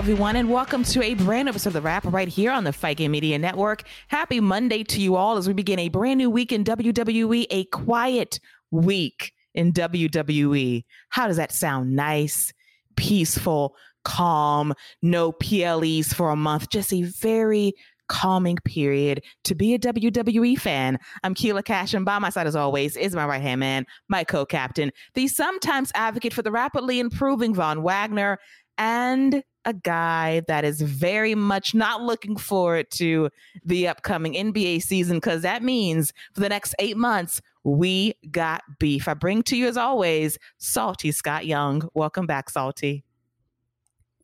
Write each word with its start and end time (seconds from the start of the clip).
Everyone, 0.00 0.36
and 0.36 0.48
welcome 0.48 0.82
to 0.82 1.02
a 1.02 1.12
brand 1.12 1.44
new 1.44 1.50
episode 1.50 1.68
of 1.68 1.74
The 1.74 1.82
Wrap 1.82 2.06
right 2.06 2.26
here 2.26 2.52
on 2.52 2.64
the 2.64 2.72
Fight 2.72 2.98
Media 3.00 3.38
Network. 3.38 3.82
Happy 4.08 4.40
Monday 4.40 4.82
to 4.82 4.98
you 4.98 5.14
all 5.14 5.36
as 5.36 5.46
we 5.46 5.52
begin 5.52 5.78
a 5.78 5.90
brand 5.90 6.16
new 6.16 6.30
week 6.30 6.52
in 6.52 6.64
WWE, 6.64 7.46
a 7.50 7.66
quiet 7.66 8.40
week 8.70 9.34
in 9.52 9.74
WWE. 9.74 10.84
How 11.10 11.28
does 11.28 11.36
that 11.36 11.52
sound? 11.52 11.94
Nice, 11.94 12.50
peaceful, 12.96 13.76
calm, 14.02 14.72
no 15.02 15.32
PLEs 15.32 16.14
for 16.14 16.30
a 16.30 16.36
month, 16.36 16.70
just 16.70 16.94
a 16.94 17.02
very 17.02 17.74
calming 18.08 18.56
period 18.64 19.22
to 19.44 19.54
be 19.54 19.74
a 19.74 19.78
WWE 19.78 20.58
fan. 20.58 20.98
I'm 21.22 21.34
Keila 21.34 21.62
Cash, 21.62 21.92
and 21.92 22.06
by 22.06 22.18
my 22.18 22.30
side, 22.30 22.46
as 22.46 22.56
always, 22.56 22.96
is 22.96 23.14
my 23.14 23.26
right 23.26 23.42
hand 23.42 23.60
man, 23.60 23.84
my 24.08 24.24
co 24.24 24.46
captain, 24.46 24.92
the 25.12 25.28
sometimes 25.28 25.92
advocate 25.94 26.32
for 26.32 26.40
the 26.40 26.50
rapidly 26.50 27.00
improving 27.00 27.54
Von 27.54 27.82
Wagner, 27.82 28.38
and 28.78 29.44
a 29.64 29.72
guy 29.72 30.40
that 30.48 30.64
is 30.64 30.80
very 30.80 31.34
much 31.34 31.74
not 31.74 32.02
looking 32.02 32.36
forward 32.36 32.90
to 32.92 33.30
the 33.64 33.88
upcoming 33.88 34.34
NBA 34.34 34.82
season 34.82 35.18
because 35.18 35.42
that 35.42 35.62
means 35.62 36.12
for 36.32 36.40
the 36.40 36.48
next 36.48 36.74
eight 36.78 36.96
months, 36.96 37.40
we 37.62 38.14
got 38.30 38.62
beef. 38.78 39.06
I 39.06 39.14
bring 39.14 39.42
to 39.44 39.56
you, 39.56 39.66
as 39.66 39.76
always, 39.76 40.38
Salty 40.58 41.12
Scott 41.12 41.46
Young. 41.46 41.88
Welcome 41.94 42.26
back, 42.26 42.48
Salty. 42.48 43.04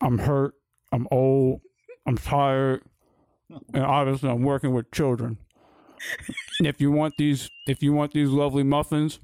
I'm 0.01 0.19
hurt. 0.19 0.55
I'm 0.93 1.07
old. 1.11 1.61
I'm 2.07 2.17
tired. 2.17 2.83
And 3.75 3.85
obviously, 3.85 4.31
I'm 4.31 4.43
working 4.43 4.73
with 4.73 4.91
children. 4.91 5.39
if 6.61 6.81
you 6.81 6.91
want 6.91 7.15
these, 7.19 7.51
if 7.67 7.83
you 7.83 7.93
want 7.93 8.13
these 8.13 8.29
lovely 8.29 8.63
muffins, 8.63 9.21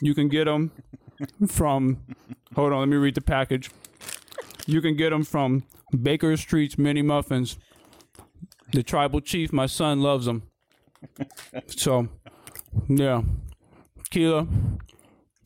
you 0.00 0.14
can 0.14 0.28
get 0.28 0.44
them 0.44 0.72
from. 1.46 1.98
Hold 2.54 2.72
on, 2.72 2.80
let 2.80 2.88
me 2.88 2.96
read 2.96 3.14
the 3.14 3.20
package. 3.20 3.70
You 4.66 4.80
can 4.80 4.96
get 4.96 5.10
them 5.10 5.24
from 5.24 5.62
Baker 6.02 6.36
Street's 6.36 6.76
Mini 6.76 7.02
Muffins. 7.02 7.56
The 8.72 8.82
tribal 8.82 9.20
chief, 9.20 9.52
my 9.52 9.66
son, 9.66 10.00
loves 10.00 10.26
them. 10.26 10.42
So, 11.68 12.08
yeah, 12.88 13.22
Keila, 14.10 14.48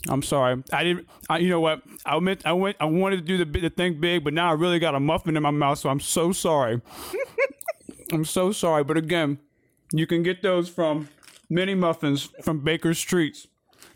I'm 0.09 0.23
sorry. 0.23 0.63
I 0.73 0.85
didn't. 0.85 1.09
I, 1.29 1.39
you 1.39 1.51
know 1.51 1.61
what? 1.61 1.83
I 2.07 2.19
meant. 2.21 2.47
I 2.47 2.53
went. 2.53 2.77
I 2.81 2.87
wanted 2.87 3.17
to 3.17 3.23
do 3.23 3.45
the 3.45 3.61
the 3.61 3.71
thing 3.71 4.01
big, 4.01 4.25
but 4.25 4.33
now 4.33 4.51
I 4.51 4.53
really 4.53 4.79
got 4.79 4.95
a 4.95 5.01
muffin 5.01 5.37
in 5.37 5.43
my 5.43 5.51
mouth. 5.51 5.79
So 5.79 5.91
I'm 5.91 6.01
so 6.01 6.33
sorry. 6.33 6.81
I'm 8.13 8.25
so 8.25 8.53
sorry. 8.53 8.85
But 8.85 8.97
again, 8.97 9.39
you 9.93 10.07
can 10.07 10.23
get 10.23 10.43
those 10.43 10.69
from 10.69 11.09
Mini 11.49 11.75
Muffins 11.75 12.31
from 12.43 12.61
Baker 12.61 12.95
Streets. 12.95 13.47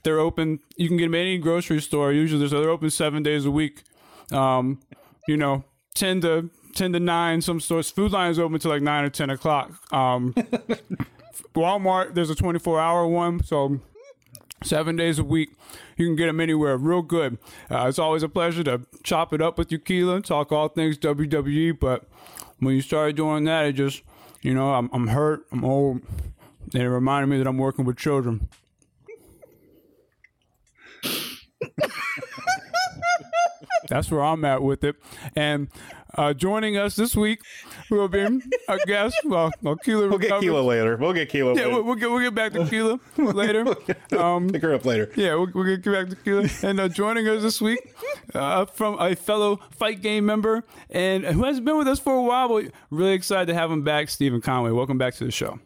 They're 0.03 0.21
open. 0.21 0.61
You 0.77 0.89
can 0.89 0.97
get 0.99 1.05
them 1.05 1.15
at 1.15 1.21
any 1.21 1.39
grocery 1.39 1.81
store. 1.81 2.13
Usually, 2.13 2.47
they're 2.47 2.69
open 2.69 2.91
seven 2.91 3.23
days 3.23 3.47
a 3.47 3.51
week. 3.51 3.83
Um, 4.31 4.81
you 5.27 5.37
know, 5.37 5.65
10 5.95 6.21
to 6.23 6.51
10 6.75 6.93
to 6.93 7.01
9 7.01 7.41
some 7.41 7.61
stores 7.61 7.91
food 7.91 8.13
lines 8.13 8.39
open 8.39 8.59
till 8.59 8.71
like 8.71 8.83
9 8.83 9.05
or 9.05 9.11
10 9.11 9.31
o'clock. 9.31 9.93
Um 9.93 10.35
walmart 11.55 12.15
there's 12.15 12.31
a 12.31 12.35
24 12.35 12.81
hour 12.81 13.07
one 13.07 13.43
so 13.43 13.81
seven 14.65 14.97
days 14.97 15.19
a 15.19 15.25
week 15.25 15.51
you 15.97 16.07
can 16.07 16.17
get 16.17 16.27
them 16.27 16.41
anywhere 16.41 16.77
real 16.77 17.03
good. 17.03 17.39
Uh, 17.71 17.87
it's 17.89 17.99
always 17.99 18.23
a 18.23 18.29
pleasure 18.29 18.65
to 18.65 18.81
chop 19.05 19.33
it 19.33 19.41
up 19.41 19.57
with 19.59 19.71
you 19.71 19.79
keila 19.79 20.25
talk 20.25 20.51
all 20.53 20.69
things 20.69 20.99
wwe 20.99 21.79
but 21.79 22.05
when 22.59 22.75
you 22.75 22.81
started 22.81 23.15
doing 23.17 23.45
that 23.45 23.67
it 23.67 23.73
just 23.75 24.03
you 24.43 24.55
know 24.55 24.75
i'm, 24.75 24.89
I'm 24.93 25.09
hurt 25.09 25.47
i'm 25.53 25.65
old 25.65 26.03
and 26.73 26.83
it 26.83 26.89
reminded 26.89 27.29
me 27.29 27.39
that 27.39 27.47
i'm 27.47 27.59
working 27.59 27.85
with 27.85 27.97
children 27.97 28.49
that's 33.89 34.11
where 34.11 34.23
I'm 34.23 34.45
at 34.45 34.63
with 34.63 34.85
it. 34.85 34.97
And 35.35 35.69
uh, 36.17 36.33
joining 36.33 36.77
us 36.77 36.97
this 36.97 37.17
week 37.17 37.41
will 37.91 38.09
be 38.09 38.21
a 38.21 38.79
guest. 38.87 39.17
Well, 39.25 39.51
well 39.63 39.77
Keila 39.77 40.09
we'll 40.09 40.19
get 40.19 40.33
Keila 40.33 40.65
later. 40.65 40.97
We'll 40.97 41.13
get 41.13 41.31
Keila. 41.31 41.57
Yeah, 41.57 41.65
later. 41.65 41.71
We'll, 41.71 41.83
we'll, 41.83 41.95
get 41.97 42.11
we'll 42.11 42.21
get 42.21 42.35
back 42.35 42.53
to 42.53 42.61
Keila 42.61 43.01
later. 43.35 43.65
Um, 44.15 44.49
Pick 44.49 44.63
her 44.63 44.75
up 44.75 44.85
later. 44.85 45.11
Yeah, 45.17 45.35
we'll, 45.35 45.51
we'll 45.53 45.77
get 45.77 45.85
back 45.85 46.09
to 46.09 46.17
Keila. 46.17 46.65
And 46.65 46.79
uh, 46.79 46.89
joining 46.89 47.27
us 47.27 47.43
this 47.43 47.61
week 47.61 47.95
uh, 48.35 48.65
from 48.67 48.99
a 49.01 49.17
fellow 49.17 49.57
Fight 49.71 50.03
Game 50.03 50.25
member 50.25 50.63
and 50.91 51.25
who 51.25 51.45
has 51.45 51.59
been 51.61 51.77
with 51.77 51.89
us 51.89 51.99
for 51.99 52.15
a 52.15 52.23
while, 52.23 52.49
but 52.49 52.71
really 52.91 53.13
excited 53.13 53.47
to 53.47 53.55
have 53.55 53.71
him 53.71 53.83
back, 53.83 54.09
Steven 54.09 54.41
Conway. 54.41 54.71
Welcome 54.71 54.99
back 54.99 55.15
to 55.15 55.25
the 55.25 55.33
show. 55.33 55.59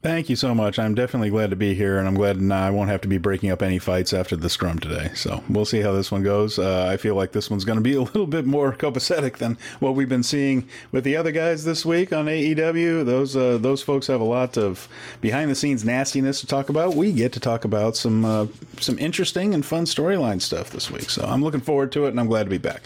Thank 0.00 0.28
you 0.28 0.36
so 0.36 0.54
much. 0.54 0.78
I'm 0.78 0.94
definitely 0.94 1.30
glad 1.30 1.50
to 1.50 1.56
be 1.56 1.74
here, 1.74 1.98
and 1.98 2.06
I'm 2.06 2.14
glad 2.14 2.40
I 2.52 2.70
won't 2.70 2.88
have 2.88 3.00
to 3.00 3.08
be 3.08 3.18
breaking 3.18 3.50
up 3.50 3.62
any 3.62 3.80
fights 3.80 4.12
after 4.12 4.36
the 4.36 4.48
scrum 4.48 4.78
today. 4.78 5.10
So 5.16 5.42
we'll 5.48 5.64
see 5.64 5.80
how 5.80 5.92
this 5.92 6.12
one 6.12 6.22
goes. 6.22 6.56
Uh, 6.56 6.86
I 6.86 6.96
feel 6.96 7.16
like 7.16 7.32
this 7.32 7.50
one's 7.50 7.64
going 7.64 7.78
to 7.78 7.82
be 7.82 7.94
a 7.96 8.02
little 8.02 8.28
bit 8.28 8.46
more 8.46 8.72
copacetic 8.72 9.38
than 9.38 9.58
what 9.80 9.96
we've 9.96 10.08
been 10.08 10.22
seeing 10.22 10.68
with 10.92 11.02
the 11.02 11.16
other 11.16 11.32
guys 11.32 11.64
this 11.64 11.84
week 11.84 12.12
on 12.12 12.26
AEW. 12.26 13.04
Those 13.04 13.34
uh, 13.34 13.58
those 13.58 13.82
folks 13.82 14.06
have 14.06 14.20
a 14.20 14.24
lot 14.24 14.56
of 14.56 14.88
behind 15.20 15.50
the 15.50 15.56
scenes 15.56 15.84
nastiness 15.84 16.40
to 16.42 16.46
talk 16.46 16.68
about. 16.68 16.94
We 16.94 17.10
get 17.10 17.32
to 17.32 17.40
talk 17.40 17.64
about 17.64 17.96
some 17.96 18.24
uh, 18.24 18.46
some 18.78 19.00
interesting 19.00 19.52
and 19.52 19.66
fun 19.66 19.84
storyline 19.84 20.40
stuff 20.40 20.70
this 20.70 20.92
week. 20.92 21.10
So 21.10 21.24
I'm 21.24 21.42
looking 21.42 21.60
forward 21.60 21.90
to 21.92 22.06
it, 22.06 22.10
and 22.10 22.20
I'm 22.20 22.28
glad 22.28 22.44
to 22.44 22.50
be 22.50 22.58
back. 22.58 22.82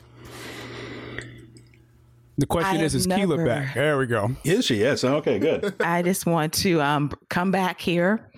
The 2.38 2.46
question 2.46 2.80
I 2.80 2.84
is, 2.84 2.94
is 2.94 3.06
have 3.06 3.18
Keila 3.18 3.36
never- 3.36 3.46
back? 3.46 3.74
There 3.74 3.98
we 3.98 4.06
go. 4.06 4.34
Is 4.44 4.64
she? 4.64 4.76
Yes. 4.76 5.04
Okay. 5.04 5.38
Good. 5.38 5.74
I 5.80 6.02
just 6.02 6.26
want 6.26 6.52
to 6.54 6.80
um, 6.80 7.12
come 7.28 7.50
back 7.50 7.80
here 7.80 8.30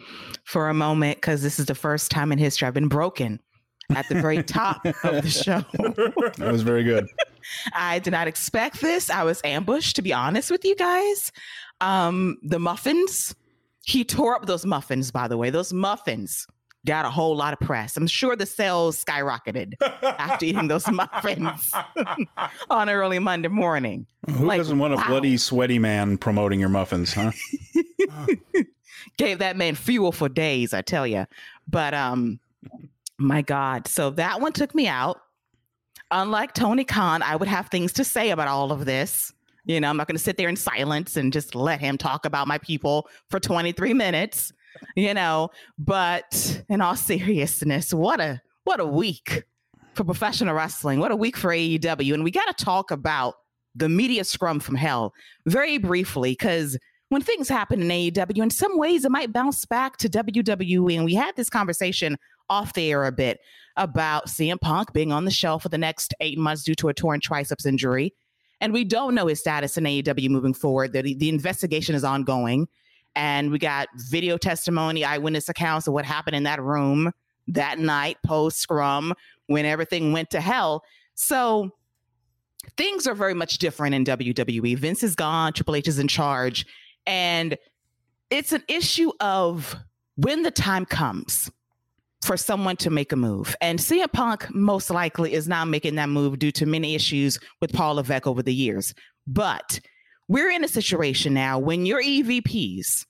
for 0.45 0.69
a 0.69 0.75
moment 0.75 1.19
because 1.19 1.43
this 1.43 1.59
is 1.59 1.67
the 1.67 1.75
first 1.75 2.11
time 2.11 2.33
in 2.33 2.39
history 2.39 2.67
I've 2.67 2.75
been 2.75 2.89
broken 2.89 3.41
at 3.95 4.09
the 4.09 4.21
very 4.21 4.43
top 4.43 4.85
of 4.85 5.23
the 5.23 5.31
show. 5.31 5.65
That 6.39 6.51
was 6.53 6.63
very 6.63 6.83
good. 6.83 7.07
I 7.75 7.99
did 7.99 8.11
not 8.11 8.27
expect 8.27 8.81
this. 8.81 9.11
I 9.11 9.23
was 9.23 9.41
ambushed, 9.45 9.97
to 9.97 10.03
be 10.03 10.13
honest 10.13 10.51
with 10.51 10.65
you 10.65 10.75
guys. 10.75 11.31
Um, 11.81 12.39
the 12.43 12.59
muffins, 12.59 13.35
he 13.85 14.05
tore 14.05 14.35
up 14.35 14.47
those 14.47 14.67
muffins, 14.67 15.11
by 15.11 15.29
the 15.29 15.37
way. 15.37 15.51
Those 15.51 15.73
muffins 15.73 16.47
got 16.87 17.05
a 17.07 17.11
whole 17.11 17.35
lot 17.37 17.53
of 17.53 17.61
press. 17.61 17.97
I'm 17.97 18.07
sure 18.07 18.37
the 18.37 18.47
sales 18.47 19.03
skyrocketed 19.03 19.75
after 20.03 20.45
eating 20.45 20.69
those 20.69 20.87
muffins 20.91 21.73
on 22.71 22.91
early 22.91 23.19
Monday 23.19 23.49
morning. 23.49 24.07
Who 24.31 24.47
Like, 24.47 24.59
doesn't 24.59 24.79
want 24.79 24.95
a 24.95 24.97
wow. 24.97 25.07
bloody, 25.09 25.37
sweaty 25.37 25.79
man 25.79 26.19
promoting 26.19 26.61
your 26.61 26.69
muffins, 26.69 27.15
huh? 27.15 27.33
Gave 29.17 29.39
that 29.39 29.57
man 29.57 29.75
fuel 29.75 30.13
for 30.13 30.29
days, 30.29 30.73
I 30.75 30.83
tell 30.83 31.07
you. 31.07 31.27
But 31.69 31.95
um, 31.95 32.41
my 33.19 33.43
God. 33.43 33.87
So 33.87 34.11
that 34.11 34.41
one 34.41 34.53
took 34.53 34.75
me 34.75 34.87
out. 34.89 35.21
Unlike 36.11 36.55
Tony 36.55 36.85
Khan, 36.85 37.23
I 37.23 37.37
would 37.37 37.49
have 37.49 37.69
things 37.69 37.93
to 37.95 38.05
say 38.05 38.31
about 38.31 38.49
all 38.49 38.73
of 38.73 38.85
this. 38.85 39.33
You 39.65 39.81
know, 39.81 39.89
I'm 39.89 39.97
not 39.97 40.07
going 40.07 40.17
to 40.17 40.23
sit 40.23 40.37
there 40.37 40.49
in 40.49 40.57
silence 40.57 41.17
and 41.17 41.33
just 41.33 41.55
let 41.55 41.81
him 41.81 41.97
talk 41.97 42.27
about 42.27 42.47
my 42.47 42.59
people 42.59 43.09
for 43.31 43.41
23 43.41 43.95
minutes, 43.95 44.53
you 44.97 45.15
know, 45.15 45.51
but 45.79 46.63
in 46.69 46.81
all 46.81 46.97
seriousness, 46.97 47.93
what 47.93 48.21
a 48.21 48.41
what 48.65 48.81
a 48.81 48.87
week 48.87 49.45
for 49.95 50.05
professional 50.05 50.55
wrestling. 50.55 51.01
What 51.01 51.13
a 51.13 51.17
week 51.17 51.37
for 51.37 51.51
AEW. 51.51 52.15
And 52.15 52.25
we 52.25 52.31
got 52.31 52.57
to 52.57 52.65
talk 52.65 52.91
about 52.91 53.35
the 53.75 53.89
media 53.89 54.25
scrum 54.25 54.61
from 54.61 54.75
hell 54.75 55.13
very 55.47 55.79
briefly 55.79 56.33
because 56.33 56.79
when 57.09 57.23
things 57.23 57.49
happen 57.49 57.83
in 57.83 57.89
AEW, 57.89 58.43
in 58.43 58.51
some 58.51 58.79
ways 58.79 59.05
it 59.05 59.11
might 59.11 59.33
bounce 59.33 59.65
back 59.65 59.97
to 59.99 60.09
WWE. 60.09 60.97
And 60.97 61.05
we 61.05 61.15
had 61.15 61.37
this 61.37 61.51
conversation 61.51 62.17
off 62.51 62.73
the 62.75 62.91
air 62.91 63.05
a 63.05 63.13
bit 63.13 63.39
about 63.77 64.27
CM 64.27 64.61
Punk 64.61 64.93
being 64.93 65.13
on 65.13 65.25
the 65.25 65.31
shelf 65.31 65.63
for 65.63 65.69
the 65.69 65.79
next 65.79 66.15
eight 66.21 66.39
months 66.39 66.65
due 66.65 66.75
to 66.77 66.89
a 66.89 66.95
torn 66.95 67.21
triceps 67.21 67.67
injury. 67.67 68.15
And 68.61 68.73
we 68.73 68.85
don't 68.85 69.15
know 69.15 69.27
his 69.27 69.41
status 69.41 69.77
in 69.77 69.85
AEW 69.85 70.31
moving 70.31 70.55
forward. 70.55 70.93
The, 70.93 71.15
the 71.15 71.29
investigation 71.29 71.95
is 71.95 72.05
ongoing. 72.05 72.69
And 73.17 73.51
we 73.51 73.59
got 73.59 73.89
video 73.97 74.37
testimony, 74.37 75.05
eyewitness 75.05 75.49
accounts 75.49 75.87
of 75.87 75.95
what 75.95 76.05
happened 76.05 76.37
in 76.37 76.43
that 76.45 76.63
room 76.63 77.13
that 77.49 77.79
night 77.79 78.17
post 78.25 78.59
scrum 78.59 79.15
when 79.47 79.65
everything 79.65 80.13
went 80.13 80.31
to 80.31 80.41
hell. 80.41 80.83
So 81.15 81.71
things 82.77 83.07
are 83.07 83.15
very 83.15 83.35
much 83.35 83.59
different 83.59 83.95
in 83.95 84.05
WWE. 84.05 84.79
Vince 84.79 85.03
is 85.03 85.15
gone, 85.15 85.53
Triple 85.53 85.77
H 85.77 85.89
is 85.89 85.99
in 85.99 86.09
charge. 86.09 86.67
And 87.07 87.57
it's 88.31 88.53
an 88.53 88.63
issue 88.69 89.13
of 89.21 89.77
when 90.17 90.43
the 90.43 90.51
time 90.51 90.87
comes 90.87 91.51
for 92.25 92.37
someone 92.37 92.77
to 92.77 92.91
make 92.91 93.13
a 93.13 93.17
move. 93.17 93.55
And 93.61 93.79
CM 93.79 94.11
Punk 94.13 94.53
most 94.55 94.91
likely 94.91 95.35
is 95.35 95.47
not 95.47 95.69
making 95.69 95.97
that 95.97 96.09
move 96.09 96.39
due 96.39 96.53
to 96.53 96.67
many 96.67 96.95
issues 96.95 97.39
with 97.61 97.73
Paul 97.73 97.97
Levesque 97.97 98.27
over 98.27 98.43
the 98.43 98.55
years. 98.55 98.95
But 99.27 99.81
we're 100.29 100.51
in 100.51 100.65
a 100.65 100.69
situation 100.69 101.35
now 101.35 101.59
when 101.59 101.87
your 101.87 102.03
EVPs, 102.03 103.05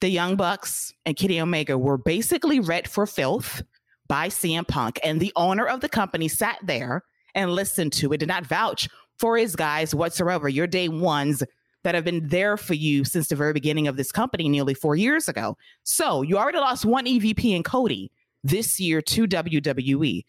the 0.00 0.08
Young 0.08 0.36
Bucks 0.36 0.92
and 1.04 1.16
Kenny 1.16 1.40
Omega, 1.40 1.76
were 1.76 1.98
basically 1.98 2.60
read 2.60 2.88
for 2.88 3.06
filth 3.06 3.62
by 4.08 4.28
CM 4.28 4.66
Punk. 4.66 4.98
And 5.04 5.20
the 5.20 5.32
owner 5.36 5.66
of 5.66 5.80
the 5.80 5.88
company 5.88 6.28
sat 6.28 6.58
there 6.62 7.02
and 7.34 7.52
listened 7.52 7.92
to 7.94 8.12
it, 8.12 8.18
did 8.18 8.28
not 8.28 8.46
vouch 8.46 8.88
for 9.18 9.36
his 9.36 9.54
guys 9.54 9.94
whatsoever. 9.94 10.48
Your 10.48 10.66
day 10.66 10.88
ones 10.88 11.42
that 11.84 11.94
have 11.94 12.04
been 12.04 12.28
there 12.28 12.56
for 12.56 12.74
you 12.74 13.04
since 13.04 13.28
the 13.28 13.36
very 13.36 13.52
beginning 13.52 13.86
of 13.88 13.96
this 13.96 14.12
company 14.12 14.48
nearly 14.48 14.74
four 14.74 14.96
years 14.96 15.28
ago. 15.28 15.56
So 15.82 16.22
you 16.22 16.38
already 16.38 16.58
lost 16.58 16.84
one 16.84 17.06
EVP 17.06 17.54
in 17.54 17.62
Cody 17.62 18.10
this 18.42 18.80
year 18.80 19.00
to 19.02 19.26
WWE. 19.26 20.24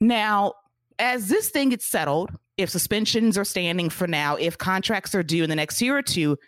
Now, 0.00 0.54
as 0.98 1.28
this 1.28 1.50
thing 1.50 1.70
gets 1.70 1.86
settled, 1.86 2.30
if 2.56 2.70
suspensions 2.70 3.38
are 3.38 3.44
standing 3.44 3.88
for 3.88 4.06
now, 4.06 4.36
if 4.36 4.58
contracts 4.58 5.14
are 5.14 5.22
due 5.22 5.42
in 5.42 5.50
the 5.50 5.56
next 5.56 5.80
year 5.80 5.96
or 5.96 6.02
two, 6.02 6.38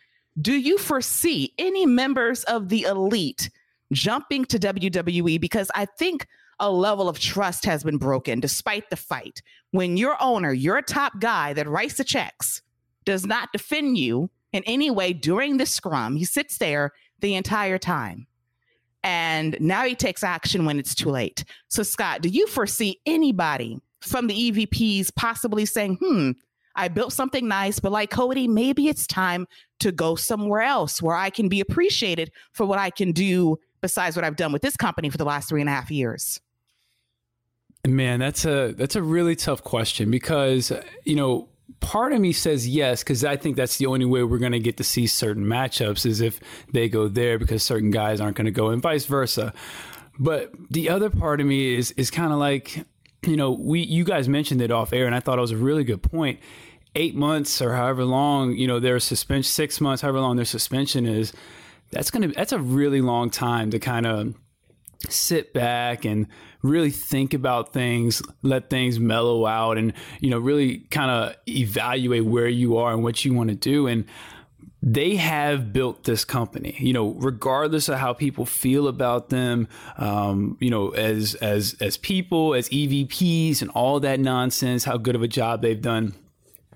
do 0.40 0.54
you 0.54 0.78
foresee 0.78 1.54
any 1.58 1.86
members 1.86 2.44
of 2.44 2.68
the 2.68 2.82
elite 2.82 3.50
jumping 3.92 4.44
to 4.46 4.58
WWE? 4.58 5.40
Because 5.40 5.70
I 5.74 5.86
think 5.86 6.26
a 6.60 6.70
level 6.70 7.08
of 7.08 7.18
trust 7.18 7.64
has 7.64 7.82
been 7.84 7.98
broken 7.98 8.40
despite 8.40 8.90
the 8.90 8.96
fight. 8.96 9.42
When 9.70 9.96
your 9.96 10.16
owner, 10.20 10.52
your 10.52 10.82
top 10.82 11.18
guy 11.20 11.52
that 11.54 11.68
writes 11.68 11.94
the 11.94 12.04
checks, 12.04 12.62
does 13.04 13.26
not 13.26 13.52
defend 13.52 13.98
you 13.98 14.30
in 14.52 14.62
any 14.64 14.90
way 14.90 15.12
during 15.12 15.56
the 15.56 15.66
scrum, 15.66 16.16
he 16.16 16.24
sits 16.24 16.58
there 16.58 16.92
the 17.20 17.34
entire 17.34 17.78
time. 17.78 18.26
And 19.02 19.56
now 19.60 19.84
he 19.84 19.94
takes 19.94 20.24
action 20.24 20.64
when 20.64 20.78
it's 20.78 20.94
too 20.94 21.10
late. 21.10 21.44
So, 21.68 21.82
Scott, 21.82 22.22
do 22.22 22.28
you 22.28 22.46
foresee 22.46 23.00
anybody 23.04 23.80
from 24.04 24.26
the 24.26 24.52
EVPs 24.52 25.14
possibly 25.14 25.66
saying, 25.66 25.98
hmm, 26.00 26.32
I 26.76 26.88
built 26.88 27.12
something 27.12 27.46
nice, 27.46 27.78
but 27.78 27.92
like 27.92 28.10
Cody, 28.10 28.48
maybe 28.48 28.88
it's 28.88 29.06
time 29.06 29.46
to 29.80 29.92
go 29.92 30.16
somewhere 30.16 30.62
else 30.62 31.00
where 31.00 31.14
I 31.14 31.30
can 31.30 31.48
be 31.48 31.60
appreciated 31.60 32.32
for 32.52 32.66
what 32.66 32.78
I 32.78 32.90
can 32.90 33.12
do 33.12 33.58
besides 33.80 34.16
what 34.16 34.24
I've 34.24 34.36
done 34.36 34.50
with 34.50 34.62
this 34.62 34.76
company 34.76 35.10
for 35.10 35.18
the 35.18 35.26
last 35.26 35.48
three 35.48 35.60
and 35.60 35.68
a 35.68 35.72
half 35.72 35.90
years? 35.90 36.40
Man, 37.86 38.18
that's 38.18 38.46
a 38.46 38.72
that's 38.72 38.96
a 38.96 39.02
really 39.02 39.36
tough 39.36 39.62
question 39.62 40.10
because 40.10 40.72
you 41.04 41.16
know 41.16 41.50
part 41.80 42.14
of 42.14 42.20
me 42.20 42.32
says 42.32 42.66
yes 42.66 43.02
because 43.02 43.24
I 43.24 43.36
think 43.36 43.56
that's 43.56 43.76
the 43.76 43.84
only 43.84 44.06
way 44.06 44.22
we're 44.22 44.38
going 44.38 44.52
to 44.52 44.58
get 44.58 44.78
to 44.78 44.84
see 44.84 45.06
certain 45.06 45.44
matchups 45.44 46.06
is 46.06 46.22
if 46.22 46.40
they 46.72 46.88
go 46.88 47.08
there 47.08 47.38
because 47.38 47.62
certain 47.62 47.90
guys 47.90 48.22
aren't 48.22 48.36
going 48.36 48.46
to 48.46 48.50
go 48.50 48.70
and 48.70 48.80
vice 48.80 49.04
versa. 49.04 49.52
But 50.18 50.52
the 50.70 50.88
other 50.88 51.10
part 51.10 51.42
of 51.42 51.46
me 51.46 51.74
is 51.74 51.90
is 51.92 52.10
kind 52.10 52.32
of 52.32 52.38
like 52.38 52.86
you 53.26 53.36
know 53.36 53.52
we 53.52 53.80
you 53.80 54.04
guys 54.04 54.28
mentioned 54.28 54.60
it 54.60 54.70
off 54.70 54.92
air 54.92 55.06
and 55.06 55.14
I 55.14 55.20
thought 55.20 55.38
it 55.38 55.42
was 55.42 55.50
a 55.50 55.56
really 55.56 55.84
good 55.84 56.02
point. 56.02 56.40
Eight 56.96 57.16
months 57.16 57.60
or 57.60 57.74
however 57.74 58.04
long 58.04 58.52
you 58.52 58.66
know 58.66 58.80
their 58.80 59.00
suspension, 59.00 59.50
six 59.50 59.80
months, 59.80 60.02
however 60.02 60.20
long 60.20 60.36
their 60.36 60.44
suspension 60.44 61.06
is. 61.06 61.32
That's 61.90 62.10
gonna 62.10 62.28
that's 62.28 62.52
a 62.52 62.58
really 62.58 63.00
long 63.00 63.30
time 63.30 63.70
to 63.70 63.78
kind 63.78 64.06
of 64.06 64.34
sit 65.08 65.52
back 65.52 66.04
and 66.04 66.26
really 66.62 66.90
think 66.90 67.34
about 67.34 67.72
things, 67.72 68.22
let 68.42 68.70
things 68.70 68.98
mellow 68.98 69.46
out, 69.46 69.76
and 69.76 69.92
you 70.20 70.30
know, 70.30 70.38
really 70.38 70.78
kind 70.90 71.10
of 71.10 71.36
evaluate 71.48 72.24
where 72.24 72.48
you 72.48 72.76
are 72.78 72.92
and 72.92 73.02
what 73.02 73.24
you 73.24 73.34
want 73.34 73.50
to 73.50 73.56
do. 73.56 73.86
And 73.86 74.06
they 74.86 75.16
have 75.16 75.72
built 75.72 76.04
this 76.04 76.26
company, 76.26 76.76
you 76.78 76.92
know, 76.92 77.12
regardless 77.12 77.88
of 77.88 77.98
how 77.98 78.12
people 78.12 78.44
feel 78.44 78.86
about 78.86 79.30
them, 79.30 79.66
um, 79.96 80.58
you 80.60 80.68
know, 80.68 80.90
as 80.90 81.34
as 81.36 81.74
as 81.80 81.96
people, 81.96 82.52
as 82.52 82.68
EVPs, 82.68 83.62
and 83.62 83.70
all 83.70 83.98
that 84.00 84.20
nonsense. 84.20 84.84
How 84.84 84.98
good 84.98 85.16
of 85.16 85.22
a 85.22 85.28
job 85.28 85.62
they've 85.62 85.80
done. 85.80 86.14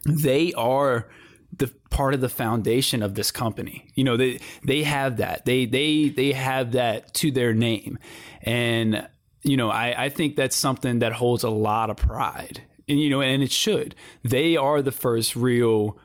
They 0.07 0.55
are 0.55 1.07
the 1.55 1.67
part 1.91 2.15
of 2.15 2.23
the 2.23 2.31
foundation 2.31 3.03
of 3.03 3.15
this 3.15 3.31
company. 3.31 3.91
You 3.95 4.05
know, 4.05 4.17
they 4.17 4.41
they 4.65 4.85
have 4.85 5.19
that. 5.19 5.45
They 5.45 5.67
they 5.67 6.09
they 6.09 6.33
have 6.33 6.73
that 6.73 7.13
to 7.15 7.31
their 7.31 7.53
name. 7.53 7.99
And 8.41 9.07
you 9.43 9.59
know, 9.59 9.69
I, 9.69 10.05
I 10.05 10.09
think 10.09 10.35
that's 10.35 10.57
something 10.57 11.01
that 11.01 11.13
holds 11.13 11.45
a 11.45 11.51
lot 11.51 11.91
of 11.91 11.99
pride. 11.99 12.63
And 12.89 12.99
you 12.99 13.11
know, 13.11 13.21
and 13.21 13.43
it 13.43 13.53
should. 13.53 13.95
They 14.25 14.57
are 14.57 14.81
the 14.81 14.93
first 14.93 15.37
real 15.37 15.99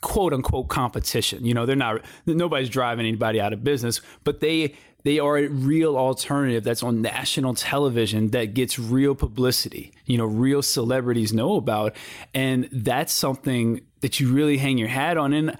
quote 0.00 0.32
unquote 0.32 0.68
competition. 0.68 1.44
You 1.44 1.54
know, 1.54 1.66
they're 1.66 1.76
not 1.76 2.02
nobody's 2.26 2.68
driving 2.68 3.06
anybody 3.06 3.40
out 3.40 3.52
of 3.52 3.64
business, 3.64 4.00
but 4.24 4.40
they 4.40 4.74
they 5.02 5.18
are 5.18 5.38
a 5.38 5.48
real 5.48 5.96
alternative 5.96 6.62
that's 6.64 6.82
on 6.82 7.00
national 7.02 7.54
television 7.54 8.28
that 8.28 8.54
gets 8.54 8.78
real 8.78 9.14
publicity, 9.14 9.92
you 10.04 10.18
know, 10.18 10.26
real 10.26 10.62
celebrities 10.62 11.32
know 11.32 11.56
about. 11.56 11.96
And 12.34 12.68
that's 12.70 13.12
something 13.12 13.80
that 14.00 14.20
you 14.20 14.32
really 14.32 14.58
hang 14.58 14.78
your 14.78 14.88
hat 14.88 15.16
on. 15.16 15.32
And 15.32 15.56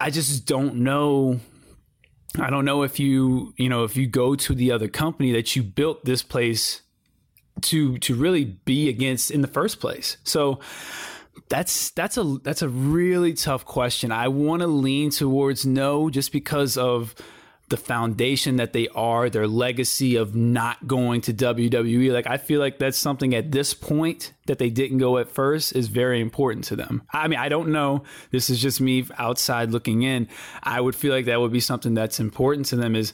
I 0.00 0.10
just 0.10 0.46
don't 0.46 0.76
know. 0.76 1.40
I 2.40 2.50
don't 2.50 2.64
know 2.64 2.82
if 2.82 2.98
you, 2.98 3.54
you 3.56 3.68
know, 3.68 3.84
if 3.84 3.96
you 3.96 4.06
go 4.06 4.34
to 4.34 4.54
the 4.54 4.72
other 4.72 4.88
company 4.88 5.32
that 5.32 5.54
you 5.54 5.62
built 5.62 6.04
this 6.04 6.22
place 6.22 6.82
to 7.60 7.98
to 7.98 8.14
really 8.14 8.44
be 8.44 8.88
against 8.88 9.30
in 9.30 9.42
the 9.42 9.48
first 9.48 9.78
place. 9.78 10.16
So 10.24 10.58
that's 11.52 11.90
that's 11.90 12.16
a 12.16 12.38
that's 12.42 12.62
a 12.62 12.68
really 12.68 13.34
tough 13.34 13.66
question. 13.66 14.10
I 14.10 14.28
want 14.28 14.62
to 14.62 14.66
lean 14.66 15.10
towards 15.10 15.66
no 15.66 16.08
just 16.08 16.32
because 16.32 16.78
of 16.78 17.14
the 17.68 17.76
foundation 17.76 18.56
that 18.56 18.72
they 18.72 18.88
are, 18.88 19.28
their 19.28 19.46
legacy 19.46 20.16
of 20.16 20.34
not 20.34 20.86
going 20.86 21.20
to 21.22 21.34
WWE. 21.34 22.10
Like 22.10 22.26
I 22.26 22.38
feel 22.38 22.58
like 22.58 22.78
that's 22.78 22.96
something 22.96 23.34
at 23.34 23.52
this 23.52 23.74
point 23.74 24.32
that 24.46 24.58
they 24.58 24.70
didn't 24.70 24.96
go 24.96 25.18
at 25.18 25.30
first 25.30 25.76
is 25.76 25.88
very 25.88 26.22
important 26.22 26.64
to 26.66 26.76
them. 26.76 27.02
I 27.12 27.28
mean, 27.28 27.38
I 27.38 27.50
don't 27.50 27.68
know. 27.68 28.04
This 28.30 28.48
is 28.48 28.58
just 28.58 28.80
me 28.80 29.04
outside 29.18 29.72
looking 29.72 30.02
in. 30.02 30.28
I 30.62 30.80
would 30.80 30.96
feel 30.96 31.12
like 31.12 31.26
that 31.26 31.38
would 31.38 31.52
be 31.52 31.60
something 31.60 31.92
that's 31.92 32.18
important 32.18 32.64
to 32.68 32.76
them 32.76 32.96
is 32.96 33.12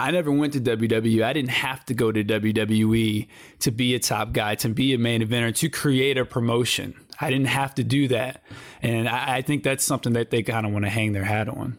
I 0.00 0.10
never 0.10 0.32
went 0.32 0.54
to 0.54 0.60
WWE. 0.60 1.22
I 1.22 1.32
didn't 1.32 1.50
have 1.50 1.84
to 1.86 1.94
go 1.94 2.10
to 2.10 2.24
WWE 2.24 3.28
to 3.60 3.70
be 3.70 3.94
a 3.94 3.98
top 3.98 4.32
guy, 4.32 4.54
to 4.56 4.68
be 4.68 4.94
a 4.94 4.98
main 4.98 5.22
eventer, 5.22 5.54
to 5.56 5.68
create 5.68 6.18
a 6.18 6.24
promotion. 6.24 6.94
I 7.20 7.30
didn't 7.30 7.48
have 7.48 7.74
to 7.76 7.84
do 7.84 8.08
that. 8.08 8.42
And 8.82 9.08
I, 9.08 9.36
I 9.36 9.42
think 9.42 9.62
that's 9.62 9.84
something 9.84 10.14
that 10.14 10.30
they 10.30 10.42
kind 10.42 10.66
of 10.66 10.72
want 10.72 10.84
to 10.86 10.90
hang 10.90 11.12
their 11.12 11.24
hat 11.24 11.48
on 11.48 11.78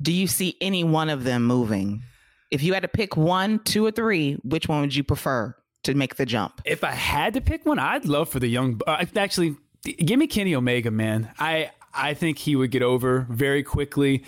do 0.00 0.12
you 0.12 0.26
see 0.26 0.56
any 0.60 0.84
one 0.84 1.08
of 1.08 1.24
them 1.24 1.44
moving? 1.44 2.02
If 2.50 2.62
you 2.62 2.74
had 2.74 2.82
to 2.82 2.88
pick 2.88 3.16
one, 3.16 3.60
two, 3.60 3.84
or 3.84 3.90
three, 3.90 4.34
which 4.42 4.68
one 4.68 4.80
would 4.80 4.94
you 4.94 5.04
prefer 5.04 5.54
to 5.84 5.94
make 5.94 6.16
the 6.16 6.26
jump? 6.26 6.60
If 6.64 6.82
I 6.82 6.92
had 6.92 7.34
to 7.34 7.40
pick 7.40 7.66
one, 7.66 7.78
I'd 7.78 8.06
love 8.06 8.28
for 8.28 8.40
the 8.40 8.48
young. 8.48 8.80
Uh, 8.86 9.04
actually, 9.16 9.56
give 9.84 10.18
me 10.18 10.26
Kenny 10.26 10.54
Omega, 10.54 10.90
man. 10.90 11.30
I 11.38 11.70
I 11.92 12.14
think 12.14 12.38
he 12.38 12.56
would 12.56 12.70
get 12.70 12.82
over 12.82 13.26
very 13.28 13.62
quickly 13.62 14.24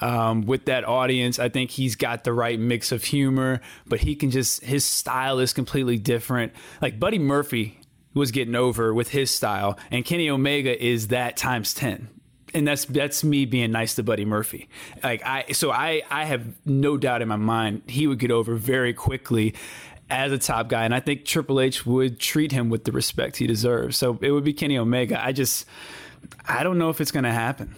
um, 0.00 0.42
with 0.42 0.66
that 0.66 0.84
audience. 0.84 1.38
I 1.38 1.48
think 1.48 1.70
he's 1.70 1.96
got 1.96 2.24
the 2.24 2.32
right 2.32 2.58
mix 2.58 2.92
of 2.92 3.04
humor, 3.04 3.60
but 3.86 4.00
he 4.00 4.14
can 4.14 4.30
just 4.30 4.62
his 4.62 4.84
style 4.84 5.38
is 5.38 5.52
completely 5.52 5.98
different. 5.98 6.52
Like 6.82 7.00
Buddy 7.00 7.18
Murphy 7.18 7.80
was 8.14 8.30
getting 8.30 8.54
over 8.54 8.92
with 8.92 9.10
his 9.10 9.30
style, 9.30 9.78
and 9.90 10.04
Kenny 10.04 10.28
Omega 10.28 10.82
is 10.82 11.08
that 11.08 11.36
times 11.36 11.72
ten 11.74 12.08
and 12.54 12.66
that's 12.66 12.84
that's 12.86 13.22
me 13.22 13.44
being 13.44 13.70
nice 13.70 13.94
to 13.96 14.02
Buddy 14.02 14.24
Murphy. 14.24 14.68
Like 15.02 15.22
I, 15.24 15.52
so 15.52 15.70
I 15.70 16.02
I 16.10 16.24
have 16.24 16.46
no 16.64 16.96
doubt 16.96 17.22
in 17.22 17.28
my 17.28 17.36
mind 17.36 17.82
he 17.86 18.06
would 18.06 18.18
get 18.18 18.30
over 18.30 18.54
very 18.54 18.94
quickly 18.94 19.54
as 20.08 20.32
a 20.32 20.38
top 20.38 20.68
guy, 20.68 20.84
and 20.84 20.94
I 20.94 21.00
think 21.00 21.24
Triple 21.24 21.60
H 21.60 21.84
would 21.84 22.18
treat 22.20 22.52
him 22.52 22.70
with 22.70 22.84
the 22.84 22.92
respect 22.92 23.36
he 23.36 23.46
deserves. 23.46 23.96
So 23.96 24.18
it 24.22 24.30
would 24.30 24.44
be 24.44 24.52
Kenny 24.52 24.78
Omega. 24.78 25.22
I 25.22 25.32
just 25.32 25.66
I 26.46 26.62
don't 26.62 26.78
know 26.78 26.90
if 26.90 27.00
it's 27.00 27.10
going 27.10 27.24
to 27.24 27.32
happen. 27.32 27.74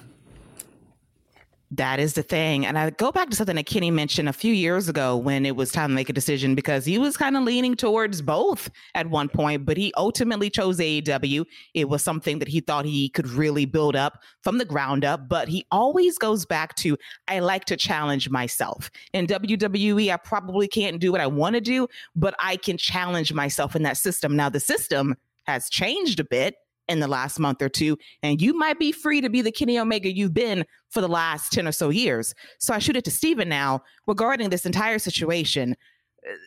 That 1.70 2.00
is 2.00 2.14
the 2.14 2.22
thing. 2.22 2.64
And 2.64 2.78
I 2.78 2.88
go 2.88 3.12
back 3.12 3.28
to 3.28 3.36
something 3.36 3.56
that 3.56 3.66
Kenny 3.66 3.90
mentioned 3.90 4.26
a 4.26 4.32
few 4.32 4.54
years 4.54 4.88
ago 4.88 5.18
when 5.18 5.44
it 5.44 5.54
was 5.54 5.70
time 5.70 5.90
to 5.90 5.94
make 5.94 6.08
a 6.08 6.14
decision 6.14 6.54
because 6.54 6.86
he 6.86 6.96
was 6.96 7.18
kind 7.18 7.36
of 7.36 7.42
leaning 7.42 7.76
towards 7.76 8.22
both 8.22 8.70
at 8.94 9.10
one 9.10 9.28
point, 9.28 9.66
but 9.66 9.76
he 9.76 9.92
ultimately 9.98 10.48
chose 10.48 10.78
AEW. 10.78 11.44
It 11.74 11.90
was 11.90 12.02
something 12.02 12.38
that 12.38 12.48
he 12.48 12.60
thought 12.60 12.86
he 12.86 13.10
could 13.10 13.28
really 13.28 13.66
build 13.66 13.96
up 13.96 14.22
from 14.42 14.56
the 14.56 14.64
ground 14.64 15.04
up, 15.04 15.28
but 15.28 15.46
he 15.46 15.66
always 15.70 16.16
goes 16.16 16.46
back 16.46 16.74
to, 16.76 16.96
I 17.28 17.40
like 17.40 17.66
to 17.66 17.76
challenge 17.76 18.30
myself. 18.30 18.90
In 19.12 19.26
WWE, 19.26 20.10
I 20.10 20.16
probably 20.16 20.68
can't 20.68 20.98
do 20.98 21.12
what 21.12 21.20
I 21.20 21.26
want 21.26 21.54
to 21.54 21.60
do, 21.60 21.86
but 22.16 22.34
I 22.38 22.56
can 22.56 22.78
challenge 22.78 23.34
myself 23.34 23.76
in 23.76 23.82
that 23.82 23.98
system. 23.98 24.36
Now, 24.36 24.48
the 24.48 24.60
system 24.60 25.16
has 25.46 25.68
changed 25.68 26.18
a 26.18 26.24
bit 26.24 26.54
in 26.88 27.00
the 27.00 27.08
last 27.08 27.38
month 27.38 27.62
or 27.62 27.68
two. 27.68 27.98
And 28.22 28.40
you 28.40 28.56
might 28.56 28.78
be 28.78 28.92
free 28.92 29.20
to 29.20 29.28
be 29.28 29.42
the 29.42 29.52
Kenny 29.52 29.78
Omega 29.78 30.12
you've 30.12 30.34
been 30.34 30.64
for 30.90 31.00
the 31.00 31.08
last 31.08 31.52
10 31.52 31.66
or 31.66 31.72
so 31.72 31.90
years. 31.90 32.34
So 32.58 32.74
I 32.74 32.78
shoot 32.78 32.96
it 32.96 33.04
to 33.04 33.10
Steven 33.10 33.48
now 33.48 33.82
regarding 34.06 34.50
this 34.50 34.66
entire 34.66 34.98
situation. 34.98 35.76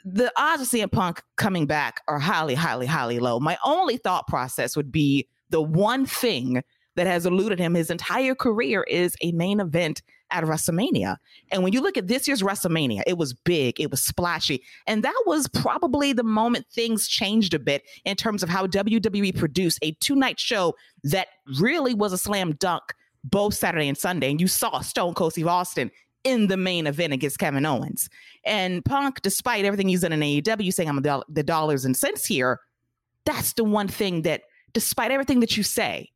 The 0.05 0.31
odds 0.35 0.61
of 0.61 0.67
CM 0.67 0.91
Punk 0.91 1.21
coming 1.37 1.65
back 1.65 2.01
are 2.07 2.19
highly, 2.19 2.55
highly, 2.55 2.85
highly 2.85 3.19
low. 3.19 3.39
My 3.39 3.57
only 3.63 3.97
thought 3.97 4.27
process 4.27 4.75
would 4.75 4.91
be 4.91 5.27
the 5.49 5.61
one 5.61 6.05
thing 6.05 6.63
that 6.95 7.07
has 7.07 7.25
eluded 7.25 7.59
him 7.59 7.73
his 7.73 7.89
entire 7.89 8.35
career 8.35 8.83
is 8.83 9.15
a 9.21 9.31
main 9.31 9.59
event 9.59 10.01
at 10.31 10.43
WrestleMania. 10.43 11.17
And 11.51 11.63
when 11.63 11.73
you 11.73 11.81
look 11.81 11.97
at 11.97 12.07
this 12.07 12.27
year's 12.27 12.41
WrestleMania, 12.41 13.03
it 13.05 13.17
was 13.17 13.33
big, 13.33 13.79
it 13.79 13.91
was 13.91 14.01
splashy. 14.01 14.63
And 14.87 15.03
that 15.03 15.23
was 15.25 15.47
probably 15.49 16.13
the 16.13 16.23
moment 16.23 16.65
things 16.71 17.07
changed 17.07 17.53
a 17.53 17.59
bit 17.59 17.83
in 18.05 18.15
terms 18.15 18.43
of 18.43 18.49
how 18.49 18.67
WWE 18.67 19.37
produced 19.37 19.79
a 19.81 19.91
two 19.93 20.15
night 20.15 20.39
show 20.39 20.75
that 21.03 21.27
really 21.59 21.93
was 21.93 22.13
a 22.13 22.17
slam 22.17 22.53
dunk 22.53 22.83
both 23.23 23.53
Saturday 23.53 23.87
and 23.87 23.97
Sunday. 23.97 24.31
And 24.31 24.41
you 24.41 24.47
saw 24.47 24.79
Stone 24.79 25.13
Cold 25.13 25.33
Steve 25.33 25.47
Austin 25.47 25.91
in 26.23 26.47
the 26.47 26.57
main 26.57 26.87
event 26.87 27.13
against 27.13 27.39
Kevin 27.39 27.65
Owens. 27.65 28.09
And 28.45 28.83
Punk, 28.85 29.21
despite 29.21 29.65
everything 29.65 29.89
he's 29.89 30.01
done 30.01 30.13
in 30.13 30.19
AEW, 30.19 30.73
saying 30.73 30.89
I'm 30.89 31.01
the 31.01 31.43
dollars 31.43 31.85
and 31.85 31.95
cents 31.95 32.25
here, 32.25 32.59
that's 33.25 33.53
the 33.53 33.63
one 33.63 33.87
thing 33.87 34.23
that, 34.23 34.43
despite 34.73 35.11
everything 35.11 35.39
that 35.41 35.57
you 35.57 35.63
say, 35.63 36.09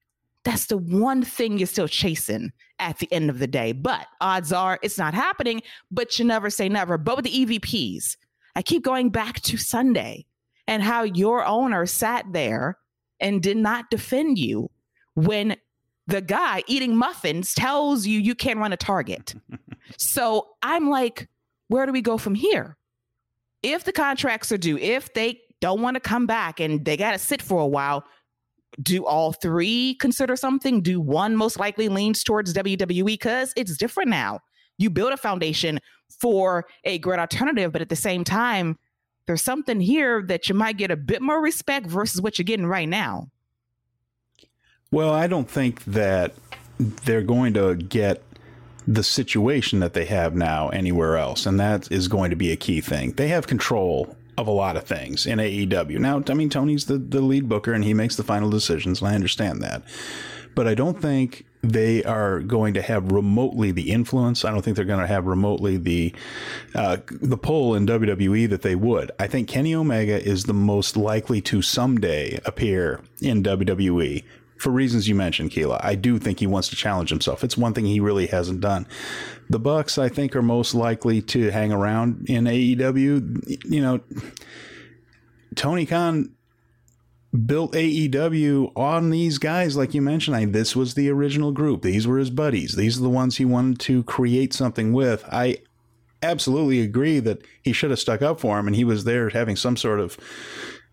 that's 0.45 0.67
the 0.67 0.77
one 0.77 1.23
thing 1.23 1.57
you're 1.57 1.67
still 1.67 1.87
chasing 1.87 2.53
at 2.79 2.99
the 2.99 3.11
end 3.11 3.29
of 3.29 3.39
the 3.39 3.47
day. 3.47 3.71
But 3.73 4.07
odds 4.21 4.53
are 4.53 4.79
it's 4.81 4.97
not 4.97 5.13
happening, 5.13 5.61
but 5.91 6.17
you 6.17 6.25
never 6.25 6.49
say 6.49 6.69
never. 6.69 6.97
But 6.97 7.17
with 7.17 7.25
the 7.25 7.45
EVPs, 7.45 8.15
I 8.55 8.61
keep 8.61 8.83
going 8.83 9.09
back 9.09 9.41
to 9.41 9.57
Sunday 9.57 10.25
and 10.67 10.81
how 10.81 11.03
your 11.03 11.43
owner 11.45 11.85
sat 11.85 12.25
there 12.31 12.77
and 13.19 13.41
did 13.41 13.57
not 13.57 13.89
defend 13.89 14.37
you 14.37 14.69
when 15.15 15.57
the 16.07 16.21
guy 16.21 16.63
eating 16.67 16.95
muffins 16.95 17.53
tells 17.53 18.05
you 18.05 18.19
you 18.19 18.35
can't 18.35 18.59
run 18.59 18.71
a 18.73 18.77
target. 18.77 19.33
so 19.97 20.47
I'm 20.61 20.89
like, 20.89 21.27
where 21.67 21.85
do 21.85 21.91
we 21.91 22.01
go 22.01 22.17
from 22.17 22.35
here? 22.35 22.77
If 23.63 23.83
the 23.83 23.91
contracts 23.91 24.51
are 24.51 24.57
due, 24.57 24.77
if 24.77 25.13
they 25.13 25.39
don't 25.59 25.81
want 25.81 25.95
to 25.95 25.99
come 25.99 26.27
back 26.27 26.59
and 26.59 26.85
they 26.85 26.97
got 26.97 27.13
to 27.13 27.17
sit 27.17 27.41
for 27.41 27.59
a 27.59 27.67
while, 27.67 28.05
do 28.81 29.05
all 29.05 29.33
three 29.33 29.95
consider 29.95 30.35
something? 30.35 30.81
Do 30.81 30.99
one 30.99 31.35
most 31.35 31.59
likely 31.59 31.89
leans 31.89 32.23
towards 32.23 32.53
WWE 32.53 33.05
because 33.05 33.53
it's 33.55 33.77
different 33.77 34.09
now? 34.09 34.39
You 34.77 34.89
build 34.89 35.13
a 35.13 35.17
foundation 35.17 35.79
for 36.19 36.65
a 36.83 36.99
great 36.99 37.19
alternative, 37.19 37.71
but 37.71 37.81
at 37.81 37.89
the 37.89 37.95
same 37.95 38.23
time, 38.23 38.77
there's 39.27 39.41
something 39.41 39.79
here 39.79 40.21
that 40.23 40.49
you 40.49 40.55
might 40.55 40.77
get 40.77 40.91
a 40.91 40.97
bit 40.97 41.21
more 41.21 41.41
respect 41.41 41.87
versus 41.87 42.21
what 42.21 42.37
you're 42.37 42.43
getting 42.43 42.67
right 42.67 42.87
now. 42.87 43.29
Well, 44.91 45.11
I 45.11 45.27
don't 45.27 45.49
think 45.49 45.83
that 45.85 46.35
they're 46.79 47.21
going 47.21 47.53
to 47.55 47.75
get 47.75 48.21
the 48.87 49.03
situation 49.03 49.79
that 49.79 49.93
they 49.93 50.05
have 50.05 50.35
now 50.35 50.69
anywhere 50.69 51.17
else, 51.17 51.45
and 51.45 51.59
that 51.59 51.91
is 51.91 52.07
going 52.07 52.29
to 52.29 52.35
be 52.35 52.51
a 52.51 52.55
key 52.55 52.81
thing. 52.81 53.13
They 53.13 53.29
have 53.29 53.47
control 53.47 54.15
of 54.37 54.47
a 54.47 54.51
lot 54.51 54.75
of 54.77 54.83
things 54.83 55.25
in 55.25 55.39
AEW. 55.39 55.99
Now, 55.99 56.21
I 56.27 56.33
mean, 56.33 56.49
Tony's 56.49 56.85
the, 56.85 56.97
the 56.97 57.21
lead 57.21 57.47
booker 57.47 57.73
and 57.73 57.83
he 57.83 57.93
makes 57.93 58.15
the 58.15 58.23
final 58.23 58.49
decisions, 58.49 59.01
and 59.01 59.09
I 59.09 59.15
understand 59.15 59.61
that. 59.61 59.83
But 60.55 60.67
I 60.67 60.73
don't 60.73 61.01
think 61.01 61.45
they 61.61 62.03
are 62.03 62.39
going 62.39 62.73
to 62.75 62.81
have 62.81 63.11
remotely 63.11 63.71
the 63.71 63.91
influence. 63.91 64.45
I 64.45 64.51
don't 64.51 64.61
think 64.61 64.75
they're 64.75 64.85
going 64.85 65.01
to 65.01 65.07
have 65.07 65.25
remotely 65.25 65.77
the 65.77 66.13
uh, 66.73 66.97
the 67.09 67.37
pull 67.37 67.75
in 67.75 67.85
WWE 67.85 68.49
that 68.49 68.61
they 68.61 68.75
would. 68.75 69.11
I 69.19 69.27
think 69.27 69.47
Kenny 69.47 69.73
Omega 69.75 70.23
is 70.23 70.45
the 70.45 70.53
most 70.53 70.95
likely 70.95 71.41
to 71.41 71.61
someday 71.61 72.39
appear 72.45 73.01
in 73.19 73.43
WWE 73.43 74.23
for 74.57 74.69
reasons 74.69 75.07
you 75.07 75.15
mentioned, 75.15 75.51
Keila. 75.51 75.79
I 75.83 75.95
do 75.95 76.17
think 76.17 76.39
he 76.39 76.47
wants 76.47 76.69
to 76.69 76.75
challenge 76.75 77.09
himself. 77.09 77.43
It's 77.43 77.57
one 77.57 77.73
thing 77.73 77.85
he 77.85 77.99
really 77.99 78.27
hasn't 78.27 78.61
done. 78.61 78.87
The 79.49 79.59
Bucks, 79.59 79.97
I 79.97 80.09
think, 80.09 80.35
are 80.35 80.41
most 80.41 80.73
likely 80.73 81.21
to 81.23 81.49
hang 81.51 81.71
around 81.71 82.29
in 82.29 82.45
AEW. 82.45 83.65
You 83.65 83.81
know, 83.81 83.99
Tony 85.55 85.85
Khan 85.85 86.31
built 87.45 87.73
AEW 87.73 88.71
on 88.75 89.09
these 89.09 89.37
guys, 89.37 89.75
like 89.75 89.93
you 89.93 90.01
mentioned. 90.01 90.37
I, 90.37 90.45
this 90.45 90.75
was 90.75 90.93
the 90.93 91.09
original 91.09 91.51
group. 91.51 91.81
These 91.81 92.07
were 92.07 92.17
his 92.17 92.29
buddies. 92.29 92.75
These 92.75 92.97
are 92.97 93.03
the 93.03 93.09
ones 93.09 93.37
he 93.37 93.45
wanted 93.45 93.79
to 93.81 94.03
create 94.03 94.53
something 94.53 94.93
with. 94.93 95.25
I 95.31 95.57
absolutely 96.23 96.81
agree 96.81 97.19
that 97.19 97.41
he 97.61 97.73
should 97.73 97.89
have 97.89 97.99
stuck 97.99 98.21
up 98.21 98.39
for 98.39 98.57
him, 98.57 98.67
and 98.67 98.75
he 98.75 98.83
was 98.83 99.03
there 99.03 99.29
having 99.29 99.55
some 99.55 99.77
sort 99.77 99.99
of 99.99 100.17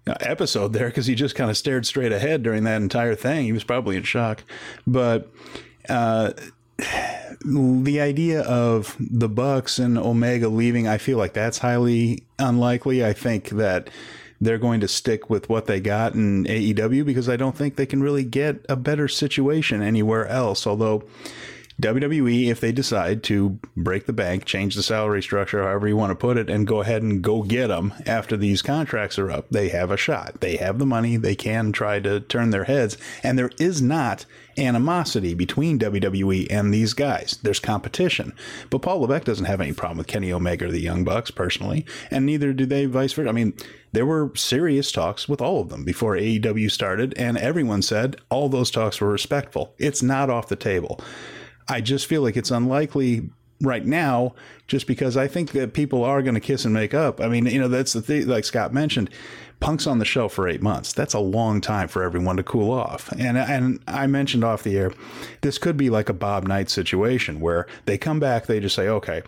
episode 0.07 0.73
there 0.73 0.89
because 0.89 1.07
he 1.07 1.15
just 1.15 1.35
kind 1.35 1.51
of 1.51 1.57
stared 1.57 1.87
straight 1.87 2.13
ahead 2.13 2.43
during 2.43 2.65
that 2.65 2.83
entire 2.83 3.15
thing. 3.15 3.45
He 3.45 3.53
was 3.53 3.65
probably 3.65 3.97
in 3.97 4.03
shock. 4.03 4.43
But 4.87 5.31
uh, 5.89 6.33
the 7.45 8.01
idea 8.01 8.43
of 8.43 8.97
the 8.99 9.29
Bucks 9.29 9.79
and 9.79 9.97
Omega 9.99 10.49
leaving, 10.49 10.89
I 10.89 10.99
feel 10.99 11.19
like 11.19 11.35
that's 11.35 11.59
highly 11.59 12.25
unlikely. 12.39 13.05
I 13.05 13.13
think 13.13 13.51
that 13.51 13.91
they're 14.41 14.59
going 14.59 14.81
to 14.81 14.89
stick 14.89 15.31
with 15.31 15.49
what 15.49 15.67
they 15.67 15.79
got 15.79 16.15
in 16.15 16.45
AEW 16.45 17.05
because 17.05 17.29
I 17.29 17.37
don't 17.37 17.57
think 17.57 17.77
they 17.77 17.87
can 17.87 18.03
really 18.03 18.25
get 18.25 18.65
a 18.69 18.75
better 18.75 19.07
situation 19.07 19.83
anywhere 19.83 20.27
else. 20.27 20.67
Although 20.67 21.05
WWE, 21.83 22.49
if 22.49 22.61
they 22.61 22.73
decide 22.73 23.23
to 23.25 23.59
break 23.77 24.07
the 24.07 24.12
bank, 24.12 24.45
change 24.45 24.75
the 24.77 24.83
salary 24.83 25.23
structure, 25.23 25.62
however 25.62 25.89
you 25.89 25.97
want 25.97 26.11
to 26.11 26.17
put 26.17 26.39
it, 26.39 26.49
and 26.49 26.67
go 26.67 26.81
ahead 26.81 27.03
and 27.03 27.23
go 27.23 27.43
get 27.43 27.67
them 27.67 27.93
after 28.07 28.37
these 28.37 28.62
contracts 28.62 29.19
are 29.19 29.31
up, 29.31 29.51
they 29.51 29.69
have 29.69 29.91
a 29.91 29.97
shot. 29.97 30.41
They 30.41 30.57
have 30.57 30.79
the 30.79 30.87
money. 30.87 31.17
They 31.17 31.35
can 31.35 31.73
try 31.73 31.99
to 32.01 32.21
turn 32.21 32.51
their 32.51 32.65
heads. 32.65 32.97
And 33.23 33.37
there 33.37 33.51
is 33.59 33.83
not 33.83 34.25
animosity 34.57 35.35
between 35.35 35.79
WWE 35.79 36.47
and 36.51 36.73
these 36.73 36.93
guys. 36.93 37.39
There's 37.43 37.59
competition. 37.59 38.33
But 38.71 38.83
Paul 38.83 39.01
Levesque 39.01 39.25
doesn't 39.25 39.47
have 39.47 39.61
any 39.61 39.73
problem 39.73 39.99
with 39.99 40.07
Kenny 40.07 40.33
Omega 40.33 40.67
or 40.67 40.71
the 40.71 40.81
Young 40.81 41.05
Bucks 41.05 41.31
personally, 41.31 41.85
and 42.11 42.25
neither 42.27 42.53
do 42.53 42.67
they 42.67 42.87
vice 42.87 43.12
versa. 43.12 43.29
I 43.29 43.33
mean, 43.33 43.55
there 43.93 44.07
were 44.07 44.33
serious 44.35 44.93
talks 44.93 45.29
with 45.29 45.41
all 45.41 45.61
of 45.61 45.69
them 45.69 45.85
before 45.85 46.17
AEW 46.17 46.71
started, 46.71 47.15
and 47.17 47.37
everyone 47.39 47.83
said 47.83 48.17
all 48.31 48.49
those 48.49 48.71
talks 48.71 49.01
were 49.01 49.11
respectful. 49.11 49.75
It's 49.79 50.03
not 50.03 50.31
off 50.31 50.49
the 50.49 50.57
table. 50.57 51.01
I 51.69 51.81
just 51.81 52.07
feel 52.07 52.23
like 52.23 52.37
it's 52.37 52.50
unlikely 52.50 53.31
right 53.61 53.85
now 53.85 54.35
just 54.66 54.87
because 54.87 55.16
I 55.16 55.28
think 55.28 55.52
that 55.52 55.73
people 55.73 56.04
are 56.04 56.23
going 56.23 56.35
to 56.35 56.40
kiss 56.40 56.64
and 56.64 56.75
make 56.75 56.95
up. 56.95 57.21
I 57.21 57.28
mean, 57.28 57.47
you 57.47 57.61
know, 57.61 57.69
that's 57.69 57.92
the 57.92 58.02
thing, 58.02 58.26
like 58.26 58.45
Scott 58.45 58.75
mentioned, 58.75 59.09
Punk's 59.61 59.87
on 59.87 60.00
the 60.00 60.04
show 60.04 60.28
for 60.28 60.49
eight 60.49 60.61
months. 60.61 60.92
That's 60.92 61.14
a 61.14 61.21
long 61.21 61.61
time 61.61 61.87
for 61.87 62.02
everyone 62.02 62.37
to 62.37 62.42
cool 62.42 62.73
off. 62.73 63.12
And 63.12 63.38
and 63.38 63.81
I 63.87 64.09
mentioned 64.09 64.42
off 64.42 64.64
the 64.64 64.76
air, 64.76 64.92
this 65.40 65.57
could 65.57 65.76
be 65.76 65.88
like 65.88 66.09
a 66.09 66.14
Bob 66.14 66.49
Knight 66.49 66.69
situation 66.69 67.40
where 67.40 67.66
they 67.87 67.97
come 67.97 68.19
back, 68.19 68.47
they 68.47 68.59
just 68.59 68.75
say, 68.75 68.88
okay, 68.88 69.23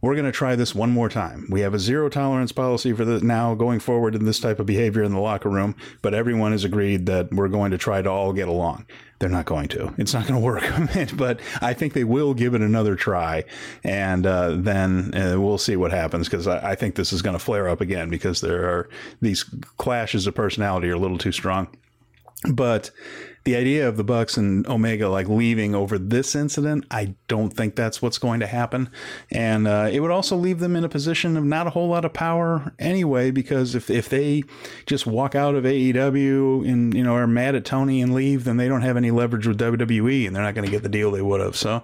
we're 0.00 0.14
going 0.14 0.24
to 0.24 0.32
try 0.32 0.54
this 0.54 0.74
one 0.74 0.90
more 0.90 1.08
time. 1.08 1.46
We 1.50 1.60
have 1.60 1.74
a 1.74 1.78
zero 1.78 2.08
tolerance 2.08 2.52
policy 2.52 2.92
for 2.92 3.04
the 3.04 3.20
now 3.20 3.54
going 3.54 3.80
forward 3.80 4.14
in 4.14 4.24
this 4.24 4.40
type 4.40 4.60
of 4.60 4.66
behavior 4.66 5.02
in 5.02 5.12
the 5.12 5.20
locker 5.20 5.50
room, 5.50 5.74
but 6.02 6.14
everyone 6.14 6.52
has 6.52 6.64
agreed 6.64 7.06
that 7.06 7.32
we're 7.32 7.48
going 7.48 7.72
to 7.72 7.78
try 7.78 8.00
to 8.00 8.10
all 8.10 8.32
get 8.32 8.48
along. 8.48 8.86
They're 9.18 9.28
not 9.28 9.46
going 9.46 9.68
to. 9.68 9.92
It's 9.98 10.14
not 10.14 10.28
going 10.28 10.40
to 10.40 10.44
work. 10.44 10.64
but 11.16 11.40
I 11.60 11.74
think 11.74 11.92
they 11.92 12.04
will 12.04 12.34
give 12.34 12.54
it 12.54 12.62
another 12.62 12.94
try, 12.94 13.44
and 13.82 14.24
uh, 14.24 14.56
then 14.56 15.12
uh, 15.14 15.40
we'll 15.40 15.58
see 15.58 15.76
what 15.76 15.90
happens 15.90 16.28
because 16.28 16.46
I, 16.46 16.70
I, 16.70 16.74
think 16.76 16.94
this 16.94 17.12
is 17.12 17.20
going 17.20 17.36
to 17.36 17.44
flare 17.44 17.68
up 17.68 17.80
again 17.80 18.10
because 18.10 18.40
there 18.40 18.68
are 18.68 18.88
these 19.20 19.42
clashes 19.76 20.26
of 20.28 20.34
personality 20.36 20.88
are 20.88 20.94
a 20.94 20.98
little 20.98 21.18
too 21.18 21.32
strong. 21.32 21.68
But 22.52 22.92
the 23.48 23.56
idea 23.56 23.88
of 23.88 23.96
the 23.96 24.04
Bucks 24.04 24.36
and 24.36 24.66
Omega 24.66 25.08
like 25.08 25.26
leaving 25.26 25.74
over 25.74 25.98
this 25.98 26.34
incident, 26.34 26.84
I 26.90 27.14
don't 27.28 27.48
think 27.48 27.76
that's 27.76 28.02
what's 28.02 28.18
going 28.18 28.40
to 28.40 28.46
happen. 28.46 28.90
And 29.30 29.66
uh, 29.66 29.88
it 29.90 30.00
would 30.00 30.10
also 30.10 30.36
leave 30.36 30.58
them 30.58 30.76
in 30.76 30.84
a 30.84 30.88
position 30.90 31.34
of 31.34 31.44
not 31.44 31.66
a 31.66 31.70
whole 31.70 31.88
lot 31.88 32.04
of 32.04 32.12
power 32.12 32.74
anyway, 32.78 33.30
because 33.30 33.74
if 33.74 33.88
if 33.88 34.10
they 34.10 34.42
just 34.84 35.06
walk 35.06 35.34
out 35.34 35.54
of 35.54 35.64
AEW 35.64 36.70
and 36.70 36.92
you 36.92 37.02
know 37.02 37.14
are 37.14 37.26
mad 37.26 37.54
at 37.54 37.64
Tony 37.64 38.02
and 38.02 38.12
leave, 38.12 38.44
then 38.44 38.58
they 38.58 38.68
don't 38.68 38.82
have 38.82 38.98
any 38.98 39.10
leverage 39.10 39.46
with 39.46 39.58
WWE, 39.58 40.26
and 40.26 40.36
they're 40.36 40.42
not 40.42 40.54
going 40.54 40.66
to 40.66 40.70
get 40.70 40.82
the 40.82 40.90
deal 40.90 41.10
they 41.10 41.22
would 41.22 41.40
have. 41.40 41.56
So 41.56 41.82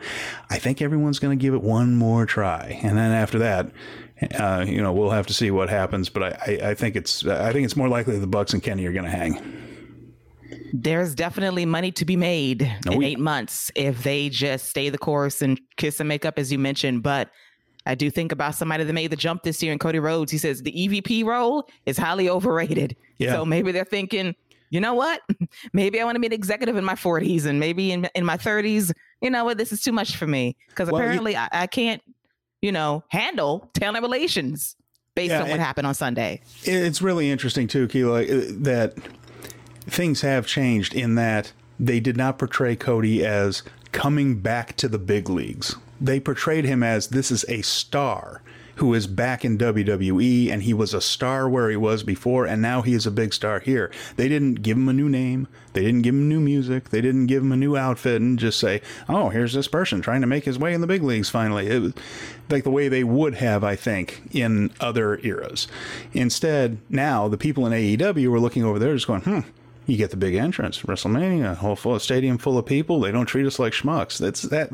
I 0.51 0.59
think 0.59 0.83
everyone's 0.83 1.19
going 1.19 1.37
to 1.37 1.43
give 1.43 1.55
it 1.55 1.63
one 1.63 1.97
more 1.97 2.27
try, 2.27 2.79
and 2.83 2.99
then 2.99 3.11
after 3.11 3.39
that. 3.39 3.71
Uh, 4.39 4.65
you 4.67 4.81
know, 4.81 4.93
we'll 4.93 5.11
have 5.11 5.27
to 5.27 5.35
see 5.35 5.51
what 5.51 5.69
happens, 5.69 6.09
but 6.09 6.23
I, 6.23 6.29
I, 6.47 6.71
I 6.71 6.75
think 6.75 6.95
it's 6.95 7.27
I 7.27 7.53
think 7.53 7.65
it's 7.65 7.77
more 7.77 7.89
likely 7.89 8.17
the 8.19 8.29
Bucks 8.29 8.55
and 8.55 8.63
Kenny 8.63 8.87
are 8.87 8.93
going 8.93 9.05
to 9.05 9.11
hang. 9.11 9.74
There's 10.73 11.15
definitely 11.15 11.67
money 11.67 11.93
to 11.93 12.05
be 12.05 12.17
made 12.17 12.63
Oh, 12.89 12.93
in 12.93 13.01
yeah. 13.03 13.09
eight 13.09 13.19
months 13.19 13.71
if 13.75 14.03
they 14.03 14.29
just 14.29 14.67
stay 14.69 14.89
the 14.91 14.99
course 14.99 15.43
and 15.43 15.61
kiss 15.77 16.01
and 16.01 16.09
make 16.09 16.25
up, 16.25 16.39
as 16.39 16.51
you 16.53 16.59
mentioned. 16.59 17.03
But 17.03 17.31
I 17.87 17.95
do 17.95 18.11
think 18.11 18.33
about 18.33 18.55
somebody 18.55 18.85
that 18.85 18.93
made 18.93 19.11
the 19.11 19.17
jump 19.17 19.43
this 19.43 19.63
year 19.63 19.73
in 19.73 19.79
Cody 19.79 19.99
Rhodes. 19.99 20.33
He 20.33 20.39
says 20.39 20.63
the 20.63 20.73
EVP 20.73 21.25
role 21.25 21.69
is 21.87 21.99
highly 21.99 22.29
overrated. 22.29 22.97
Yeah. 23.19 23.33
So 23.33 23.45
maybe 23.45 23.73
they're 23.73 23.85
thinking, 23.85 24.35
you 24.71 24.81
know 24.81 24.95
what? 24.95 25.21
Maybe 25.73 26.01
I 26.01 26.05
want 26.05 26.17
to 26.17 26.21
be 26.21 26.27
an 26.27 26.33
executive 26.33 26.77
in 26.77 26.85
my 26.85 26.95
40s 26.97 27.47
and 27.47 27.61
maybe 27.61 27.93
in, 27.93 28.09
in 28.17 28.25
my 28.25 28.37
30s. 28.37 28.91
You 29.21 29.31
know 29.31 29.45
what? 29.45 29.57
This 29.57 29.71
is 29.71 29.81
too 29.83 29.93
much 29.93 30.17
for 30.17 30.27
me 30.27 30.57
because 30.71 30.91
Well, 30.91 31.01
you- 31.01 31.07
apparently 31.07 31.37
I, 31.37 31.49
I 31.53 31.67
can't, 31.69 32.03
you 32.61 32.73
know, 32.73 33.05
handle 33.09 33.71
talent 33.75 34.03
relations 34.03 34.75
based 35.15 35.31
Yeah, 35.31 35.43
on 35.45 35.51
what 35.51 35.61
happened 35.61 35.87
on 35.87 35.95
Sunday. 35.95 36.41
It's 36.65 37.01
really 37.01 37.31
interesting 37.31 37.69
too, 37.69 37.87
Keila, 37.87 38.25
uh, 38.25 38.53
that 38.65 38.95
things 39.87 40.23
have 40.23 40.47
changed 40.47 40.95
in 40.95 41.15
that 41.15 41.53
they 41.79 42.01
did 42.01 42.17
not 42.17 42.39
portray 42.39 42.77
Cody 42.77 43.25
as 43.25 43.63
coming 43.93 44.37
back 44.41 44.77
to 44.77 44.89
the 44.89 44.99
big 44.99 45.29
leagues. 45.29 45.77
They 46.01 46.21
portrayed 46.21 46.65
him 46.65 46.83
as 46.83 47.09
this 47.09 47.31
is 47.31 47.45
a 47.49 47.63
star 47.63 48.43
who 48.77 48.93
is 48.93 49.07
back 49.07 49.45
in 49.45 49.57
WWE 49.57 50.51
and 50.51 50.63
he 50.63 50.75
was 50.75 50.93
a 50.93 51.01
star 51.01 51.49
where 51.49 51.71
he 51.71 51.77
was 51.77 52.03
before 52.03 52.45
and 52.45 52.61
now 52.61 52.83
he 52.83 52.93
is 52.93 53.07
a 53.07 53.11
big 53.11 53.33
star 53.33 53.61
here. 53.61 53.91
They 54.17 54.29
didn't 54.29 54.63
give 54.63 54.77
him 54.77 54.89
a 54.89 54.93
new 54.93 55.09
name. 55.09 55.47
They 55.73 55.83
didn't 55.83 56.03
give 56.03 56.15
him 56.15 56.29
new 56.29 56.41
music. 56.41 56.91
They 56.91 57.01
didn't 57.01 57.27
give 57.27 57.43
him 57.43 57.53
a 57.53 57.57
new 57.57 57.77
outfit 57.77 58.21
and 58.21 58.39
just 58.39 58.59
say, 58.59 58.81
"Oh, 59.09 59.29
here's 59.29 59.53
this 59.53 59.69
person 59.69 60.01
trying 60.01 60.21
to 60.23 60.27
make 60.27 60.45
his 60.45 60.59
way 60.59 60.75
in 60.75 60.81
the 60.81 60.87
big 60.87 61.03
leagues 61.03 61.31
finally." 61.31 61.69
It 61.69 61.83
was 61.83 61.93
like 62.51 62.65
the 62.65 62.71
way 62.71 62.89
they 62.89 63.05
would 63.05 63.37
have, 63.37 63.63
I 63.63 63.77
think, 63.77 64.23
in 64.33 64.71
other 64.81 65.21
eras. 65.23 65.69
Instead, 66.13 66.79
now 66.91 67.29
the 67.29 67.39
people 67.39 67.67
in 67.67 67.73
AEW 67.73 68.29
were 68.29 68.41
looking 68.41 68.65
over 68.65 68.79
there 68.79 68.95
just 68.95 69.07
going, 69.07 69.23
"Hmm, 69.23 69.41
you 69.87 69.97
get 69.97 70.11
the 70.11 70.17
big 70.17 70.35
entrance, 70.35 70.81
WrestleMania, 70.83 71.53
a 71.53 71.55
whole 71.57 71.77
full 71.77 71.99
stadium 71.99 72.39
full 72.39 72.57
of 72.57 72.67
people. 72.67 73.01
They 73.01 73.13
don't 73.13 73.27
treat 73.27 73.47
us 73.47 73.59
like 73.59 73.73
schmucks. 73.73 74.19
That's 74.19 74.43
that. 74.43 74.71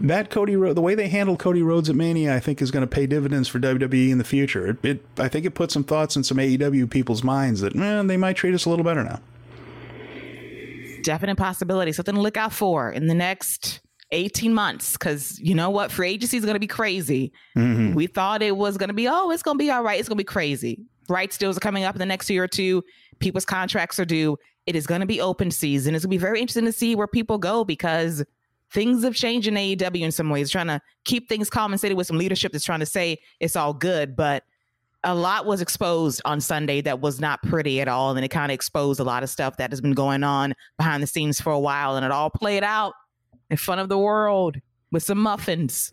That 0.00 0.30
Cody, 0.30 0.56
Ro- 0.56 0.72
the 0.72 0.80
way 0.80 0.94
they 0.96 1.08
handled 1.08 1.38
Cody 1.38 1.62
Rhodes 1.62 1.88
at 1.88 1.94
Mania, 1.94 2.34
I 2.34 2.40
think 2.40 2.60
is 2.60 2.72
going 2.72 2.80
to 2.80 2.88
pay 2.88 3.06
dividends 3.06 3.46
for 3.48 3.60
WWE 3.60 4.10
in 4.10 4.18
the 4.18 4.24
future. 4.24 4.66
It, 4.66 4.84
it, 4.84 5.04
I 5.16 5.28
think 5.28 5.46
it 5.46 5.54
put 5.54 5.70
some 5.70 5.84
thoughts 5.84 6.16
in 6.16 6.24
some 6.24 6.38
AEW 6.38 6.90
people's 6.90 7.22
minds 7.22 7.60
that 7.60 7.76
eh, 7.76 8.02
they 8.02 8.16
might 8.16 8.34
treat 8.34 8.52
us 8.52 8.64
a 8.64 8.70
little 8.70 8.84
better 8.84 9.04
now. 9.04 9.20
definite 11.04 11.36
possibility, 11.36 11.92
something 11.92 12.14
to 12.14 12.20
look 12.20 12.36
out 12.36 12.52
for 12.52 12.90
in 12.90 13.06
the 13.06 13.14
next 13.14 13.80
18 14.10 14.52
months. 14.52 14.96
Cause 14.96 15.38
you 15.38 15.54
know 15.54 15.70
what? 15.70 15.90
Free 15.90 16.10
agency 16.10 16.36
is 16.36 16.44
going 16.44 16.54
to 16.54 16.60
be 16.60 16.66
crazy. 16.66 17.32
We 17.94 18.06
thought 18.06 18.42
it 18.42 18.56
was 18.56 18.76
going 18.78 18.88
to 18.88 18.94
be, 18.94 19.08
oh, 19.08 19.30
it's 19.30 19.42
going 19.42 19.56
to 19.58 19.62
be 19.64 19.70
all 19.70 19.82
right. 19.82 19.98
It's 20.00 20.08
going 20.08 20.16
to 20.16 20.20
be 20.20 20.24
crazy. 20.24 20.80
Rights 21.08 21.38
deals 21.38 21.56
are 21.56 21.60
coming 21.60 21.84
up 21.84 21.94
in 21.94 21.98
the 21.98 22.06
next 22.06 22.30
year 22.30 22.44
or 22.44 22.48
two. 22.48 22.82
People's 23.18 23.44
contracts 23.44 23.98
are 23.98 24.04
due. 24.04 24.36
It 24.66 24.76
is 24.76 24.86
going 24.86 25.00
to 25.00 25.06
be 25.06 25.20
open 25.20 25.50
season. 25.50 25.94
It's 25.94 26.04
going 26.04 26.10
to 26.10 26.16
be 26.16 26.20
very 26.20 26.40
interesting 26.40 26.64
to 26.64 26.72
see 26.72 26.94
where 26.94 27.06
people 27.06 27.38
go 27.38 27.64
because 27.64 28.24
things 28.70 29.04
have 29.04 29.14
changed 29.14 29.48
in 29.48 29.54
AEW 29.54 30.00
in 30.00 30.12
some 30.12 30.30
ways, 30.30 30.50
trying 30.50 30.68
to 30.68 30.80
keep 31.04 31.28
things 31.28 31.50
calm 31.50 31.72
and 31.72 31.80
steady 31.80 31.94
with 31.94 32.06
some 32.06 32.18
leadership 32.18 32.52
that's 32.52 32.64
trying 32.64 32.80
to 32.80 32.86
say 32.86 33.18
it's 33.40 33.56
all 33.56 33.74
good. 33.74 34.16
But 34.16 34.44
a 35.04 35.14
lot 35.14 35.46
was 35.46 35.60
exposed 35.60 36.22
on 36.24 36.40
Sunday 36.40 36.80
that 36.82 37.00
was 37.00 37.20
not 37.20 37.42
pretty 37.42 37.80
at 37.80 37.88
all. 37.88 38.14
And 38.14 38.24
it 38.24 38.28
kind 38.28 38.52
of 38.52 38.54
exposed 38.54 39.00
a 39.00 39.04
lot 39.04 39.22
of 39.22 39.30
stuff 39.30 39.56
that 39.56 39.70
has 39.70 39.80
been 39.80 39.94
going 39.94 40.22
on 40.22 40.54
behind 40.78 41.02
the 41.02 41.08
scenes 41.08 41.40
for 41.40 41.52
a 41.52 41.58
while. 41.58 41.96
And 41.96 42.04
it 42.04 42.12
all 42.12 42.30
played 42.30 42.62
out 42.62 42.94
in 43.50 43.56
front 43.56 43.80
of 43.80 43.88
the 43.88 43.98
world 43.98 44.58
with 44.92 45.02
some 45.02 45.18
muffins. 45.18 45.92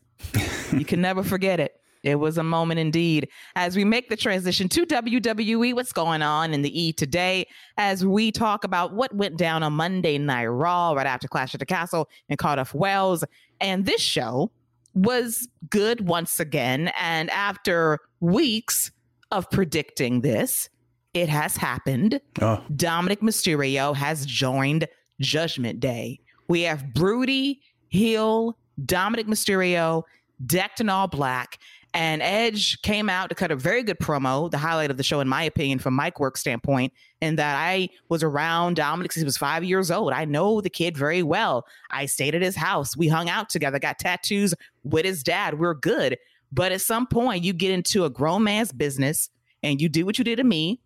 you 0.72 0.86
can 0.86 1.02
never 1.02 1.24
forget 1.24 1.60
it. 1.60 1.74
It 2.04 2.16
was 2.16 2.38
a 2.38 2.44
moment 2.44 2.80
indeed. 2.80 3.30
As 3.56 3.76
we 3.76 3.84
make 3.84 4.10
the 4.10 4.16
transition 4.16 4.70
to 4.70 4.86
WWE, 4.86 5.74
what's 5.74 5.92
going 5.92 6.22
on 6.22 6.54
in 6.54 6.62
the 6.62 6.82
E 6.82 6.94
today, 6.94 7.48
as 7.78 8.06
we 8.06 8.32
talk 8.32 8.64
about 8.64 8.94
what 8.94 9.14
went 9.14 9.38
down 9.38 9.64
on 9.64 9.74
Monday 9.74 10.18
Night 10.18 10.46
Raw 10.46 10.94
right 10.94 11.08
after 11.08 11.28
Clash 11.28 11.54
of 11.54 11.60
the 11.60 11.66
Castle 11.66 12.10
and 12.30 12.38
Cardiff 12.40 12.74
Wales. 12.74 13.24
And 13.60 13.86
this 13.86 14.02
show 14.02 14.52
was 14.94 15.48
good 15.70 16.08
once 16.08 16.40
again. 16.40 16.92
And 17.00 17.30
after 17.32 18.00
weeks 18.20 18.92
of 19.32 19.50
predicting 19.50 20.22
this, 20.22 20.70
it 21.14 21.30
has 21.30 21.58
happened. 21.58 22.22
Oh, 22.42 22.64
Dominik 22.72 23.20
Mysterio 23.20 23.96
has 23.96 24.26
joined 24.26 24.88
Judgment 25.20 25.80
Day. 25.80 26.20
We 26.48 26.62
have 26.62 26.94
Broody, 26.94 27.62
Hill, 27.90 28.58
Dominik 28.86 29.26
Mysterio, 29.26 30.04
decked 30.46 30.80
in 30.80 30.90
all 30.90 31.08
black. 31.08 31.58
And 31.94 32.22
Edge 32.22 32.82
came 32.84 33.10
out 33.10 33.30
to 33.30 33.36
cut 33.36 33.50
a 33.50 33.56
very 33.56 33.82
good 33.82 33.98
promo, 33.98 34.50
the 34.52 34.60
highlight 34.60 34.92
of 34.92 34.98
the 34.98 35.04
show, 35.04 35.22
in 35.22 35.28
my 35.28 35.42
opinion, 35.44 35.80
from 35.80 35.96
mic 35.96 36.20
work 36.20 36.38
standpoint, 36.38 36.94
in 37.20 37.36
that 37.38 37.56
I 37.56 37.90
was 38.10 38.22
around 38.22 38.78
Dominik 38.78 39.12
since 39.12 39.22
he 39.22 39.26
was 39.26 39.38
five 39.38 39.64
years 39.64 39.90
old. 39.90 40.14
I 40.14 40.26
know 40.26 40.62
the 40.62 40.70
kid 40.70 40.96
very 40.96 41.24
well. 41.24 41.66
I 41.90 42.06
stayed 42.06 42.36
at 42.36 42.44
his 42.44 42.56
house. 42.56 42.96
We 42.96 43.08
hung 43.08 43.28
out 43.28 43.50
together, 43.50 43.80
got 43.80 43.98
tattoos 43.98 44.54
with 44.84 45.04
his 45.04 45.24
dad. 45.24 45.60
We're 45.60 45.74
good. 45.74 46.18
But 46.52 46.72
at 46.72 46.82
some 46.82 47.08
point, 47.08 47.44
you 47.44 47.54
get 47.54 47.72
into 47.72 48.06
a 48.06 48.10
grown 48.10 48.44
man's 48.44 48.72
business 48.72 49.30
and 49.64 49.82
you 49.82 49.90
do 49.90 50.06
what 50.06 50.18
you 50.18 50.24
did 50.24 50.38
to 50.38 50.44
me. 50.44 50.80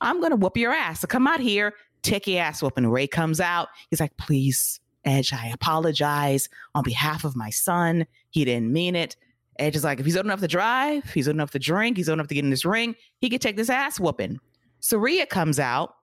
I'm 0.00 0.18
going 0.18 0.30
to 0.30 0.36
whoop 0.36 0.56
your 0.56 0.72
ass. 0.72 1.00
So 1.00 1.06
come 1.06 1.26
out 1.26 1.40
here, 1.40 1.74
take 2.02 2.26
your 2.26 2.42
ass 2.42 2.62
whooping. 2.62 2.86
Rey 2.86 3.06
comes 3.06 3.40
out. 3.40 3.68
He's 3.90 4.00
like, 4.00 4.16
please, 4.16 4.80
Edge, 5.04 5.32
I 5.32 5.46
apologize 5.48 6.48
on 6.74 6.84
behalf 6.84 7.24
of 7.24 7.36
my 7.36 7.50
son. 7.50 8.06
He 8.30 8.44
didn't 8.44 8.72
mean 8.72 8.94
it. 8.96 9.16
Edge 9.58 9.76
is 9.76 9.84
like, 9.84 9.98
if 10.00 10.06
he's 10.06 10.16
old 10.16 10.26
enough 10.26 10.40
to 10.40 10.48
drive, 10.48 11.04
he's 11.12 11.28
old 11.28 11.36
enough 11.36 11.50
to 11.52 11.58
drink, 11.58 11.96
he's 11.96 12.08
old 12.08 12.16
enough 12.18 12.28
to 12.28 12.34
get 12.34 12.44
in 12.44 12.50
this 12.50 12.64
ring, 12.64 12.94
he 13.20 13.28
could 13.30 13.40
take 13.40 13.56
this 13.56 13.70
ass 13.70 13.98
whooping. 13.98 14.38
Saria 14.80 15.26
comes 15.26 15.58
out 15.58 15.94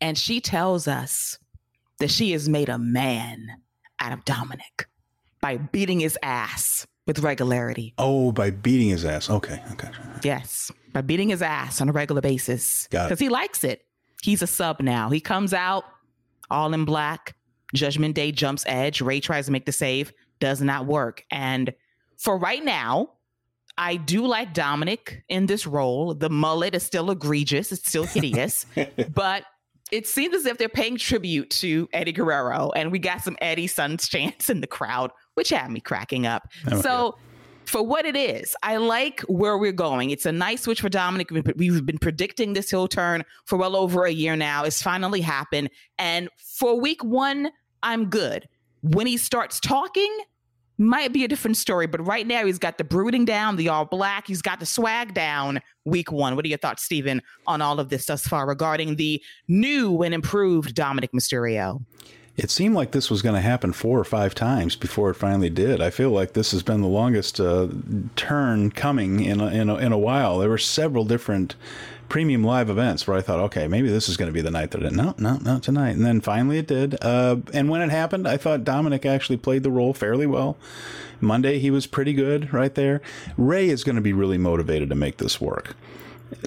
and 0.00 0.18
she 0.18 0.40
tells 0.40 0.88
us 0.88 1.38
that 1.98 2.10
she 2.10 2.32
has 2.32 2.48
made 2.48 2.68
a 2.68 2.78
man 2.78 3.48
out 4.00 4.12
of 4.12 4.24
Dominik 4.24 4.86
by 5.40 5.56
beating 5.56 6.00
his 6.00 6.18
ass 6.22 6.86
with 7.06 7.20
regularity. 7.20 7.94
oh, 7.98 8.32
by 8.32 8.50
beating 8.50 8.88
his 8.88 9.04
ass. 9.04 9.30
Okay, 9.30 9.62
okay. 9.72 9.88
Yes, 10.24 10.72
by 10.92 11.02
beating 11.02 11.28
his 11.28 11.40
ass 11.40 11.80
on 11.80 11.88
a 11.88 11.92
regular 11.92 12.20
basis 12.20 12.88
Got 12.90 13.04
it. 13.04 13.08
because 13.10 13.20
he 13.20 13.28
likes 13.28 13.62
it. 13.62 13.84
He's 14.22 14.42
a 14.42 14.46
sub 14.46 14.80
now. 14.80 15.08
He 15.10 15.20
comes 15.20 15.54
out 15.54 15.84
all 16.50 16.74
in 16.74 16.84
black. 16.84 17.36
Judgment 17.74 18.14
Day 18.16 18.32
jumps 18.32 18.64
Edge. 18.66 19.00
Rey 19.00 19.20
tries 19.20 19.46
to 19.46 19.52
make 19.52 19.66
the 19.66 19.72
save, 19.72 20.12
does 20.40 20.60
not 20.60 20.86
work. 20.86 21.24
And 21.30 21.72
for 22.18 22.36
right 22.38 22.64
now, 22.64 23.10
I 23.78 23.96
do 23.96 24.26
like 24.26 24.54
Dominik 24.54 25.20
in 25.28 25.46
this 25.46 25.66
role. 25.66 26.14
The 26.14 26.30
mullet 26.30 26.74
is 26.74 26.82
still 26.82 27.10
egregious, 27.10 27.72
it's 27.72 27.86
still 27.88 28.04
hideous, 28.04 28.64
but 29.14 29.44
it 29.92 30.06
seems 30.06 30.34
as 30.34 30.46
if 30.46 30.58
they're 30.58 30.68
paying 30.68 30.96
tribute 30.96 31.50
to 31.50 31.88
Eddie 31.92 32.12
Guerrero, 32.12 32.70
and 32.74 32.90
we 32.90 32.98
got 32.98 33.20
some 33.22 33.36
Eddie 33.40 33.66
Sons 33.66 34.08
chants 34.08 34.48
in 34.50 34.60
the 34.60 34.66
crowd, 34.66 35.10
which 35.34 35.50
had 35.50 35.70
me 35.70 35.80
cracking 35.80 36.26
up. 36.26 36.48
Oh, 36.70 36.80
so, 36.80 37.18
for 37.66 37.82
what 37.84 38.04
it 38.06 38.16
is, 38.16 38.54
I 38.62 38.76
like 38.76 39.20
where 39.22 39.58
we're 39.58 39.72
going. 39.72 40.10
It's 40.10 40.24
a 40.24 40.30
nice 40.32 40.62
switch 40.62 40.80
for 40.80 40.88
Dominik. 40.88 41.30
We've 41.32 41.42
been- 41.44 41.56
We've 41.56 41.84
been 41.84 41.98
predicting 41.98 42.52
this 42.52 42.70
heel 42.70 42.86
turn 42.88 43.24
for 43.44 43.56
well 43.58 43.74
over 43.76 44.04
a 44.04 44.10
year 44.12 44.36
now. 44.36 44.62
It's 44.64 44.80
finally 44.80 45.20
happened. 45.20 45.70
And 45.98 46.28
for 46.38 46.80
week 46.80 47.02
one, 47.02 47.50
I'm 47.82 48.08
good. 48.08 48.48
When 48.82 49.06
he 49.08 49.16
starts 49.16 49.58
talking, 49.58 50.16
might 50.78 51.12
be 51.12 51.24
a 51.24 51.28
different 51.28 51.56
story. 51.56 51.86
But 51.86 52.06
right 52.06 52.26
now, 52.26 52.44
he's 52.44 52.58
got 52.58 52.78
the 52.78 52.84
brooding 52.84 53.24
down, 53.24 53.56
the 53.56 53.68
all 53.68 53.84
black. 53.84 54.26
He's 54.26 54.42
got 54.42 54.60
the 54.60 54.66
swag 54.66 55.14
down 55.14 55.60
week 55.84 56.12
one. 56.12 56.36
What 56.36 56.44
are 56.44 56.48
your 56.48 56.58
thoughts, 56.58 56.82
Steven, 56.82 57.22
on 57.46 57.62
all 57.62 57.80
of 57.80 57.88
this 57.88 58.06
thus 58.06 58.26
far 58.26 58.46
regarding 58.46 58.96
the 58.96 59.22
new 59.48 60.02
and 60.02 60.14
improved 60.14 60.74
Dominik 60.74 61.12
Mysterio? 61.12 61.82
It 62.36 62.50
seemed 62.50 62.74
like 62.74 62.90
this 62.90 63.10
was 63.10 63.22
going 63.22 63.34
to 63.34 63.40
happen 63.40 63.72
four 63.72 63.98
or 63.98 64.04
five 64.04 64.34
times 64.34 64.76
before 64.76 65.08
it 65.08 65.14
finally 65.14 65.48
did. 65.48 65.80
I 65.80 65.88
feel 65.88 66.10
like 66.10 66.34
this 66.34 66.50
has 66.50 66.62
been 66.62 66.82
the 66.82 66.86
longest 66.86 67.40
uh, 67.40 67.68
turn 68.14 68.70
coming 68.72 69.24
in 69.24 69.40
a, 69.40 69.46
in, 69.46 69.70
a, 69.70 69.76
in 69.76 69.92
a 69.92 69.98
while. 69.98 70.38
There 70.38 70.50
were 70.50 70.58
several 70.58 71.06
different 71.06 71.54
premium 72.08 72.44
live 72.44 72.70
events 72.70 73.06
where 73.06 73.16
I 73.16 73.20
thought, 73.20 73.40
okay, 73.40 73.68
maybe 73.68 73.88
this 73.88 74.08
is 74.08 74.16
going 74.16 74.28
to 74.28 74.32
be 74.32 74.40
the 74.40 74.50
night 74.50 74.70
that 74.72 74.82
it. 74.82 74.92
No, 74.92 75.14
no, 75.18 75.38
not 75.38 75.62
tonight. 75.62 75.90
And 75.96 76.04
then 76.04 76.20
finally 76.20 76.58
it 76.58 76.66
did. 76.66 77.02
Uh, 77.02 77.36
and 77.52 77.68
when 77.68 77.80
it 77.82 77.90
happened, 77.90 78.28
I 78.28 78.36
thought 78.36 78.64
Dominik 78.64 79.04
actually 79.04 79.36
played 79.36 79.62
the 79.62 79.70
role 79.70 79.92
fairly 79.92 80.26
well. 80.26 80.56
Monday 81.20 81.58
he 81.58 81.70
was 81.70 81.86
pretty 81.86 82.12
good 82.12 82.52
right 82.52 82.74
there. 82.74 83.00
Rey 83.36 83.68
is 83.68 83.84
going 83.84 83.96
to 83.96 84.02
be 84.02 84.12
really 84.12 84.38
motivated 84.38 84.88
to 84.90 84.94
make 84.94 85.16
this 85.16 85.40
work. 85.40 85.76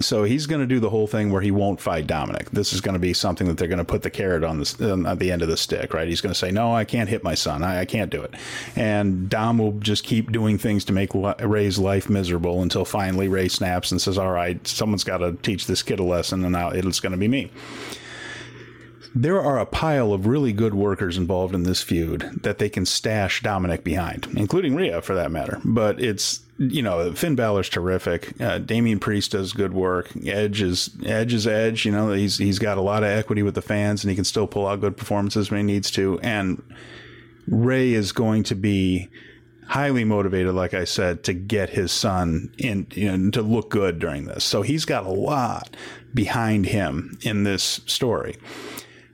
So 0.01 0.23
he's 0.23 0.45
going 0.45 0.61
to 0.61 0.67
do 0.67 0.79
the 0.79 0.89
whole 0.89 1.07
thing 1.07 1.31
where 1.31 1.41
he 1.41 1.51
won't 1.51 1.79
fight 1.79 2.05
Dominik. 2.05 2.49
This 2.49 2.73
is 2.73 2.81
going 2.81 2.93
to 2.93 2.99
be 2.99 3.13
something 3.13 3.47
that 3.47 3.57
they're 3.57 3.67
going 3.67 3.79
to 3.79 3.85
put 3.85 4.01
the 4.01 4.09
carrot 4.09 4.43
on 4.43 4.59
the 4.59 4.93
um, 4.93 5.05
at 5.05 5.19
the 5.19 5.31
end 5.31 5.41
of 5.41 5.47
the 5.47 5.57
stick, 5.57 5.93
right? 5.93 6.07
He's 6.07 6.21
going 6.21 6.33
to 6.33 6.39
say, 6.39 6.51
"No, 6.51 6.73
I 6.73 6.83
can't 6.83 7.09
hit 7.09 7.23
my 7.23 7.33
son. 7.33 7.63
I, 7.63 7.81
I 7.81 7.85
can't 7.85 8.11
do 8.11 8.21
it," 8.21 8.33
and 8.75 9.29
Dom 9.29 9.57
will 9.57 9.73
just 9.73 10.03
keep 10.03 10.31
doing 10.31 10.57
things 10.57 10.83
to 10.85 10.93
make 10.93 11.11
Rey's 11.13 11.79
life 11.79 12.09
miserable 12.09 12.61
until 12.61 12.85
finally 12.85 13.27
Rey 13.27 13.47
snaps 13.47 13.91
and 13.91 14.01
says, 14.01 14.17
"All 14.17 14.31
right, 14.31 14.65
someone's 14.67 15.03
got 15.03 15.19
to 15.19 15.33
teach 15.41 15.65
this 15.65 15.81
kid 15.81 15.99
a 15.99 16.03
lesson, 16.03 16.43
and 16.43 16.51
now 16.53 16.69
it's 16.69 16.99
going 16.99 17.13
to 17.13 17.17
be 17.17 17.27
me." 17.27 17.51
there 19.15 19.41
are 19.41 19.57
a 19.57 19.65
pile 19.65 20.13
of 20.13 20.27
really 20.27 20.53
good 20.53 20.75
workers 20.75 21.17
involved 21.17 21.55
in 21.55 21.63
this 21.63 21.81
feud 21.81 22.29
that 22.43 22.59
they 22.59 22.69
can 22.69 22.85
stash 22.85 23.41
Dominik 23.41 23.83
behind, 23.83 24.27
including 24.35 24.75
Rhea 24.75 25.01
for 25.01 25.15
that 25.15 25.31
matter. 25.31 25.59
But 25.65 25.99
it's 25.99 26.41
you 26.59 26.81
know 26.81 27.13
Finn 27.13 27.35
Balor's 27.35 27.69
terrific. 27.69 28.39
Uh, 28.39 28.59
Damian 28.59 28.99
Priest 28.99 29.31
does 29.31 29.53
good 29.53 29.73
work. 29.73 30.11
Edge 30.25 30.61
is 30.61 30.89
Edge 31.05 31.33
is 31.33 31.47
Edge. 31.47 31.85
You 31.85 31.91
know 31.91 32.11
he's 32.11 32.37
he's 32.37 32.59
got 32.59 32.77
a 32.77 32.81
lot 32.81 33.03
of 33.03 33.09
equity 33.09 33.41
with 33.41 33.55
the 33.55 33.61
fans, 33.61 34.03
and 34.03 34.09
he 34.09 34.15
can 34.15 34.25
still 34.25 34.45
pull 34.45 34.67
out 34.67 34.81
good 34.81 34.97
performances 34.97 35.49
when 35.49 35.61
he 35.61 35.73
needs 35.73 35.89
to. 35.91 36.19
And 36.21 36.61
Rey 37.47 37.93
is 37.93 38.11
going 38.11 38.43
to 38.43 38.55
be 38.55 39.09
highly 39.67 40.03
motivated, 40.03 40.53
like 40.53 40.73
I 40.73 40.83
said, 40.83 41.23
to 41.25 41.33
get 41.33 41.69
his 41.69 41.91
son 41.91 42.51
in, 42.57 42.87
you 42.91 43.15
know, 43.15 43.29
to 43.31 43.41
look 43.41 43.69
good 43.69 43.99
during 43.99 44.25
this. 44.25 44.43
So 44.43 44.61
he's 44.61 44.83
got 44.83 45.05
a 45.05 45.11
lot 45.11 45.75
behind 46.13 46.65
him 46.65 47.17
in 47.21 47.43
this 47.43 47.81
story. 47.85 48.35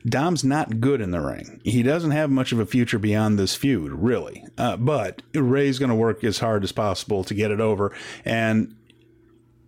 Dom's 0.07 0.43
not 0.43 0.79
good 0.79 1.01
in 1.01 1.11
the 1.11 1.21
ring. 1.21 1.59
He 1.63 1.81
doesn't 1.81 2.11
have 2.11 2.29
much 2.29 2.51
of 2.51 2.59
a 2.59 2.65
future 2.65 2.99
beyond 2.99 3.39
this 3.39 3.55
feud, 3.55 3.91
really. 3.91 4.45
Uh, 4.57 4.77
but 4.77 5.23
Rey's 5.33 5.79
going 5.79 5.89
to 5.89 5.95
work 5.95 6.23
as 6.23 6.39
hard 6.39 6.63
as 6.63 6.71
possible 6.71 7.23
to 7.23 7.33
get 7.33 7.51
it 7.51 7.59
over. 7.59 7.95
And 8.23 8.75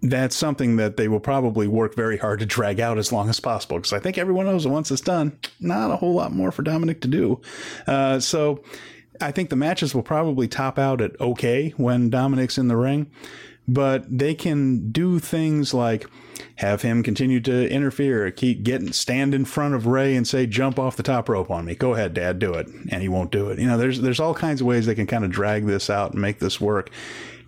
that's 0.01 0.35
something 0.35 0.75
that 0.77 0.97
they 0.97 1.07
will 1.07 1.19
probably 1.19 1.67
work 1.67 1.95
very 1.95 2.17
hard 2.17 2.39
to 2.39 2.45
drag 2.45 2.79
out 2.79 2.97
as 2.97 3.11
long 3.11 3.29
as 3.29 3.39
possible 3.39 3.77
because 3.77 3.93
I 3.93 3.99
think 3.99 4.17
everyone 4.17 4.45
knows 4.45 4.63
that 4.63 4.69
once 4.69 4.91
it's 4.91 5.01
done, 5.01 5.37
not 5.59 5.91
a 5.91 5.95
whole 5.95 6.13
lot 6.13 6.31
more 6.31 6.51
for 6.51 6.63
Dominik 6.63 7.01
to 7.01 7.07
do. 7.07 7.41
Uh, 7.87 8.19
so 8.19 8.63
I 9.19 9.31
think 9.31 9.49
the 9.49 9.55
matches 9.55 9.95
will 9.95 10.03
probably 10.03 10.47
top 10.47 10.77
out 10.77 11.01
at 11.01 11.19
okay 11.19 11.69
when 11.77 12.11
Dominik's 12.11 12.57
in 12.57 12.67
the 12.67 12.77
ring, 12.77 13.09
but 13.67 14.05
they 14.09 14.33
can 14.33 14.91
do 14.91 15.19
things 15.19 15.73
like 15.73 16.07
have 16.55 16.81
him 16.81 17.03
continue 17.03 17.39
to 17.41 17.69
interfere, 17.69 18.31
keep 18.31 18.63
getting 18.63 18.91
stand 18.93 19.33
in 19.33 19.45
front 19.45 19.75
of 19.75 19.85
Rey 19.85 20.15
and 20.15 20.27
say, 20.27 20.45
"Jump 20.45 20.79
off 20.79 20.95
the 20.95 21.03
top 21.03 21.29
rope 21.29 21.51
on 21.51 21.65
me." 21.65 21.75
Go 21.75 21.93
ahead, 21.93 22.13
Dad, 22.13 22.39
do 22.39 22.53
it, 22.53 22.67
and 22.89 23.01
he 23.01 23.09
won't 23.09 23.31
do 23.31 23.49
it. 23.49 23.59
You 23.59 23.67
know, 23.67 23.77
there's 23.77 24.01
there's 24.01 24.19
all 24.19 24.33
kinds 24.33 24.61
of 24.61 24.67
ways 24.67 24.85
they 24.85 24.95
can 24.95 25.07
kind 25.07 25.25
of 25.25 25.31
drag 25.31 25.65
this 25.65 25.89
out 25.89 26.11
and 26.11 26.21
make 26.21 26.39
this 26.39 26.61
work. 26.61 26.89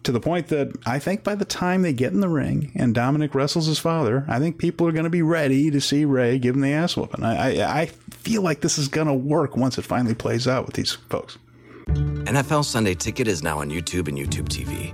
To 0.04 0.14
the 0.14 0.20
point 0.22 0.48
that 0.48 0.72
I 0.86 0.98
think 0.98 1.26
by 1.26 1.36
the 1.36 1.44
time 1.44 1.82
they 1.82 1.92
get 1.92 2.14
in 2.14 2.22
the 2.22 2.30
ring 2.30 2.72
and 2.74 2.96
Dominik 2.96 3.34
wrestles 3.34 3.66
his 3.66 3.80
father, 3.80 4.26
I 4.30 4.40
think 4.40 4.58
people 4.58 4.88
are 4.88 4.94
going 4.94 5.04
to 5.04 5.10
be 5.10 5.22
ready 5.22 5.70
to 5.70 5.82
see 5.82 6.06
Rey 6.06 6.40
give 6.40 6.56
him 6.56 6.62
the 6.62 6.72
ass 6.72 6.96
whooping. 6.96 7.24
I, 7.24 7.60
I, 7.60 7.82
I 7.82 7.86
feel 7.86 8.42
like 8.42 8.62
this 8.62 8.78
is 8.78 8.88
going 8.88 9.08
to 9.08 9.14
work 9.14 9.58
once 9.58 9.78
it 9.78 9.82
finally 9.82 10.16
plays 10.16 10.48
out 10.48 10.66
with 10.66 10.76
these 10.76 10.94
folks. 10.94 11.38
NFL 11.88 12.64
Sunday 12.64 12.96
Ticket 12.96 13.28
is 13.28 13.44
now 13.44 13.60
on 13.60 13.70
YouTube 13.70 14.08
and 14.08 14.18
YouTube 14.18 14.48
TV 14.48 14.94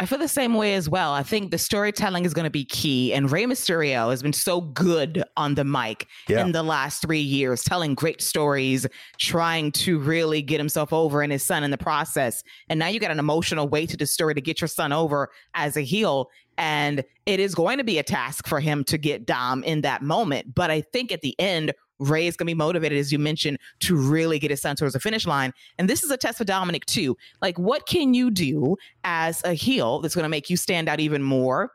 I 0.00 0.06
feel 0.06 0.18
the 0.18 0.28
same 0.28 0.54
way 0.54 0.74
as 0.74 0.88
well. 0.88 1.12
I 1.12 1.24
think 1.24 1.50
the 1.50 1.58
storytelling 1.58 2.24
is 2.24 2.32
going 2.32 2.44
to 2.44 2.50
be 2.50 2.64
key. 2.64 3.12
And 3.12 3.30
Rey 3.30 3.44
Mysterio 3.44 4.10
has 4.10 4.22
been 4.22 4.32
so 4.32 4.60
good 4.60 5.24
on 5.36 5.56
the 5.56 5.64
mic 5.64 6.06
yeah. 6.28 6.40
in 6.40 6.52
the 6.52 6.62
last 6.62 7.02
three 7.02 7.20
years, 7.20 7.64
telling 7.64 7.94
great 7.94 8.22
stories, 8.22 8.86
trying 9.18 9.72
to 9.72 9.98
really 9.98 10.40
get 10.40 10.58
himself 10.60 10.92
over 10.92 11.20
and 11.20 11.32
his 11.32 11.42
son 11.42 11.64
in 11.64 11.72
the 11.72 11.78
process. 11.78 12.44
And 12.68 12.78
now 12.78 12.86
you 12.86 13.00
got 13.00 13.10
an 13.10 13.18
emotional 13.18 13.68
weight 13.68 13.90
to 13.90 13.96
the 13.96 14.06
story 14.06 14.34
to 14.34 14.40
get 14.40 14.60
your 14.60 14.68
son 14.68 14.92
over 14.92 15.30
as 15.54 15.76
a 15.76 15.82
heel. 15.82 16.30
And 16.56 17.02
it 17.26 17.40
is 17.40 17.54
going 17.54 17.78
to 17.78 17.84
be 17.84 17.98
a 17.98 18.04
task 18.04 18.46
for 18.46 18.60
him 18.60 18.84
to 18.84 18.98
get 18.98 19.26
Dom 19.26 19.64
in 19.64 19.80
that 19.80 20.02
moment. 20.02 20.54
But 20.54 20.70
I 20.70 20.80
think 20.80 21.10
at 21.10 21.22
the 21.22 21.38
end, 21.40 21.72
Rey 21.98 22.26
is 22.26 22.36
going 22.36 22.46
to 22.46 22.50
be 22.50 22.54
motivated, 22.54 22.98
as 22.98 23.12
you 23.12 23.18
mentioned, 23.18 23.58
to 23.80 23.96
really 23.96 24.38
get 24.38 24.50
his 24.50 24.60
son 24.60 24.76
towards 24.76 24.94
the 24.94 25.00
finish 25.00 25.26
line. 25.26 25.52
And 25.78 25.88
this 25.88 26.02
is 26.02 26.10
a 26.10 26.16
test 26.16 26.38
for 26.38 26.44
Dominik, 26.44 26.84
too. 26.84 27.16
Like, 27.42 27.58
what 27.58 27.86
can 27.86 28.14
you 28.14 28.30
do 28.30 28.76
as 29.04 29.42
a 29.44 29.54
heel 29.54 30.00
that's 30.00 30.14
going 30.14 30.24
to 30.24 30.28
make 30.28 30.50
you 30.50 30.56
stand 30.56 30.88
out 30.88 31.00
even 31.00 31.22
more? 31.22 31.72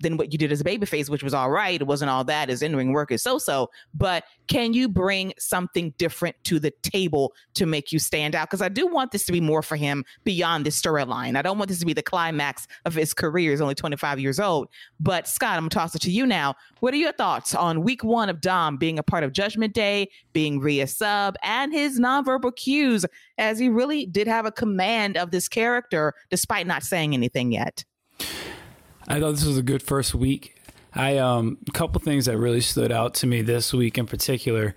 Than 0.00 0.16
what 0.16 0.32
you 0.32 0.38
did 0.38 0.50
as 0.50 0.60
a 0.60 0.64
babyface, 0.64 1.08
which 1.08 1.22
was 1.22 1.34
all 1.34 1.50
right. 1.50 1.80
It 1.80 1.86
wasn't 1.86 2.10
all 2.10 2.24
that. 2.24 2.48
His 2.48 2.62
in 2.62 2.74
ring 2.74 2.92
work 2.92 3.12
is 3.12 3.22
so 3.22 3.38
so. 3.38 3.70
But 3.94 4.24
can 4.48 4.72
you 4.72 4.88
bring 4.88 5.32
something 5.38 5.94
different 5.98 6.36
to 6.44 6.58
the 6.58 6.72
table 6.82 7.32
to 7.54 7.66
make 7.66 7.92
you 7.92 7.98
stand 7.98 8.34
out? 8.34 8.48
Because 8.48 8.62
I 8.62 8.68
do 8.68 8.86
want 8.86 9.12
this 9.12 9.24
to 9.26 9.32
be 9.32 9.40
more 9.40 9.62
for 9.62 9.76
him 9.76 10.04
beyond 10.24 10.66
this 10.66 10.80
storyline. 10.80 11.36
I 11.36 11.42
don't 11.42 11.58
want 11.58 11.68
this 11.68 11.78
to 11.80 11.86
be 11.86 11.92
the 11.92 12.02
climax 12.02 12.66
of 12.84 12.94
his 12.94 13.14
career. 13.14 13.50
He's 13.50 13.60
only 13.60 13.74
25 13.74 14.18
years 14.18 14.40
old. 14.40 14.68
But 14.98 15.28
Scott, 15.28 15.56
I'm 15.56 15.62
going 15.62 15.70
to 15.70 15.74
toss 15.74 15.94
it 15.94 16.02
to 16.02 16.10
you 16.10 16.26
now. 16.26 16.56
What 16.80 16.94
are 16.94 16.98
your 16.98 17.12
thoughts 17.12 17.54
on 17.54 17.82
week 17.82 18.02
one 18.02 18.28
of 18.28 18.40
Dom 18.40 18.76
being 18.76 18.98
a 18.98 19.02
part 19.02 19.22
of 19.22 19.32
Judgment 19.32 19.74
Day, 19.74 20.10
being 20.32 20.60
Rhea 20.60 20.86
sub, 20.86 21.36
and 21.42 21.72
his 21.72 22.00
nonverbal 22.00 22.56
cues, 22.56 23.04
as 23.38 23.58
he 23.58 23.68
really 23.68 24.06
did 24.06 24.26
have 24.26 24.46
a 24.46 24.52
command 24.52 25.16
of 25.16 25.30
this 25.30 25.48
character 25.48 26.14
despite 26.30 26.66
not 26.66 26.82
saying 26.82 27.14
anything 27.14 27.52
yet? 27.52 27.84
I 29.10 29.18
thought 29.18 29.32
this 29.32 29.44
was 29.44 29.58
a 29.58 29.62
good 29.62 29.82
first 29.82 30.14
week. 30.14 30.56
I 30.94 31.18
um 31.18 31.58
a 31.68 31.72
couple 31.72 32.00
things 32.00 32.26
that 32.26 32.38
really 32.38 32.60
stood 32.60 32.92
out 32.92 33.12
to 33.14 33.26
me 33.26 33.42
this 33.42 33.72
week 33.72 33.98
in 33.98 34.06
particular. 34.06 34.76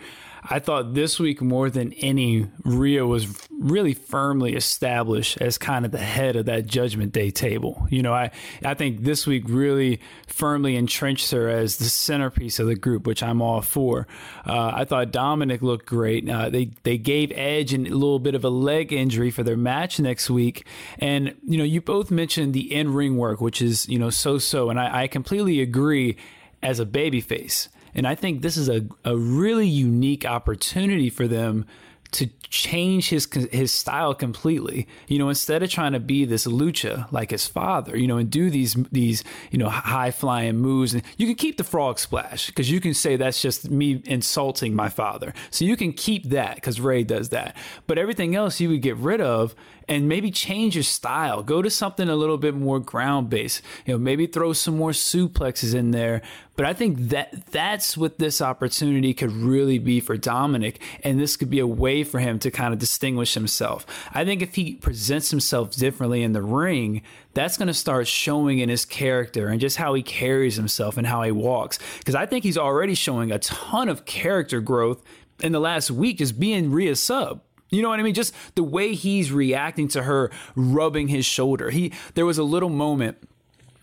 I 0.50 0.60
thought 0.60 0.94
this 0.94 1.20
week 1.20 1.42
more 1.42 1.70
than 1.70 1.94
any, 1.94 2.48
Rhea 2.64 3.06
was 3.06 3.28
really 3.52 3.94
firmly 3.94 4.56
established 4.56 5.42
as 5.42 5.58
kind 5.58 5.86
of 5.86 5.92
the 5.92 6.00
head 6.00 6.36
of 6.36 6.46
that 6.48 6.66
Judgment 6.66 7.14
Day 7.14 7.32
table. 7.32 7.88
You 7.90 8.04
know, 8.04 8.14
I 8.14 8.32
I 8.64 8.74
think 8.74 9.04
this 9.04 9.26
week 9.26 9.46
really 9.48 10.02
firmly 10.28 10.76
entrenched 10.76 11.32
her 11.32 11.50
as 11.50 11.78
the 11.78 11.86
centerpiece 11.86 12.60
of 12.60 12.68
the 12.68 12.76
group, 12.76 13.08
which 13.08 13.24
I'm 13.24 13.42
all 13.42 13.62
for. 13.62 14.08
Uh, 14.46 14.72
I 14.76 14.86
thought 14.86 15.12
Dominic 15.12 15.62
looked 15.62 15.86
great. 15.86 16.28
Uh, 16.30 16.50
they 16.50 16.72
they 16.84 16.98
gave 16.98 17.32
Edge 17.32 17.74
a 17.74 17.78
little 17.78 18.20
bit 18.20 18.36
of 18.36 18.44
a 18.44 18.50
leg 18.50 18.92
injury 18.92 19.32
for 19.32 19.44
their 19.44 19.58
match 19.58 20.00
next 20.00 20.30
week, 20.30 20.66
and 21.00 21.36
you 21.44 21.58
know, 21.58 21.64
you 21.64 21.80
both 21.82 22.12
mentioned 22.12 22.54
the 22.54 22.74
in 22.74 22.94
ring 22.94 23.18
work, 23.18 23.40
which 23.40 23.62
is 23.62 23.88
you 23.88 23.98
know 23.98 24.10
so 24.10 24.38
so, 24.38 24.70
and 24.70 24.80
I, 24.80 25.04
I 25.04 25.08
completely 25.08 25.62
agree 25.62 26.18
as 26.62 26.80
a 26.80 26.86
babyface. 26.86 27.68
And 27.96 28.08
I 28.08 28.16
think 28.16 28.42
this 28.42 28.58
is 28.58 28.70
a, 28.70 28.86
a 29.06 29.16
really 29.16 29.68
unique 29.68 30.26
opportunity 30.26 31.10
for 31.10 31.28
them 31.28 31.66
to 32.14 32.28
change 32.50 33.10
his 33.10 33.28
his 33.52 33.72
style 33.72 34.14
completely. 34.14 34.88
You 35.08 35.20
know, 35.20 35.30
instead 35.30 35.64
of 35.64 35.70
trying 35.70 35.94
to 35.94 36.00
be 36.00 36.26
this 36.26 36.46
lucha 36.46 37.12
like 37.12 37.32
his 37.32 37.48
father, 37.48 37.98
you 37.98 38.08
know, 38.08 38.18
and 38.18 38.30
do 38.30 38.50
these 38.50 38.76
these 38.92 39.24
you 39.52 39.58
know 39.58 39.70
high 39.70 40.12
flying 40.12 40.58
moves, 40.58 40.94
and 40.94 41.04
you 41.18 41.26
can 41.28 41.36
keep 41.36 41.58
the 41.58 41.64
frog 41.64 42.00
splash 42.00 42.48
because 42.48 42.72
you 42.72 42.80
can 42.80 42.94
say 42.94 43.16
that's 43.16 43.42
just 43.42 43.70
me 43.70 44.02
insulting 44.06 44.76
my 44.76 44.90
father. 44.90 45.34
So 45.50 45.66
you 45.66 45.76
can 45.76 45.92
keep 45.92 46.30
that 46.30 46.56
because 46.56 46.80
Rey 46.80 47.04
does 47.04 47.30
that, 47.30 47.58
but 47.88 47.98
everything 47.98 48.36
else 48.36 48.60
you 48.60 48.70
would 48.70 48.82
get 48.82 48.96
rid 48.98 49.20
of 49.20 49.56
and 49.88 50.08
maybe 50.08 50.32
change 50.32 50.76
your 50.76 50.84
style. 50.84 51.44
Go 51.44 51.62
to 51.62 51.70
something 51.70 52.10
a 52.10 52.16
little 52.16 52.38
bit 52.38 52.56
more 52.56 52.80
ground 52.80 53.30
based. 53.30 53.62
You 53.86 53.94
know, 53.94 53.98
maybe 53.98 54.28
throw 54.28 54.54
some 54.54 54.78
more 54.78 54.92
suplexes 54.92 55.74
in 55.74 55.92
there. 55.92 56.22
But 56.56 56.66
I 56.66 56.74
think 56.74 57.10
that 57.10 57.48
that's 57.48 57.98
what 57.98 58.20
this 58.20 58.40
opportunity 58.40 59.14
could 59.14 59.32
really 59.32 59.80
be 59.80 60.00
for 60.00 60.18
Dominik, 60.18 60.78
and 61.04 61.20
this 61.20 61.36
could 61.36 61.50
be 61.50 61.60
a 61.60 61.66
way 61.66 62.04
for 62.04 62.20
him 62.20 62.38
to 62.40 62.52
kind 62.52 62.74
of 62.74 62.80
distinguish 62.80 63.34
himself. 63.34 63.88
I 64.14 64.24
think 64.24 64.44
if 64.44 64.54
he 64.54 64.76
presents 64.76 65.32
himself 65.32 65.76
differently 65.76 66.22
in 66.22 66.34
the 66.34 66.44
ring, 66.44 67.02
that's 67.34 67.58
going 67.58 67.70
to 67.70 67.74
start 67.74 68.08
showing 68.08 68.60
in 68.60 68.70
his 68.70 68.86
character 68.86 69.48
and 69.48 69.60
just 69.60 69.78
how 69.78 69.96
he 69.96 70.04
carries 70.04 70.56
himself 70.56 70.96
and 70.96 71.08
how 71.08 71.24
he 71.24 71.32
walks. 71.32 71.80
Because 71.98 72.14
I 72.16 72.28
think 72.28 72.44
he's 72.44 72.58
already 72.58 72.94
showing 72.94 73.32
a 73.32 73.40
ton 73.40 73.90
of 73.90 74.06
character 74.06 74.62
growth 74.62 75.02
in 75.42 75.54
the 75.54 75.60
last 75.60 75.90
week, 75.90 76.20
just 76.20 76.40
being 76.40 76.72
Rhea 76.72 76.96
sub. 76.96 77.42
You 77.74 77.82
know 77.82 77.90
what 77.90 78.00
I 78.00 78.04
mean? 78.04 78.14
Just 78.14 78.34
the 78.56 78.64
way 78.64 78.94
he's 78.94 79.32
reacting 79.32 79.88
to 79.90 80.04
her 80.04 80.32
rubbing 80.56 81.08
his 81.08 81.26
shoulder. 81.26 81.70
He 81.70 81.92
there 82.14 82.26
was 82.26 82.38
a 82.38 82.44
little 82.44 82.70
moment 82.70 83.18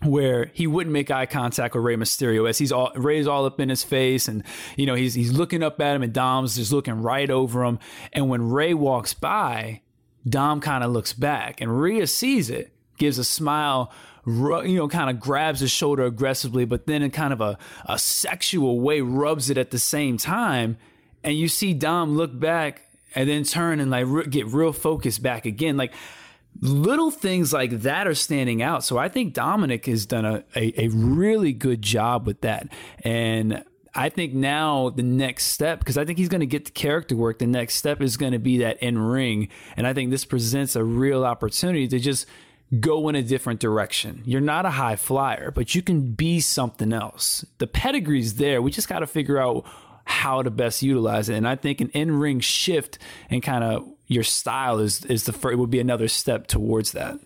where 0.03 0.49
he 0.53 0.65
wouldn't 0.65 0.91
make 0.91 1.11
eye 1.11 1.25
contact 1.25 1.75
with 1.75 1.83
Rey 1.83 1.95
Mysterio 1.95 2.49
as 2.49 2.57
he's 2.57 2.71
all 2.71 2.91
Rey's 2.95 3.27
all 3.27 3.45
up 3.45 3.59
in 3.59 3.69
his 3.69 3.83
face 3.83 4.27
and 4.27 4.43
you 4.75 4.85
know 4.85 4.95
he's 4.95 5.13
he's 5.13 5.31
looking 5.31 5.61
up 5.61 5.79
at 5.79 5.95
him 5.95 6.03
and 6.03 6.13
Dom's 6.13 6.55
just 6.55 6.71
looking 6.71 7.01
right 7.01 7.29
over 7.29 7.63
him 7.63 7.79
and 8.11 8.29
when 8.29 8.49
Rey 8.49 8.73
walks 8.73 9.13
by 9.13 9.81
Dom 10.27 10.59
kind 10.59 10.83
of 10.83 10.91
looks 10.91 11.13
back 11.13 11.61
and 11.61 11.79
Rhea 11.79 12.07
sees 12.07 12.49
it 12.49 12.73
gives 12.97 13.19
a 13.19 13.23
smile 13.23 13.91
you 14.25 14.75
know 14.75 14.87
kind 14.87 15.09
of 15.09 15.19
grabs 15.19 15.59
his 15.59 15.71
shoulder 15.71 16.03
aggressively 16.03 16.65
but 16.65 16.87
then 16.87 17.03
in 17.03 17.11
kind 17.11 17.33
of 17.33 17.41
a, 17.41 17.57
a 17.85 17.99
sexual 17.99 18.79
way 18.79 19.01
rubs 19.01 19.49
it 19.49 19.57
at 19.57 19.71
the 19.71 19.79
same 19.79 20.17
time 20.17 20.77
and 21.23 21.37
you 21.37 21.47
see 21.47 21.73
Dom 21.73 22.17
look 22.17 22.37
back 22.39 22.81
and 23.15 23.29
then 23.29 23.43
turn 23.43 23.79
and 23.79 23.91
like 23.91 24.05
re- 24.07 24.27
get 24.27 24.47
real 24.47 24.73
focused 24.73 25.21
back 25.21 25.45
again. 25.45 25.77
Like 25.77 25.93
little 26.59 27.11
things 27.11 27.53
like 27.53 27.71
that 27.81 28.07
are 28.07 28.15
standing 28.15 28.61
out. 28.61 28.83
So 28.83 28.97
I 28.97 29.09
think 29.09 29.33
Dominik 29.33 29.85
has 29.85 30.05
done 30.05 30.25
a, 30.25 30.43
a, 30.55 30.85
a 30.85 30.87
really 30.89 31.53
good 31.53 31.81
job 31.81 32.27
with 32.27 32.41
that. 32.41 32.67
And 33.03 33.63
I 33.93 34.09
think 34.09 34.33
now 34.33 34.89
the 34.89 35.03
next 35.03 35.47
step, 35.47 35.79
because 35.79 35.97
I 35.97 36.05
think 36.05 36.17
he's 36.17 36.29
going 36.29 36.41
to 36.41 36.45
get 36.45 36.65
the 36.65 36.71
character 36.71 37.15
work, 37.15 37.39
the 37.39 37.47
next 37.47 37.75
step 37.75 38.01
is 38.01 38.17
going 38.17 38.31
to 38.31 38.39
be 38.39 38.59
that 38.59 38.81
in 38.81 38.97
ring. 38.97 39.49
And 39.75 39.85
I 39.85 39.93
think 39.93 40.11
this 40.11 40.25
presents 40.25 40.75
a 40.75 40.83
real 40.83 41.25
opportunity 41.25 41.87
to 41.89 41.99
just 41.99 42.25
go 42.79 43.09
in 43.09 43.15
a 43.15 43.21
different 43.21 43.59
direction. 43.59 44.21
You're 44.25 44.39
not 44.39 44.65
a 44.65 44.69
high 44.69 44.95
flyer, 44.95 45.51
but 45.51 45.75
you 45.75 45.81
can 45.81 46.13
be 46.13 46.39
something 46.39 46.93
else. 46.93 47.45
The 47.57 47.67
pedigree's 47.67 48.35
there. 48.35 48.61
We 48.61 48.71
just 48.71 48.87
got 48.87 48.99
to 48.99 49.07
figure 49.07 49.37
out 49.37 49.65
how 50.11 50.43
to 50.43 50.51
best 50.51 50.83
utilize 50.83 51.29
it. 51.29 51.35
And 51.35 51.47
I 51.47 51.55
think 51.55 51.81
an 51.81 51.89
in 51.89 52.11
ring 52.19 52.41
shift 52.41 52.99
and 53.29 53.41
kind 53.41 53.63
of 53.63 53.87
your 54.07 54.23
style 54.23 54.79
is 54.79 55.05
is 55.05 55.23
the 55.23 55.33
first, 55.33 55.57
would 55.57 55.69
be 55.69 55.79
another 55.79 56.09
step 56.09 56.47
towards 56.47 56.91
that. 56.91 57.17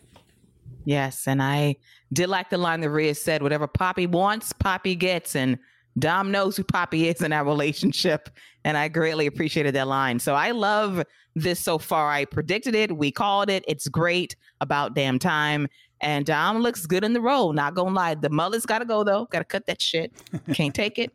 Yes, 0.86 1.28
and 1.28 1.42
I 1.42 1.78
did 2.14 2.30
like 2.30 2.52
the 2.52 2.60
line 2.60 2.82
that 2.82 2.92
Rhea 2.92 3.16
said, 3.16 3.42
"Whatever 3.42 3.68
Poppy 3.68 4.06
wants, 4.06 4.54
Poppy 4.54 4.96
gets," 4.96 5.36
and 5.36 5.58
Dom 5.98 6.32
knows 6.32 6.56
who 6.56 6.64
Poppy 6.64 7.10
is 7.10 7.22
in 7.22 7.32
that 7.32 7.46
relationship, 7.46 8.30
and 8.64 8.78
I 8.78 8.88
greatly 8.88 9.26
appreciated 9.26 9.74
that 9.74 9.88
line. 9.88 10.20
So 10.20 10.36
I 10.36 10.52
love 10.52 11.04
this 11.36 11.60
so 11.60 11.80
far. 11.80 12.12
I 12.12 12.26
predicted 12.26 12.76
it, 12.76 12.96
we 12.96 13.12
called 13.12 13.50
it. 13.50 13.66
It's 13.68 13.88
great. 13.88 14.36
About 14.62 14.94
damn 14.94 15.20
time. 15.20 15.68
And 16.02 16.26
Dom 16.26 16.60
looks 16.60 16.86
good 16.86 17.04
in 17.04 17.14
the 17.14 17.22
role. 17.22 17.52
Not 17.52 17.74
gonna 17.74 17.96
lie, 17.96 18.16
the 18.16 18.30
mullet's 18.30 18.66
got 18.66 18.80
to 18.80 18.86
go 18.86 19.04
though. 19.04 19.26
Got 19.32 19.40
to 19.40 19.46
cut 19.46 19.66
that 19.66 19.82
shit. 19.82 20.14
Can't 20.54 20.74
take 20.74 21.00
it 21.00 21.12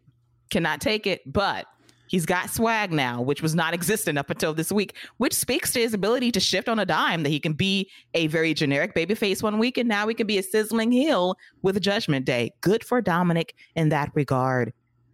cannot 0.51 0.81
take 0.81 1.07
it, 1.07 1.21
but 1.27 1.67
he's 2.11 2.27
got 2.27 2.51
swag 2.51 2.93
now, 2.93 3.23
which 3.23 3.41
was 3.41 3.55
not 3.55 3.73
existent 3.73 4.19
up 4.19 4.31
until 4.31 4.53
this 4.53 4.73
week, 4.73 4.97
which 5.19 5.33
speaks 5.33 5.73
to 5.73 5.81
his 5.81 5.95
ability 5.95 6.33
to 6.33 6.41
shift 6.41 6.69
on 6.69 6.79
a 6.79 6.85
dime 6.85 7.23
that 7.23 7.31
he 7.31 7.41
can 7.41 7.53
be 7.53 7.89
a 8.15 8.27
very 8.27 8.53
generic 8.53 8.95
babyface 8.95 9.43
one 9.43 9.59
week 9.59 9.79
and 9.79 9.89
now 9.89 10.07
he 10.09 10.15
can 10.15 10.27
be 10.27 10.39
a 10.39 10.43
sizzling 10.43 10.91
heel 10.93 11.37
with 11.63 11.81
Judgment 11.81 12.27
Day. 12.27 12.53
Good 12.61 12.85
for 12.85 13.01
Dominik 13.01 13.51
in 13.77 13.89
that 13.91 14.11
regard. 14.15 14.73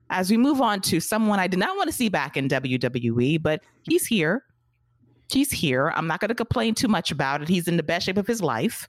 As 0.08 0.30
we 0.30 0.36
move 0.36 0.60
on 0.60 0.80
to 0.82 1.00
someone 1.00 1.38
I 1.38 1.48
did 1.48 1.58
not 1.58 1.76
want 1.76 1.88
to 1.88 1.94
see 1.94 2.08
back 2.08 2.36
in 2.36 2.48
WWE, 2.48 3.42
but 3.42 3.62
he's 3.82 4.06
here. 4.06 4.44
He's 5.30 5.50
here. 5.50 5.92
I'm 5.94 6.06
not 6.06 6.20
going 6.20 6.28
to 6.28 6.34
complain 6.34 6.74
too 6.74 6.88
much 6.88 7.10
about 7.10 7.42
it. 7.42 7.48
He's 7.48 7.66
in 7.66 7.76
the 7.76 7.82
best 7.82 8.06
shape 8.06 8.16
of 8.16 8.26
his 8.26 8.40
life. 8.40 8.88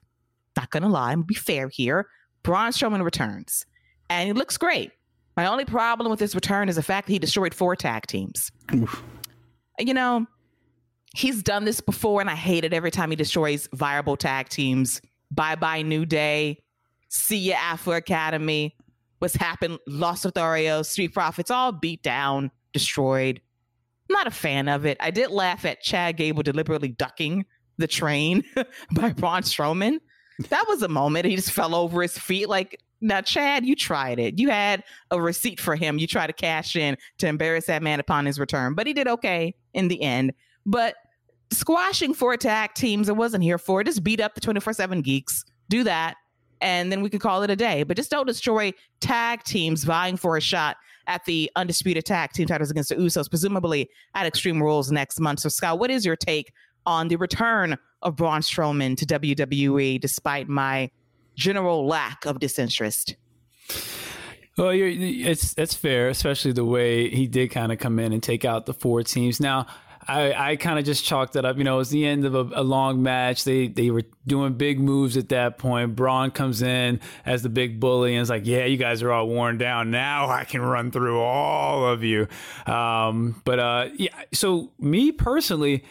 Not 0.56 0.70
going 0.70 0.84
to 0.84 0.90
lie. 0.90 1.12
I'm 1.12 1.20
going 1.20 1.24
to 1.24 1.28
be 1.28 1.36
fair 1.36 1.68
here. 1.68 2.08
Braun 2.44 2.72
Strowman 2.72 3.04
returns 3.04 3.66
and 4.10 4.28
he 4.28 4.34
looks 4.34 4.58
great. 4.58 4.92
My 5.38 5.46
only 5.46 5.66
problem 5.66 6.10
with 6.10 6.20
his 6.20 6.34
return 6.34 6.68
is 6.68 6.76
the 6.78 6.84
fact 6.84 7.06
that 7.08 7.14
he 7.14 7.20
destroyed 7.20 7.54
four 7.54 7.76
tag 7.76 8.08
teams. 8.08 8.52
Oof. 8.74 9.04
You 9.78 9.94
know, 9.94 10.26
he's 11.16 11.44
done 11.44 11.64
this 11.64 11.80
before, 11.80 12.20
and 12.20 12.30
I 12.30 12.36
hate 12.36 12.66
it 12.66 12.74
every 12.74 12.90
time 12.90 13.12
he 13.12 13.16
destroys 13.16 13.70
viable 13.72 14.18
tag 14.18 14.50
teams. 14.50 15.00
Bye 15.30 15.56
bye, 15.56 15.84
New 15.84 16.08
Day. 16.08 16.64
See 17.10 17.38
ya, 17.38 17.56
Alpha 17.60 17.92
Academy. 17.92 18.76
What's 19.20 19.36
happened? 19.36 19.78
Los 19.88 20.24
Lotharios, 20.26 20.88
Street 20.88 21.14
Profits, 21.14 21.52
all 21.52 21.72
beat 21.72 22.02
down, 22.02 22.50
destroyed. 22.74 23.40
I'm 24.10 24.14
not 24.14 24.28
a 24.28 24.32
fan 24.32 24.68
of 24.68 24.86
it. 24.88 24.98
I 25.00 25.12
did 25.12 25.30
laugh 25.30 25.66
at 25.66 25.82
Chad 25.82 26.18
Gable 26.18 26.42
deliberately 26.42 26.90
ducking 26.90 27.46
the 27.78 27.88
train 27.88 28.44
by 28.92 29.14
Braun 29.14 29.44
Strowman. 29.44 30.00
That 30.50 30.66
was 30.68 30.82
a 30.82 30.88
moment. 30.88 31.26
He 31.26 31.36
just 31.36 31.52
fell 31.52 31.76
over 31.76 32.02
his 32.02 32.18
feet. 32.18 32.48
Like, 32.48 32.80
now, 33.02 33.22
Chad, 33.22 33.66
you 33.66 33.76
tried 33.76 34.20
it. 34.20 34.40
You 34.40 34.50
had 34.50 34.84
a 35.12 35.22
receipt 35.22 35.60
for 35.60 35.76
him. 35.76 36.00
You 36.00 36.08
tried 36.08 36.28
to 36.28 36.34
cash 36.34 36.76
in 36.76 36.98
to 37.20 37.28
embarrass 37.28 37.66
that 37.66 37.84
man 37.84 38.00
upon 38.00 38.26
his 38.26 38.40
return, 38.40 38.74
but 38.74 38.88
he 38.88 38.94
did 38.94 39.08
okay 39.08 39.54
in 39.74 39.88
the 39.88 40.02
end. 40.02 40.34
But 40.66 40.96
squashing 41.52 42.14
four 42.14 42.34
attack 42.34 42.76
teams, 42.76 43.10
I 43.10 43.14
wasn't 43.14 43.44
here 43.44 43.58
for. 43.58 43.82
It. 43.82 43.86
Just 43.86 44.04
beat 44.04 44.20
up 44.20 44.36
the 44.36 44.42
24 44.42 44.74
7 44.74 45.02
geeks. 45.02 45.46
Do 45.70 45.84
that. 45.84 46.16
And 46.60 46.92
then 46.92 47.02
we 47.02 47.10
could 47.10 47.22
call 47.22 47.44
it 47.44 47.52
a 47.52 47.56
day. 47.56 47.84
But 47.84 47.98
just 47.98 48.10
don't 48.10 48.26
destroy 48.26 48.74
tag 49.00 49.44
teams 49.44 49.84
vying 49.84 50.18
for 50.18 50.38
a 50.38 50.42
shot 50.42 50.78
at 51.06 51.24
the 51.26 51.50
undisputed 51.56 52.06
tag 52.06 52.32
team 52.32 52.48
titles 52.48 52.72
against 52.72 52.90
the 52.90 52.96
Usos, 52.96 53.30
presumably 53.30 53.90
at 54.16 54.26
Extreme 54.26 54.62
Rules 54.62 54.92
next 54.92 55.20
month. 55.20 55.40
So, 55.40 55.50
Scott, 55.50 55.80
what 55.80 55.92
is 55.92 56.06
your 56.06 56.16
take 56.16 56.52
on 56.86 57.08
the 57.08 57.16
return 57.16 57.78
of 58.02 58.16
Braun 58.16 58.42
Strowman 58.42 58.98
to 58.98 59.06
WWE 59.06 60.02
despite 60.02 60.50
my 60.50 60.90
general 61.38 61.88
lack 61.88 62.26
of 62.26 62.40
disinterest. 62.40 63.16
Well, 64.58 64.72
it's 64.74 65.54
that's 65.54 65.76
fair, 65.76 66.10
especially 66.10 66.52
the 66.52 66.66
way 66.66 67.10
he 67.10 67.28
did 67.28 67.50
kind 67.52 67.72
of 67.72 67.78
come 67.78 68.00
in 68.00 68.12
and 68.12 68.24
take 68.24 68.44
out 68.44 68.66
the 68.66 68.74
four 68.74 69.04
teams. 69.04 69.40
Now, 69.40 69.68
I, 70.08 70.52
I 70.52 70.56
kind 70.56 70.80
of 70.80 70.86
just 70.86 71.04
chalked 71.04 71.34
that 71.34 71.46
up. 71.46 71.58
You 71.58 71.64
know, 71.64 71.76
it 71.76 71.80
was 71.80 71.90
the 71.90 72.06
end 72.06 72.26
of 72.26 72.34
a, 72.34 72.62
a, 72.62 72.64
long 72.64 73.04
match. 73.04 73.44
They 73.44 73.68
they 73.68 73.92
were 73.92 74.04
doing 74.26 74.54
big 74.54 74.80
moves 74.80 75.18
at 75.18 75.30
that 75.30 75.58
point. 75.58 75.96
Braun 75.96 76.32
comes 76.32 76.62
in 76.62 77.02
as 77.26 77.44
the 77.44 77.50
big 77.50 77.80
bully 77.80 78.16
and 78.16 78.24
is 78.24 78.30
like, 78.30 78.48
"Yeah, 78.48 78.66
you 78.66 78.78
guys 78.78 79.04
are 79.04 79.12
all 79.12 79.28
worn 79.28 79.58
down. 79.58 79.92
Now 79.92 80.30
I 80.30 80.46
can 80.46 80.62
run 80.62 80.92
through 80.92 81.20
all 81.20 81.86
of 81.86 82.04
you." 82.04 82.28
Um, 82.66 83.42
but 83.44 83.60
uh, 83.60 83.90
yeah, 83.96 84.16
so 84.34 84.72
me 84.80 85.12
personally. 85.12 85.84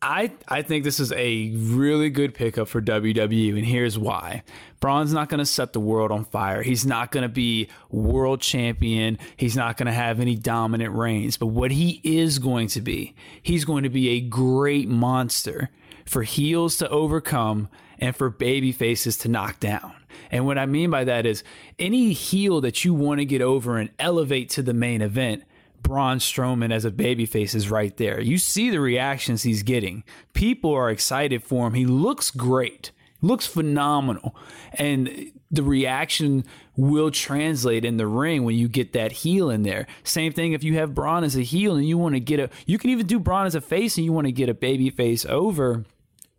I 0.00 0.32
I 0.46 0.62
think 0.62 0.84
this 0.84 1.00
is 1.00 1.12
a 1.12 1.50
really 1.56 2.10
good 2.10 2.34
pickup 2.34 2.68
for 2.68 2.80
WWE, 2.80 3.56
and 3.56 3.66
here's 3.66 3.98
why. 3.98 4.42
Braun's 4.80 5.12
not 5.12 5.28
going 5.28 5.38
to 5.38 5.46
set 5.46 5.72
the 5.72 5.80
world 5.80 6.12
on 6.12 6.24
fire. 6.24 6.62
He's 6.62 6.86
not 6.86 7.10
going 7.10 7.22
to 7.22 7.28
be 7.28 7.68
world 7.90 8.40
champion. 8.40 9.18
He's 9.36 9.56
not 9.56 9.76
going 9.76 9.86
to 9.86 9.92
have 9.92 10.20
any 10.20 10.36
dominant 10.36 10.94
reigns. 10.94 11.36
But 11.36 11.46
what 11.46 11.72
he 11.72 12.00
is 12.04 12.38
going 12.38 12.68
to 12.68 12.80
be, 12.80 13.14
he's 13.42 13.64
going 13.64 13.82
to 13.82 13.90
be 13.90 14.10
a 14.10 14.20
great 14.20 14.88
monster 14.88 15.70
for 16.04 16.22
heels 16.22 16.76
to 16.78 16.88
overcome 16.88 17.68
and 17.98 18.14
for 18.14 18.30
baby 18.30 18.72
faces 18.72 19.16
to 19.18 19.28
knock 19.28 19.60
down. 19.60 19.94
And 20.30 20.46
what 20.46 20.58
I 20.58 20.66
mean 20.66 20.90
by 20.90 21.04
that 21.04 21.26
is 21.26 21.42
any 21.78 22.12
heel 22.12 22.60
that 22.60 22.84
you 22.84 22.94
want 22.94 23.18
to 23.20 23.24
get 23.24 23.42
over 23.42 23.78
and 23.78 23.90
elevate 23.98 24.50
to 24.50 24.62
the 24.62 24.74
main 24.74 25.02
event, 25.02 25.44
Braun 25.82 26.18
Strowman 26.18 26.72
as 26.72 26.84
a 26.84 26.90
babyface 26.90 27.54
is 27.54 27.70
right 27.70 27.96
there. 27.96 28.20
You 28.20 28.38
see 28.38 28.70
the 28.70 28.80
reactions 28.80 29.42
he's 29.42 29.62
getting. 29.62 30.04
People 30.32 30.72
are 30.74 30.90
excited 30.90 31.42
for 31.42 31.66
him. 31.66 31.74
He 31.74 31.86
looks 31.86 32.30
great, 32.30 32.90
looks 33.22 33.46
phenomenal. 33.46 34.36
And 34.72 35.32
the 35.50 35.62
reaction 35.62 36.44
will 36.76 37.10
translate 37.10 37.84
in 37.84 37.96
the 37.96 38.06
ring 38.06 38.44
when 38.44 38.56
you 38.56 38.68
get 38.68 38.92
that 38.92 39.12
heel 39.12 39.50
in 39.50 39.62
there. 39.62 39.86
Same 40.04 40.32
thing 40.32 40.52
if 40.52 40.62
you 40.62 40.74
have 40.74 40.94
Braun 40.94 41.24
as 41.24 41.36
a 41.36 41.42
heel 41.42 41.76
and 41.76 41.86
you 41.86 41.96
want 41.96 42.14
to 42.14 42.20
get 42.20 42.38
a, 42.38 42.50
you 42.66 42.78
can 42.78 42.90
even 42.90 43.06
do 43.06 43.18
Braun 43.18 43.46
as 43.46 43.54
a 43.54 43.60
face 43.60 43.96
and 43.96 44.04
you 44.04 44.12
want 44.12 44.26
to 44.26 44.32
get 44.32 44.48
a 44.48 44.54
babyface 44.54 45.26
over. 45.26 45.84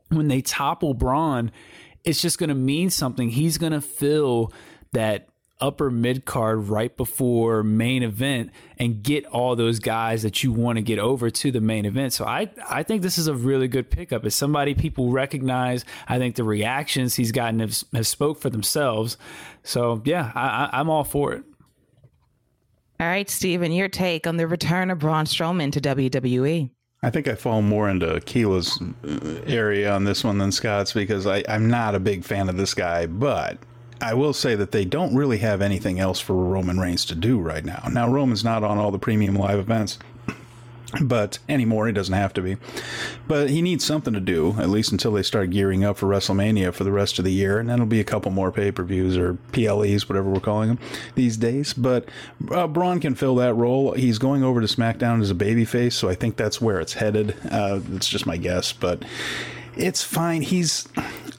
When 0.09 0.27
they 0.27 0.41
topple 0.41 0.93
Braun, 0.93 1.51
it's 2.03 2.21
just 2.21 2.39
going 2.39 2.49
to 2.49 2.55
mean 2.55 2.89
something. 2.89 3.29
He's 3.29 3.57
going 3.57 3.73
to 3.73 3.81
feel 3.81 4.51
that 4.91 5.28
upper 5.59 5.89
mid 5.89 6.25
card 6.25 6.67
right 6.69 6.95
before 6.95 7.63
main 7.63 8.03
event 8.03 8.51
and 8.77 9.03
get 9.03 9.25
all 9.27 9.55
those 9.55 9.79
guys 9.79 10.23
that 10.23 10.43
you 10.43 10.51
want 10.51 10.77
to 10.77 10.81
get 10.81 10.99
over 10.99 11.29
to 11.29 11.51
the 11.51 11.61
main 11.61 11.85
event. 11.85 12.13
So 12.13 12.25
I 12.25 12.49
I 12.69 12.83
think 12.83 13.01
this 13.01 13.17
is 13.17 13.27
a 13.27 13.33
really 13.33 13.67
good 13.67 13.89
pickup. 13.89 14.25
It's 14.25 14.35
somebody 14.35 14.73
people 14.73 15.11
recognize, 15.11 15.85
I 16.07 16.17
think 16.17 16.35
the 16.35 16.43
reactions 16.43 17.15
he's 17.15 17.31
gotten 17.31 17.59
have, 17.59 17.83
have 17.93 18.07
spoke 18.07 18.39
for 18.39 18.49
themselves. 18.49 19.17
So 19.63 20.01
yeah, 20.05 20.31
I, 20.35 20.47
I, 20.47 20.79
I'm 20.79 20.89
all 20.89 21.03
for 21.03 21.33
it. 21.33 21.43
All 22.99 23.07
right, 23.07 23.29
Steven, 23.29 23.71
your 23.71 23.87
take 23.87 24.27
on 24.27 24.35
the 24.35 24.45
return 24.45 24.91
of 24.91 24.99
Braun 24.99 25.25
Strowman 25.25 25.71
to 25.71 25.79
WWE. 25.79 26.69
I 27.01 27.09
think 27.09 27.29
I 27.29 27.35
fall 27.35 27.61
more 27.61 27.89
into 27.89 28.19
Keila's 28.25 28.81
uh, 28.81 29.41
area 29.47 29.93
on 29.93 30.03
this 30.03 30.23
one 30.23 30.37
than 30.37 30.51
Scott's 30.51 30.91
because 30.91 31.25
I, 31.25 31.43
I'm 31.47 31.69
not 31.69 31.95
a 31.95 31.99
big 31.99 32.25
fan 32.25 32.49
of 32.49 32.57
this 32.57 32.73
guy, 32.73 33.05
but 33.05 33.57
I 34.01 34.13
will 34.13 34.33
say 34.33 34.55
that 34.55 34.71
they 34.71 34.85
don't 34.85 35.15
really 35.15 35.39
have 35.39 35.61
anything 35.61 35.99
else 35.99 36.19
for 36.19 36.33
Roman 36.33 36.79
Reigns 36.79 37.05
to 37.05 37.15
do 37.15 37.39
right 37.39 37.65
now. 37.65 37.87
Now, 37.91 38.09
Roman's 38.09 38.43
not 38.43 38.63
on 38.63 38.77
all 38.77 38.91
the 38.91 38.99
premium 38.99 39.35
live 39.35 39.59
events, 39.59 39.99
but 41.01 41.37
anymore 41.47 41.85
he 41.87 41.93
doesn't 41.93 42.13
have 42.13 42.33
to 42.33 42.41
be. 42.41 42.57
But 43.27 43.49
he 43.49 43.61
needs 43.61 43.83
something 43.85 44.13
to 44.13 44.19
do 44.19 44.55
at 44.57 44.69
least 44.69 44.91
until 44.91 45.11
they 45.11 45.23
start 45.23 45.51
gearing 45.51 45.83
up 45.83 45.97
for 45.97 46.07
wrestlemania 46.07 46.73
for 46.73 46.83
the 46.83 46.91
rest 46.91 47.19
of 47.19 47.25
the 47.25 47.31
year 47.31 47.59
and 47.59 47.69
then 47.69 47.75
it'll 47.75 47.85
be 47.85 47.99
a 47.99 48.05
couple 48.05 48.31
more 48.31 48.51
pay-per-views 48.51 49.17
or 49.17 49.35
ples 49.51 50.09
whatever 50.09 50.29
we're 50.29 50.39
calling 50.39 50.69
them 50.69 50.79
these 51.15 51.37
days. 51.37 51.73
But 51.73 52.09
uh, 52.51 52.67
braun 52.67 52.99
can 52.99 53.15
fill 53.15 53.35
that 53.35 53.53
role. 53.53 53.91
He's 53.93 54.17
going 54.17 54.43
over 54.43 54.61
to 54.61 54.67
smackdown 54.67 55.21
as 55.21 55.29
a 55.29 55.35
babyface 55.35 55.93
so 55.93 56.09
i 56.09 56.15
think 56.15 56.37
that's 56.37 56.59
where 56.61 56.79
it's 56.79 56.93
headed. 56.93 57.35
Uh, 57.51 57.81
it's 57.93 58.07
just 58.07 58.25
my 58.25 58.37
guess 58.37 58.73
but 58.73 59.03
it's 59.75 60.03
fine. 60.03 60.41
He's 60.41 60.87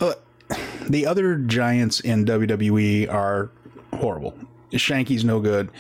uh, 0.01 0.15
the 0.89 1.07
other 1.07 1.37
giants 1.37 2.01
in 2.01 2.25
wwe 2.25 3.13
are 3.13 3.51
horrible 3.95 4.37
Shanky's 4.79 5.25
no 5.25 5.41
good. 5.41 5.71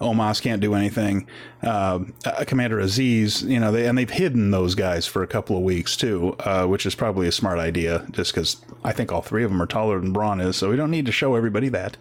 Omos 0.00 0.42
can't 0.42 0.60
do 0.60 0.74
anything. 0.74 1.26
Uh, 1.62 2.00
uh, 2.24 2.44
Commander 2.46 2.78
Azeez, 2.78 3.48
you 3.48 3.60
know, 3.60 3.70
they, 3.70 3.86
and 3.86 3.96
they've 3.96 4.10
hidden 4.10 4.50
those 4.50 4.74
guys 4.74 5.06
for 5.06 5.22
a 5.22 5.26
couple 5.26 5.56
of 5.56 5.62
weeks 5.62 5.96
too, 5.96 6.34
uh, 6.40 6.66
which 6.66 6.86
is 6.86 6.94
probably 6.94 7.28
a 7.28 7.32
smart 7.32 7.58
idea, 7.58 8.06
just 8.10 8.34
because 8.34 8.56
I 8.82 8.92
think 8.92 9.12
all 9.12 9.22
three 9.22 9.44
of 9.44 9.50
them 9.50 9.62
are 9.62 9.66
taller 9.66 10.00
than 10.00 10.12
Braun 10.12 10.40
is, 10.40 10.56
so 10.56 10.70
we 10.70 10.76
don't 10.76 10.90
need 10.90 11.06
to 11.06 11.12
show 11.12 11.34
everybody 11.36 11.68
that. 11.68 11.96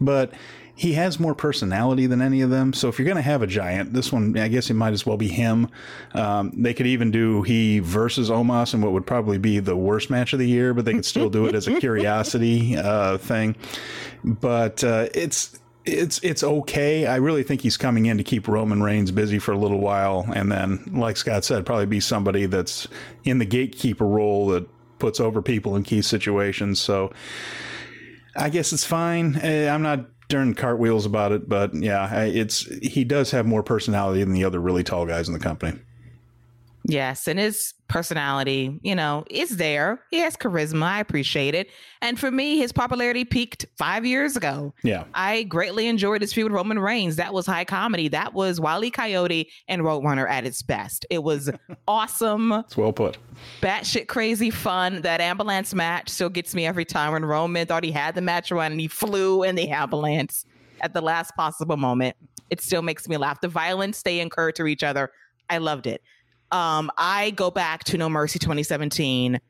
But 0.00 0.32
he 0.74 0.94
has 0.94 1.20
more 1.20 1.34
personality 1.34 2.06
than 2.06 2.22
any 2.22 2.40
of 2.40 2.50
them. 2.50 2.72
So 2.72 2.88
if 2.88 2.98
you're 2.98 3.06
going 3.06 3.16
to 3.16 3.22
have 3.22 3.42
a 3.42 3.46
giant, 3.46 3.92
this 3.92 4.10
one, 4.10 4.36
I 4.38 4.48
guess 4.48 4.70
it 4.70 4.74
might 4.74 4.92
as 4.92 5.04
well 5.04 5.16
be 5.16 5.28
him. 5.28 5.68
Um, 6.14 6.52
they 6.56 6.72
could 6.72 6.86
even 6.86 7.10
do 7.10 7.42
he 7.42 7.78
versus 7.78 8.30
Omos 8.30 8.72
in 8.72 8.80
what 8.80 8.92
would 8.92 9.06
probably 9.06 9.38
be 9.38 9.58
the 9.58 9.76
worst 9.76 10.08
match 10.08 10.32
of 10.32 10.38
the 10.38 10.48
year, 10.48 10.72
but 10.72 10.84
they 10.84 10.92
could 10.92 11.04
still 11.04 11.28
do 11.28 11.46
it 11.46 11.54
as 11.54 11.68
a 11.68 11.78
curiosity 11.80 12.76
uh, 12.76 13.18
thing. 13.18 13.56
But 14.24 14.82
uh, 14.82 15.08
it's 15.14 15.58
it's 15.84 16.20
it's 16.22 16.42
okay. 16.42 17.06
I 17.06 17.16
really 17.16 17.42
think 17.42 17.60
he's 17.60 17.76
coming 17.76 18.06
in 18.06 18.16
to 18.18 18.24
keep 18.24 18.46
Roman 18.46 18.82
Reigns 18.82 19.10
busy 19.10 19.38
for 19.38 19.52
a 19.52 19.58
little 19.58 19.80
while, 19.80 20.24
and 20.34 20.50
then, 20.50 20.84
like 20.92 21.16
Scott 21.16 21.44
said, 21.44 21.66
probably 21.66 21.86
be 21.86 22.00
somebody 22.00 22.46
that's 22.46 22.86
in 23.24 23.38
the 23.38 23.44
gatekeeper 23.44 24.06
role 24.06 24.46
that 24.48 24.68
puts 24.98 25.18
over 25.18 25.42
people 25.42 25.74
in 25.74 25.82
key 25.82 26.00
situations. 26.00 26.80
So 26.80 27.12
I 28.36 28.48
guess 28.48 28.72
it's 28.72 28.84
fine. 28.84 29.36
Eh, 29.36 29.68
I'm 29.68 29.82
not 29.82 30.06
turning 30.32 30.54
cartwheels 30.54 31.06
about 31.06 31.30
it, 31.30 31.48
but 31.48 31.74
yeah, 31.74 32.24
it's 32.24 32.64
he 32.82 33.04
does 33.04 33.30
have 33.30 33.46
more 33.46 33.62
personality 33.62 34.24
than 34.24 34.32
the 34.32 34.44
other 34.44 34.60
really 34.60 34.82
tall 34.82 35.06
guys 35.06 35.28
in 35.28 35.34
the 35.34 35.40
company. 35.40 35.78
Yes, 36.84 37.28
and 37.28 37.38
his 37.38 37.74
personality, 37.88 38.80
you 38.82 38.94
know, 38.94 39.24
is 39.30 39.56
there. 39.56 40.02
He 40.10 40.18
has 40.18 40.36
charisma. 40.36 40.82
I 40.82 41.00
appreciate 41.00 41.54
it. 41.54 41.68
And 42.00 42.18
for 42.18 42.30
me, 42.30 42.58
his 42.58 42.72
popularity 42.72 43.24
peaked 43.24 43.66
five 43.78 44.04
years 44.04 44.36
ago. 44.36 44.74
Yeah. 44.82 45.04
I 45.14 45.44
greatly 45.44 45.86
enjoyed 45.86 46.22
his 46.22 46.32
feud 46.32 46.50
with 46.50 46.56
Roman 46.56 46.78
Reigns. 46.78 47.16
That 47.16 47.32
was 47.32 47.46
high 47.46 47.64
comedy. 47.64 48.08
That 48.08 48.34
was 48.34 48.60
Wile 48.60 48.84
E. 48.84 48.90
Coyote 48.90 49.48
and 49.68 49.82
Roadrunner 49.82 50.28
at 50.28 50.44
its 50.44 50.62
best. 50.62 51.06
It 51.10 51.22
was 51.22 51.50
awesome. 51.88 52.52
It's 52.52 52.76
well 52.76 52.92
put. 52.92 53.18
Batshit 53.60 54.08
crazy 54.08 54.50
fun. 54.50 55.02
That 55.02 55.20
ambulance 55.20 55.74
match 55.74 56.08
still 56.08 56.30
gets 56.30 56.54
me 56.54 56.66
every 56.66 56.84
time 56.84 57.12
when 57.12 57.24
Roman 57.24 57.66
thought 57.66 57.84
he 57.84 57.92
had 57.92 58.14
the 58.14 58.22
match 58.22 58.50
run 58.50 58.72
and 58.72 58.80
he 58.80 58.88
flew 58.88 59.42
in 59.44 59.54
the 59.54 59.68
ambulance 59.68 60.44
at 60.80 60.94
the 60.94 61.00
last 61.00 61.36
possible 61.36 61.76
moment. 61.76 62.16
It 62.50 62.60
still 62.60 62.82
makes 62.82 63.08
me 63.08 63.16
laugh. 63.16 63.40
The 63.40 63.48
violence 63.48 64.02
they 64.02 64.18
incurred 64.18 64.56
to 64.56 64.66
each 64.66 64.82
other. 64.82 65.12
I 65.48 65.58
loved 65.58 65.86
it. 65.86 66.02
Um, 66.52 66.90
I 66.98 67.30
go 67.30 67.50
back 67.50 67.82
to 67.84 67.98
No 67.98 68.10
Mercy 68.10 68.38
2017, 68.38 69.40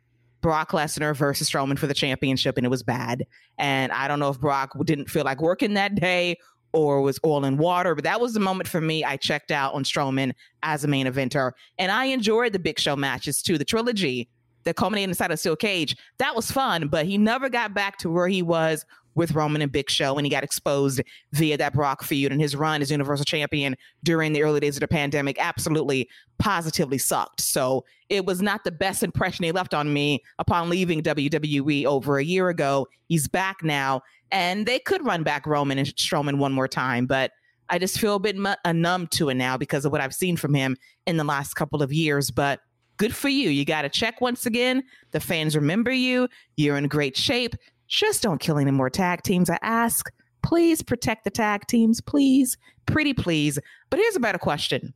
Brock 0.40 0.70
Lesnar 0.70 1.14
versus 1.14 1.50
Strowman 1.50 1.78
for 1.78 1.88
the 1.88 1.94
championship, 1.94 2.56
and 2.56 2.64
it 2.64 2.70
was 2.70 2.84
bad. 2.84 3.26
And 3.58 3.90
I 3.92 4.06
don't 4.08 4.20
know 4.20 4.30
if 4.30 4.40
Brock 4.40 4.72
didn't 4.84 5.10
feel 5.10 5.24
like 5.24 5.42
working 5.42 5.74
that 5.74 5.96
day 5.96 6.36
or 6.72 7.02
was 7.02 7.18
oil 7.24 7.44
and 7.44 7.58
water, 7.58 7.94
but 7.94 8.04
that 8.04 8.20
was 8.20 8.34
the 8.34 8.40
moment 8.40 8.68
for 8.68 8.80
me. 8.80 9.04
I 9.04 9.16
checked 9.16 9.50
out 9.50 9.74
on 9.74 9.84
Strowman 9.84 10.32
as 10.62 10.84
a 10.84 10.88
main 10.88 11.06
eventer, 11.06 11.52
and 11.76 11.90
I 11.90 12.06
enjoyed 12.06 12.52
the 12.52 12.60
Big 12.60 12.78
Show 12.78 12.94
matches 12.94 13.42
too. 13.42 13.58
The 13.58 13.64
trilogy 13.64 14.28
that 14.64 14.76
culminated 14.76 15.10
inside 15.10 15.32
a 15.32 15.36
steel 15.36 15.56
cage 15.56 15.96
that 16.18 16.36
was 16.36 16.50
fun, 16.50 16.86
but 16.86 17.04
he 17.04 17.18
never 17.18 17.48
got 17.48 17.74
back 17.74 17.98
to 17.98 18.10
where 18.10 18.28
he 18.28 18.42
was 18.42 18.86
with 19.14 19.32
Roman 19.32 19.62
and 19.62 19.70
Big 19.70 19.90
Show, 19.90 20.16
and 20.16 20.26
he 20.26 20.30
got 20.30 20.44
exposed 20.44 21.00
via 21.32 21.56
that 21.56 21.72
Brock 21.72 22.02
feud 22.02 22.32
and 22.32 22.40
his 22.40 22.56
run 22.56 22.82
as 22.82 22.90
Universal 22.90 23.24
Champion 23.24 23.76
during 24.02 24.32
the 24.32 24.42
early 24.42 24.60
days 24.60 24.76
of 24.76 24.80
the 24.80 24.88
pandemic. 24.88 25.36
Absolutely, 25.38 26.08
positively 26.38 26.98
sucked. 26.98 27.40
So 27.40 27.84
it 28.08 28.24
was 28.24 28.42
not 28.42 28.64
the 28.64 28.70
best 28.70 29.02
impression 29.02 29.44
he 29.44 29.52
left 29.52 29.74
on 29.74 29.92
me 29.92 30.22
upon 30.38 30.68
leaving 30.68 31.02
WWE 31.02 31.84
over 31.84 32.18
a 32.18 32.24
year 32.24 32.48
ago. 32.48 32.86
He's 33.08 33.28
back 33.28 33.62
now, 33.62 34.02
and 34.30 34.66
they 34.66 34.78
could 34.78 35.04
run 35.04 35.22
back 35.22 35.46
Roman 35.46 35.78
and 35.78 35.88
Strowman 35.88 36.38
one 36.38 36.52
more 36.52 36.68
time, 36.68 37.06
but. 37.06 37.32
I 37.68 37.78
just 37.78 37.98
feel 37.98 38.16
a 38.16 38.20
bit 38.20 38.36
mu- 38.36 38.52
uh, 38.66 38.72
numb 38.72 39.06
to 39.12 39.30
it 39.30 39.34
now 39.34 39.56
because 39.56 39.86
of 39.86 39.92
what 39.92 40.02
I've 40.02 40.14
seen 40.14 40.36
from 40.36 40.52
him 40.52 40.76
in 41.06 41.16
the 41.16 41.24
last 41.24 41.54
couple 41.54 41.82
of 41.82 41.90
years. 41.90 42.30
But 42.30 42.60
good 43.02 43.14
for 43.14 43.28
you. 43.28 43.50
You 43.50 43.64
got 43.64 43.82
to 43.82 43.88
check 43.88 44.20
once 44.20 44.46
again. 44.46 44.84
The 45.10 45.20
fans 45.20 45.56
remember 45.56 45.90
you. 45.90 46.28
You're 46.56 46.76
in 46.76 46.86
great 46.86 47.16
shape 47.16 47.54
just 47.92 48.22
don't 48.22 48.40
kill 48.40 48.58
any 48.58 48.70
more 48.70 48.88
tag 48.88 49.22
teams. 49.22 49.50
I 49.50 49.58
ask, 49.60 50.10
please 50.42 50.82
protect 50.82 51.24
the 51.24 51.30
tag 51.30 51.66
teams, 51.66 52.00
please, 52.00 52.56
pretty 52.86 53.12
please. 53.12 53.58
But 53.90 53.98
here's 53.98 54.16
a 54.16 54.20
better 54.20 54.38
question 54.38 54.94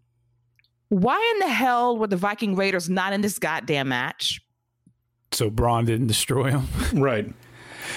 Why 0.89 1.35
in 1.35 1.47
the 1.47 1.53
hell 1.53 1.99
were 1.99 2.07
the 2.07 2.17
Viking 2.17 2.57
Raiders 2.57 2.89
not 2.89 3.13
in 3.13 3.21
this 3.21 3.39
goddamn 3.39 3.89
match? 3.89 4.41
So 5.31 5.51
Braun 5.51 5.85
didn't 5.85 6.07
destroy 6.07 6.53
them. 6.53 6.69
right. 6.95 7.33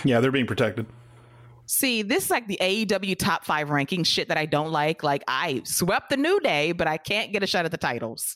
Yeah, 0.03 0.19
they're 0.19 0.31
being 0.31 0.47
protected. 0.47 0.85
See, 1.65 2.01
this 2.01 2.25
is 2.25 2.29
like 2.29 2.47
the 2.47 2.57
AEW 2.59 3.17
top 3.17 3.45
five 3.45 3.69
ranking 3.69 4.03
shit 4.03 4.27
that 4.27 4.37
I 4.37 4.47
don't 4.47 4.71
like. 4.71 5.03
Like, 5.03 5.23
I 5.27 5.61
swept 5.63 6.09
the 6.09 6.17
New 6.17 6.39
Day, 6.41 6.71
but 6.71 6.87
I 6.87 6.97
can't 6.97 7.31
get 7.31 7.43
a 7.43 7.47
shot 7.47 7.63
at 7.63 7.71
the 7.71 7.77
titles. 7.77 8.35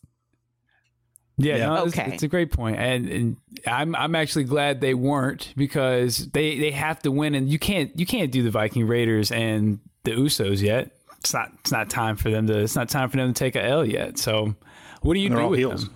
Yeah, 1.37 1.55
Yeah. 1.57 1.65
no, 1.67 1.85
it's, 1.85 1.97
Okay. 1.97 2.11
it's 2.13 2.23
a 2.23 2.27
great 2.27 2.51
point, 2.51 2.77
and, 2.77 3.09
and 3.09 3.37
I'm 3.65 3.95
I'm 3.95 4.13
actually 4.15 4.43
glad 4.43 4.81
they 4.81 4.93
weren't 4.93 5.51
because 5.57 6.29
they 6.31 6.59
they 6.59 6.71
have 6.71 7.01
to 7.03 7.11
win, 7.11 7.33
and 7.35 7.49
you 7.49 7.57
can't 7.59 7.97
you 7.99 8.05
can't 8.05 8.31
do 8.31 8.43
the 8.43 8.51
Viking 8.51 8.85
Raiders 8.87 9.31
and 9.31 9.79
the 10.03 10.11
Usos 10.11 10.61
yet. 10.61 10.91
It's 11.19 11.33
not 11.33 11.51
it's 11.61 11.71
not 11.71 11.89
time 11.89 12.17
for 12.17 12.29
them 12.29 12.45
to 12.47 12.59
it's 12.59 12.75
not 12.75 12.89
time 12.89 13.09
for 13.09 13.17
them 13.17 13.33
to 13.33 13.37
take 13.37 13.55
a 13.55 13.63
L 13.63 13.83
yet. 13.85 14.19
So, 14.19 14.53
what 15.01 15.13
do 15.15 15.19
you 15.21 15.29
They're 15.29 15.39
do 15.39 15.47
with 15.47 15.59
heels. 15.59 15.85
them? 15.85 15.93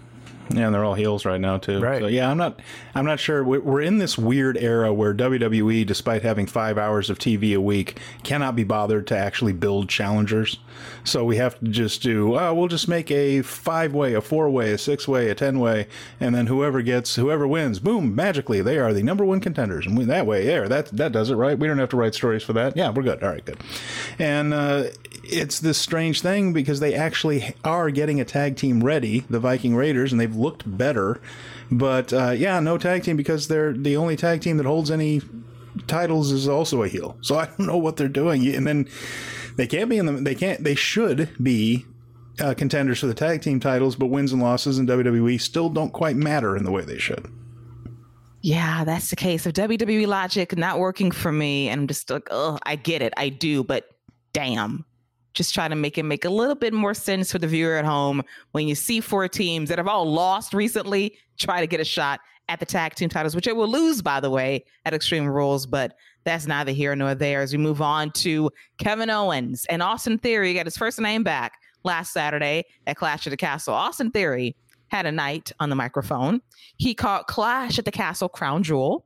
Yeah, 0.50 0.68
and 0.68 0.74
they're 0.74 0.86
all 0.86 0.94
heels 0.94 1.26
right 1.26 1.40
now 1.40 1.58
too. 1.58 1.80
Right. 1.80 2.02
So 2.02 2.08
yeah, 2.08 2.30
I'm 2.30 2.38
not. 2.38 2.60
I'm 2.96 3.06
not 3.06 3.20
sure. 3.20 3.44
We're 3.44 3.82
in 3.82 3.98
this 3.98 4.18
weird 4.18 4.58
era 4.58 4.94
where 4.94 5.14
WWE, 5.14 5.86
despite 5.86 6.22
having 6.22 6.48
five 6.48 6.78
hours 6.78 7.10
of 7.10 7.20
TV 7.20 7.56
a 7.56 7.62
week, 7.62 8.00
cannot 8.24 8.56
be 8.56 8.64
bothered 8.64 9.08
to 9.08 9.18
actually 9.18 9.54
build 9.54 9.90
challengers. 9.90 10.58
So 11.04 11.24
we 11.26 11.38
have 11.38 11.60
to 11.60 11.68
just 11.68 12.02
do. 12.02 12.38
Oh, 12.38 12.54
we'll 12.54 12.68
just 12.68 12.88
make 12.88 13.12
a 13.12 13.42
five 13.42 13.94
way, 13.94 14.14
a 14.14 14.22
four 14.22 14.50
way, 14.50 14.72
a 14.72 14.78
six 14.78 15.08
way, 15.08 15.30
a 15.30 15.36
ten 15.36 15.60
way, 15.60 15.88
and 16.20 16.34
then 16.34 16.48
whoever 16.48 16.82
gets, 16.82 17.16
whoever 17.16 17.48
wins, 17.48 17.80
boom, 17.80 18.16
magically 18.16 18.62
they 18.62 18.78
are 18.78 18.94
the 18.94 19.04
number 19.04 19.26
one 19.26 19.40
contenders. 19.40 19.86
And 19.86 19.98
we, 19.98 20.06
that 20.06 20.26
way, 20.26 20.46
there, 20.46 20.68
that 20.70 20.88
that 20.88 21.12
does 21.12 21.30
it, 21.30 21.36
right? 21.36 21.58
We 21.58 21.68
don't 21.68 21.80
have 21.80 21.90
to 21.90 21.98
write 21.98 22.16
stories 22.16 22.44
for 22.44 22.54
that. 22.54 22.78
Yeah, 22.78 22.90
we're 22.90 23.04
good. 23.04 23.24
All 23.24 23.30
right, 23.30 23.44
good. 23.44 23.58
And 24.20 24.54
uh, 24.54 24.86
it's 25.30 25.60
this 25.60 25.78
strange 25.78 26.22
thing 26.22 26.54
because 26.54 26.80
they 26.80 26.94
actually 26.94 27.56
are 27.64 27.90
getting 27.90 28.20
a 28.20 28.26
tag 28.26 28.56
team 28.56 28.84
ready, 28.84 29.22
the 29.30 29.40
Viking 29.40 29.76
Raiders, 29.76 30.12
and 30.12 30.20
they've 30.20 30.36
looked 30.36 30.78
better. 30.78 31.22
But 31.72 32.14
uh, 32.14 32.32
yeah, 32.32 32.60
no 32.60 32.78
tag 32.78 33.04
team 33.04 33.18
because 33.18 33.48
they're 33.48 33.74
the 33.74 33.98
only 33.98 34.16
tag 34.16 34.42
team 34.42 34.58
that 34.58 34.66
holds 34.66 34.90
any 34.90 35.22
titles 35.88 36.32
is 36.32 36.48
also 36.48 36.84
a 36.84 36.88
heel. 36.88 37.18
So 37.22 37.36
I 37.40 37.46
don't 37.46 37.68
know 37.68 37.78
what 37.78 37.98
they're 37.98 38.08
doing. 38.08 38.48
And 38.56 38.66
then 38.66 38.88
they 39.56 39.68
can't 39.68 39.90
be 39.90 39.98
in 39.98 40.06
the. 40.06 40.14
They 40.14 40.36
can't. 40.36 40.64
They 40.64 40.76
should 40.76 41.30
be. 41.42 41.86
Uh, 42.40 42.54
contenders 42.54 43.00
for 43.00 43.08
the 43.08 43.16
tag 43.16 43.42
team 43.42 43.60
titles, 43.60 43.96
but 43.96 44.12
wins 44.12 44.32
and 44.32 44.40
losses 44.40 44.78
in 44.78 44.86
WWE 44.86 45.42
still 45.42 45.70
don't 45.70 45.92
quite 45.92 46.16
matter 46.16 46.56
in 46.56 46.66
the 46.66 46.72
way 46.72 46.84
they 46.84 47.00
should. 47.00 47.26
Yeah, 48.42 48.84
that's 48.84 49.10
the 49.10 49.16
case. 49.16 49.48
Of 49.48 49.54
WWE 49.54 50.06
logic 50.06 50.56
not 50.56 50.78
working 50.78 51.10
for 51.10 51.32
me, 51.32 51.68
and 51.68 51.82
I'm 51.82 51.88
just 51.88 52.12
like, 52.12 52.28
oh, 52.30 52.60
I 52.64 52.76
get 52.76 53.02
it, 53.02 53.12
I 53.18 53.30
do, 53.30 53.64
but 53.64 53.90
damn. 54.34 54.86
Just 55.38 55.54
trying 55.54 55.70
to 55.70 55.76
make 55.76 56.00
it 56.00 56.04
make 56.04 56.26
a 56.26 56.32
little 56.32 56.56
bit 56.56 56.74
more 56.74 56.96
sense 56.96 57.32
for 57.32 57.38
the 57.38 57.46
viewer 57.46 57.76
at 57.76 57.86
home 57.86 58.24
when 58.54 58.68
you 58.68 58.74
see 58.74 59.00
four 59.00 59.28
teams 59.28 59.70
that 59.70 59.78
have 59.78 59.88
all 59.88 60.12
lost 60.12 60.52
recently 60.52 61.16
try 61.38 61.62
to 61.62 61.68
get 61.68 61.80
a 61.80 61.86
shot 61.86 62.22
at 62.50 62.60
the 62.60 62.66
tag 62.66 62.96
team 62.96 63.08
titles, 63.08 63.36
which 63.36 63.46
they 63.46 63.54
will 63.54 63.68
lose, 63.68 64.02
by 64.02 64.20
the 64.20 64.32
way, 64.32 64.66
at 64.86 64.96
Extreme 64.96 65.28
Rules, 65.28 65.68
but 65.68 65.94
that's 66.24 66.48
neither 66.48 66.72
here 66.72 66.96
nor 66.96 67.14
there. 67.14 67.42
As 67.42 67.52
we 67.52 67.60
move 67.60 67.84
on 67.84 68.10
to 68.14 68.50
Kevin 68.80 69.12
Owens 69.12 69.64
and 69.70 69.84
Austin 69.84 70.18
Theory 70.18 70.56
got 70.56 70.66
his 70.66 70.76
first 70.76 71.00
name 71.00 71.24
back 71.24 71.54
last 71.84 72.14
Saturday 72.14 72.66
at 72.88 72.98
Clash 72.98 73.28
of 73.28 73.32
the 73.32 73.38
Castle. 73.38 73.76
Austin 73.76 74.10
Theory 74.10 74.56
had 74.88 75.06
a 75.06 75.12
night 75.12 75.52
on 75.60 75.70
the 75.70 75.76
microphone. 75.76 76.42
He 76.78 76.96
caught 76.96 77.28
Clash 77.28 77.78
at 77.78 77.86
the 77.86 77.92
Castle 77.92 78.28
Crown 78.28 78.64
Jewel. 78.64 79.06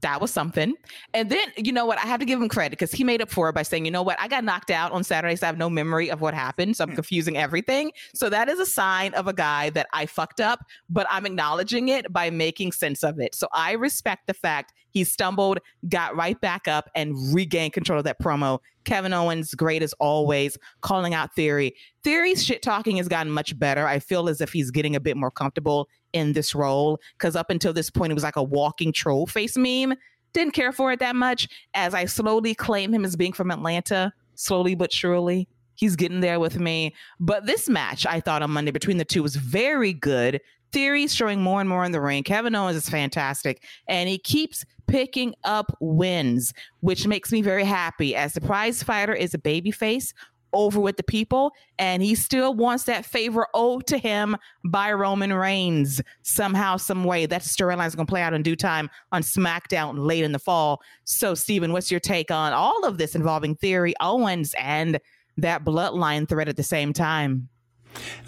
That 0.00 0.20
was 0.20 0.30
something. 0.30 0.74
And 1.14 1.30
then, 1.30 1.48
you 1.56 1.72
know 1.72 1.86
what? 1.86 1.98
I 1.98 2.02
have 2.02 2.20
to 2.20 2.26
give 2.26 2.40
him 2.40 2.48
credit 2.48 2.70
because 2.70 2.92
he 2.92 3.04
made 3.04 3.22
up 3.22 3.30
for 3.30 3.48
it 3.48 3.54
by 3.54 3.62
saying, 3.62 3.84
you 3.84 3.90
know 3.90 4.02
what? 4.02 4.20
I 4.20 4.28
got 4.28 4.44
knocked 4.44 4.70
out 4.70 4.92
on 4.92 5.04
Saturday, 5.04 5.36
so 5.36 5.46
I 5.46 5.48
have 5.48 5.58
no 5.58 5.70
memory 5.70 6.10
of 6.10 6.20
what 6.20 6.34
happened. 6.34 6.76
So 6.76 6.84
I'm 6.84 6.90
hmm. 6.90 6.96
confusing 6.96 7.36
everything. 7.36 7.92
So 8.14 8.28
that 8.30 8.48
is 8.48 8.58
a 8.58 8.66
sign 8.66 9.14
of 9.14 9.26
a 9.26 9.32
guy 9.32 9.70
that 9.70 9.86
I 9.92 10.06
fucked 10.06 10.40
up, 10.40 10.60
but 10.88 11.06
I'm 11.10 11.26
acknowledging 11.26 11.88
it 11.88 12.12
by 12.12 12.30
making 12.30 12.72
sense 12.72 13.02
of 13.02 13.18
it. 13.18 13.34
So 13.34 13.48
I 13.52 13.72
respect 13.72 14.26
the 14.26 14.34
fact 14.34 14.72
he 14.96 15.04
stumbled, 15.04 15.58
got 15.90 16.16
right 16.16 16.40
back 16.40 16.66
up, 16.66 16.88
and 16.94 17.14
regained 17.34 17.74
control 17.74 17.98
of 17.98 18.04
that 18.04 18.18
promo. 18.18 18.60
Kevin 18.86 19.12
Owens, 19.12 19.52
great 19.54 19.82
as 19.82 19.92
always, 19.94 20.56
calling 20.80 21.12
out 21.12 21.34
Theory. 21.34 21.74
Theory's 22.02 22.42
shit 22.42 22.62
talking 22.62 22.96
has 22.96 23.06
gotten 23.06 23.30
much 23.30 23.58
better. 23.58 23.86
I 23.86 23.98
feel 23.98 24.28
as 24.28 24.40
if 24.40 24.52
he's 24.52 24.70
getting 24.70 24.96
a 24.96 25.00
bit 25.00 25.16
more 25.18 25.30
comfortable 25.30 25.88
in 26.16 26.32
this 26.32 26.54
role 26.54 27.00
because 27.18 27.36
up 27.36 27.50
until 27.50 27.72
this 27.72 27.90
point, 27.90 28.10
it 28.10 28.14
was 28.14 28.24
like 28.24 28.36
a 28.36 28.42
walking 28.42 28.92
troll 28.92 29.26
face 29.26 29.56
meme. 29.56 29.94
Didn't 30.32 30.52
care 30.52 30.72
for 30.72 30.92
it 30.92 30.98
that 31.00 31.16
much. 31.16 31.48
As 31.74 31.94
I 31.94 32.04
slowly 32.06 32.54
claim 32.54 32.92
him 32.92 33.04
as 33.04 33.16
being 33.16 33.32
from 33.32 33.50
Atlanta, 33.50 34.12
slowly 34.34 34.74
but 34.74 34.92
surely, 34.92 35.48
he's 35.74 35.96
getting 35.96 36.20
there 36.20 36.40
with 36.40 36.58
me. 36.58 36.94
But 37.20 37.46
this 37.46 37.68
match, 37.68 38.06
I 38.06 38.20
thought 38.20 38.42
on 38.42 38.50
Monday 38.50 38.70
between 38.70 38.98
the 38.98 39.04
two 39.04 39.22
was 39.22 39.36
very 39.36 39.92
good. 39.92 40.40
Theory's 40.72 41.14
showing 41.14 41.40
more 41.40 41.60
and 41.60 41.68
more 41.68 41.84
in 41.84 41.92
the 41.92 42.00
ring. 42.00 42.22
Kevin 42.22 42.54
Owens 42.54 42.76
is 42.76 42.88
fantastic, 42.88 43.62
and 43.88 44.08
he 44.08 44.18
keeps 44.18 44.64
picking 44.88 45.34
up 45.44 45.76
wins, 45.80 46.52
which 46.80 47.06
makes 47.06 47.32
me 47.32 47.40
very 47.40 47.64
happy. 47.64 48.14
As 48.14 48.34
the 48.34 48.40
prize 48.40 48.82
fighter 48.82 49.14
is 49.14 49.32
a 49.32 49.38
babyface 49.38 50.12
over 50.52 50.80
with 50.80 50.96
the 50.96 51.02
people, 51.02 51.52
and 51.78 52.02
he 52.02 52.14
still 52.14 52.54
wants 52.54 52.84
that 52.84 53.04
favor 53.04 53.46
owed 53.54 53.86
to 53.86 53.98
him 53.98 54.36
by 54.64 54.92
Roman 54.92 55.32
Reigns 55.32 56.00
somehow, 56.22 56.76
some 56.76 57.04
way. 57.04 57.26
That 57.26 57.42
storyline 57.42 57.86
is 57.86 57.94
going 57.94 58.06
to 58.06 58.10
play 58.10 58.22
out 58.22 58.34
in 58.34 58.42
due 58.42 58.56
time 58.56 58.90
on 59.12 59.22
SmackDown 59.22 60.06
late 60.06 60.24
in 60.24 60.32
the 60.32 60.38
fall. 60.38 60.80
So, 61.04 61.34
Stephen, 61.34 61.72
what's 61.72 61.90
your 61.90 62.00
take 62.00 62.30
on 62.30 62.52
all 62.52 62.84
of 62.84 62.98
this 62.98 63.14
involving 63.14 63.54
Theory, 63.56 63.94
Owens, 64.00 64.54
and 64.58 65.00
that 65.36 65.64
bloodline 65.64 66.28
thread 66.28 66.48
at 66.48 66.56
the 66.56 66.62
same 66.62 66.92
time? 66.92 67.48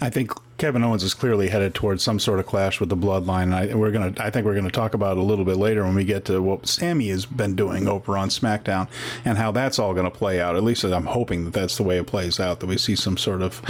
I 0.01 0.09
think 0.09 0.31
Kevin 0.57 0.83
Owens 0.83 1.03
is 1.03 1.13
clearly 1.13 1.49
headed 1.49 1.73
towards 1.73 2.03
some 2.03 2.19
sort 2.19 2.39
of 2.39 2.45
clash 2.45 2.79
with 2.79 2.89
the 2.89 2.97
bloodline. 2.97 3.53
I, 3.53 3.73
we're 3.73 3.91
gonna, 3.91 4.13
I 4.17 4.29
think 4.29 4.45
we're 4.45 4.55
gonna 4.55 4.69
talk 4.69 4.93
about 4.93 5.17
it 5.17 5.21
a 5.21 5.23
little 5.23 5.45
bit 5.45 5.57
later 5.57 5.83
when 5.83 5.95
we 5.95 6.03
get 6.03 6.25
to 6.25 6.41
what 6.41 6.67
Sami 6.67 7.09
has 7.09 7.25
been 7.25 7.55
doing 7.55 7.87
over 7.87 8.17
on 8.17 8.29
SmackDown 8.29 8.87
and 9.25 9.37
how 9.37 9.51
that's 9.51 9.79
all 9.79 9.93
going 9.93 10.09
to 10.09 10.17
play 10.17 10.41
out. 10.41 10.55
At 10.55 10.63
least 10.63 10.83
I'm 10.83 11.05
hoping 11.05 11.45
that 11.45 11.53
that's 11.53 11.77
the 11.77 11.83
way 11.83 11.97
it 11.97 12.07
plays 12.07 12.39
out. 12.39 12.59
That 12.59 12.67
we 12.67 12.77
see 12.77 12.95
some 12.95 13.17
sort 13.17 13.41
of 13.41 13.61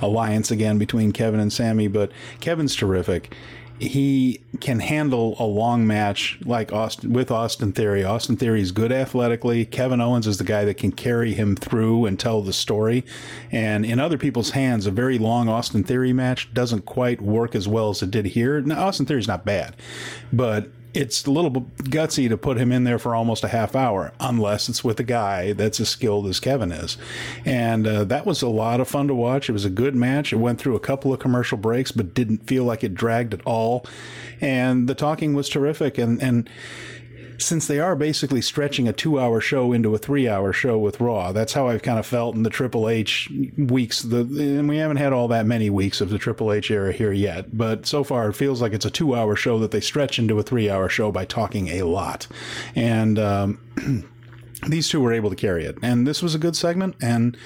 alliance 0.00 0.50
again 0.50 0.78
between 0.78 1.12
Kevin 1.12 1.40
and 1.40 1.52
Sami. 1.52 1.88
But 1.88 2.12
Kevin's 2.40 2.74
terrific 2.74 3.34
he 3.78 4.40
can 4.60 4.80
handle 4.80 5.36
a 5.38 5.44
long 5.44 5.86
match 5.86 6.38
like 6.44 6.72
Austin 6.72 7.12
with 7.12 7.30
Austin 7.30 7.72
Theory. 7.72 8.04
Austin 8.04 8.36
Theory 8.36 8.60
is 8.62 8.72
good 8.72 8.90
athletically. 8.90 9.66
Kevin 9.66 10.00
Owens 10.00 10.26
is 10.26 10.38
the 10.38 10.44
guy 10.44 10.64
that 10.64 10.78
can 10.78 10.92
carry 10.92 11.34
him 11.34 11.56
through 11.56 12.06
and 12.06 12.18
tell 12.18 12.40
the 12.42 12.52
story. 12.52 13.04
And 13.52 13.84
in 13.84 14.00
other 14.00 14.16
people's 14.16 14.50
hands, 14.50 14.86
a 14.86 14.90
very 14.90 15.18
long 15.18 15.48
Austin 15.48 15.84
Theory 15.84 16.12
match 16.12 16.52
doesn't 16.54 16.86
quite 16.86 17.20
work 17.20 17.54
as 17.54 17.68
well 17.68 17.90
as 17.90 18.02
it 18.02 18.10
did 18.10 18.26
here. 18.26 18.60
Now, 18.60 18.86
Austin 18.86 19.06
Theory's 19.06 19.28
not 19.28 19.44
bad, 19.44 19.76
but 20.32 20.68
it's 20.96 21.26
a 21.26 21.30
little 21.30 21.50
gutsy 21.50 22.28
to 22.28 22.38
put 22.38 22.56
him 22.56 22.72
in 22.72 22.84
there 22.84 22.98
for 22.98 23.14
almost 23.14 23.44
a 23.44 23.48
half 23.48 23.76
hour, 23.76 24.12
unless 24.18 24.68
it's 24.68 24.82
with 24.82 24.98
a 24.98 25.04
guy 25.04 25.52
that's 25.52 25.78
as 25.78 25.90
skilled 25.90 26.26
as 26.26 26.40
Kevin 26.40 26.72
is. 26.72 26.96
And 27.44 27.86
uh, 27.86 28.04
that 28.04 28.24
was 28.24 28.40
a 28.40 28.48
lot 28.48 28.80
of 28.80 28.88
fun 28.88 29.06
to 29.08 29.14
watch. 29.14 29.50
It 29.50 29.52
was 29.52 29.66
a 29.66 29.70
good 29.70 29.94
match. 29.94 30.32
It 30.32 30.36
went 30.36 30.58
through 30.58 30.74
a 30.74 30.80
couple 30.80 31.12
of 31.12 31.20
commercial 31.20 31.58
breaks, 31.58 31.92
but 31.92 32.14
didn't 32.14 32.46
feel 32.46 32.64
like 32.64 32.82
it 32.82 32.94
dragged 32.94 33.34
at 33.34 33.44
all. 33.44 33.84
And 34.40 34.88
the 34.88 34.94
talking 34.94 35.34
was 35.34 35.48
terrific. 35.50 35.98
And, 35.98 36.22
and, 36.22 36.48
since 37.38 37.66
they 37.66 37.80
are 37.80 37.96
basically 37.96 38.40
stretching 38.40 38.88
a 38.88 38.92
two 38.92 39.18
hour 39.18 39.40
show 39.40 39.72
into 39.72 39.94
a 39.94 39.98
three 39.98 40.28
hour 40.28 40.52
show 40.52 40.78
with 40.78 41.00
Raw, 41.00 41.32
that's 41.32 41.52
how 41.52 41.68
I've 41.68 41.82
kind 41.82 41.98
of 41.98 42.06
felt 42.06 42.34
in 42.34 42.42
the 42.42 42.50
Triple 42.50 42.88
H 42.88 43.30
weeks. 43.56 44.02
The, 44.02 44.20
and 44.20 44.68
we 44.68 44.78
haven't 44.78 44.98
had 44.98 45.12
all 45.12 45.28
that 45.28 45.46
many 45.46 45.70
weeks 45.70 46.00
of 46.00 46.10
the 46.10 46.18
Triple 46.18 46.52
H 46.52 46.70
era 46.70 46.92
here 46.92 47.12
yet, 47.12 47.56
but 47.56 47.86
so 47.86 48.04
far 48.04 48.28
it 48.28 48.34
feels 48.34 48.60
like 48.60 48.72
it's 48.72 48.84
a 48.84 48.90
two 48.90 49.14
hour 49.14 49.36
show 49.36 49.58
that 49.58 49.70
they 49.70 49.80
stretch 49.80 50.18
into 50.18 50.38
a 50.38 50.42
three 50.42 50.70
hour 50.70 50.88
show 50.88 51.10
by 51.12 51.24
talking 51.24 51.68
a 51.68 51.82
lot. 51.82 52.26
And, 52.74 53.18
um, 53.18 54.08
these 54.66 54.88
two 54.88 55.00
were 55.00 55.12
able 55.12 55.30
to 55.30 55.36
carry 55.36 55.64
it 55.64 55.76
and 55.82 56.06
this 56.06 56.22
was 56.22 56.34
a 56.34 56.38
good 56.38 56.56
segment 56.56 56.96
and 57.02 57.36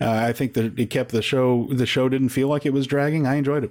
uh, 0.00 0.10
i 0.10 0.32
think 0.32 0.54
that 0.54 0.78
it 0.78 0.90
kept 0.90 1.12
the 1.12 1.22
show 1.22 1.68
the 1.70 1.86
show 1.86 2.08
didn't 2.08 2.30
feel 2.30 2.48
like 2.48 2.66
it 2.66 2.72
was 2.72 2.86
dragging 2.86 3.24
i 3.26 3.36
enjoyed 3.36 3.64
it 3.64 3.70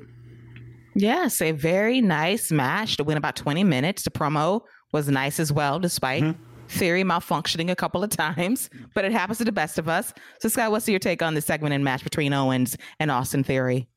yes 0.95 1.41
a 1.41 1.51
very 1.51 1.99
nice 1.99 2.51
match 2.51 2.95
to 2.97 3.03
win 3.03 3.17
about 3.17 3.36
20 3.36 3.63
minutes 3.65 4.03
to 4.03 4.09
promo 4.09 4.61
was 4.95 5.09
nice 5.09 5.41
as 5.41 5.51
well, 5.51 5.77
despite 5.77 6.23
mm-hmm. 6.23 6.41
theory 6.69 7.03
malfunctioning 7.03 7.69
a 7.69 7.75
couple 7.75 8.01
of 8.01 8.09
times, 8.09 8.69
but 8.93 9.03
it 9.03 9.11
happens 9.11 9.39
to 9.39 9.43
the 9.43 9.51
best 9.51 9.77
of 9.77 9.89
us. 9.89 10.13
So, 10.39 10.47
Scott, 10.47 10.71
what's 10.71 10.87
your 10.87 10.99
take 10.99 11.21
on 11.21 11.33
the 11.33 11.41
segment 11.41 11.75
and 11.75 11.83
match 11.83 12.03
between 12.03 12.31
Owens 12.31 12.77
and 12.97 13.11
Austin 13.11 13.43
Theory? 13.43 13.87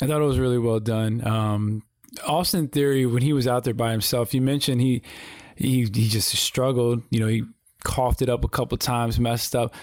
I 0.00 0.06
thought 0.06 0.22
it 0.22 0.24
was 0.24 0.38
really 0.38 0.58
well 0.58 0.80
done. 0.80 1.26
Um, 1.26 1.82
Austin 2.26 2.68
Theory, 2.68 3.04
when 3.04 3.22
he 3.22 3.34
was 3.34 3.46
out 3.46 3.64
there 3.64 3.74
by 3.74 3.92
himself, 3.92 4.32
you 4.32 4.40
mentioned 4.40 4.80
he 4.80 5.02
he 5.54 5.82
he 5.82 6.08
just 6.08 6.30
struggled. 6.30 7.02
You 7.10 7.20
know, 7.20 7.26
he 7.26 7.44
coughed 7.84 8.22
it 8.22 8.30
up 8.30 8.42
a 8.42 8.48
couple 8.48 8.78
times, 8.78 9.20
messed 9.20 9.54
up. 9.54 9.74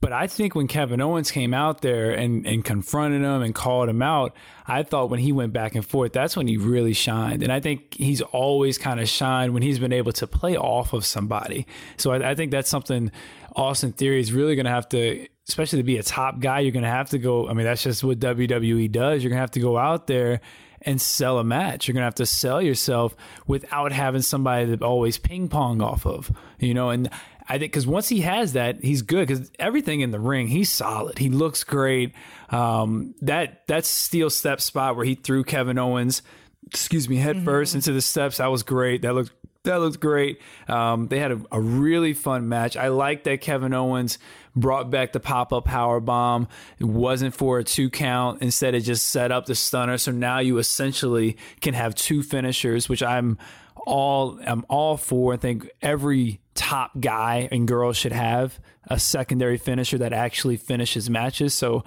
But 0.00 0.12
I 0.12 0.28
think 0.28 0.54
when 0.54 0.68
Kevin 0.68 1.00
Owens 1.00 1.32
came 1.32 1.52
out 1.52 1.80
there 1.80 2.12
and, 2.12 2.46
and 2.46 2.64
confronted 2.64 3.22
him 3.22 3.42
and 3.42 3.52
called 3.52 3.88
him 3.88 4.00
out, 4.00 4.32
I 4.64 4.84
thought 4.84 5.10
when 5.10 5.18
he 5.18 5.32
went 5.32 5.52
back 5.52 5.74
and 5.74 5.84
forth, 5.84 6.12
that's 6.12 6.36
when 6.36 6.46
he 6.46 6.56
really 6.56 6.92
shined. 6.92 7.42
And 7.42 7.52
I 7.52 7.58
think 7.58 7.94
he's 7.94 8.20
always 8.20 8.78
kind 8.78 9.00
of 9.00 9.08
shined 9.08 9.54
when 9.54 9.62
he's 9.62 9.80
been 9.80 9.92
able 9.92 10.12
to 10.12 10.26
play 10.28 10.56
off 10.56 10.92
of 10.92 11.04
somebody. 11.04 11.66
So 11.96 12.12
I, 12.12 12.30
I 12.30 12.34
think 12.36 12.52
that's 12.52 12.70
something 12.70 13.10
Austin 13.56 13.92
Theory 13.92 14.20
is 14.20 14.32
really 14.32 14.54
going 14.54 14.66
to 14.66 14.70
have 14.70 14.88
to, 14.90 15.26
especially 15.48 15.80
to 15.80 15.84
be 15.84 15.98
a 15.98 16.04
top 16.04 16.38
guy, 16.38 16.60
you're 16.60 16.70
going 16.70 16.84
to 16.84 16.88
have 16.88 17.10
to 17.10 17.18
go. 17.18 17.48
I 17.48 17.54
mean, 17.54 17.66
that's 17.66 17.82
just 17.82 18.04
what 18.04 18.20
WWE 18.20 18.92
does. 18.92 19.24
You're 19.24 19.30
going 19.30 19.38
to 19.38 19.42
have 19.42 19.50
to 19.52 19.60
go 19.60 19.76
out 19.76 20.06
there 20.06 20.40
and 20.82 21.00
sell 21.00 21.38
a 21.38 21.44
match. 21.44 21.88
You're 21.88 21.94
going 21.94 22.02
to 22.02 22.06
have 22.06 22.14
to 22.16 22.26
sell 22.26 22.62
yourself 22.62 23.16
without 23.48 23.90
having 23.90 24.22
somebody 24.22 24.76
to 24.76 24.84
always 24.84 25.18
ping 25.18 25.48
pong 25.48 25.82
off 25.82 26.06
of, 26.06 26.30
you 26.60 26.72
know, 26.72 26.90
and 26.90 27.10
I 27.48 27.58
think 27.58 27.72
because 27.72 27.86
once 27.86 28.08
he 28.08 28.20
has 28.20 28.52
that, 28.52 28.84
he's 28.84 29.02
good. 29.02 29.26
Because 29.26 29.50
everything 29.58 30.00
in 30.00 30.10
the 30.10 30.20
ring, 30.20 30.48
he's 30.48 30.70
solid. 30.70 31.18
He 31.18 31.30
looks 31.30 31.64
great. 31.64 32.12
Um, 32.50 33.14
that 33.22 33.66
that 33.68 33.84
steel 33.84 34.30
step 34.30 34.60
spot 34.60 34.96
where 34.96 35.04
he 35.04 35.14
threw 35.14 35.44
Kevin 35.44 35.78
Owens, 35.78 36.22
excuse 36.66 37.08
me, 37.08 37.16
head 37.16 37.36
mm-hmm. 37.36 37.44
first 37.44 37.74
into 37.74 37.92
the 37.92 38.02
steps, 38.02 38.36
that 38.36 38.46
was 38.46 38.62
great. 38.62 39.02
That 39.02 39.14
looked 39.14 39.32
that 39.64 39.80
looked 39.80 40.00
great. 40.00 40.40
Um, 40.68 41.08
they 41.08 41.18
had 41.18 41.32
a, 41.32 41.40
a, 41.52 41.60
really 41.60 42.14
fun 42.14 42.48
match. 42.48 42.76
I 42.76 42.88
like 42.88 43.24
that 43.24 43.40
Kevin 43.40 43.74
Owens 43.74 44.18
brought 44.56 44.90
back 44.90 45.12
the 45.12 45.20
pop 45.20 45.52
up 45.52 45.64
power 45.64 46.00
bomb. 46.00 46.48
It 46.78 46.84
wasn't 46.84 47.34
for 47.34 47.58
a 47.58 47.64
two 47.64 47.90
count. 47.90 48.40
Instead, 48.40 48.74
it 48.74 48.80
just 48.80 49.08
set 49.08 49.30
up 49.32 49.46
the 49.46 49.54
stunner. 49.54 49.98
So 49.98 50.10
now 50.12 50.38
you 50.38 50.58
essentially 50.58 51.36
can 51.60 51.74
have 51.74 51.94
two 51.94 52.22
finishers, 52.22 52.88
which 52.88 53.02
I'm 53.02 53.38
all 53.86 54.38
I'm 54.46 54.64
all 54.68 54.96
for. 54.96 55.34
I 55.34 55.36
think 55.36 55.68
every 55.82 56.40
top 56.58 57.00
guy 57.00 57.48
and 57.52 57.68
girl 57.68 57.92
should 57.92 58.12
have 58.12 58.58
a 58.88 58.98
secondary 58.98 59.56
finisher 59.56 59.96
that 59.98 60.12
actually 60.12 60.56
finishes 60.56 61.08
matches. 61.08 61.54
So 61.54 61.84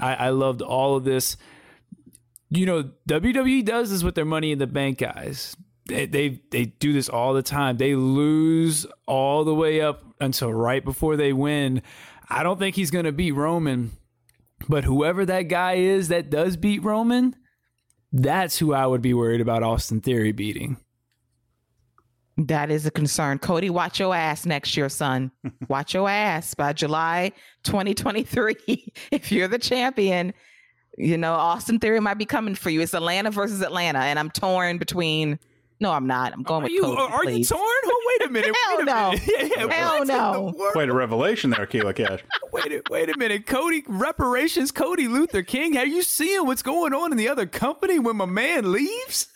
I, 0.00 0.14
I 0.14 0.28
loved 0.30 0.60
all 0.60 0.96
of 0.96 1.04
this. 1.04 1.36
You 2.50 2.66
know, 2.66 2.90
WWE 3.08 3.64
does 3.64 3.90
this 3.90 4.02
with 4.02 4.16
their 4.16 4.24
money 4.24 4.50
in 4.50 4.58
the 4.58 4.66
bank 4.66 4.98
guys. 4.98 5.56
They, 5.86 6.06
they 6.06 6.42
they 6.50 6.66
do 6.66 6.92
this 6.92 7.08
all 7.08 7.32
the 7.32 7.42
time. 7.42 7.76
They 7.76 7.94
lose 7.94 8.86
all 9.06 9.44
the 9.44 9.54
way 9.54 9.80
up 9.80 10.04
until 10.20 10.52
right 10.52 10.84
before 10.84 11.16
they 11.16 11.32
win. 11.32 11.80
I 12.28 12.42
don't 12.42 12.58
think 12.58 12.74
he's 12.74 12.90
going 12.90 13.04
to 13.04 13.12
beat 13.12 13.32
Roman, 13.32 13.92
but 14.68 14.84
whoever 14.84 15.24
that 15.24 15.42
guy 15.42 15.74
is 15.74 16.08
that 16.08 16.28
does 16.28 16.56
beat 16.56 16.82
Roman, 16.82 17.36
that's 18.12 18.58
who 18.58 18.74
I 18.74 18.86
would 18.86 19.00
be 19.00 19.14
worried 19.14 19.40
about 19.40 19.62
Austin 19.62 20.00
Theory 20.00 20.32
beating. 20.32 20.76
That 22.38 22.70
is 22.70 22.86
a 22.86 22.92
concern. 22.92 23.40
Cody, 23.40 23.68
watch 23.68 23.98
your 23.98 24.14
ass 24.14 24.46
next 24.46 24.76
year, 24.76 24.88
son. 24.88 25.32
watch 25.68 25.92
your 25.92 26.08
ass 26.08 26.54
by 26.54 26.72
July 26.72 27.32
2023. 27.64 28.92
if 29.10 29.32
you're 29.32 29.48
the 29.48 29.58
champion, 29.58 30.32
you 30.96 31.18
know, 31.18 31.32
Austin 31.32 31.80
Theory 31.80 31.98
might 31.98 32.18
be 32.18 32.24
coming 32.24 32.54
for 32.54 32.70
you. 32.70 32.80
It's 32.80 32.94
Atlanta 32.94 33.32
versus 33.32 33.60
Atlanta, 33.60 33.98
and 33.98 34.20
I'm 34.20 34.30
torn 34.30 34.78
between 34.78 35.40
no, 35.80 35.92
I'm 35.92 36.06
not. 36.06 36.32
I'm 36.32 36.42
going 36.42 36.62
are 36.62 36.64
with 36.64 36.72
you, 36.72 36.82
Cody. 36.82 37.00
Are 37.00 37.22
please. 37.22 37.50
you 37.50 37.56
torn? 37.56 37.62
Oh, 37.84 38.16
wait 38.18 38.28
a 38.28 38.32
minute. 38.32 38.56
Hell 38.66 38.78
wait 38.78 38.82
a 38.82 38.86
no. 38.90 39.10
Minute. 39.10 39.28
Yeah, 39.58 39.64
yeah, 39.64 39.72
Hell 39.72 40.04
no. 40.04 40.70
Quite 40.72 40.88
a 40.88 40.94
revelation 40.94 41.50
there, 41.50 41.66
Keila 41.66 41.94
Cash. 41.94 42.20
wait, 42.52 42.66
a, 42.72 42.82
wait 42.90 43.08
a 43.08 43.16
minute. 43.16 43.46
Cody, 43.46 43.84
reparations, 43.86 44.72
Cody 44.72 45.06
Luther 45.06 45.42
King. 45.42 45.76
Are 45.76 45.86
you 45.86 46.02
seeing 46.02 46.46
what's 46.46 46.62
going 46.62 46.92
on 46.92 47.12
in 47.12 47.18
the 47.18 47.28
other 47.28 47.46
company 47.46 47.98
when 47.98 48.16
my 48.16 48.26
man 48.26 48.72
leaves? 48.72 49.28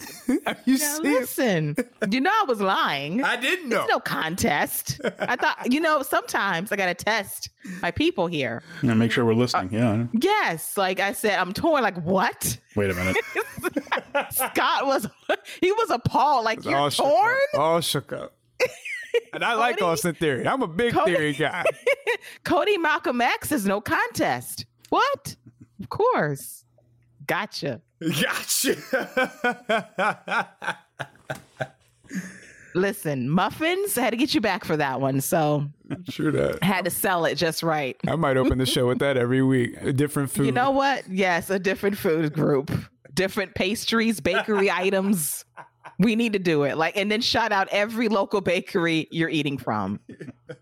Are 0.47 0.57
you 0.65 0.79
now, 0.79 0.99
seeing? 1.01 1.03
Listen, 1.03 1.77
you 2.11 2.21
know 2.21 2.31
I 2.31 2.45
was 2.49 2.61
lying. 2.61 3.23
I 3.23 3.37
didn't 3.37 3.69
know. 3.69 3.83
It's 3.83 3.91
no 3.91 4.01
contest. 4.01 5.01
I 5.21 5.37
thought, 5.37 5.71
you 5.71 5.81
know, 5.81 6.03
sometimes 6.03 6.73
I 6.73 6.77
got 6.77 6.87
to 6.87 6.95
test 6.95 7.51
my 7.81 7.91
people 7.91 8.27
here. 8.27 8.63
And 8.81 8.99
make 8.99 9.13
sure 9.13 9.25
we're 9.25 9.35
listening. 9.35 9.81
Uh, 9.81 10.07
yeah. 10.13 10.21
Yes. 10.21 10.77
Like 10.77 10.99
I 11.01 11.13
said, 11.13 11.39
I'm 11.39 11.53
torn. 11.53 11.83
Like, 11.83 12.03
what? 12.03 12.59
Wait 12.75 12.91
a 12.91 12.95
minute. 12.95 13.17
Scott 14.31 14.87
was, 14.87 15.09
he 15.61 15.73
was 15.73 15.91
appalled. 15.91 16.45
Like, 16.45 16.65
you're 16.65 16.77
all 16.79 16.91
torn? 16.91 17.37
All 17.55 17.81
shook 17.81 18.13
up. 18.13 18.35
And 19.35 19.45
I 19.45 19.53
like 19.55 19.81
Austin 19.83 20.15
Theory. 20.15 20.47
I'm 20.49 20.63
a 20.63 20.67
big 20.67 20.95
Cody- 20.95 21.15
Theory 21.15 21.33
guy. 21.35 21.65
Cody 22.45 22.79
Malcolm 22.79 23.21
X 23.21 23.53
is 23.53 23.67
no 23.67 23.79
contest. 23.79 24.65
What? 24.89 25.37
Of 25.83 25.91
course. 25.91 26.65
Gotcha. 27.27 27.83
Gotcha. 28.01 28.77
Listen, 32.75 33.29
muffins, 33.29 33.99
I 33.99 34.01
had 34.03 34.11
to 34.11 34.17
get 34.17 34.35
you 34.35 34.41
back 34.41 34.65
for 34.65 34.79
that 34.79 34.99
one. 35.01 35.21
So 35.21 35.67
Sure 36.09 36.33
that. 36.33 36.63
had 36.63 36.87
to 36.87 36.91
sell 36.91 37.27
it 37.27 37.35
just 37.35 37.63
right. 37.63 37.97
I 38.09 38.17
might 38.17 38.39
open 38.39 38.57
the 38.57 38.65
show 38.67 38.87
with 38.89 38.99
that 39.01 39.19
every 39.19 39.43
week. 39.43 39.77
A 39.83 39.93
different 39.93 40.31
food. 40.31 40.47
You 40.47 40.53
know 40.53 40.71
what? 40.71 41.07
Yes, 41.07 41.51
a 41.51 41.59
different 41.59 41.99
food 41.99 42.33
group, 42.33 42.71
different 43.15 43.55
pastries, 43.55 44.21
bakery 44.21 44.71
items. 44.71 45.45
We 45.99 46.17
need 46.17 46.33
to 46.33 46.39
do 46.39 46.65
it. 46.65 46.77
Like, 46.77 46.97
and 46.97 47.11
then 47.11 47.21
shout 47.21 47.53
out 47.53 47.69
every 47.71 48.09
local 48.09 48.41
bakery 48.41 49.09
you're 49.11 49.29
eating 49.29 49.59
from. 49.59 50.01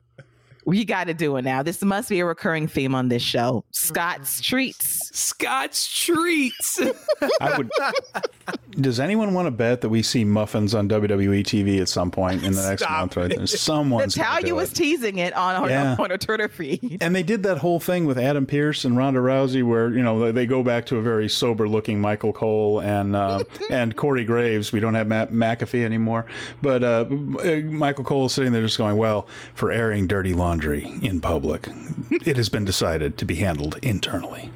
We 0.65 0.85
got 0.85 1.05
to 1.07 1.15
do 1.15 1.37
it 1.37 1.43
now. 1.43 1.63
This 1.63 1.83
must 1.83 2.09
be 2.11 2.21
a 2.21 2.25
recurring 2.27 2.69
theme 2.69 2.95
on 2.95 3.09
this 3.09 3.23
show. 3.23 3.65
Scott's 3.71 4.41
treats. 4.41 5.11
Scott's 5.19 5.89
treats. 5.89 6.81
I 7.41 7.57
would. 7.57 7.71
Does 8.73 9.01
anyone 9.01 9.33
want 9.35 9.47
to 9.47 9.51
bet 9.51 9.81
that 9.81 9.89
we 9.89 10.03
see 10.03 10.25
muffins 10.25 10.75
on 10.75 10.89
WWE 10.89 11.41
TV 11.43 11.81
at 11.81 11.89
some 11.89 12.11
point 12.11 12.45
in 12.45 12.53
the 12.53 12.63
next 12.63 12.83
Stop 12.83 13.01
month? 13.01 13.17
Right 13.17 13.35
there, 13.37 13.47
someone's. 13.47 14.15
gonna 14.15 14.29
Natalya 14.29 14.55
was 14.55 14.71
it. 14.71 14.75
teasing 14.75 15.19
it 15.19 15.33
on 15.35 15.63
her, 15.65 15.69
Yeah. 15.71 15.97
on 15.99 16.11
her 16.11 16.19
Twitter 16.19 16.49
feed. 16.49 16.99
And 17.01 17.15
they 17.17 17.23
did 17.23 17.43
that 17.45 17.59
whole 17.59 17.81
thing 17.81 18.05
with 18.05 18.19
Adam 18.19 18.45
Pearce 18.47 18.85
and 18.85 18.97
Ronda 18.97 19.21
Rousey, 19.21 19.63
where 19.67 19.89
you 19.91 20.03
know 20.03 20.31
they 20.31 20.47
go 20.47 20.63
back 20.63 20.87
to 20.87 20.97
a 20.97 21.03
very 21.03 21.29
sober-looking 21.29 22.01
Michael 22.01 22.33
Cole 22.33 22.81
and 22.81 23.17
uh, 23.17 23.45
and 23.71 23.97
Corey 23.97 24.25
Graves. 24.25 24.73
We 24.73 24.81
don't 24.81 24.95
have 24.95 25.09
Pat 25.09 25.33
McAfee 25.33 25.85
anymore, 25.85 26.27
but 26.63 26.85
uh, 26.85 27.07
Michael 27.09 28.05
Cole 28.05 28.27
is 28.27 28.33
sitting 28.33 28.53
there 28.53 28.63
just 28.63 28.79
going, 28.79 28.97
"Well, 28.97 29.27
for 29.55 29.73
airing 29.73 30.07
dirty 30.07 30.35
laundry 30.35 30.50
in 31.03 31.21
public, 31.21 31.69
it 32.11 32.37
has 32.37 32.49
been 32.49 32.65
decided 32.65 33.17
to 33.19 33.25
be 33.25 33.37
handled 33.37 33.79
internally." 33.83 34.51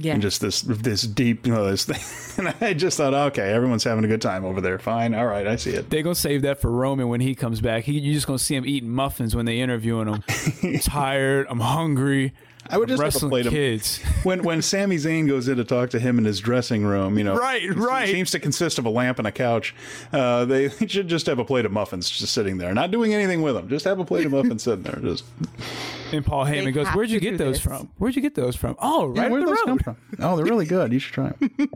Yeah. 0.00 0.12
And 0.12 0.22
just 0.22 0.40
this 0.40 0.62
this 0.62 1.02
deep, 1.02 1.46
you 1.46 1.52
know, 1.52 1.68
this 1.70 1.84
thing. 1.84 2.00
And 2.38 2.54
I 2.60 2.72
just 2.72 2.96
thought, 2.96 3.14
okay, 3.14 3.50
everyone's 3.52 3.82
having 3.82 4.04
a 4.04 4.06
good 4.06 4.22
time 4.22 4.44
over 4.44 4.60
there. 4.60 4.78
Fine, 4.78 5.12
all 5.12 5.26
right, 5.26 5.44
I 5.44 5.56
see 5.56 5.70
it. 5.72 5.90
They're 5.90 6.04
gonna 6.04 6.14
save 6.14 6.42
that 6.42 6.60
for 6.60 6.70
Roman 6.70 7.08
when 7.08 7.20
he 7.20 7.34
comes 7.34 7.60
back. 7.60 7.82
He, 7.82 7.98
you're 7.98 8.14
just 8.14 8.28
gonna 8.28 8.38
see 8.38 8.54
him 8.54 8.64
eating 8.64 8.90
muffins 8.90 9.34
when 9.34 9.44
they 9.44 9.58
interviewing 9.58 10.06
him. 10.06 10.22
I'm 10.62 10.78
tired. 10.78 11.48
I'm 11.50 11.58
hungry. 11.58 12.32
I 12.70 12.76
would 12.78 12.88
just 12.88 13.02
have 13.02 13.12
to 13.12 13.16
wrestling 13.26 13.30
play 13.30 13.42
kids. 13.44 13.98
when 14.24 14.42
when 14.42 14.60
Sami 14.62 14.96
Zayn 14.96 15.26
goes 15.26 15.48
in 15.48 15.56
to 15.56 15.64
talk 15.64 15.90
to 15.90 15.98
him 15.98 16.18
in 16.18 16.24
his 16.24 16.40
dressing 16.40 16.84
room, 16.84 17.16
you 17.18 17.24
know, 17.24 17.34
Right, 17.36 17.62
it 17.62 17.72
right. 17.76 18.08
seems 18.08 18.30
to 18.32 18.38
consist 18.38 18.78
of 18.78 18.84
a 18.86 18.90
lamp 18.90 19.18
and 19.18 19.26
a 19.26 19.32
couch. 19.32 19.74
Uh, 20.12 20.44
they 20.44 20.68
should 20.86 21.08
just 21.08 21.26
have 21.26 21.38
a 21.38 21.44
plate 21.44 21.64
of 21.64 21.72
muffins 21.72 22.10
just 22.10 22.32
sitting 22.32 22.58
there, 22.58 22.74
not 22.74 22.90
doing 22.90 23.14
anything 23.14 23.42
with 23.42 23.54
them. 23.54 23.68
Just 23.68 23.84
have 23.86 23.98
a 23.98 24.04
plate 24.04 24.26
of 24.26 24.32
muffins 24.32 24.62
sitting 24.62 24.82
there. 24.82 25.00
Just 25.00 25.24
And 26.12 26.24
Paul 26.24 26.46
They 26.46 26.62
Heyman 26.64 26.72
goes, 26.72 26.86
"Where'd 26.88 27.10
you 27.10 27.20
get 27.20 27.36
those 27.36 27.56
this. 27.56 27.62
from? 27.62 27.90
Where'd 27.98 28.16
you 28.16 28.22
get 28.22 28.34
those 28.34 28.56
from? 28.56 28.76
Oh, 28.78 29.12
Yeah, 29.14 29.22
right 29.22 29.30
where 29.30 29.40
up 29.40 29.46
do 29.46 29.50
the 29.50 29.56
those 29.56 29.64
come 29.64 29.78
from? 29.78 29.96
Oh, 30.20 30.36
they're 30.36 30.46
really 30.46 30.64
good. 30.64 30.90
You 30.92 30.98
should 30.98 31.12
try 31.12 31.30
them. 31.38 31.70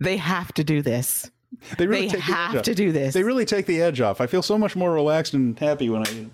They 0.00 0.16
have 0.16 0.52
to 0.54 0.64
do 0.64 0.82
this. 0.82 1.30
They 1.76 1.86
really 1.86 2.02
They 2.06 2.08
take 2.16 2.26
the 2.26 2.32
have 2.32 2.56
off. 2.56 2.62
to 2.64 2.74
do 2.74 2.92
this. 2.92 3.14
They 3.14 3.22
really 3.22 3.44
take 3.44 3.66
the 3.66 3.80
edge 3.80 4.00
off. 4.00 4.20
I 4.20 4.26
feel 4.26 4.42
so 4.42 4.58
much 4.58 4.74
more 4.76 4.92
relaxed 4.92 5.34
and 5.34 5.58
happy 5.58 5.88
when 5.88 6.00
I 6.06 6.10
eat 6.10 6.14
them. 6.14 6.30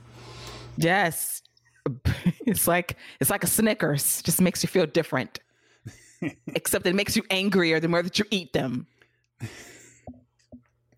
Yes. 0.76 1.33
It's 2.46 2.68
like 2.68 2.96
it's 3.20 3.30
like 3.30 3.42
a 3.42 3.46
Snickers. 3.46 4.22
Just 4.22 4.40
makes 4.40 4.62
you 4.62 4.68
feel 4.68 4.86
different. 4.86 5.40
Except 6.54 6.86
it 6.86 6.94
makes 6.94 7.16
you 7.16 7.22
angrier 7.30 7.80
the 7.80 7.88
more 7.88 8.02
that 8.02 8.18
you 8.18 8.24
eat 8.30 8.52
them. 8.52 8.86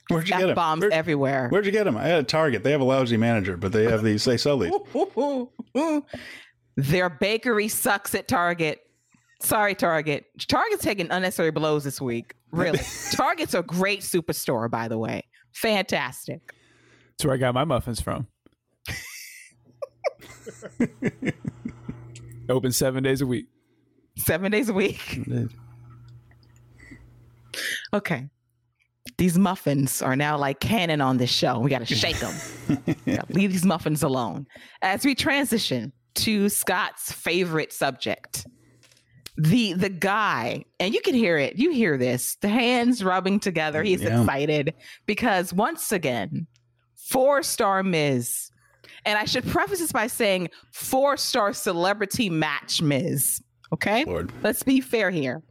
Where'd 0.09 0.29
you 0.29 0.37
get 0.37 0.47
them? 0.47 0.55
bombs 0.55 0.85
everywhere. 0.93 1.49
Where'd 1.49 1.67
you 1.67 1.73
get 1.73 1.85
them? 1.85 1.97
I 1.97 2.05
had 2.05 2.21
a 2.21 2.23
Target. 2.25 2.63
They 2.63 2.71
have 2.71 2.81
a 2.81 2.85
lousy 2.85 3.17
manager, 3.17 3.57
but 3.57 3.73
they 3.73 3.85
have 3.85 4.03
these. 4.03 4.25
They 4.25 4.37
sell 4.37 4.59
these. 4.59 4.73
Their 6.77 7.11
bakery 7.11 7.69
sucks 7.69 8.15
at 8.15 8.29
Target. 8.29 8.81
Sorry, 9.41 9.75
Target. 9.75 10.27
Target's 10.47 10.83
taking 10.83 11.11
unnecessary 11.11 11.51
blows 11.51 11.85
this 11.85 12.01
week. 12.01 12.35
Really. 12.53 12.81
Target's 13.13 13.55
a 13.55 13.63
great 13.63 14.01
superstore, 14.01 14.71
by 14.71 14.89
the 14.89 14.99
way. 14.99 15.25
Fantastic. 15.53 16.55
That's 17.11 17.25
where 17.25 17.35
I 17.35 17.39
got 17.39 17.55
my 17.55 17.65
muffins 17.65 18.01
from. 18.01 18.29
Open 22.49 22.73
seven 22.73 23.03
days 23.03 23.21
a 23.21 23.27
week. 23.27 23.47
Seven 24.19 24.51
days 24.53 24.69
a 24.69 24.73
week. 24.73 25.21
Okay. 27.93 28.29
These 29.19 29.39
muffins 29.39 30.03
are 30.03 30.17
now 30.17 30.37
like 30.37 30.61
cannon 30.61 31.01
on 31.01 31.17
this 31.17 31.31
show. 31.31 31.59
We 31.59 31.71
got 31.71 31.87
to 31.87 31.95
shake 31.95 32.19
them. 32.19 32.35
leave 33.31 33.53
these 33.53 33.65
muffins 33.65 34.03
alone. 34.03 34.47
As 34.83 35.05
we 35.05 35.15
transition 35.15 35.93
to 36.17 36.49
Scott's 36.49 37.13
favorite 37.13 37.73
subject, 37.73 38.47
the 39.39 39.73
the 39.75 39.89
guy, 39.91 40.65
and 40.81 40.95
you 40.95 41.01
can 41.03 41.15
hear 41.15 41.37
it. 41.39 41.57
You 41.59 41.71
hear 41.71 41.97
this. 41.99 42.37
The 42.37 42.49
hands 42.49 43.03
rubbing 43.05 43.41
together. 43.41 43.83
He's 43.83 44.03
Yeah. 44.03 44.21
excited 44.21 44.75
because 45.07 45.53
once 45.53 45.93
again, 45.93 46.47
four 46.95 47.43
star 47.43 47.83
Miz. 47.83 48.51
And 49.07 49.19
I 49.19 49.25
should 49.25 49.47
preface 49.47 49.79
this 49.79 49.93
by 49.93 50.09
saying 50.09 50.51
four 50.73 51.17
star 51.17 51.53
celebrity 51.53 52.29
match 52.29 52.83
Miz. 52.83 53.41
Okay. 53.73 54.05
Lord. 54.05 54.33
Let's 54.43 54.63
be 54.63 54.81
fair 54.81 55.11
here. 55.11 55.43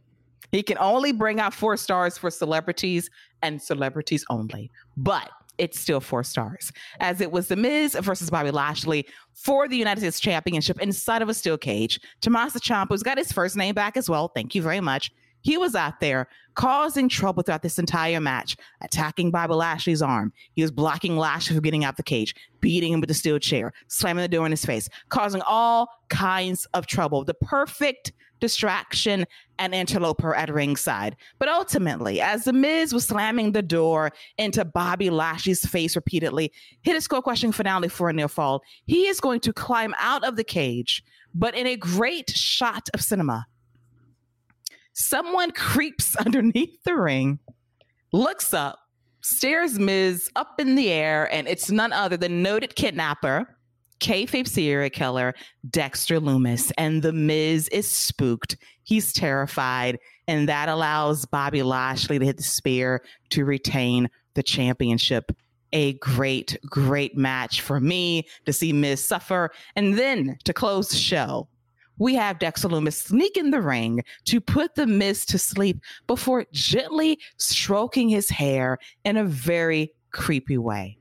He 0.52 0.62
can 0.62 0.78
only 0.78 1.12
bring 1.12 1.40
out 1.40 1.52
four 1.52 1.76
stars 1.76 2.16
for 2.16 2.30
celebrities 2.30 3.10
and 3.42 3.60
celebrities 3.60 4.24
only, 4.30 4.70
but 4.96 5.30
it's 5.58 5.80
still 5.80 6.00
four 6.00 6.22
stars, 6.22 6.70
as 7.00 7.20
it 7.20 7.32
was 7.32 7.48
The 7.48 7.56
Miz 7.56 7.96
versus 8.00 8.30
Bobby 8.30 8.50
Lashley 8.50 9.06
for 9.34 9.68
the 9.68 9.76
United 9.76 10.00
States 10.00 10.20
Championship 10.20 10.80
inside 10.80 11.22
of 11.22 11.28
a 11.28 11.34
steel 11.34 11.58
cage. 11.58 11.98
Tommaso 12.20 12.58
Ciampa's 12.58 13.02
got 13.02 13.18
his 13.18 13.32
first 13.32 13.56
name 13.56 13.74
back 13.74 13.96
as 13.96 14.08
well. 14.08 14.28
Thank 14.28 14.54
you 14.54 14.62
very 14.62 14.80
much. 14.80 15.10
He 15.46 15.56
was 15.56 15.76
out 15.76 16.00
there 16.00 16.26
causing 16.54 17.08
trouble 17.08 17.44
throughout 17.44 17.62
this 17.62 17.78
entire 17.78 18.18
match, 18.20 18.56
attacking 18.80 19.30
Bobby 19.30 19.54
Lashley's 19.54 20.02
arm. 20.02 20.32
He 20.54 20.62
was 20.62 20.72
blocking 20.72 21.16
Lashley 21.16 21.54
from 21.54 21.62
getting 21.62 21.84
out 21.84 21.96
the 21.96 22.02
cage, 22.02 22.34
beating 22.60 22.92
him 22.92 23.00
with 23.00 23.06
the 23.06 23.14
steel 23.14 23.38
chair, 23.38 23.72
slamming 23.86 24.22
the 24.22 24.28
door 24.28 24.44
in 24.44 24.50
his 24.50 24.64
face, 24.64 24.88
causing 25.08 25.40
all 25.42 25.88
kinds 26.08 26.66
of 26.74 26.88
trouble. 26.88 27.22
The 27.22 27.34
perfect 27.34 28.12
distraction 28.40 29.24
and 29.60 29.72
interloper 29.72 30.34
at 30.34 30.52
ringside. 30.52 31.14
But 31.38 31.48
ultimately, 31.48 32.20
as 32.20 32.42
The 32.42 32.52
Miz 32.52 32.92
was 32.92 33.06
slamming 33.06 33.52
the 33.52 33.62
door 33.62 34.10
into 34.38 34.64
Bobby 34.64 35.10
Lashley's 35.10 35.64
face 35.64 35.94
repeatedly, 35.94 36.52
hit 36.82 36.96
a 36.96 37.00
skull 37.00 37.22
crushing 37.22 37.52
finale 37.52 37.88
for 37.88 38.08
a 38.08 38.12
near 38.12 38.26
fall, 38.26 38.64
he 38.86 39.06
is 39.06 39.20
going 39.20 39.38
to 39.40 39.52
climb 39.52 39.94
out 40.00 40.24
of 40.24 40.34
the 40.34 40.42
cage, 40.42 41.04
but 41.36 41.54
in 41.54 41.68
a 41.68 41.76
great 41.76 42.30
shot 42.30 42.88
of 42.94 43.00
cinema. 43.00 43.46
Someone 44.96 45.50
creeps 45.50 46.16
underneath 46.26 46.82
the 46.84 46.96
ring, 46.96 47.38
looks 48.12 48.54
up, 48.54 48.78
stares 49.20 49.78
Miz 49.78 50.30
up 50.36 50.58
in 50.58 50.74
the 50.74 50.90
air, 50.90 51.30
and 51.32 51.46
it's 51.46 51.70
none 51.70 51.92
other 51.92 52.16
than 52.16 52.42
noted 52.42 52.74
kidnapper, 52.76 53.58
kayfabe 54.00 54.48
serial 54.48 54.88
killer, 54.88 55.34
Dexter 55.68 56.18
Lumis. 56.18 56.72
And 56.78 57.02
the 57.02 57.12
Miz 57.12 57.68
is 57.68 57.90
spooked. 57.90 58.56
He's 58.84 59.12
terrified, 59.12 59.98
and 60.28 60.48
that 60.48 60.70
allows 60.70 61.26
Bobby 61.26 61.62
Lashley 61.62 62.18
to 62.18 62.24
hit 62.24 62.38
the 62.38 62.42
spear 62.42 63.02
to 63.30 63.44
retain 63.44 64.08
the 64.32 64.42
championship. 64.42 65.30
A 65.74 65.92
great, 65.98 66.56
great 66.64 67.18
match 67.18 67.60
for 67.60 67.80
me 67.80 68.26
to 68.46 68.52
see 68.52 68.72
Miz 68.72 69.04
suffer. 69.04 69.50
And 69.74 69.98
then 69.98 70.38
to 70.44 70.54
close 70.54 70.88
the 70.88 70.96
show, 70.96 71.48
we 71.98 72.14
have 72.14 72.38
Lumis 72.38 72.94
sneak 72.94 73.36
in 73.36 73.50
the 73.50 73.60
ring 73.60 74.02
to 74.24 74.40
put 74.40 74.74
the 74.74 74.86
Miz 74.86 75.24
to 75.26 75.38
sleep 75.38 75.80
before 76.06 76.46
gently 76.52 77.18
stroking 77.36 78.08
his 78.08 78.28
hair 78.30 78.78
in 79.04 79.16
a 79.16 79.24
very 79.24 79.92
creepy 80.12 80.58
way. 80.58 80.98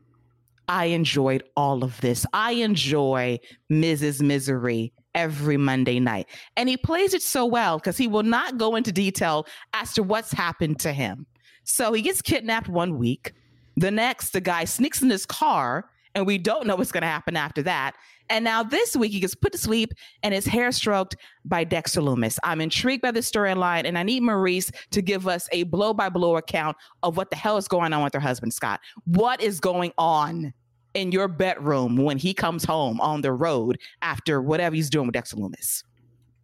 I 0.67 0.85
enjoyed 0.85 1.43
all 1.55 1.83
of 1.83 1.99
this. 2.01 2.25
I 2.33 2.53
enjoy 2.53 3.39
Miz's 3.69 4.21
Misery 4.21 4.93
every 5.13 5.57
Monday 5.57 5.99
night. 5.99 6.27
And 6.57 6.67
he 6.67 6.77
plays 6.77 7.13
it 7.13 7.21
so 7.21 7.45
well 7.45 7.77
because 7.77 7.97
he 7.97 8.07
will 8.07 8.23
not 8.23 8.57
go 8.57 8.75
into 8.75 8.91
detail 8.91 9.47
as 9.73 9.93
to 9.93 10.03
what's 10.03 10.31
happened 10.31 10.79
to 10.79 10.91
him. 10.91 11.25
So 11.63 11.93
he 11.93 12.01
gets 12.01 12.21
kidnapped 12.21 12.67
one 12.67 12.97
week. 12.97 13.33
The 13.77 13.91
next, 13.91 14.31
the 14.31 14.41
guy 14.41 14.65
sneaks 14.65 15.01
in 15.01 15.09
his 15.09 15.25
car, 15.25 15.89
and 16.13 16.25
we 16.25 16.37
don't 16.37 16.65
know 16.65 16.75
what's 16.75 16.91
going 16.91 17.01
to 17.01 17.07
happen 17.07 17.35
after 17.35 17.61
that. 17.63 17.95
And 18.29 18.43
now 18.43 18.63
this 18.63 18.95
week, 18.95 19.11
he 19.11 19.19
gets 19.19 19.35
put 19.35 19.51
to 19.51 19.57
sleep 19.57 19.93
and 20.23 20.33
his 20.33 20.45
hair 20.45 20.71
stroked 20.71 21.15
by 21.43 21.63
Dexter 21.63 22.01
Lumis. 22.01 22.37
I'm 22.43 22.61
intrigued 22.61 23.01
by 23.01 23.11
this 23.11 23.29
storyline, 23.29 23.85
and 23.85 23.97
I 23.97 24.03
need 24.03 24.23
Maryse 24.23 24.73
to 24.91 25.01
give 25.01 25.27
us 25.27 25.47
a 25.51 25.63
blow 25.63 25.93
by 25.93 26.09
blow 26.09 26.37
account 26.37 26.77
of 27.03 27.17
what 27.17 27.29
the 27.29 27.35
hell 27.35 27.57
is 27.57 27.67
going 27.67 27.93
on 27.93 28.03
with 28.03 28.13
her 28.13 28.19
husband, 28.19 28.53
Scott. 28.53 28.79
What 29.05 29.41
is 29.41 29.59
going 29.59 29.93
on 29.97 30.53
in 30.93 31.11
your 31.11 31.27
bedroom 31.27 31.97
when 31.97 32.17
he 32.17 32.33
comes 32.33 32.63
home 32.63 32.99
on 33.01 33.21
the 33.21 33.33
road 33.33 33.77
after 34.01 34.41
whatever 34.41 34.75
he's 34.75 34.89
doing 34.89 35.07
with 35.07 35.13
Dexter 35.13 35.37
Lumis? 35.37 35.83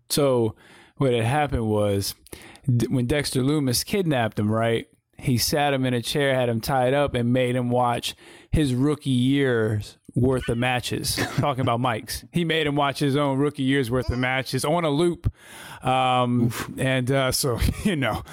So 0.09 0.55
what 0.97 1.13
had 1.13 1.23
happened 1.23 1.67
was 1.67 2.13
when 2.89 3.07
Dexter 3.07 3.41
Lumis 3.41 3.83
kidnapped 3.83 4.37
him, 4.37 4.51
right? 4.51 4.87
He 5.21 5.37
sat 5.37 5.71
him 5.71 5.85
in 5.85 5.93
a 5.93 6.01
chair, 6.01 6.33
had 6.33 6.49
him 6.49 6.61
tied 6.61 6.95
up, 6.95 7.13
and 7.13 7.31
made 7.31 7.55
him 7.55 7.69
watch 7.69 8.15
his 8.49 8.73
rookie 8.73 9.11
years 9.11 9.99
worth 10.15 10.49
of 10.49 10.57
matches. 10.57 11.15
Talking 11.37 11.61
about 11.61 11.79
Mike's, 11.79 12.25
he 12.31 12.43
made 12.43 12.65
him 12.65 12.75
watch 12.75 12.97
his 12.97 13.15
own 13.15 13.37
rookie 13.37 13.61
years 13.61 13.91
worth 13.91 14.09
of 14.09 14.17
matches 14.17 14.65
on 14.65 14.83
a 14.83 14.89
loop, 14.89 15.31
um, 15.85 16.51
and 16.75 17.11
uh, 17.11 17.31
so 17.31 17.59
you 17.83 17.95
know, 17.95 18.23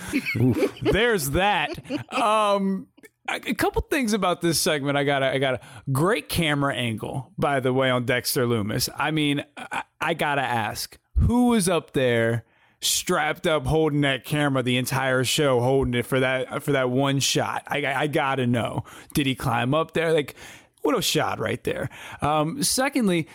there's 0.83 1.31
that. 1.31 1.71
Um, 2.13 2.87
a 3.29 3.53
couple 3.53 3.83
things 3.83 4.15
about 4.15 4.41
this 4.41 4.59
segment. 4.59 4.97
I 4.97 5.05
got 5.05 5.23
a, 5.23 5.35
I 5.35 5.39
got 5.39 5.57
a 5.57 5.61
great 5.93 6.31
camera 6.31 6.75
angle, 6.75 7.31
by 7.37 7.61
the 7.61 7.75
way, 7.75 7.91
on 7.91 8.07
Dexter 8.07 8.47
Lumis 8.47 8.89
I 8.97 9.11
mean, 9.11 9.45
I, 9.59 9.83
I 10.01 10.15
gotta 10.15 10.41
ask, 10.41 10.97
who 11.19 11.49
was 11.49 11.69
up 11.69 11.93
there? 11.93 12.45
Strapped 12.81 13.47
up 13.47 13.67
holding 13.67 14.03
that 14.03 14.25
camera 14.25 14.63
the 14.63 14.77
entire 14.77 15.25
show 15.25 15.61
holding 15.61 15.95
it 15.95 16.07
for 16.07 16.21
that 16.21 16.63
for 16.63 16.73
that 16.73 16.91
one 16.91 17.19
shot. 17.19 17.63
I, 17.67 17.85
I 17.87 18.07
gotta 18.07 18.47
know. 18.47 18.85
Did 19.15 19.27
he 19.27 19.35
climb 19.35 19.75
up 19.75 19.95
there? 19.95 20.13
Like 20.13 20.35
what 20.83 20.97
a 20.97 21.03
shot 21.03 21.39
right 21.39 21.63
there. 21.65 21.89
Um, 22.21 22.63
secondly 22.63 23.29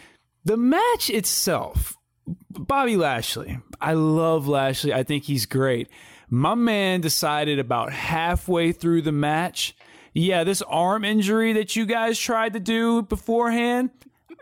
the 0.45 0.57
match 0.57 1.09
itself 1.09 1.97
bobby 2.49 2.95
lashley. 2.95 3.59
I 3.81 3.93
love 3.93 4.47
lashley. 4.47 4.93
I 4.93 5.03
think 5.03 5.25
he's 5.25 5.45
great. 5.45 5.89
My 6.29 6.55
man 6.55 7.01
decided 7.01 7.59
about 7.59 7.91
halfway 7.91 8.71
through 8.71 9.01
the 9.01 9.11
match 9.11 9.75
yeah 10.13 10.43
this 10.43 10.61
arm 10.63 11.03
injury 11.03 11.53
that 11.53 11.75
you 11.75 11.85
guys 11.85 12.17
tried 12.17 12.53
to 12.53 12.59
do 12.59 13.01
beforehand 13.01 13.89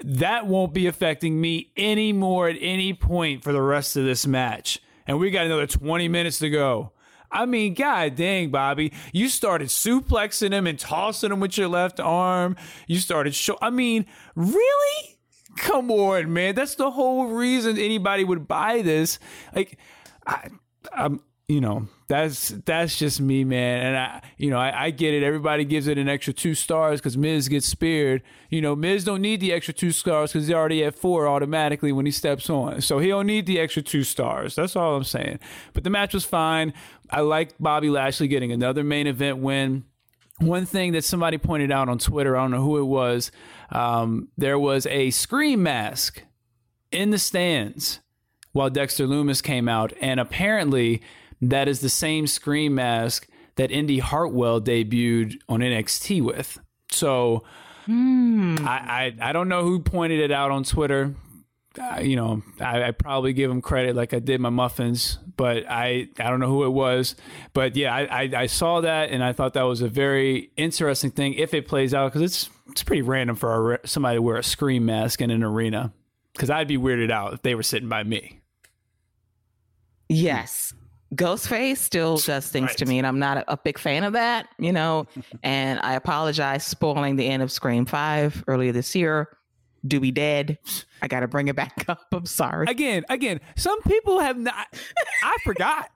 that 0.03 0.47
won't 0.47 0.73
be 0.73 0.87
affecting 0.87 1.39
me 1.39 1.71
anymore 1.77 2.49
at 2.49 2.57
any 2.59 2.93
point 2.93 3.43
for 3.43 3.53
the 3.53 3.61
rest 3.61 3.95
of 3.95 4.03
this 4.03 4.27
match 4.27 4.79
and 5.11 5.19
we 5.19 5.29
got 5.29 5.45
another 5.45 5.67
20 5.67 6.07
minutes 6.07 6.39
to 6.39 6.49
go. 6.49 6.93
I 7.29 7.45
mean, 7.45 7.73
god 7.73 8.15
dang, 8.15 8.49
Bobby, 8.49 8.93
you 9.11 9.27
started 9.27 9.67
suplexing 9.67 10.53
him 10.53 10.65
and 10.65 10.79
tossing 10.79 11.33
him 11.33 11.41
with 11.41 11.57
your 11.57 11.67
left 11.67 11.99
arm. 11.99 12.55
You 12.87 12.97
started 12.99 13.35
show. 13.35 13.57
I 13.61 13.71
mean, 13.71 14.05
really? 14.35 15.17
Come 15.57 15.91
on, 15.91 16.31
man. 16.31 16.55
That's 16.55 16.75
the 16.75 16.89
whole 16.89 17.27
reason 17.27 17.77
anybody 17.77 18.23
would 18.23 18.47
buy 18.47 18.83
this. 18.83 19.19
Like, 19.53 19.77
I, 20.25 20.47
I'm, 20.95 21.19
you 21.49 21.59
know, 21.59 21.89
that's 22.11 22.49
that's 22.65 22.99
just 22.99 23.21
me, 23.21 23.45
man. 23.45 23.85
And 23.85 23.97
I, 23.97 24.21
you 24.37 24.49
know, 24.49 24.57
I, 24.57 24.87
I 24.87 24.89
get 24.89 25.13
it. 25.13 25.23
Everybody 25.23 25.63
gives 25.63 25.87
it 25.87 25.97
an 25.97 26.09
extra 26.09 26.33
two 26.33 26.53
stars 26.53 26.99
because 26.99 27.17
Miz 27.17 27.47
gets 27.47 27.65
speared. 27.65 28.21
You 28.49 28.61
know, 28.61 28.75
Miz 28.75 29.05
don't 29.05 29.21
need 29.21 29.39
the 29.39 29.53
extra 29.53 29.73
two 29.73 29.91
stars 29.91 30.33
because 30.33 30.45
he 30.45 30.53
already 30.53 30.83
at 30.83 30.93
four 30.93 31.25
automatically 31.25 31.93
when 31.93 32.05
he 32.05 32.11
steps 32.11 32.49
on. 32.49 32.81
So 32.81 32.99
he 32.99 33.07
don't 33.07 33.27
need 33.27 33.45
the 33.45 33.61
extra 33.61 33.81
two 33.81 34.03
stars. 34.03 34.55
That's 34.55 34.75
all 34.75 34.97
I'm 34.97 35.05
saying. 35.05 35.39
But 35.71 35.85
the 35.85 35.89
match 35.89 36.13
was 36.13 36.25
fine. 36.25 36.73
I 37.09 37.21
like 37.21 37.53
Bobby 37.61 37.89
Lashley 37.89 38.27
getting 38.27 38.51
another 38.51 38.83
main 38.83 39.07
event 39.07 39.37
win. 39.37 39.85
One 40.39 40.65
thing 40.65 40.91
that 40.91 41.05
somebody 41.05 41.37
pointed 41.37 41.71
out 41.71 41.87
on 41.87 41.97
Twitter, 41.97 42.35
I 42.35 42.41
don't 42.41 42.51
know 42.51 42.61
who 42.61 42.77
it 42.79 42.85
was, 42.85 43.31
um, 43.69 44.27
there 44.37 44.59
was 44.59 44.85
a 44.87 45.11
scream 45.11 45.63
mask 45.63 46.23
in 46.91 47.11
the 47.11 47.19
stands 47.19 48.01
while 48.51 48.69
Dexter 48.69 49.07
Lumis 49.07 49.41
came 49.41 49.69
out, 49.69 49.93
and 50.01 50.19
apparently 50.19 51.01
that 51.41 51.67
is 51.67 51.79
the 51.79 51.89
same 51.89 52.27
scream 52.27 52.75
mask 52.75 53.27
that 53.55 53.71
Indy 53.71 53.99
Hartwell 53.99 54.61
debuted 54.61 55.37
on 55.49 55.59
NXT 55.59 56.21
with. 56.23 56.59
So 56.91 57.43
Hmm. 57.85 58.57
I, 58.61 59.15
I 59.19 59.29
I 59.29 59.33
don't 59.33 59.49
know 59.49 59.63
who 59.63 59.79
pointed 59.79 60.19
it 60.19 60.31
out 60.31 60.51
on 60.51 60.63
Twitter. 60.63 61.15
Uh, 61.79 61.99
you 62.01 62.15
know, 62.15 62.43
I, 62.59 62.83
I 62.83 62.91
probably 62.91 63.33
give 63.33 63.49
him 63.49 63.61
credit 63.61 63.95
like 63.95 64.13
I 64.13 64.19
did 64.19 64.39
my 64.41 64.49
muffins, 64.49 65.17
but 65.35 65.63
I 65.69 66.09
I 66.19 66.29
don't 66.29 66.39
know 66.39 66.47
who 66.47 66.63
it 66.65 66.69
was. 66.69 67.15
But 67.53 67.75
yeah, 67.75 67.93
I, 67.95 68.01
I, 68.23 68.31
I 68.35 68.45
saw 68.45 68.81
that 68.81 69.09
and 69.09 69.23
I 69.23 69.33
thought 69.33 69.53
that 69.53 69.63
was 69.63 69.81
a 69.81 69.87
very 69.87 70.51
interesting 70.57 71.11
thing 71.11 71.33
if 71.33 71.53
it 71.53 71.67
plays 71.67 71.93
out 71.93 72.11
because 72.11 72.21
it's 72.21 72.49
it's 72.69 72.83
pretty 72.83 73.01
random 73.01 73.35
for 73.35 73.73
a, 73.75 73.87
somebody 73.87 74.17
to 74.17 74.21
wear 74.21 74.37
a 74.37 74.43
scream 74.43 74.85
mask 74.85 75.21
in 75.21 75.31
an 75.31 75.43
arena. 75.43 75.91
Because 76.33 76.49
I'd 76.49 76.67
be 76.67 76.77
weirded 76.77 77.09
out 77.11 77.33
if 77.33 77.41
they 77.41 77.55
were 77.55 77.63
sitting 77.63 77.89
by 77.89 78.03
me. 78.03 78.41
Yes. 80.07 80.73
Ghostface 81.15 81.77
still 81.77 82.17
does 82.17 82.47
things 82.47 82.69
Right. 82.69 82.77
to 82.77 82.85
me, 82.85 82.97
and 82.97 83.05
I'm 83.05 83.19
not 83.19 83.37
a, 83.37 83.53
a 83.53 83.57
big 83.57 83.77
fan 83.77 84.03
of 84.05 84.13
that, 84.13 84.47
you 84.57 84.71
know. 84.71 85.07
and 85.43 85.79
I 85.81 85.93
apologize 85.95 86.65
spoiling 86.65 87.17
the 87.17 87.27
end 87.27 87.43
of 87.43 87.51
Scream 87.51 87.85
5 87.85 88.45
earlier 88.47 88.71
this 88.71 88.95
year. 88.95 89.29
Doobie 89.85 90.13
dead. 90.13 90.57
I 91.01 91.07
got 91.07 91.21
to 91.21 91.27
bring 91.27 91.47
it 91.47 91.55
back 91.55 91.85
up. 91.89 92.05
I'm 92.13 92.25
sorry. 92.25 92.67
Again, 92.69 93.03
again, 93.09 93.41
some 93.55 93.81
people 93.81 94.19
have 94.19 94.37
not. 94.37 94.67
I 95.23 95.35
forgot, 95.43 95.89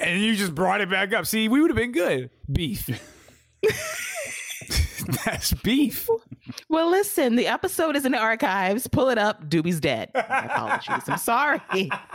and 0.00 0.22
you 0.22 0.34
just 0.36 0.54
brought 0.54 0.80
it 0.80 0.88
back 0.88 1.12
up. 1.12 1.26
See, 1.26 1.48
we 1.48 1.60
would 1.60 1.70
have 1.70 1.76
been 1.76 1.92
good. 1.92 2.30
Beef. 2.50 2.88
That's 5.24 5.52
beef. 5.54 6.08
Well, 6.68 6.88
listen, 6.90 7.36
the 7.36 7.46
episode 7.48 7.96
is 7.96 8.04
in 8.04 8.12
the 8.12 8.18
archives. 8.18 8.86
Pull 8.86 9.08
it 9.08 9.18
up. 9.18 9.48
Doobie's 9.50 9.80
dead. 9.80 10.10
My 10.14 10.44
apologies. 10.44 11.08
I'm 11.08 11.18
sorry. 11.18 11.60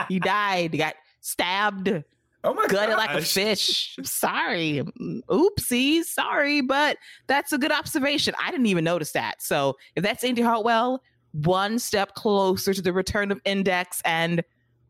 He 0.08 0.20
died. 0.20 0.72
He 0.72 0.78
got 0.78 0.96
stabbed. 1.20 2.04
Oh 2.46 2.54
my 2.54 2.68
gutted 2.68 2.96
like 2.96 3.10
a 3.10 3.22
fish. 3.22 3.98
Sorry. 4.04 4.84
Oopsie. 5.30 6.04
Sorry, 6.04 6.62
but 6.62 6.98
that's 7.28 7.52
a 7.52 7.58
good 7.58 7.72
observation. 7.72 8.36
I 8.42 8.52
didn't 8.52 8.68
even 8.68 8.84
notice 8.84 9.12
that. 9.14 9.42
So 9.42 9.78
if 9.96 10.04
that's 10.04 10.24
Indy 10.24 10.44
Hartwell, 10.44 11.02
one 11.32 11.80
step 11.80 12.14
closer 12.14 12.74
to 12.74 12.82
the 12.82 12.94
return 12.94 13.32
of 13.32 13.42
Index, 13.46 14.02
and 14.06 14.44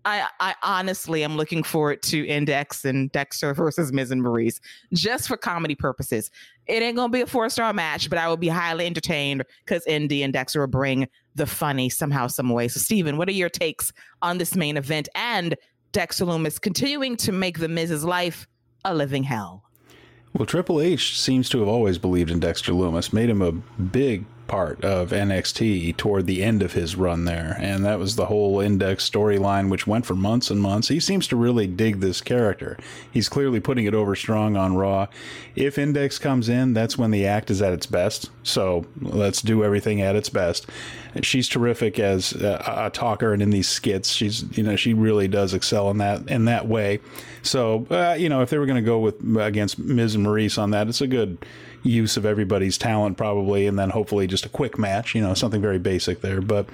I, 0.05 0.27
I 0.39 0.53
honestly 0.61 1.23
am 1.23 1.35
looking 1.35 1.63
forward 1.63 2.03
to 2.03 2.27
Index 2.27 2.85
and 2.85 3.11
Dexter 3.11 3.53
versus 3.55 3.91
Miz 3.91 4.11
and 4.11 4.21
Maryse 4.21 4.59
just 4.93 5.27
for 5.27 5.35
comedy 5.35 5.73
purposes. 5.73 6.29
It 6.67 6.83
ain't 6.83 6.95
gonna 6.95 7.09
be 7.09 7.21
a 7.21 7.25
four 7.25 7.49
star 7.49 7.73
match, 7.73 8.09
but 8.09 8.19
I 8.19 8.27
will 8.27 8.37
be 8.37 8.47
highly 8.47 8.85
entertained 8.85 9.43
because 9.65 9.85
Indy 9.87 10.21
and 10.21 10.31
Dexter 10.31 10.59
will 10.59 10.67
bring 10.67 11.07
the 11.33 11.47
funny 11.47 11.89
somehow, 11.89 12.27
some 12.27 12.49
way. 12.49 12.67
So, 12.67 12.79
Steven, 12.79 13.17
what 13.17 13.27
are 13.27 13.33
your 13.33 13.49
takes 13.49 13.91
on 14.21 14.37
this 14.37 14.55
main 14.55 14.77
event 14.77 15.09
and 15.15 15.55
Dexter 15.91 16.25
Lumis 16.25 16.59
continuing 16.59 17.15
to 17.17 17.31
make 17.31 17.59
the 17.59 17.67
Miz's 17.67 18.03
life 18.03 18.47
a 18.83 18.93
living 18.93 19.23
hell? 19.23 19.63
Well, 20.33 20.45
Triple 20.45 20.81
H 20.81 21.17
seems 21.17 21.47
to 21.49 21.59
have 21.59 21.67
always 21.67 21.97
believed 21.97 22.29
in 22.29 22.39
Dexter 22.39 22.73
Lumis, 22.73 23.13
made 23.13 23.29
him 23.29 23.41
a 23.41 23.51
big 23.51 24.25
part 24.47 24.83
of 24.83 25.09
NXT 25.09 25.97
toward 25.97 26.25
the 26.25 26.43
end 26.43 26.61
of 26.61 26.73
his 26.73 26.95
run 26.95 27.25
there. 27.25 27.57
And 27.59 27.83
that 27.85 27.99
was 27.99 28.15
the 28.15 28.27
whole 28.27 28.59
Index 28.59 29.09
storyline, 29.09 29.69
which 29.69 29.87
went 29.87 30.05
for 30.05 30.15
months 30.15 30.49
and 30.49 30.61
months. 30.61 30.87
He 30.87 30.99
seems 30.99 31.27
to 31.27 31.35
really 31.35 31.67
dig 31.67 31.99
this 31.99 32.21
character. 32.21 32.77
He's 33.11 33.29
clearly 33.29 33.59
putting 33.59 33.85
it 33.85 33.93
over 33.93 34.15
strong 34.15 34.55
on 34.55 34.75
Raw. 34.75 35.07
If 35.55 35.77
Index 35.77 36.19
comes 36.19 36.49
in, 36.49 36.73
that's 36.73 36.97
when 36.97 37.11
the 37.11 37.25
act 37.25 37.49
is 37.49 37.61
at 37.61 37.73
its 37.73 37.85
best. 37.85 38.29
So 38.43 38.85
let's 39.01 39.41
do 39.41 39.63
everything 39.63 40.01
at 40.01 40.15
its 40.15 40.29
best. 40.29 40.67
She's 41.21 41.47
terrific 41.47 41.97
as 41.97 42.33
a, 42.33 42.85
a 42.85 42.89
talker 42.89 43.33
and 43.33 43.41
in 43.41 43.49
these 43.49 43.69
skits. 43.69 44.09
She's, 44.09 44.45
you 44.57 44.63
know, 44.63 44.75
she 44.75 44.93
really 44.93 45.27
does 45.27 45.53
excel 45.53 45.89
in 45.89 45.97
that 45.99 46.29
in 46.29 46.45
that 46.45 46.67
way. 46.67 46.99
So, 47.41 47.87
uh, 47.89 48.15
you 48.19 48.27
know, 48.27 48.41
if 48.41 48.49
they 48.49 48.57
were 48.57 48.65
going 48.65 48.83
to 48.83 48.85
go 48.85 48.99
with 48.99 49.15
against 49.37 49.79
Miz 49.79 50.15
and 50.15 50.25
Maryse 50.25 50.61
on 50.61 50.71
that, 50.71 50.87
it's 50.87 51.01
a 51.01 51.07
good 51.07 51.37
use 51.85 52.17
of 52.17 52.25
everybody's 52.25 52.77
talent 52.77 53.17
probably, 53.17 53.67
and 53.67 53.79
then 53.79 53.91
hopefully 53.91 54.27
just 54.27 54.45
a 54.45 54.49
quick 54.49 54.77
match. 54.77 55.15
You 55.15 55.21
know, 55.21 55.33
something 55.33 55.61
very 55.61 55.79
basic 55.79 56.21
there, 56.21 56.41
but. 56.41 56.67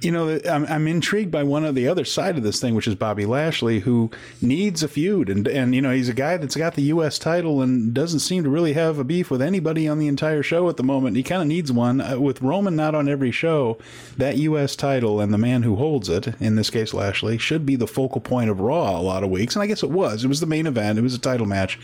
You 0.00 0.12
know, 0.12 0.38
I'm, 0.48 0.64
I'm 0.66 0.86
intrigued 0.86 1.30
by 1.30 1.42
one 1.42 1.64
of 1.64 1.74
the 1.74 1.88
other 1.88 2.04
side 2.04 2.36
of 2.36 2.42
this 2.42 2.60
thing, 2.60 2.74
which 2.74 2.86
is 2.86 2.94
Bobby 2.94 3.26
Lashley, 3.26 3.80
who 3.80 4.10
needs 4.40 4.82
a 4.82 4.88
feud, 4.88 5.28
and 5.28 5.46
and 5.48 5.74
you 5.74 5.82
know 5.82 5.92
he's 5.92 6.08
a 6.08 6.14
guy 6.14 6.36
that's 6.36 6.56
got 6.56 6.74
the 6.74 6.82
U.S. 6.82 7.18
title 7.18 7.62
and 7.62 7.92
doesn't 7.92 8.20
seem 8.20 8.44
to 8.44 8.50
really 8.50 8.74
have 8.74 8.98
a 8.98 9.04
beef 9.04 9.30
with 9.30 9.42
anybody 9.42 9.88
on 9.88 9.98
the 9.98 10.06
entire 10.08 10.42
show 10.42 10.68
at 10.68 10.76
the 10.76 10.82
moment. 10.82 11.16
He 11.16 11.22
kind 11.22 11.42
of 11.42 11.48
needs 11.48 11.72
one 11.72 12.00
uh, 12.00 12.18
with 12.18 12.42
Roman 12.42 12.76
not 12.76 12.94
on 12.94 13.08
every 13.08 13.30
show. 13.30 13.78
That 14.16 14.36
U.S. 14.36 14.76
title 14.76 15.20
and 15.20 15.32
the 15.32 15.38
man 15.38 15.62
who 15.62 15.76
holds 15.76 16.08
it, 16.08 16.28
in 16.40 16.56
this 16.56 16.70
case 16.70 16.94
Lashley, 16.94 17.38
should 17.38 17.66
be 17.66 17.76
the 17.76 17.86
focal 17.86 18.20
point 18.20 18.50
of 18.50 18.60
Raw 18.60 18.98
a 18.98 19.02
lot 19.02 19.24
of 19.24 19.30
weeks, 19.30 19.56
and 19.56 19.62
I 19.62 19.66
guess 19.66 19.82
it 19.82 19.90
was. 19.90 20.24
It 20.24 20.28
was 20.28 20.40
the 20.40 20.46
main 20.46 20.66
event. 20.66 20.98
It 20.98 21.02
was 21.02 21.14
a 21.14 21.18
title 21.18 21.46
match, 21.46 21.78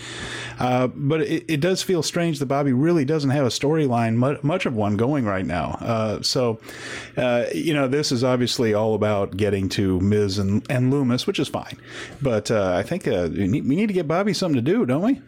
uh, 0.58 0.86
but 0.88 1.22
it, 1.22 1.44
it 1.48 1.60
does 1.60 1.82
feel 1.82 2.02
strange 2.02 2.38
that 2.38 2.46
Bobby 2.46 2.72
really 2.72 3.04
doesn't 3.04 3.30
have 3.30 3.46
a 3.46 3.50
storyline, 3.50 4.14
mu- 4.14 4.38
much 4.42 4.66
of 4.66 4.76
one 4.76 4.96
going 4.96 5.24
right 5.24 5.46
now. 5.46 5.78
Uh, 5.80 6.22
so, 6.22 6.60
uh, 7.16 7.44
you 7.54 7.74
know, 7.74 7.88
this 8.04 8.12
is 8.12 8.22
obviously 8.22 8.74
all 8.74 8.94
about 8.94 9.34
getting 9.34 9.66
to 9.66 9.98
Miz 10.00 10.36
and, 10.36 10.62
and 10.70 10.92
Lumis, 10.92 11.26
which 11.26 11.38
is 11.38 11.48
fine. 11.48 11.80
But 12.20 12.50
uh, 12.50 12.74
I 12.76 12.82
think 12.82 13.08
uh, 13.08 13.30
we, 13.32 13.48
need, 13.48 13.66
we 13.66 13.76
need 13.76 13.86
to 13.86 13.94
get 13.94 14.06
Bobby 14.06 14.34
something 14.34 14.62
to 14.62 14.72
do, 14.72 14.84
don't 14.84 15.00
we? 15.00 15.22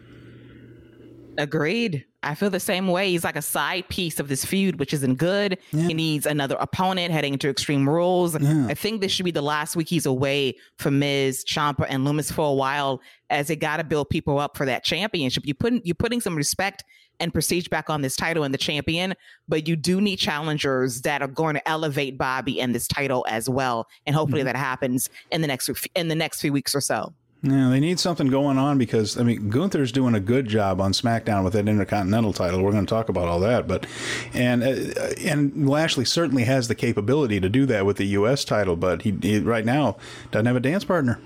Agreed. 1.39 2.05
I 2.21 2.35
feel 2.35 2.51
the 2.51 2.59
same 2.59 2.87
way. 2.87 3.09
He's 3.09 3.23
like 3.23 3.35
a 3.35 3.41
side 3.41 3.89
piece 3.89 4.19
of 4.19 4.27
this 4.27 4.45
feud, 4.45 4.77
which 4.79 4.93
isn't 4.93 5.15
good. 5.15 5.57
He 5.71 5.95
needs 5.95 6.27
another 6.27 6.55
opponent 6.59 7.11
heading 7.11 7.33
into 7.33 7.49
Extreme 7.49 7.89
Rules. 7.89 8.35
I 8.35 8.75
think 8.75 9.01
this 9.01 9.11
should 9.11 9.25
be 9.25 9.31
the 9.31 9.41
last 9.41 9.75
week 9.75 9.89
he's 9.89 10.05
away 10.05 10.55
from 10.77 10.99
Miz, 10.99 11.43
Ciampa, 11.45 11.87
and 11.89 12.05
Loomis 12.05 12.31
for 12.31 12.47
a 12.47 12.53
while, 12.53 13.01
as 13.31 13.47
they 13.47 13.55
got 13.55 13.77
to 13.77 13.83
build 13.83 14.09
people 14.11 14.37
up 14.37 14.55
for 14.55 14.67
that 14.67 14.83
championship. 14.83 15.47
You 15.47 15.55
putting 15.55 15.81
you're 15.83 15.95
putting 15.95 16.21
some 16.21 16.35
respect 16.35 16.83
and 17.19 17.33
prestige 17.33 17.67
back 17.67 17.89
on 17.89 18.01
this 18.01 18.15
title 18.15 18.43
and 18.43 18.53
the 18.53 18.57
champion, 18.57 19.15
but 19.47 19.67
you 19.67 19.75
do 19.75 20.01
need 20.01 20.17
challengers 20.17 21.01
that 21.01 21.21
are 21.21 21.27
going 21.27 21.55
to 21.55 21.69
elevate 21.69 22.17
Bobby 22.17 22.61
and 22.61 22.73
this 22.73 22.87
title 22.87 23.25
as 23.29 23.49
well. 23.49 23.87
And 24.05 24.15
hopefully 24.15 24.43
that 24.43 24.55
happens 24.55 25.09
in 25.31 25.41
the 25.41 25.47
next 25.47 25.69
in 25.95 26.07
the 26.07 26.15
next 26.15 26.41
few 26.41 26.53
weeks 26.53 26.75
or 26.75 26.81
so. 26.81 27.13
Yeah, 27.43 27.69
they 27.69 27.79
need 27.79 27.99
something 27.99 28.27
going 28.27 28.57
on 28.57 28.79
because 28.79 29.17
I 29.17 29.23
mean 29.23 29.49
Gunther's 29.49 29.91
doing 29.91 30.15
a 30.15 30.19
good 30.19 30.47
job 30.47 30.81
on 30.81 30.91
SmackDown 30.91 31.43
with 31.43 31.53
that 31.53 31.69
Intercontinental 31.69 32.33
title. 32.33 32.63
We're 32.63 32.71
going 32.71 32.85
to 32.85 32.89
talk 32.89 33.09
about 33.09 33.27
all 33.27 33.39
that, 33.41 33.67
but 33.67 33.85
and 34.33 34.63
uh, 34.63 35.13
and 35.23 35.69
Lashley 35.69 36.03
certainly 36.03 36.45
has 36.45 36.67
the 36.67 36.73
capability 36.73 37.39
to 37.39 37.47
do 37.47 37.67
that 37.67 37.85
with 37.85 37.97
the 37.97 38.05
U.S. 38.07 38.43
title, 38.43 38.75
but 38.75 39.03
he, 39.03 39.15
he 39.21 39.39
right 39.39 39.65
now 39.65 39.97
doesn't 40.31 40.47
have 40.47 40.55
a 40.55 40.59
dance 40.59 40.83
partner. 40.83 41.19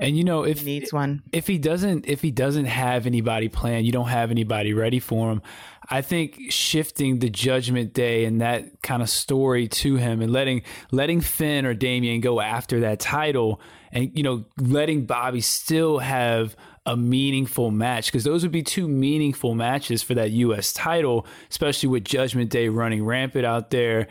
And 0.00 0.16
you 0.16 0.24
know, 0.24 0.44
if 0.44 0.64
needs 0.64 0.92
one, 0.92 1.22
if 1.32 1.46
he 1.46 1.58
doesn't, 1.58 2.06
if 2.06 2.22
he 2.22 2.30
doesn't 2.30 2.66
have 2.66 3.06
anybody 3.06 3.48
planned, 3.48 3.86
you 3.86 3.92
don't 3.92 4.08
have 4.08 4.30
anybody 4.30 4.74
ready 4.74 5.00
for 5.00 5.30
him. 5.30 5.42
I 5.88 6.02
think 6.02 6.50
shifting 6.50 7.20
the 7.20 7.30
Judgment 7.30 7.92
Day 7.92 8.24
and 8.24 8.40
that 8.40 8.82
kind 8.82 9.02
of 9.02 9.08
story 9.08 9.68
to 9.68 9.96
him, 9.96 10.20
and 10.20 10.32
letting 10.32 10.62
letting 10.90 11.20
Finn 11.20 11.64
or 11.64 11.74
Damian 11.74 12.20
go 12.20 12.40
after 12.40 12.80
that 12.80 13.00
title, 13.00 13.60
and 13.92 14.10
you 14.16 14.22
know, 14.22 14.44
letting 14.58 15.06
Bobby 15.06 15.40
still 15.40 15.98
have 15.98 16.56
a 16.86 16.96
meaningful 16.96 17.72
match 17.72 18.06
because 18.06 18.22
those 18.24 18.44
would 18.44 18.52
be 18.52 18.62
two 18.62 18.86
meaningful 18.86 19.54
matches 19.54 20.02
for 20.02 20.14
that 20.14 20.30
U.S. 20.30 20.72
title, 20.72 21.26
especially 21.50 21.88
with 21.88 22.04
Judgment 22.04 22.50
Day 22.50 22.68
running 22.68 23.04
rampant 23.04 23.44
out 23.44 23.70
there. 23.70 24.06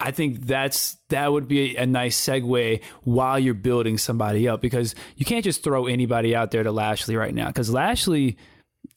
I 0.00 0.10
think 0.10 0.46
that's 0.46 0.96
that 1.10 1.30
would 1.30 1.46
be 1.46 1.76
a, 1.76 1.86
nice 1.86 2.18
segue 2.18 2.82
while 3.02 3.38
you're 3.38 3.54
building 3.54 3.98
somebody 3.98 4.48
up 4.48 4.62
because 4.62 4.94
you 5.16 5.26
can't 5.26 5.44
just 5.44 5.62
throw 5.62 5.86
anybody 5.86 6.34
out 6.34 6.50
there 6.50 6.62
to 6.62 6.72
Lashley 6.72 7.16
right 7.16 7.34
now 7.34 7.48
because 7.48 7.70
Lashley 7.70 8.38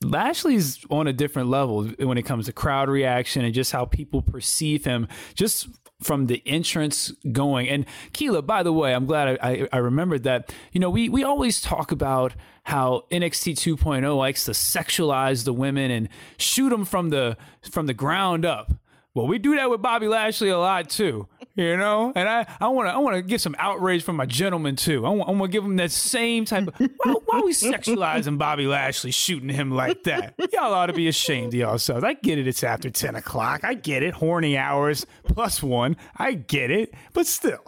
Lashley's 0.02 0.86
on 0.90 1.08
a 1.08 1.14
different 1.14 1.50
level 1.50 1.86
when 2.00 2.18
it 2.18 2.24
comes 2.24 2.46
to 2.46 2.54
crowd 2.54 2.90
reaction 2.90 3.44
and 3.44 3.54
just 3.54 3.72
how 3.72 3.86
people 3.86 4.22
perceive 4.22 4.86
him 4.86 5.08
just 5.34 5.68
from 6.02 6.28
the 6.28 6.42
entrance 6.46 7.12
going. 7.32 7.68
And 7.70 7.86
Keila, 8.14 8.46
by 8.46 8.64
the 8.64 8.74
way, 8.74 8.94
I'm 8.94 9.06
glad 9.06 9.40
I, 9.42 9.50
I, 9.50 9.68
I 9.74 9.78
remembered 9.78 10.24
that. 10.24 10.54
You 10.72 10.80
know, 10.80 10.90
we 10.90 11.10
we 11.10 11.24
always 11.24 11.62
talk 11.62 11.92
about 11.92 12.34
how 12.64 13.04
NXT 13.12 13.54
2.0 13.54 14.18
likes 14.18 14.46
to 14.46 14.52
sexualize 14.52 15.44
the 15.44 15.54
women 15.54 15.92
and 15.92 16.10
shoot 16.38 16.70
them 16.70 16.86
from 16.86 17.10
the 17.10 17.38
from 17.70 17.88
the 17.88 17.94
ground 17.94 18.46
up. 18.46 18.74
Well, 19.16 19.28
we 19.28 19.38
do 19.38 19.56
that 19.58 19.70
with 19.70 19.82
Bobby 19.82 20.08
Lashley 20.08 20.50
a 20.50 20.58
lot 20.58 20.90
too, 20.90 21.28
you 21.56 21.78
know. 21.78 22.12
And 22.16 22.28
I, 22.28 22.48
I 22.60 22.68
want 22.70 22.90
to, 22.90 22.94
I 22.94 22.98
want 22.98 23.16
to 23.16 23.22
get 23.22 23.42
some 23.42 23.56
outrage 23.60 24.04
from 24.04 24.16
my 24.16 24.26
gentleman 24.26 24.76
too. 24.76 25.06
I 25.06 25.10
want, 25.10 25.30
I 25.30 25.32
want 25.34 25.52
to 25.52 25.56
give 25.56 25.64
him 25.64 25.76
that 25.76 25.92
same 25.92 26.46
type 26.46 26.68
of. 26.68 26.74
Why, 26.80 27.14
why 27.26 27.40
are 27.40 27.44
we 27.44 27.54
sexualizing 27.54 28.40
Bobby 28.40 28.66
Lashley, 28.66 29.12
shooting 29.12 29.50
him 29.50 29.70
like 29.70 30.04
that? 30.06 30.34
Y'all 30.52 30.74
ought 30.74 30.88
to 30.88 30.94
be 30.94 31.08
ashamed 31.08 31.50
of 31.50 31.60
yourselves. 31.60 32.04
I 32.04 32.14
get 32.14 32.40
it. 32.40 32.48
It's 32.48 32.64
after 32.64 32.90
ten 32.90 33.16
o'clock. 33.16 33.64
I 33.64 33.76
get 33.76 34.02
it. 34.02 34.16
Horny 34.16 34.58
hours 34.58 35.06
plus 35.26 35.62
one. 35.62 35.96
I 36.18 36.34
get 36.34 36.72
it. 36.72 36.92
But 37.14 37.28
still, 37.28 37.64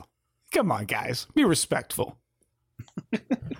come 0.51 0.71
on, 0.71 0.85
guys, 0.85 1.27
be 1.35 1.45
respectful. 1.45 2.17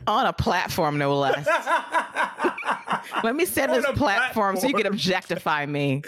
On 0.08 0.26
a 0.26 0.34
platform, 0.34 0.98
no 0.98 1.18
less. 1.20 1.48
Let 3.24 3.36
me 3.36 3.46
set 3.46 3.70
this 3.70 3.86
platform, 3.86 3.96
platform 3.96 4.58
so 4.58 4.68
you 4.68 4.74
can 4.74 4.88
objectify 4.88 5.66
me. 5.68 6.02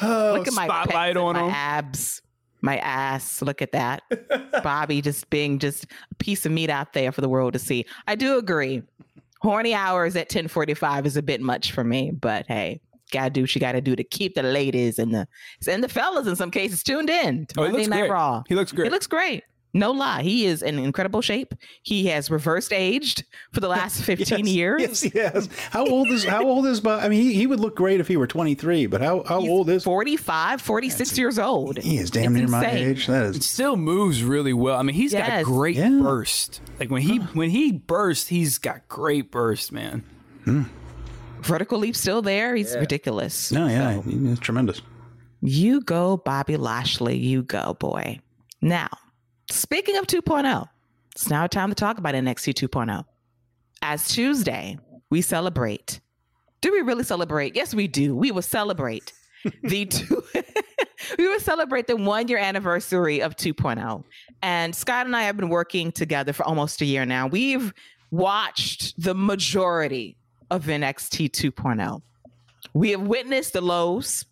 Oh, 0.00 0.34
Look 0.38 0.48
at 0.48 0.54
my 0.54 0.66
spotlight 0.66 1.16
on 1.16 1.34
my 1.34 1.44
him. 1.44 1.50
abs, 1.50 2.22
my 2.62 2.78
ass. 2.78 3.42
Look 3.42 3.60
at 3.60 3.72
that, 3.72 4.02
Bobby 4.62 5.02
just 5.02 5.28
being 5.30 5.58
just 5.58 5.84
a 6.10 6.14
piece 6.16 6.46
of 6.46 6.52
meat 6.52 6.70
out 6.70 6.92
there 6.94 7.12
for 7.12 7.20
the 7.20 7.28
world 7.28 7.52
to 7.52 7.58
see. 7.58 7.84
I 8.06 8.14
do 8.14 8.38
agree. 8.38 8.82
Horny 9.40 9.74
hours 9.74 10.14
at 10.16 10.28
ten 10.28 10.48
forty 10.48 10.74
five 10.74 11.04
is 11.04 11.16
a 11.16 11.22
bit 11.22 11.40
much 11.40 11.72
for 11.72 11.82
me, 11.84 12.10
but 12.12 12.46
hey, 12.46 12.80
gotta 13.10 13.28
do 13.30 13.42
what 13.42 13.54
you 13.54 13.60
gotta 13.60 13.80
do 13.80 13.94
to 13.96 14.04
keep 14.04 14.34
the 14.34 14.42
ladies 14.42 14.98
and 14.98 15.12
the 15.12 15.26
and 15.68 15.82
the 15.84 15.88
fellas 15.88 16.26
in 16.26 16.36
some 16.36 16.50
cases 16.50 16.82
tuned 16.82 17.10
in 17.10 17.46
to 17.46 17.60
Oh, 17.60 17.64
he 17.64 17.68
Monday 17.72 17.78
looks 17.78 17.88
Night 17.88 18.00
great. 18.02 18.10
Raw. 18.10 18.42
He 18.48 18.54
looks 18.54 18.72
great. 18.72 18.84
He 18.86 18.90
looks 18.90 19.06
great. 19.06 19.42
No 19.74 19.90
lie, 19.90 20.22
he 20.22 20.44
is 20.44 20.62
in 20.62 20.78
incredible 20.78 21.22
shape. 21.22 21.54
He 21.82 22.06
has 22.08 22.30
reversed 22.30 22.72
aged 22.74 23.24
for 23.52 23.60
the 23.60 23.68
last 23.68 24.02
fifteen 24.04 24.46
years. 24.46 24.82
Yes, 25.02 25.14
yes. 25.14 25.48
How 25.70 25.86
old 25.86 26.08
is 26.08 26.24
how 26.24 26.44
old 26.46 26.66
is 26.66 26.80
Bob? 26.80 27.02
I 27.02 27.08
mean, 27.08 27.22
he, 27.22 27.32
he 27.32 27.46
would 27.46 27.58
look 27.58 27.74
great 27.74 27.98
if 27.98 28.06
he 28.06 28.16
were 28.18 28.26
23, 28.26 28.84
but 28.86 29.00
how 29.00 29.22
how 29.22 29.40
old 29.40 29.70
is 29.70 29.82
45, 29.84 30.60
46 30.60 31.16
years 31.16 31.38
old? 31.38 31.78
he? 31.78 31.96
Is 31.96 32.10
damn 32.10 32.34
near 32.34 32.42
It's 32.42 32.52
my 32.52 32.66
age. 32.70 33.06
That 33.06 33.24
is 33.34 33.46
still 33.48 33.76
moves 33.76 34.22
really 34.22 34.52
well. 34.52 34.78
I 34.78 34.82
mean, 34.82 34.94
he's 34.94 35.12
got 35.12 35.26
Yes. 35.26 35.44
great 35.46 35.76
Yeah. 35.76 35.88
burst. 36.02 36.60
Like 36.78 36.90
when 36.90 37.00
he 37.02 37.16
when 37.32 37.48
he 37.48 37.72
bursts, 37.72 38.28
he's 38.28 38.58
got 38.58 38.86
great 38.88 39.30
burst, 39.30 39.72
man. 39.72 40.04
Hmm. 40.44 40.64
Vertical 41.40 41.78
leap 41.78 41.96
still 41.96 42.20
there. 42.22 42.54
He's 42.54 42.76
ridiculous. 42.76 43.50
no, 43.50 43.66
yeah, 43.66 44.00
he's 44.02 44.38
tremendous. 44.38 44.80
You 45.40 45.80
go, 45.80 46.18
Bobby 46.18 46.56
Lashley. 46.56 47.16
You 47.16 47.42
go, 47.42 47.74
boy. 47.80 48.20
Now, 48.60 48.88
speaking 49.50 49.96
of 49.96 50.06
2.0, 50.06 50.68
it's 51.14 51.28
now 51.28 51.46
time 51.46 51.68
to 51.68 51.74
talk 51.74 51.98
about 51.98 52.14
NXT 52.14 52.54
2.0. 52.54 53.04
As 53.82 54.08
Tuesday, 54.08 54.78
we 55.10 55.20
celebrate. 55.20 56.00
Do 56.60 56.72
we 56.72 56.80
really 56.80 57.04
celebrate? 57.04 57.54
Yes, 57.54 57.74
we 57.74 57.88
do. 57.88 58.14
We 58.14 58.30
will 58.30 58.42
celebrate 58.42 59.12
the 59.62 59.86
two. 59.86 60.22
we 61.18 61.28
will 61.28 61.40
celebrate 61.40 61.86
the 61.86 61.96
one 61.96 62.28
year 62.28 62.38
anniversary 62.38 63.20
of 63.20 63.36
2.0. 63.36 64.04
And 64.42 64.74
Scott 64.74 65.06
and 65.06 65.16
I 65.16 65.22
have 65.24 65.36
been 65.36 65.48
working 65.48 65.92
together 65.92 66.32
for 66.32 66.44
almost 66.44 66.80
a 66.80 66.84
year 66.84 67.04
now. 67.04 67.26
We've 67.26 67.72
watched 68.10 69.02
the 69.02 69.14
majority 69.14 70.16
of 70.50 70.66
NXT 70.66 71.30
2.0. 71.30 72.02
We 72.74 72.90
have 72.90 73.02
witnessed 73.02 73.54
the 73.54 73.60
lows, 73.60 74.24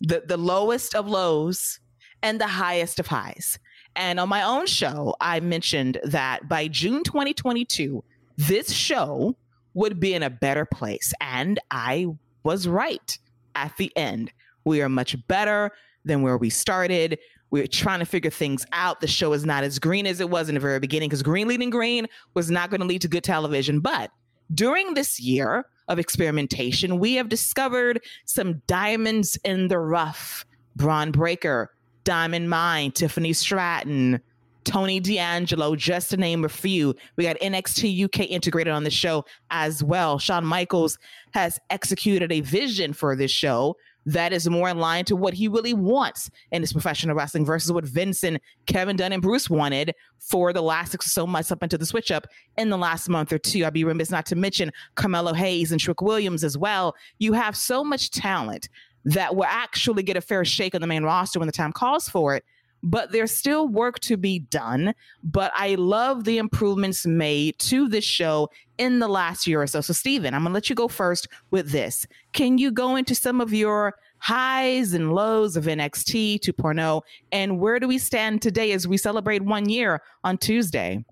the, 0.00 0.22
the 0.26 0.36
lowest 0.36 0.94
of 0.94 1.06
lows 1.08 1.80
and 2.22 2.40
the 2.40 2.46
highest 2.46 2.98
of 2.98 3.08
highs. 3.08 3.58
And 3.96 4.20
on 4.20 4.28
my 4.28 4.42
own 4.42 4.66
show, 4.66 5.16
I 5.20 5.40
mentioned 5.40 5.98
that 6.04 6.48
by 6.48 6.68
June 6.68 7.02
2022, 7.02 8.04
this 8.36 8.70
show 8.70 9.34
would 9.74 9.98
be 9.98 10.14
in 10.14 10.22
a 10.22 10.30
better 10.30 10.66
place. 10.66 11.12
And 11.20 11.58
I 11.70 12.06
was 12.42 12.68
right 12.68 13.18
at 13.54 13.76
the 13.78 13.90
end. 13.96 14.32
We 14.64 14.82
are 14.82 14.88
much 14.88 15.16
better 15.28 15.72
than 16.04 16.22
where 16.22 16.36
we 16.36 16.50
started. 16.50 17.18
We're 17.50 17.66
trying 17.66 18.00
to 18.00 18.04
figure 18.04 18.30
things 18.30 18.66
out. 18.72 19.00
The 19.00 19.06
show 19.06 19.32
is 19.32 19.46
not 19.46 19.64
as 19.64 19.78
green 19.78 20.06
as 20.06 20.20
it 20.20 20.28
was 20.28 20.48
in 20.48 20.54
the 20.54 20.60
very 20.60 20.78
beginning 20.78 21.08
because 21.08 21.22
green 21.22 21.48
leading 21.48 21.70
green 21.70 22.06
was 22.34 22.50
not 22.50 22.70
going 22.70 22.80
to 22.80 22.86
lead 22.86 23.02
to 23.02 23.08
good 23.08 23.24
television. 23.24 23.80
But 23.80 24.10
during 24.54 24.94
this 24.94 25.18
year 25.18 25.66
of 25.88 25.98
experimentation, 25.98 26.98
we 26.98 27.14
have 27.14 27.28
discovered 27.28 28.02
some 28.24 28.62
diamonds 28.66 29.38
in 29.44 29.68
the 29.68 29.78
rough. 29.78 30.44
Bron 30.76 31.10
Breakker, 31.10 31.70
Diamond 32.06 32.48
Mine, 32.48 32.92
Tiffany 32.92 33.32
Stratton, 33.32 34.20
Tony 34.62 35.00
D'Angelo, 35.00 35.74
just 35.74 36.10
to 36.10 36.16
name 36.16 36.44
a 36.44 36.48
few. 36.48 36.94
We 37.16 37.24
got 37.24 37.36
NXT 37.40 38.04
UK 38.04 38.30
integrated 38.30 38.72
on 38.72 38.84
the 38.84 38.90
show 38.90 39.24
as 39.50 39.82
well. 39.82 40.20
Shawn 40.20 40.46
Michaels 40.46 40.98
has 41.32 41.58
executed 41.68 42.30
a 42.30 42.40
vision 42.42 42.92
for 42.92 43.16
this 43.16 43.32
show 43.32 43.76
that 44.06 44.32
is 44.32 44.48
more 44.48 44.68
in 44.68 44.78
line 44.78 45.04
to 45.06 45.16
what 45.16 45.34
he 45.34 45.48
really 45.48 45.74
wants 45.74 46.30
in 46.52 46.62
his 46.62 46.72
professional 46.72 47.16
wrestling 47.16 47.44
versus 47.44 47.72
what 47.72 47.84
Vincent, 47.84 48.40
Kevin 48.66 48.94
Dunn, 48.94 49.12
and 49.12 49.20
Bruce 49.20 49.50
wanted 49.50 49.92
for 50.20 50.52
the 50.52 50.62
last 50.62 50.92
six 50.92 51.08
or 51.08 51.10
so 51.10 51.26
months 51.26 51.50
up 51.50 51.60
until 51.60 51.80
the 51.80 51.86
switch 51.86 52.12
up 52.12 52.28
in 52.56 52.70
the 52.70 52.78
last 52.78 53.08
month 53.08 53.32
or 53.32 53.38
two. 53.38 53.66
I'd 53.66 53.72
be 53.72 53.82
remiss 53.82 54.12
not 54.12 54.26
to 54.26 54.36
mention 54.36 54.70
Carmelo 54.94 55.32
Hayes 55.32 55.72
and 55.72 55.80
Trick 55.80 56.00
Williams 56.00 56.44
as 56.44 56.56
well. 56.56 56.94
You 57.18 57.32
have 57.32 57.56
so 57.56 57.82
much 57.82 58.12
talent 58.12 58.68
that 59.06 59.36
will 59.36 59.44
actually 59.44 60.02
get 60.02 60.16
a 60.16 60.20
fair 60.20 60.44
shake 60.44 60.74
on 60.74 60.80
the 60.80 60.86
main 60.86 61.04
roster 61.04 61.38
when 61.38 61.46
the 61.46 61.52
time 61.52 61.72
calls 61.72 62.08
for 62.08 62.34
it. 62.34 62.44
But 62.82 63.12
there's 63.12 63.30
still 63.30 63.68
work 63.68 64.00
to 64.00 64.16
be 64.16 64.40
done. 64.40 64.94
But 65.22 65.52
I 65.54 65.76
love 65.76 66.24
the 66.24 66.38
improvements 66.38 67.06
made 67.06 67.58
to 67.60 67.88
this 67.88 68.04
show 68.04 68.50
in 68.78 68.98
the 68.98 69.08
last 69.08 69.46
year 69.46 69.62
or 69.62 69.66
so. 69.66 69.80
So, 69.80 69.92
Steven, 69.92 70.34
I'm 70.34 70.42
going 70.42 70.50
to 70.50 70.54
let 70.54 70.68
you 70.68 70.76
go 70.76 70.88
first 70.88 71.28
with 71.50 71.70
this. 71.70 72.06
Can 72.32 72.58
you 72.58 72.70
go 72.70 72.96
into 72.96 73.14
some 73.14 73.40
of 73.40 73.54
your 73.54 73.94
highs 74.18 74.92
and 74.92 75.14
lows 75.14 75.56
of 75.56 75.64
NXT 75.64 76.40
2.0? 76.40 77.02
And 77.32 77.58
where 77.60 77.78
do 77.80 77.88
we 77.88 77.98
stand 77.98 78.42
today 78.42 78.72
as 78.72 78.86
we 78.86 78.96
celebrate 78.98 79.42
one 79.42 79.68
year 79.68 80.02
on 80.24 80.36
Tuesday? 80.36 81.04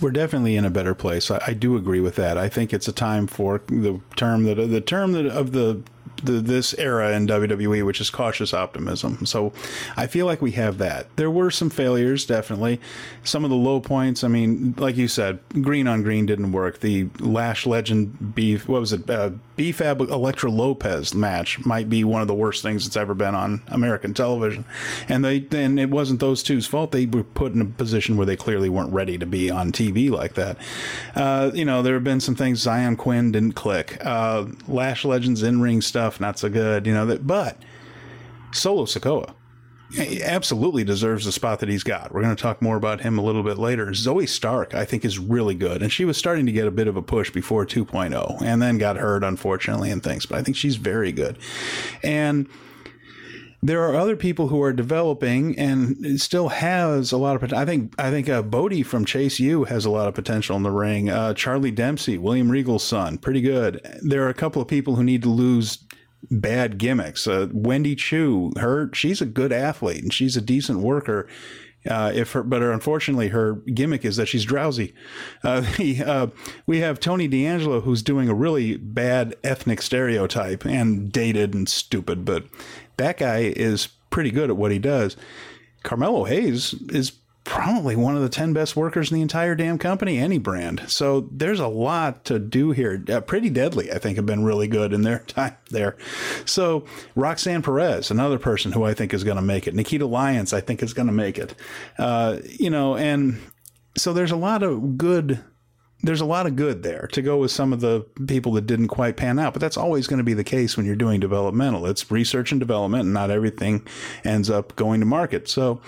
We're 0.00 0.10
definitely 0.12 0.56
in 0.56 0.64
a 0.64 0.70
better 0.70 0.94
place. 0.94 1.30
I, 1.30 1.42
I 1.48 1.52
do 1.52 1.76
agree 1.76 2.00
with 2.00 2.16
that. 2.16 2.38
I 2.38 2.48
think 2.48 2.72
it's 2.72 2.88
a 2.88 2.92
time 2.92 3.26
for 3.26 3.60
the 3.66 4.00
term 4.16 4.44
that 4.44 4.54
the 4.54 4.80
term 4.80 5.12
that 5.12 5.26
of 5.26 5.52
the, 5.52 5.82
the 6.22 6.32
this 6.32 6.74
era 6.74 7.12
in 7.12 7.26
WWE, 7.26 7.84
which 7.84 8.00
is 8.00 8.10
cautious 8.10 8.52
optimism. 8.54 9.26
So 9.26 9.52
I 9.96 10.06
feel 10.06 10.26
like 10.26 10.42
we 10.42 10.52
have 10.52 10.78
that. 10.78 11.14
There 11.16 11.30
were 11.30 11.50
some 11.50 11.70
failures, 11.70 12.26
definitely. 12.26 12.80
Some 13.24 13.44
of 13.44 13.50
the 13.50 13.56
low 13.56 13.80
points. 13.80 14.24
I 14.24 14.28
mean, 14.28 14.74
like 14.78 14.96
you 14.96 15.08
said, 15.08 15.38
green 15.62 15.86
on 15.86 16.02
green 16.02 16.26
didn't 16.26 16.52
work. 16.52 16.80
The 16.80 17.08
Lash 17.18 17.66
Legend 17.66 18.34
beef, 18.34 18.68
what 18.68 18.80
was 18.80 18.92
it? 18.92 19.08
Uh, 19.08 19.30
B-Fab 19.56 20.00
Electra 20.00 20.50
Lopez 20.50 21.14
match 21.14 21.64
might 21.64 21.90
be 21.90 22.04
one 22.04 22.22
of 22.22 22.28
the 22.28 22.34
worst 22.34 22.62
things 22.62 22.84
that's 22.84 22.96
ever 22.96 23.14
been 23.14 23.34
on 23.34 23.60
American 23.68 24.14
television. 24.14 24.64
And 25.08 25.24
they 25.24 25.46
and 25.52 25.80
it 25.80 25.90
wasn't 25.90 26.20
those 26.20 26.42
two's 26.42 26.66
fault. 26.66 26.92
They 26.92 27.06
were 27.06 27.24
put 27.24 27.52
in 27.52 27.60
a 27.60 27.64
position 27.64 28.16
where 28.16 28.26
they 28.26 28.36
clearly 28.36 28.68
weren't 28.68 28.92
ready 28.92 29.18
to 29.18 29.26
be 29.26 29.50
on 29.50 29.72
TV 29.72 30.10
like 30.10 30.34
that. 30.34 30.56
Uh, 31.14 31.50
you 31.54 31.64
know, 31.64 31.82
there 31.82 31.94
have 31.94 32.04
been 32.04 32.20
some 32.20 32.36
things. 32.36 32.60
Zion 32.60 32.96
Quinn 32.96 33.32
didn't 33.32 33.52
click. 33.52 33.98
Uh, 34.04 34.46
Lash 34.68 35.04
Legends 35.04 35.42
in 35.42 35.60
ring 35.60 35.80
stuff 35.80 36.07
not 36.20 36.38
so 36.38 36.48
good. 36.48 36.86
You 36.86 36.94
know 36.94 37.06
that, 37.06 37.26
but 37.26 37.62
Solo 38.52 38.84
Sikoa. 38.84 39.34
absolutely 40.22 40.84
deserves 40.84 41.24
the 41.24 41.32
spot 41.32 41.60
that 41.60 41.68
he's 41.68 41.82
got. 41.82 42.12
We're 42.12 42.22
going 42.22 42.36
to 42.36 42.42
talk 42.42 42.60
more 42.60 42.76
about 42.76 43.00
him 43.00 43.18
a 43.18 43.22
little 43.22 43.42
bit 43.42 43.56
later. 43.56 43.86
Zoey 43.88 44.28
Stark, 44.28 44.74
I 44.74 44.84
think, 44.84 45.04
is 45.04 45.18
really 45.18 45.54
good, 45.54 45.82
and 45.82 45.90
she 45.90 46.04
was 46.04 46.16
starting 46.16 46.44
to 46.46 46.52
get 46.52 46.66
a 46.66 46.70
bit 46.70 46.88
of 46.88 46.96
a 46.96 47.02
push 47.02 47.30
before 47.30 47.64
2.0, 47.64 48.42
and 48.42 48.60
then 48.60 48.78
got 48.78 48.96
hurt 48.96 49.24
unfortunately 49.24 49.90
and 49.90 50.02
things. 50.02 50.26
But 50.26 50.38
I 50.38 50.42
think 50.42 50.56
she's 50.56 50.76
very 50.76 51.10
good, 51.10 51.38
and 52.02 52.48
there 53.62 53.82
are 53.82 53.96
other 53.96 54.14
people 54.14 54.48
who 54.48 54.62
are 54.62 54.72
developing 54.72 55.58
and 55.58 56.20
still 56.20 56.48
has 56.48 57.10
a 57.10 57.16
lot 57.16 57.34
of 57.34 57.40
potential. 57.40 57.58
I 57.58 57.64
think 57.64 57.94
I 57.98 58.10
think 58.10 58.28
uh, 58.28 58.42
Bodie 58.42 58.84
from 58.84 59.04
Chase 59.04 59.40
U 59.40 59.64
has 59.64 59.84
a 59.84 59.90
lot 59.90 60.06
of 60.06 60.14
potential 60.14 60.56
in 60.56 60.62
the 60.62 60.70
ring. 60.70 61.10
Uh, 61.10 61.34
Charlie 61.34 61.72
Dempsey, 61.72 62.18
William 62.18 62.52
Regal's 62.52 62.84
son, 62.84 63.18
pretty 63.18 63.40
good. 63.40 63.80
There 64.02 64.22
are 64.24 64.28
a 64.28 64.34
couple 64.34 64.62
of 64.62 64.68
people 64.68 64.96
who 64.96 65.02
need 65.02 65.22
to 65.22 65.28
lose 65.28 65.78
bad 66.30 66.78
gimmicks. 66.78 67.26
Uh, 67.26 67.48
Wendy 67.52 67.94
Choo, 67.94 68.52
her 68.58 68.90
she's 68.92 69.20
a 69.20 69.26
good 69.26 69.52
athlete 69.52 70.02
and 70.02 70.12
she's 70.12 70.36
a 70.36 70.40
decent 70.40 70.80
worker. 70.80 71.28
Uh, 71.88 72.10
if 72.12 72.32
her, 72.32 72.42
but 72.42 72.60
her, 72.60 72.72
unfortunately, 72.72 73.28
her 73.28 73.54
gimmick 73.72 74.04
is 74.04 74.16
that 74.16 74.26
she's 74.26 74.44
drowsy. 74.44 74.92
Uh, 75.44 75.60
the, 75.76 76.02
uh, 76.02 76.26
we 76.66 76.80
have 76.80 77.00
Tony 77.00 77.28
D'Angelo, 77.28 77.80
who's 77.80 78.02
doing 78.02 78.28
a 78.28 78.34
really 78.34 78.76
bad 78.76 79.36
ethnic 79.44 79.80
stereotype 79.80 80.66
and 80.66 81.10
dated 81.10 81.54
and 81.54 81.68
stupid, 81.68 82.24
but 82.24 82.44
that 82.96 83.16
guy 83.16 83.52
is 83.56 83.88
pretty 84.10 84.30
good 84.30 84.50
at 84.50 84.56
what 84.56 84.72
he 84.72 84.78
does. 84.78 85.16
Carmelo 85.84 86.24
Hayes 86.24 86.74
is 86.90 87.12
probably 87.48 87.96
one 87.96 88.14
of 88.14 88.20
the 88.20 88.28
10 88.28 88.52
best 88.52 88.76
workers 88.76 89.10
in 89.10 89.14
the 89.14 89.22
entire 89.22 89.54
damn 89.54 89.78
company, 89.78 90.18
any 90.18 90.36
brand. 90.36 90.82
So 90.86 91.28
there's 91.32 91.60
a 91.60 91.66
lot 91.66 92.26
to 92.26 92.38
do 92.38 92.72
here. 92.72 93.02
Uh, 93.08 93.22
Pretty 93.22 93.48
Deadly, 93.48 93.90
I 93.90 93.98
think, 93.98 94.16
have 94.16 94.26
been 94.26 94.44
really 94.44 94.68
good 94.68 94.92
in 94.92 95.00
their 95.00 95.18
time 95.26 95.56
there. 95.70 95.96
So 96.44 96.84
Roxanne 97.14 97.62
Perez, 97.62 98.10
another 98.10 98.38
person 98.38 98.72
who 98.72 98.84
I 98.84 98.92
think 98.92 99.14
is 99.14 99.24
going 99.24 99.38
to 99.38 99.42
make 99.42 99.66
it. 99.66 99.74
Nikita 99.74 100.04
Lyons, 100.04 100.52
I 100.52 100.60
think, 100.60 100.82
is 100.82 100.92
going 100.92 101.06
to 101.06 101.12
make 101.12 101.38
it. 101.38 101.54
Uh, 101.98 102.38
you 102.44 102.68
know, 102.68 102.96
and 102.96 103.40
so 103.96 104.12
there's 104.12 104.30
a 104.30 104.36
lot 104.36 104.62
of 104.62 104.98
good 104.98 105.42
there's 106.02 106.20
a 106.20 106.26
lot 106.26 106.46
of 106.46 106.54
good 106.54 106.84
there 106.84 107.08
to 107.10 107.22
go 107.22 107.38
with 107.38 107.50
some 107.50 107.72
of 107.72 107.80
the 107.80 108.06
people 108.28 108.52
that 108.52 108.68
didn't 108.68 108.86
quite 108.86 109.16
pan 109.16 109.36
out, 109.36 109.52
but 109.52 109.60
that's 109.60 109.76
always 109.76 110.06
going 110.06 110.18
to 110.18 110.24
be 110.24 110.34
the 110.34 110.44
case 110.44 110.76
when 110.76 110.86
you're 110.86 110.94
doing 110.94 111.18
developmental. 111.18 111.86
It's 111.86 112.08
research 112.08 112.52
and 112.52 112.60
development, 112.60 113.06
and 113.06 113.12
not 113.12 113.32
everything 113.32 113.84
ends 114.22 114.48
up 114.48 114.76
going 114.76 115.00
to 115.00 115.06
market. 115.06 115.48
So 115.48 115.80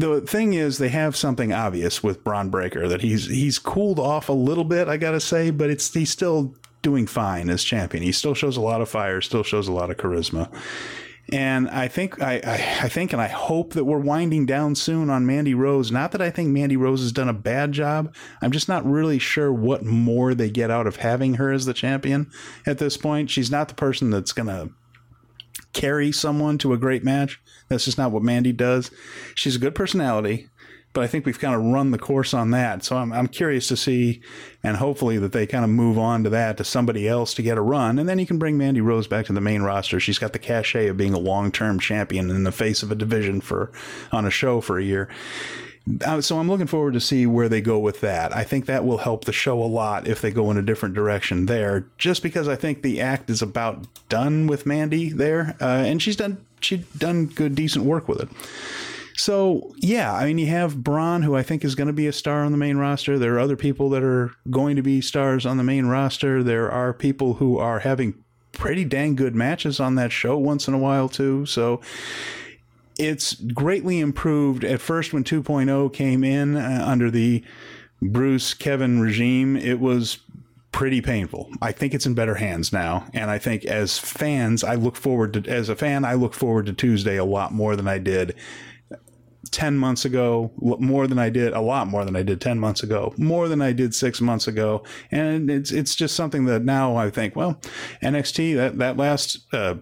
the 0.00 0.20
thing 0.20 0.52
is, 0.52 0.78
they 0.78 0.88
have 0.90 1.16
something 1.16 1.52
obvious 1.52 2.02
with 2.02 2.22
Bron 2.22 2.50
Breakker 2.50 2.88
that 2.88 3.00
he's 3.00 3.26
he's 3.26 3.58
cooled 3.58 3.98
off 3.98 4.28
a 4.28 4.32
little 4.32 4.64
bit, 4.64 4.88
I 4.88 4.96
gotta 4.96 5.20
say, 5.20 5.50
but 5.50 5.70
it's 5.70 5.92
he's 5.92 6.10
still 6.10 6.54
doing 6.82 7.06
fine 7.06 7.50
as 7.50 7.64
champion. 7.64 8.02
He 8.02 8.12
still 8.12 8.34
shows 8.34 8.56
a 8.56 8.60
lot 8.60 8.80
of 8.80 8.88
fire, 8.88 9.20
still 9.20 9.42
shows 9.42 9.68
a 9.68 9.72
lot 9.72 9.90
of 9.90 9.96
charisma. 9.96 10.52
And 11.30 11.68
I 11.68 11.88
think 11.88 12.22
I, 12.22 12.36
I, 12.36 12.84
I 12.84 12.88
think 12.88 13.12
and 13.12 13.20
I 13.20 13.28
hope 13.28 13.74
that 13.74 13.84
we're 13.84 13.98
winding 13.98 14.46
down 14.46 14.74
soon 14.74 15.10
on 15.10 15.26
Mandy 15.26 15.52
Rose. 15.52 15.92
Not 15.92 16.12
that 16.12 16.22
I 16.22 16.30
think 16.30 16.48
Mandy 16.50 16.76
Rose 16.76 17.00
has 17.00 17.12
done 17.12 17.28
a 17.28 17.34
bad 17.34 17.72
job. 17.72 18.14
I'm 18.40 18.50
just 18.50 18.68
not 18.68 18.86
really 18.88 19.18
sure 19.18 19.52
what 19.52 19.84
more 19.84 20.34
they 20.34 20.48
get 20.48 20.70
out 20.70 20.86
of 20.86 20.96
having 20.96 21.34
her 21.34 21.52
as 21.52 21.66
the 21.66 21.74
champion 21.74 22.30
at 22.66 22.78
this 22.78 22.96
point. 22.96 23.28
She's 23.28 23.50
not 23.50 23.68
the 23.68 23.74
person 23.74 24.08
that's 24.10 24.32
gonna 24.32 24.70
carry 25.72 26.12
someone 26.12 26.58
to 26.58 26.72
a 26.72 26.78
great 26.78 27.04
match. 27.04 27.40
That's 27.68 27.84
just 27.84 27.98
not 27.98 28.12
what 28.12 28.22
Mandy 28.22 28.52
does. 28.52 28.90
She's 29.34 29.56
a 29.56 29.60
good 29.60 29.74
personality, 29.74 30.48
but 30.92 31.04
I 31.04 31.06
think 31.06 31.26
we've 31.26 31.38
kind 31.38 31.54
of 31.54 31.62
run 31.62 31.90
the 31.90 31.98
course 31.98 32.32
on 32.32 32.50
that. 32.52 32.82
So 32.82 32.96
I'm, 32.96 33.12
I'm 33.12 33.28
curious 33.28 33.68
to 33.68 33.76
see, 33.76 34.20
and 34.64 34.76
hopefully 34.76 35.18
that 35.18 35.32
they 35.32 35.46
kind 35.46 35.64
of 35.64 35.70
move 35.70 35.98
on 35.98 36.24
to 36.24 36.30
that 36.30 36.56
to 36.56 36.64
somebody 36.64 37.06
else 37.06 37.34
to 37.34 37.42
get 37.42 37.58
a 37.58 37.62
run. 37.62 37.98
And 37.98 38.08
then 38.08 38.18
you 38.18 38.26
can 38.26 38.38
bring 38.38 38.56
Mandy 38.56 38.80
Rose 38.80 39.06
back 39.06 39.26
to 39.26 39.32
the 39.32 39.40
main 39.40 39.62
roster. 39.62 40.00
She's 40.00 40.18
got 40.18 40.32
the 40.32 40.38
cachet 40.38 40.88
of 40.88 40.96
being 40.96 41.14
a 41.14 41.18
long 41.18 41.52
term 41.52 41.78
champion 41.78 42.30
in 42.30 42.44
the 42.44 42.52
face 42.52 42.82
of 42.82 42.90
a 42.90 42.96
division 42.96 43.40
for 43.40 43.70
on 44.10 44.24
a 44.24 44.30
show 44.30 44.60
for 44.60 44.78
a 44.78 44.84
year. 44.84 45.08
Uh, 46.04 46.20
so 46.20 46.38
I'm 46.38 46.48
looking 46.48 46.66
forward 46.66 46.94
to 46.94 47.00
see 47.00 47.26
where 47.26 47.48
they 47.48 47.60
go 47.60 47.78
with 47.78 48.00
that. 48.00 48.34
I 48.34 48.44
think 48.44 48.66
that 48.66 48.84
will 48.84 48.98
help 48.98 49.24
the 49.24 49.32
show 49.32 49.62
a 49.62 49.64
lot 49.64 50.06
if 50.06 50.20
they 50.20 50.30
go 50.30 50.50
in 50.50 50.56
a 50.56 50.62
different 50.62 50.94
direction 50.94 51.46
there. 51.46 51.86
Just 51.98 52.22
because 52.22 52.48
I 52.48 52.56
think 52.56 52.82
the 52.82 53.00
act 53.00 53.30
is 53.30 53.42
about 53.42 53.86
done 54.08 54.46
with 54.46 54.66
Mandy 54.66 55.10
there, 55.10 55.56
uh, 55.60 55.64
and 55.64 56.02
she's 56.02 56.16
done 56.16 56.44
she's 56.60 56.84
done 56.98 57.26
good, 57.26 57.54
decent 57.54 57.84
work 57.84 58.08
with 58.08 58.20
it. 58.20 58.28
So 59.16 59.74
yeah, 59.78 60.12
I 60.14 60.26
mean, 60.26 60.38
you 60.38 60.46
have 60.46 60.82
Bron, 60.82 61.22
who 61.22 61.34
I 61.34 61.42
think 61.42 61.64
is 61.64 61.74
going 61.74 61.88
to 61.88 61.92
be 61.92 62.06
a 62.06 62.12
star 62.12 62.44
on 62.44 62.52
the 62.52 62.58
main 62.58 62.76
roster. 62.76 63.18
There 63.18 63.34
are 63.34 63.40
other 63.40 63.56
people 63.56 63.90
that 63.90 64.02
are 64.02 64.32
going 64.50 64.76
to 64.76 64.82
be 64.82 65.00
stars 65.00 65.44
on 65.44 65.56
the 65.56 65.64
main 65.64 65.86
roster. 65.86 66.42
There 66.42 66.70
are 66.70 66.92
people 66.92 67.34
who 67.34 67.58
are 67.58 67.80
having 67.80 68.14
pretty 68.52 68.84
dang 68.84 69.14
good 69.14 69.34
matches 69.34 69.80
on 69.80 69.94
that 69.94 70.12
show 70.12 70.36
once 70.36 70.68
in 70.68 70.74
a 70.74 70.78
while 70.78 71.08
too. 71.08 71.46
So 71.46 71.80
it's 72.98 73.34
greatly 73.34 74.00
improved. 74.00 74.64
At 74.64 74.80
first, 74.80 75.12
when 75.12 75.24
2.0 75.24 75.92
came 75.92 76.24
in 76.24 76.56
uh, 76.56 76.84
under 76.86 77.10
the 77.10 77.44
Bruce 78.02 78.54
Kevin 78.54 79.00
regime, 79.00 79.56
it 79.56 79.80
was 79.80 80.18
pretty 80.72 81.00
painful. 81.00 81.50
I 81.62 81.72
think 81.72 81.94
it's 81.94 82.06
in 82.06 82.14
better 82.14 82.34
hands 82.34 82.72
now, 82.72 83.06
and 83.14 83.30
I 83.30 83.38
think 83.38 83.64
as 83.64 83.98
fans, 83.98 84.62
I 84.62 84.74
look 84.74 84.96
forward 84.96 85.32
to 85.34 85.50
as 85.50 85.68
a 85.68 85.76
fan, 85.76 86.04
I 86.04 86.14
look 86.14 86.34
forward 86.34 86.66
to 86.66 86.72
Tuesday 86.72 87.16
a 87.16 87.24
lot 87.24 87.52
more 87.52 87.74
than 87.74 87.88
I 87.88 87.98
did 87.98 88.34
10 89.50 89.78
months 89.78 90.04
ago, 90.04 90.52
more 90.60 91.06
than 91.06 91.18
I 91.18 91.30
did, 91.30 91.52
a 91.52 91.60
lot 91.60 91.88
more 91.88 92.04
than 92.04 92.16
I 92.16 92.22
did 92.22 92.40
10 92.40 92.58
months 92.58 92.82
ago, 92.82 93.14
more 93.16 93.48
than 93.48 93.62
I 93.62 93.72
did 93.72 93.94
six 93.94 94.20
months 94.20 94.46
ago. 94.46 94.84
And 95.10 95.50
it's, 95.50 95.72
it's 95.72 95.94
just 95.94 96.14
something 96.14 96.44
that 96.46 96.64
now 96.64 96.96
I 96.96 97.10
think, 97.10 97.34
well, 97.34 97.60
NXT, 98.02 98.56
that, 98.56 98.78
that 98.78 98.96
last 98.96 99.52
uh, 99.52 99.76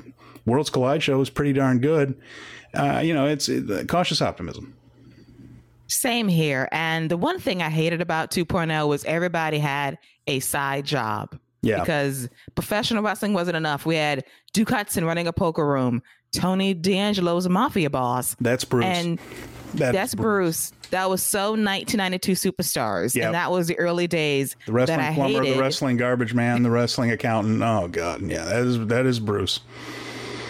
Worlds 0.44 0.70
Collide 0.70 1.02
show 1.02 1.18
was 1.18 1.30
pretty 1.30 1.52
darn 1.52 1.80
good. 1.80 2.18
Uh, 2.74 3.00
you 3.04 3.14
know, 3.14 3.26
it's 3.26 3.48
it, 3.48 3.88
cautious 3.88 4.20
optimism. 4.22 4.74
Same 5.88 6.28
here. 6.28 6.68
And 6.72 7.10
the 7.10 7.16
one 7.16 7.38
thing 7.38 7.62
I 7.62 7.70
hated 7.70 8.00
about 8.00 8.30
2.0 8.30 8.88
was 8.88 9.04
everybody 9.04 9.58
had 9.58 9.98
a 10.26 10.40
side 10.40 10.84
job. 10.84 11.38
Yeah. 11.62 11.80
Because 11.80 12.28
professional 12.54 13.02
wrestling 13.02 13.32
wasn't 13.32 13.56
enough. 13.56 13.86
We 13.86 13.96
had 13.96 14.24
Duke 14.52 14.70
Hudson 14.70 15.04
running 15.04 15.26
a 15.26 15.32
poker 15.32 15.66
room. 15.66 16.02
Tony 16.32 16.74
D'Angelo's 16.74 17.46
a 17.46 17.48
mafia 17.48 17.88
boss. 17.88 18.36
That's 18.40 18.64
Bruce. 18.64 18.84
And 18.84 19.18
that's, 19.74 19.92
that's 19.92 20.14
Bruce. 20.14 20.72
That 20.90 21.08
was 21.08 21.22
so 21.22 21.50
1992 21.52 22.32
superstars, 22.32 23.14
Yep. 23.14 23.24
and 23.26 23.34
that 23.34 23.50
was 23.50 23.66
the 23.66 23.76
early 23.78 24.06
days 24.06 24.54
The 24.66 24.72
wrestling 24.72 25.14
plumber, 25.14 25.42
hated. 25.42 25.56
the 25.56 25.60
wrestling 25.60 25.96
garbage 25.96 26.34
man, 26.34 26.62
the 26.62 26.70
wrestling 26.70 27.10
accountant. 27.10 27.60
Oh 27.62 27.88
God, 27.88 28.22
yeah, 28.22 28.44
that 28.44 28.62
is 28.62 28.86
that 28.86 29.04
is 29.06 29.18
Bruce. 29.18 29.60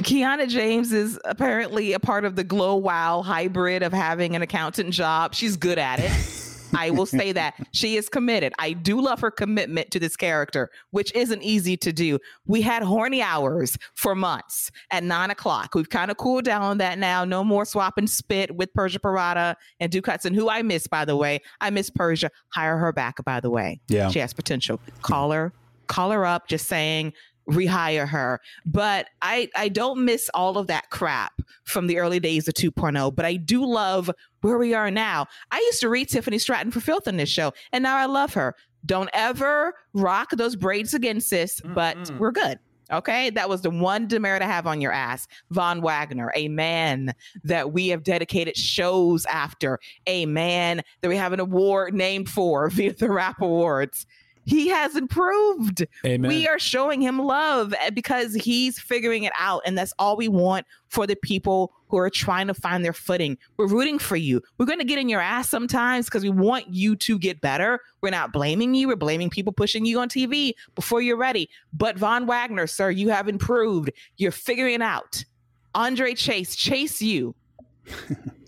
Kiana 0.06 0.48
James 0.48 0.92
is 0.92 1.18
apparently 1.24 1.92
a 1.92 1.98
part 1.98 2.24
of 2.24 2.36
the 2.36 2.44
glow 2.44 2.76
wow 2.76 3.22
hybrid 3.22 3.82
of 3.82 3.92
having 3.92 4.36
an 4.36 4.42
accountant 4.42 4.90
job. 4.90 5.34
She's 5.34 5.56
good 5.56 5.78
at 5.78 5.98
it. 5.98 6.12
I 6.76 6.90
will 6.90 7.06
say 7.06 7.32
that 7.32 7.54
she 7.72 7.96
is 7.96 8.08
committed. 8.08 8.52
I 8.58 8.72
do 8.72 9.00
love 9.00 9.20
her 9.20 9.30
commitment 9.32 9.90
to 9.92 9.98
this 9.98 10.14
character, 10.16 10.70
which 10.90 11.12
isn't 11.14 11.42
easy 11.42 11.76
to 11.78 11.92
do. 11.92 12.18
We 12.46 12.60
had 12.60 12.82
horny 12.82 13.20
hours 13.20 13.76
for 13.94 14.14
months 14.14 14.70
at 14.92 15.02
nine 15.02 15.30
o'clock. 15.30 15.74
We've 15.74 15.88
kind 15.88 16.10
of 16.10 16.18
cooled 16.18 16.44
down 16.44 16.62
on 16.62 16.78
that 16.78 16.98
now. 16.98 17.24
No 17.24 17.42
more 17.42 17.64
swap 17.64 17.98
and 17.98 18.08
spit 18.08 18.54
with 18.54 18.72
Persia 18.74 19.00
Pirotta 19.00 19.56
and 19.80 19.90
Duke 19.90 20.06
Hudson, 20.06 20.34
who 20.34 20.48
I 20.48 20.62
miss, 20.62 20.86
by 20.86 21.04
the 21.04 21.16
way. 21.16 21.40
I 21.60 21.70
miss 21.70 21.90
Persia. 21.90 22.30
Hire 22.50 22.78
her 22.78 22.92
back, 22.92 23.24
by 23.24 23.40
the 23.40 23.50
way. 23.50 23.80
Yeah. 23.88 24.10
She 24.10 24.20
has 24.20 24.32
potential. 24.32 24.80
Call 25.02 25.32
her, 25.32 25.52
call 25.88 26.10
her 26.10 26.26
up, 26.26 26.46
just 26.46 26.66
saying, 26.66 27.12
rehire 27.48 28.08
her. 28.08 28.40
But 28.64 29.08
I 29.22 29.48
I 29.54 29.68
don't 29.68 30.04
miss 30.04 30.30
all 30.34 30.58
of 30.58 30.66
that 30.68 30.90
crap 30.90 31.40
from 31.64 31.86
the 31.86 31.98
early 31.98 32.20
days 32.20 32.48
of 32.48 32.54
2.0, 32.54 33.14
but 33.14 33.24
I 33.24 33.36
do 33.36 33.64
love 33.64 34.10
where 34.40 34.58
we 34.58 34.74
are 34.74 34.90
now. 34.90 35.26
I 35.50 35.58
used 35.58 35.80
to 35.80 35.88
read 35.88 36.08
Tiffany 36.08 36.38
Stratton 36.38 36.70
for 36.70 36.80
filth 36.80 37.08
in 37.08 37.16
this 37.16 37.28
show, 37.28 37.52
and 37.72 37.82
now 37.82 37.96
I 37.96 38.06
love 38.06 38.34
her. 38.34 38.54
Don't 38.84 39.10
ever 39.12 39.74
rock 39.94 40.30
those 40.30 40.54
braids 40.54 40.94
again, 40.94 41.20
sis, 41.20 41.60
but 41.74 41.96
we're 42.18 42.30
good. 42.30 42.58
Okay, 42.92 43.30
that 43.30 43.48
was 43.48 43.62
the 43.62 43.70
one 43.70 44.06
demerit 44.06 44.42
I 44.42 44.46
have 44.46 44.68
on 44.68 44.80
your 44.80 44.92
ass. 44.92 45.26
Von 45.50 45.80
Wagner, 45.82 46.30
a 46.36 46.46
man 46.46 47.14
that 47.42 47.72
we 47.72 47.88
have 47.88 48.04
dedicated 48.04 48.56
shows 48.56 49.26
after, 49.26 49.80
a 50.06 50.24
man 50.26 50.82
that 51.00 51.08
we 51.08 51.16
have 51.16 51.32
an 51.32 51.40
award 51.40 51.94
named 51.94 52.28
for 52.28 52.70
via 52.70 52.92
the 52.92 53.08
WRAP 53.08 53.40
Awards. 53.40 54.06
He 54.46 54.68
has 54.68 54.94
improved. 54.96 55.84
Amen. 56.04 56.28
We 56.28 56.46
are 56.46 56.58
showing 56.58 57.00
him 57.00 57.18
love 57.18 57.74
eh, 57.80 57.90
because 57.90 58.32
he's 58.32 58.78
figuring 58.78 59.24
it 59.24 59.32
out. 59.38 59.62
And 59.66 59.76
that's 59.76 59.92
all 59.98 60.16
we 60.16 60.28
want 60.28 60.66
for 60.88 61.04
the 61.04 61.16
people 61.16 61.72
who 61.88 61.98
are 61.98 62.08
trying 62.08 62.46
to 62.46 62.54
find 62.54 62.84
their 62.84 62.92
footing. 62.92 63.38
We're 63.56 63.66
rooting 63.66 63.98
for 63.98 64.16
you. 64.16 64.40
We're 64.56 64.66
going 64.66 64.78
to 64.78 64.84
get 64.84 65.00
in 65.00 65.08
your 65.08 65.20
ass 65.20 65.48
sometimes 65.48 66.06
because 66.06 66.22
we 66.22 66.30
want 66.30 66.68
you 66.68 66.94
to 66.96 67.18
get 67.18 67.40
better. 67.40 67.80
We're 68.00 68.10
not 68.10 68.32
blaming 68.32 68.74
you. 68.74 68.86
We're 68.86 68.96
blaming 68.96 69.30
people 69.30 69.52
pushing 69.52 69.84
you 69.84 69.98
on 69.98 70.08
TV 70.08 70.52
before 70.76 71.02
you're 71.02 71.16
ready. 71.16 71.50
But 71.72 71.98
Von 71.98 72.26
Wagner, 72.26 72.68
sir, 72.68 72.90
you 72.90 73.08
have 73.08 73.28
improved. 73.28 73.90
You're 74.16 74.32
figuring 74.32 74.74
it 74.74 74.82
out. 74.82 75.24
Andre 75.74 76.14
Chase, 76.14 76.54
Chase 76.54 77.02
U. 77.02 77.34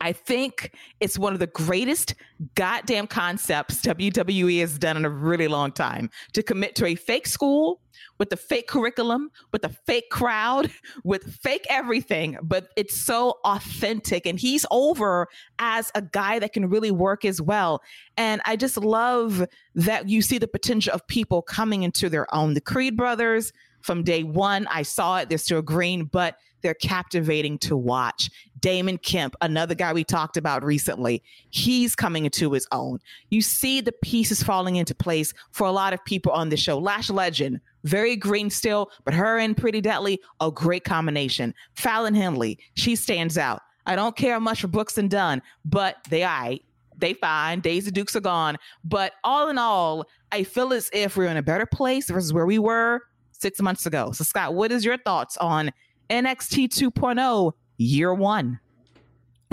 I 0.01 0.12
think 0.12 0.72
it's 1.01 1.18
one 1.18 1.32
of 1.32 1.39
the 1.39 1.47
greatest 1.47 2.14
goddamn 2.55 3.07
concepts 3.07 3.82
WWE 3.82 4.61
has 4.61 4.78
done 4.78 4.97
in 4.97 5.05
a 5.05 5.11
really 5.11 5.49
long 5.49 5.72
time 5.72 6.11
to 6.34 6.43
commit 6.43 6.74
to 6.76 6.86
a 6.86 6.95
fake 6.95 7.26
school 7.26 7.80
with 8.18 8.32
a 8.32 8.36
fake 8.36 8.68
curriculum, 8.68 9.30
with 9.53 9.64
a 9.64 9.68
fake 9.68 10.11
crowd, 10.11 10.70
with 11.05 11.34
fake 11.41 11.66
everything, 11.68 12.36
but 12.43 12.68
it's 12.76 12.97
so 12.97 13.39
authentic. 13.45 14.26
And 14.26 14.39
he's 14.39 14.66
over 14.70 15.28
as 15.59 15.91
a 15.95 16.03
guy 16.03 16.39
that 16.39 16.53
can 16.53 16.68
really 16.68 16.91
work 16.91 17.24
as 17.24 17.41
well. 17.41 17.82
And 18.16 18.41
I 18.45 18.57
just 18.57 18.76
love 18.76 19.47
that 19.74 20.09
you 20.09 20.22
see 20.22 20.39
the 20.39 20.49
potential 20.49 20.93
of 20.93 21.07
people 21.07 21.43
coming 21.43 21.82
into 21.82 22.09
their 22.09 22.32
own. 22.34 22.55
The 22.55 22.61
Creed 22.61 22.97
brothers, 22.97 23.53
from 23.80 24.03
day 24.03 24.22
one, 24.24 24.66
I 24.68 24.82
saw 24.82 25.18
it, 25.18 25.28
they're 25.28 25.39
still 25.39 25.62
green, 25.62 26.05
but 26.05 26.36
they're 26.62 26.74
captivating 26.74 27.59
to 27.59 27.76
watch. 27.76 28.30
Damon 28.61 28.98
Kemp, 28.98 29.36
another 29.40 29.74
guy 29.74 29.92
we 29.92 30.04
talked 30.04 30.36
about 30.36 30.64
recently, 30.64 31.22
he's 31.50 31.94
coming 31.94 32.24
into 32.24 32.52
his 32.52 32.66
own. 32.72 32.98
You 33.30 33.40
see 33.40 33.80
the 33.80 33.92
pieces 33.92 34.42
falling 34.42 34.76
into 34.76 34.94
place 34.94 35.32
for 35.52 35.66
a 35.66 35.72
lot 35.72 35.92
of 35.92 36.04
people 36.04 36.32
on 36.32 36.48
the 36.48 36.56
show. 36.56 36.78
Lash 36.78 37.11
Legend, 37.11 37.61
very 37.84 38.16
green 38.16 38.50
still, 38.50 38.90
but 39.04 39.14
her 39.14 39.38
and 39.38 39.56
Pretty 39.56 39.80
Deadly, 39.80 40.20
a 40.40 40.50
great 40.50 40.84
combination. 40.84 41.54
Fallon 41.74 42.14
Henley, 42.14 42.59
she 42.74 42.96
stands 42.96 43.38
out. 43.38 43.62
I 43.86 43.96
don't 43.96 44.16
care 44.16 44.38
much 44.40 44.61
for 44.61 44.68
Brooks 44.68 44.98
and 44.98 45.11
Dunn, 45.11 45.40
but 45.64 45.96
they 46.11 46.24
I 46.24 46.61
they 46.98 47.14
fine. 47.14 47.61
Daisy 47.61 47.90
Dukes 47.90 48.16
are 48.16 48.20
gone. 48.20 48.56
But 48.84 49.12
all 49.24 49.48
in 49.48 49.56
all, 49.56 50.04
I 50.32 50.42
feel 50.42 50.72
as 50.72 50.90
if 50.92 51.16
we're 51.16 51.28
in 51.28 51.36
a 51.36 51.42
better 51.42 51.66
place 51.66 52.11
versus 52.11 52.32
where 52.32 52.46
we 52.46 52.59
were 52.59 53.02
six 53.30 53.61
months 53.62 53.86
ago. 53.86 54.12
So, 54.12 54.24
Scott, 54.24 54.54
what 54.54 54.72
is 54.72 54.84
your 54.84 54.98
thoughts 54.98 55.36
on 55.38 55.70
NXT 56.11 56.68
2.0 56.68 57.52
year 57.76 58.12
one? 58.12 58.61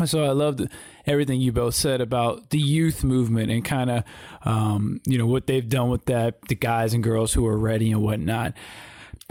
So 0.04 0.26
I 0.26 0.32
loved 0.32 0.68
everything 1.06 1.40
you 1.40 1.54
both 1.54 1.74
said 1.74 2.02
about 2.02 2.50
the 2.50 2.60
youth 2.60 3.04
movement 3.04 3.50
and 3.50 3.64
kind 3.64 3.90
of, 3.90 4.04
um, 4.44 5.00
you 5.06 5.18
know, 5.18 5.26
what 5.26 5.48
they've 5.48 5.68
done 5.68 5.90
with 5.90 6.06
that, 6.06 6.42
the 6.50 6.56
guys 6.56 6.94
and 6.94 7.02
girls 7.02 7.32
who 7.32 7.48
are 7.48 7.58
ready 7.58 7.92
and 7.92 8.02
whatnot. 8.02 8.54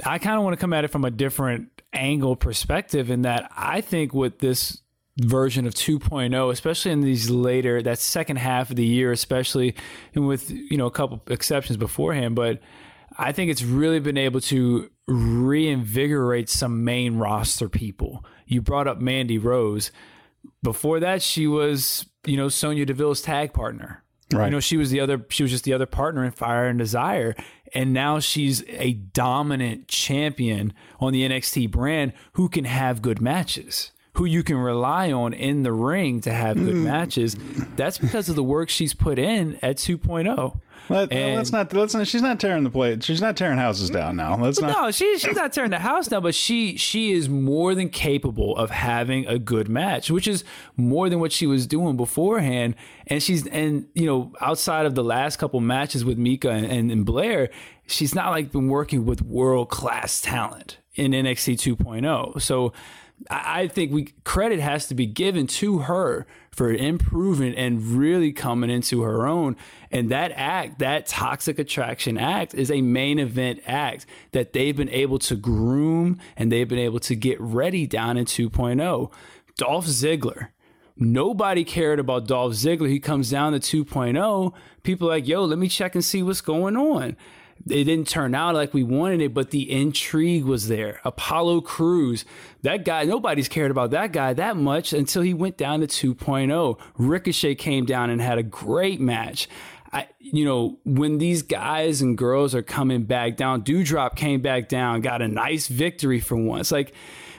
I 0.06 0.18
kind 0.18 0.38
of 0.38 0.42
want 0.42 0.54
to 0.54 0.60
come 0.60 0.72
at 0.72 0.84
it 0.84 0.88
from 0.88 1.04
a 1.04 1.10
different 1.10 1.82
angle 1.92 2.34
perspective 2.34 3.10
in 3.10 3.22
that 3.22 3.50
I 3.56 3.80
think 3.82 4.14
with 4.14 4.38
this 4.38 4.80
version 5.18 5.64
of 5.64 5.74
2.0 5.74 6.50
especially 6.50 6.90
in 6.90 7.00
these 7.00 7.30
later 7.30 7.80
that 7.80 8.00
second 8.00 8.34
half 8.34 8.70
of 8.70 8.74
the 8.74 8.84
year 8.84 9.12
especially 9.12 9.76
and 10.12 10.26
with 10.26 10.50
you 10.50 10.76
know 10.76 10.86
a 10.86 10.90
couple 10.90 11.22
exceptions 11.28 11.76
beforehand 11.76 12.34
but 12.34 12.58
I 13.16 13.30
think 13.30 13.48
it's 13.48 13.62
really 13.62 14.00
been 14.00 14.18
able 14.18 14.40
to 14.40 14.90
reinvigorate 15.06 16.48
some 16.48 16.84
main 16.84 17.16
roster 17.16 17.68
people. 17.68 18.24
You 18.46 18.62
brought 18.62 18.86
up 18.86 19.00
Mandy 19.00 19.38
Rose. 19.38 19.90
Before 20.62 21.00
that, 21.00 21.22
she 21.22 21.46
was, 21.46 22.06
you 22.26 22.36
know, 22.36 22.48
Sonya 22.48 22.86
Deville's 22.86 23.20
tag 23.20 23.52
partner. 23.52 24.02
Right. 24.32 24.46
You 24.46 24.50
know, 24.52 24.60
she 24.60 24.76
was 24.76 24.90
the 24.90 25.00
other 25.00 25.24
she 25.28 25.42
was 25.42 25.52
just 25.52 25.64
the 25.64 25.74
other 25.74 25.86
partner 25.86 26.24
in 26.24 26.32
Fire 26.32 26.66
and 26.66 26.78
Desire. 26.78 27.34
And 27.74 27.92
now 27.92 28.18
she's 28.20 28.64
a 28.68 28.94
dominant 28.94 29.88
champion 29.88 30.72
on 31.00 31.12
the 31.12 31.28
NXT 31.28 31.70
brand 31.70 32.12
who 32.32 32.48
can 32.48 32.64
have 32.64 33.02
good 33.02 33.20
matches 33.20 33.92
who 34.14 34.24
you 34.24 34.42
can 34.42 34.56
rely 34.56 35.10
on 35.12 35.32
in 35.32 35.62
the 35.62 35.72
ring 35.72 36.20
to 36.20 36.32
have 36.32 36.56
good 36.56 36.74
mm. 36.74 36.84
matches. 36.84 37.36
That's 37.76 37.98
because 37.98 38.28
of 38.28 38.36
the 38.36 38.44
work 38.44 38.68
she's 38.68 38.94
put 38.94 39.18
in 39.18 39.58
at 39.60 39.76
2.0. 39.76 40.60
Let, 40.88 41.12
uh, 41.12 41.16
us 41.40 41.52
not. 41.52 41.72
Let's 41.72 41.94
not. 41.94 42.06
She's 42.06 42.22
not 42.22 42.38
tearing 42.38 42.64
the 42.64 42.70
plate. 42.70 43.02
She's 43.02 43.20
not 43.20 43.36
tearing 43.36 43.58
houses 43.58 43.90
down 43.90 44.16
now. 44.16 44.36
Let's 44.36 44.60
not. 44.60 44.76
No, 44.76 44.90
she, 44.90 45.18
she's 45.18 45.36
not 45.36 45.52
tearing 45.52 45.70
the 45.70 45.78
house 45.78 46.08
down, 46.08 46.22
but 46.22 46.34
she 46.34 46.76
she 46.76 47.12
is 47.12 47.28
more 47.28 47.74
than 47.74 47.88
capable 47.88 48.56
of 48.56 48.70
having 48.70 49.26
a 49.26 49.38
good 49.38 49.68
match, 49.68 50.10
which 50.10 50.28
is 50.28 50.44
more 50.76 51.08
than 51.08 51.20
what 51.20 51.32
she 51.32 51.46
was 51.46 51.66
doing 51.66 51.96
beforehand. 51.96 52.74
And 53.06 53.22
she's 53.22 53.46
and 53.46 53.86
you 53.94 54.06
know 54.06 54.32
outside 54.40 54.86
of 54.86 54.94
the 54.94 55.04
last 55.04 55.38
couple 55.38 55.60
matches 55.60 56.04
with 56.04 56.18
Mika 56.18 56.50
and, 56.50 56.66
and, 56.66 56.90
and 56.90 57.06
Blair, 57.06 57.50
she's 57.86 58.14
not 58.14 58.30
like 58.30 58.52
been 58.52 58.68
working 58.68 59.06
with 59.06 59.22
world 59.22 59.70
class 59.70 60.20
talent 60.20 60.78
in 60.94 61.12
NXT 61.12 61.76
2.0. 61.76 62.40
So 62.40 62.72
I 63.30 63.68
think 63.68 63.92
we 63.92 64.12
credit 64.24 64.60
has 64.60 64.86
to 64.88 64.94
be 64.94 65.06
given 65.06 65.46
to 65.46 65.80
her 65.80 66.26
for 66.50 66.72
improving 66.72 67.54
and 67.54 67.82
really 67.82 68.32
coming 68.32 68.70
into 68.70 69.02
her 69.02 69.26
own. 69.26 69.56
And 69.90 70.10
that 70.10 70.32
act, 70.34 70.78
that 70.78 71.06
toxic 71.06 71.58
attraction 71.58 72.18
act, 72.18 72.54
is 72.54 72.70
a 72.70 72.80
main 72.82 73.18
event 73.18 73.60
act 73.66 74.06
that 74.32 74.52
they've 74.52 74.76
been 74.76 74.90
able 74.90 75.18
to 75.20 75.36
groom 75.36 76.18
and 76.36 76.52
they've 76.52 76.68
been 76.68 76.78
able 76.78 77.00
to 77.00 77.14
get 77.14 77.40
ready 77.40 77.86
down 77.86 78.16
in 78.16 78.24
2.0. 78.24 79.12
Dolph 79.56 79.86
Ziggler. 79.86 80.48
Nobody 80.96 81.64
cared 81.64 81.98
about 81.98 82.28
Dolph 82.28 82.52
Ziggler. 82.52 82.88
He 82.88 83.00
comes 83.00 83.30
down 83.30 83.58
to 83.58 83.84
2.0. 83.84 84.52
People 84.84 85.08
are 85.08 85.12
like, 85.12 85.26
yo, 85.26 85.44
let 85.44 85.58
me 85.58 85.68
check 85.68 85.94
and 85.94 86.04
see 86.04 86.22
what's 86.22 86.40
going 86.40 86.76
on 86.76 87.16
it 87.66 87.84
didn't 87.84 88.08
turn 88.08 88.34
out 88.34 88.54
like 88.54 88.74
we 88.74 88.82
wanted 88.82 89.20
it, 89.20 89.32
but 89.32 89.50
the 89.50 89.70
intrigue 89.70 90.44
was 90.44 90.68
there. 90.68 91.00
Apollo 91.04 91.62
Crews, 91.62 92.24
that 92.62 92.84
guy, 92.84 93.04
nobody's 93.04 93.48
cared 93.48 93.70
about 93.70 93.90
that 93.92 94.12
guy 94.12 94.34
that 94.34 94.56
much 94.56 94.92
until 94.92 95.22
he 95.22 95.32
went 95.32 95.56
down 95.56 95.80
to 95.80 96.14
2.0. 96.14 96.78
Ricochet 96.96 97.54
came 97.54 97.86
down 97.86 98.10
and 98.10 98.20
had 98.20 98.38
a 98.38 98.42
great 98.42 99.00
match. 99.00 99.48
I, 99.92 100.08
you 100.18 100.44
know, 100.44 100.78
when 100.84 101.18
these 101.18 101.42
guys 101.42 102.02
and 102.02 102.18
girls 102.18 102.54
are 102.54 102.62
coming 102.62 103.04
back 103.04 103.36
down, 103.36 103.62
Doudrop 103.62 104.16
came 104.16 104.42
back 104.42 104.68
down, 104.68 105.00
got 105.00 105.22
a 105.22 105.28
nice 105.28 105.68
victory 105.68 106.18
for 106.18 106.36
once. 106.36 106.72
Like, 106.72 106.92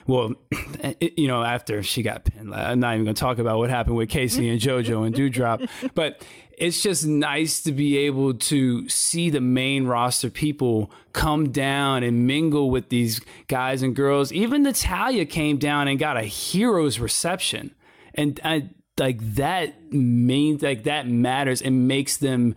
well, 0.06 0.32
you 1.00 1.28
know, 1.28 1.42
after 1.42 1.82
she 1.82 2.02
got 2.02 2.24
pinned, 2.24 2.54
I'm 2.54 2.80
not 2.80 2.94
even 2.94 3.04
going 3.04 3.14
to 3.14 3.20
talk 3.20 3.38
about 3.38 3.58
what 3.58 3.68
happened 3.68 3.96
with 3.96 4.08
Casey 4.08 4.48
and 4.48 4.58
JoJo 4.58 5.06
and 5.06 5.14
Doudrop, 5.14 5.68
but 5.94 6.24
it's 6.56 6.82
just 6.82 7.06
nice 7.06 7.60
to 7.62 7.72
be 7.72 7.98
able 7.98 8.34
to 8.34 8.88
see 8.88 9.28
the 9.28 9.40
main 9.40 9.86
roster 9.86 10.30
people 10.30 10.90
come 11.12 11.50
down 11.50 12.02
and 12.02 12.26
mingle 12.26 12.70
with 12.70 12.88
these 12.88 13.20
guys 13.46 13.82
and 13.82 13.94
girls. 13.94 14.32
Even 14.32 14.62
Natalya 14.62 15.26
came 15.26 15.58
down 15.58 15.86
and 15.86 15.98
got 15.98 16.16
a 16.16 16.22
hero's 16.22 16.98
reception, 16.98 17.74
and 18.14 18.40
I, 18.42 18.70
like 18.98 19.18
that 19.34 19.92
means 19.92 20.62
like 20.62 20.84
that 20.84 21.06
matters 21.06 21.60
and 21.60 21.86
makes 21.86 22.16
them 22.16 22.54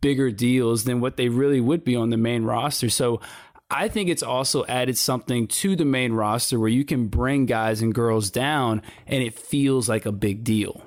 bigger 0.00 0.30
deals 0.30 0.84
than 0.84 1.00
what 1.00 1.16
they 1.16 1.28
really 1.28 1.60
would 1.60 1.82
be 1.82 1.96
on 1.96 2.10
the 2.10 2.16
main 2.16 2.44
roster. 2.44 2.88
So 2.88 3.20
I 3.68 3.88
think 3.88 4.08
it's 4.08 4.22
also 4.22 4.64
added 4.66 4.96
something 4.96 5.48
to 5.48 5.74
the 5.74 5.84
main 5.84 6.12
roster 6.12 6.60
where 6.60 6.68
you 6.68 6.84
can 6.84 7.08
bring 7.08 7.46
guys 7.46 7.82
and 7.82 7.92
girls 7.92 8.30
down 8.30 8.82
and 9.08 9.22
it 9.24 9.36
feels 9.36 9.88
like 9.88 10.06
a 10.06 10.12
big 10.12 10.44
deal. 10.44 10.84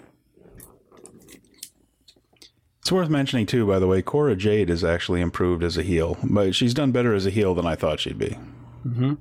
It's 2.85 2.91
worth 2.91 3.09
mentioning 3.09 3.47
too, 3.47 3.65
by 3.65 3.79
the 3.79 3.87
way, 3.87 4.03
Cora 4.03 4.35
Jade 4.35 4.69
has 4.69 4.83
actually 4.83 5.19
improved 5.19 5.63
as 5.63 5.75
a 5.75 5.81
heel, 5.81 6.19
but 6.23 6.53
she's 6.53 6.71
done 6.71 6.91
better 6.91 7.15
as 7.15 7.25
a 7.25 7.31
heel 7.31 7.55
than 7.55 7.65
I 7.65 7.73
thought 7.73 7.99
she'd 7.99 8.19
be. 8.19 8.37
Mm-hmm. 8.85 9.15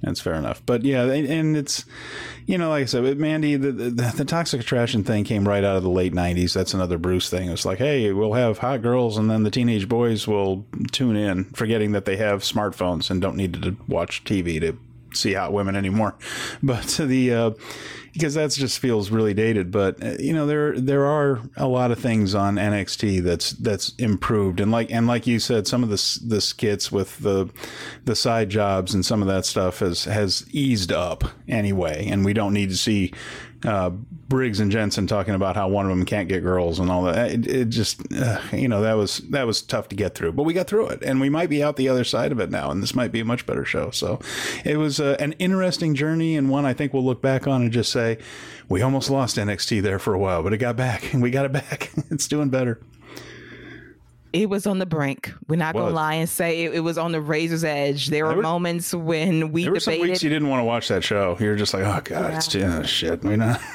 That's 0.00 0.22
fair 0.22 0.32
enough. 0.32 0.62
But 0.64 0.82
yeah, 0.82 1.02
and 1.04 1.54
it's, 1.54 1.84
you 2.46 2.56
know, 2.56 2.70
like 2.70 2.84
I 2.84 2.86
said, 2.86 3.18
Mandy, 3.18 3.56
the, 3.56 3.70
the, 3.70 3.90
the, 4.16 4.24
toxic 4.24 4.62
attraction 4.62 5.04
thing 5.04 5.24
came 5.24 5.46
right 5.46 5.62
out 5.62 5.76
of 5.76 5.82
the 5.82 5.90
late 5.90 6.14
90s. 6.14 6.54
That's 6.54 6.72
another 6.72 6.96
Bruce 6.96 7.28
thing. 7.28 7.50
It's 7.50 7.66
like, 7.66 7.76
hey, 7.76 8.10
we'll 8.12 8.32
have 8.32 8.56
hot 8.56 8.80
girls 8.80 9.18
and 9.18 9.30
then 9.30 9.42
the 9.42 9.50
teenage 9.50 9.90
boys 9.90 10.26
will 10.26 10.64
tune 10.90 11.14
in, 11.14 11.44
forgetting 11.52 11.92
that 11.92 12.06
they 12.06 12.16
have 12.16 12.40
smartphones 12.40 13.10
and 13.10 13.20
don't 13.20 13.36
need 13.36 13.62
to 13.62 13.76
watch 13.88 14.24
TV 14.24 14.58
to 14.58 14.78
see 15.12 15.34
hot 15.34 15.52
women 15.52 15.76
anymore. 15.76 16.14
But 16.62 16.86
the, 16.86 17.34
uh, 17.34 17.50
because 18.12 18.34
that 18.34 18.50
just 18.50 18.78
feels 18.78 19.10
really 19.10 19.34
dated. 19.34 19.70
But 19.70 20.02
uh, 20.02 20.16
you 20.18 20.32
know, 20.32 20.46
there 20.46 20.78
there 20.78 21.06
are 21.06 21.40
a 21.56 21.66
lot 21.66 21.90
of 21.90 21.98
things 21.98 22.34
on 22.34 22.56
NXT 22.56 23.22
that's 23.22 23.50
that's 23.52 23.94
improved, 23.96 24.60
and 24.60 24.70
like 24.70 24.90
and 24.90 25.06
like 25.06 25.26
you 25.26 25.38
said, 25.38 25.66
some 25.66 25.82
of 25.82 25.88
the 25.88 26.20
the 26.26 26.40
skits 26.40 26.92
with 26.92 27.18
the 27.18 27.50
the 28.04 28.14
side 28.14 28.50
jobs 28.50 28.94
and 28.94 29.04
some 29.04 29.22
of 29.22 29.28
that 29.28 29.46
stuff 29.46 29.78
has 29.78 30.04
has 30.04 30.46
eased 30.50 30.92
up 30.92 31.24
anyway, 31.48 32.06
and 32.08 32.24
we 32.24 32.32
don't 32.32 32.52
need 32.52 32.70
to 32.70 32.76
see 32.76 33.12
uh, 33.64 33.90
Briggs 34.32 34.60
and 34.60 34.72
Jensen 34.72 35.06
talking 35.06 35.34
about 35.34 35.56
how 35.56 35.68
one 35.68 35.84
of 35.84 35.90
them 35.90 36.06
can't 36.06 36.26
get 36.26 36.42
girls 36.42 36.78
and 36.78 36.90
all 36.90 37.02
that. 37.02 37.30
It, 37.30 37.46
it 37.46 37.68
just, 37.68 38.00
uh, 38.14 38.40
you 38.50 38.66
know, 38.66 38.80
that 38.80 38.94
was 38.94 39.18
that 39.28 39.46
was 39.46 39.60
tough 39.60 39.88
to 39.88 39.94
get 39.94 40.14
through, 40.14 40.32
but 40.32 40.44
we 40.44 40.54
got 40.54 40.66
through 40.66 40.88
it, 40.88 41.02
and 41.02 41.20
we 41.20 41.28
might 41.28 41.50
be 41.50 41.62
out 41.62 41.76
the 41.76 41.90
other 41.90 42.02
side 42.02 42.32
of 42.32 42.40
it 42.40 42.50
now, 42.50 42.70
and 42.70 42.82
this 42.82 42.94
might 42.94 43.12
be 43.12 43.20
a 43.20 43.26
much 43.26 43.44
better 43.44 43.66
show. 43.66 43.90
So, 43.90 44.20
it 44.64 44.78
was 44.78 45.00
uh, 45.00 45.16
an 45.20 45.32
interesting 45.32 45.94
journey, 45.94 46.34
and 46.34 46.48
one 46.48 46.64
I 46.64 46.72
think 46.72 46.94
we'll 46.94 47.04
look 47.04 47.20
back 47.20 47.46
on 47.46 47.60
and 47.60 47.70
just 47.70 47.92
say, 47.92 48.16
we 48.70 48.80
almost 48.80 49.10
lost 49.10 49.36
NXT 49.36 49.82
there 49.82 49.98
for 49.98 50.14
a 50.14 50.18
while, 50.18 50.42
but 50.42 50.54
it 50.54 50.56
got 50.56 50.76
back, 50.76 51.12
and 51.12 51.22
we 51.22 51.30
got 51.30 51.44
it 51.44 51.52
back. 51.52 51.90
it's 52.10 52.26
doing 52.26 52.48
better 52.48 52.80
it 54.32 54.48
was 54.48 54.66
on 54.66 54.78
the 54.78 54.86
brink. 54.86 55.30
We're 55.46 55.56
not 55.56 55.74
gonna 55.74 55.90
lie 55.92 56.14
and 56.14 56.26
say 56.26 56.64
it, 56.64 56.76
it, 56.76 56.80
was 56.80 56.96
on 56.96 57.12
the 57.12 57.20
razor's 57.20 57.64
edge. 57.64 58.06
There 58.06 58.24
were, 58.24 58.36
were 58.36 58.42
moments 58.42 58.94
when 58.94 59.52
we 59.52 59.64
there 59.64 59.72
were 59.72 59.78
some 59.78 60.00
weeks 60.00 60.22
you 60.22 60.30
didn't 60.30 60.48
want 60.48 60.60
to 60.60 60.64
watch 60.64 60.88
that 60.88 61.04
show. 61.04 61.36
You're 61.38 61.54
just 61.54 61.74
like, 61.74 61.82
oh 61.84 62.00
god, 62.02 62.30
yeah. 62.30 62.36
it's 62.38 62.48
too, 62.48 62.62
oh, 62.62 62.82
shit. 62.82 63.22
We're 63.22 63.36
not. 63.36 63.60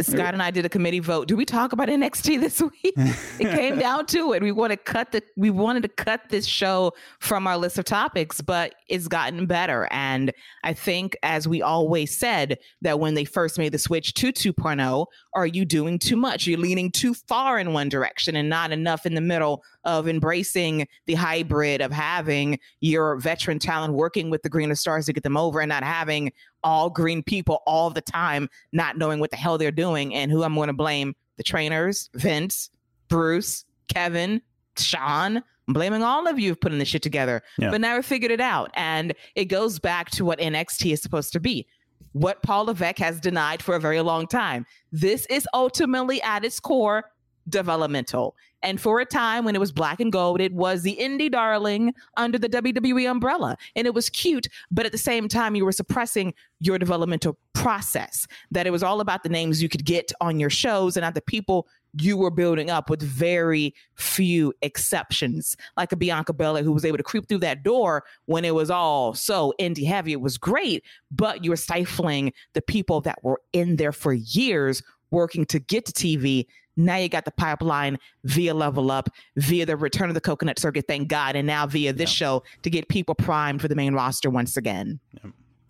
Scott 0.00 0.34
and 0.34 0.42
I 0.42 0.50
did 0.50 0.64
a 0.64 0.68
committee 0.68 1.00
vote. 1.00 1.28
Do 1.28 1.36
we 1.36 1.44
talk 1.44 1.72
about 1.72 1.88
NXT 1.88 2.40
this 2.40 2.60
week? 2.60 2.94
it 2.94 3.54
came 3.54 3.78
down 3.80 4.06
to 4.06 4.32
it. 4.32 4.42
We 4.42 4.52
want 4.52 4.70
to 4.72 4.76
cut 4.76 5.12
the 5.12 5.22
we 5.36 5.50
wanted 5.50 5.82
to 5.82 5.88
cut 5.88 6.28
this 6.28 6.46
show 6.46 6.92
from 7.20 7.46
our 7.46 7.56
list 7.56 7.78
of 7.78 7.84
topics, 7.84 8.40
but 8.40 8.74
it's 8.88 9.08
gotten 9.08 9.46
better. 9.46 9.88
And 9.90 10.32
I 10.64 10.72
think, 10.72 11.16
as 11.22 11.48
we 11.48 11.62
always 11.62 12.16
said, 12.16 12.58
that 12.82 13.00
when 13.00 13.14
they 13.14 13.24
first 13.24 13.58
made 13.58 13.72
the 13.72 13.78
switch 13.78 14.14
to 14.14 14.32
2.0, 14.32 15.06
are 15.34 15.46
you 15.46 15.64
doing 15.64 15.98
too 15.98 16.16
much? 16.16 16.46
You're 16.46 16.58
leaning 16.58 16.90
too 16.90 17.14
far 17.14 17.58
in 17.58 17.72
one 17.72 17.88
direction 17.88 18.36
and 18.36 18.48
not 18.48 18.72
enough 18.72 19.06
in 19.06 19.14
the 19.14 19.20
middle 19.20 19.62
of 19.84 20.08
embracing 20.08 20.86
the 21.06 21.14
hybrid 21.14 21.80
of 21.80 21.92
having 21.92 22.58
your 22.80 23.16
veteran 23.16 23.58
talent 23.58 23.94
working 23.94 24.30
with 24.30 24.42
the 24.42 24.48
greener 24.48 24.74
stars 24.74 25.06
to 25.06 25.12
get 25.12 25.22
them 25.22 25.36
over 25.36 25.60
and 25.60 25.68
not 25.68 25.82
having 25.84 26.32
all 26.64 26.90
green 26.90 27.22
people 27.22 27.62
all 27.66 27.90
the 27.90 28.00
time, 28.00 28.48
not 28.72 28.98
knowing 28.98 29.20
what 29.20 29.30
the 29.30 29.36
hell 29.36 29.56
they're 29.58 29.70
doing 29.70 30.14
and 30.14 30.30
who 30.30 30.42
I'm 30.42 30.54
going 30.54 30.66
to 30.68 30.72
blame 30.72 31.14
the 31.36 31.42
trainers, 31.42 32.10
Vince, 32.14 32.70
Bruce, 33.08 33.64
Kevin, 33.92 34.42
Sean. 34.76 35.36
I'm 35.68 35.74
blaming 35.74 36.02
all 36.02 36.26
of 36.26 36.38
you 36.38 36.54
for 36.54 36.60
putting 36.60 36.78
this 36.78 36.88
shit 36.88 37.02
together, 37.02 37.42
Yeah. 37.58 37.70
but 37.70 37.80
never 37.80 38.02
figured 38.02 38.32
it 38.32 38.40
out. 38.40 38.70
And 38.74 39.14
it 39.34 39.46
goes 39.46 39.78
back 39.78 40.10
to 40.12 40.24
what 40.24 40.38
NXT 40.40 40.92
is 40.92 41.02
supposed 41.02 41.32
to 41.34 41.40
be. 41.40 41.66
What 42.12 42.42
Paul 42.42 42.64
Levesque 42.64 42.98
has 42.98 43.20
denied 43.20 43.62
for 43.62 43.76
a 43.76 43.80
very 43.80 44.00
long 44.00 44.26
time. 44.26 44.66
This 44.90 45.26
is 45.26 45.46
ultimately 45.54 46.20
at 46.22 46.44
its 46.44 46.58
core 46.58 47.04
developmental. 47.48 48.36
And 48.62 48.80
for 48.80 49.00
a 49.00 49.04
time 49.04 49.44
when 49.44 49.54
it 49.54 49.60
was 49.60 49.70
black 49.70 50.00
and 50.00 50.10
gold, 50.10 50.40
it 50.40 50.52
was 50.52 50.82
the 50.82 50.96
indie 51.00 51.30
darling 51.30 51.94
under 52.16 52.38
the 52.38 52.48
WWE 52.48 53.08
umbrella. 53.08 53.56
And 53.76 53.86
it 53.86 53.94
was 53.94 54.10
cute, 54.10 54.48
but 54.70 54.84
at 54.84 54.92
the 54.92 54.98
same 54.98 55.28
time, 55.28 55.54
you 55.54 55.64
were 55.64 55.72
suppressing 55.72 56.34
your 56.60 56.78
developmental 56.78 57.38
process. 57.52 58.26
That 58.50 58.66
it 58.66 58.70
was 58.70 58.82
all 58.82 59.00
about 59.00 59.22
the 59.22 59.28
names 59.28 59.62
you 59.62 59.68
could 59.68 59.84
get 59.84 60.12
on 60.20 60.40
your 60.40 60.50
shows 60.50 60.96
and 60.96 61.02
not 61.02 61.14
the 61.14 61.20
people 61.20 61.68
you 62.00 62.16
were 62.16 62.30
building 62.30 62.68
up 62.68 62.90
with 62.90 63.00
very 63.02 63.74
few 63.94 64.52
exceptions, 64.62 65.56
like 65.76 65.92
a 65.92 65.96
Bianca 65.96 66.32
Belair 66.32 66.62
who 66.62 66.72
was 66.72 66.84
able 66.84 66.98
to 66.98 67.02
creep 67.02 67.28
through 67.28 67.38
that 67.38 67.62
door 67.62 68.04
when 68.26 68.44
it 68.44 68.54
was 68.54 68.70
all 68.70 69.14
so 69.14 69.54
indie 69.58 69.86
heavy. 69.86 70.12
It 70.12 70.20
was 70.20 70.36
great, 70.36 70.84
but 71.10 71.44
you 71.44 71.50
were 71.50 71.56
stifling 71.56 72.32
the 72.52 72.62
people 72.62 73.00
that 73.02 73.22
were 73.22 73.40
in 73.52 73.76
there 73.76 73.92
for 73.92 74.12
years 74.12 74.82
working 75.10 75.46
to 75.46 75.58
get 75.58 75.86
to 75.86 75.92
TV. 75.92 76.46
Now 76.78 76.96
you 76.96 77.08
got 77.08 77.24
the 77.24 77.32
pipeline 77.32 77.98
via 78.24 78.54
Level 78.54 78.90
Up, 78.90 79.10
via 79.36 79.66
the 79.66 79.76
return 79.76 80.08
of 80.08 80.14
the 80.14 80.20
Coconut 80.20 80.58
Circuit, 80.58 80.84
thank 80.86 81.08
God, 81.08 81.36
and 81.36 81.46
now 81.46 81.66
via 81.66 81.92
this 81.92 82.08
show 82.08 82.44
to 82.62 82.70
get 82.70 82.88
people 82.88 83.14
primed 83.14 83.60
for 83.60 83.68
the 83.68 83.74
main 83.74 83.94
roster 83.94 84.30
once 84.30 84.56
again. 84.56 85.00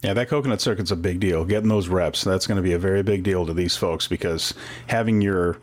Yeah, 0.02 0.12
that 0.12 0.28
coconut 0.28 0.60
circuit's 0.60 0.92
a 0.92 0.96
big 0.96 1.18
deal. 1.18 1.44
Getting 1.44 1.68
those 1.68 1.88
reps, 1.88 2.22
that's 2.22 2.46
going 2.46 2.56
to 2.56 2.62
be 2.62 2.72
a 2.72 2.78
very 2.78 3.02
big 3.02 3.24
deal 3.24 3.44
to 3.46 3.52
these 3.52 3.76
folks 3.76 4.06
because 4.06 4.54
having 4.86 5.20
your 5.20 5.58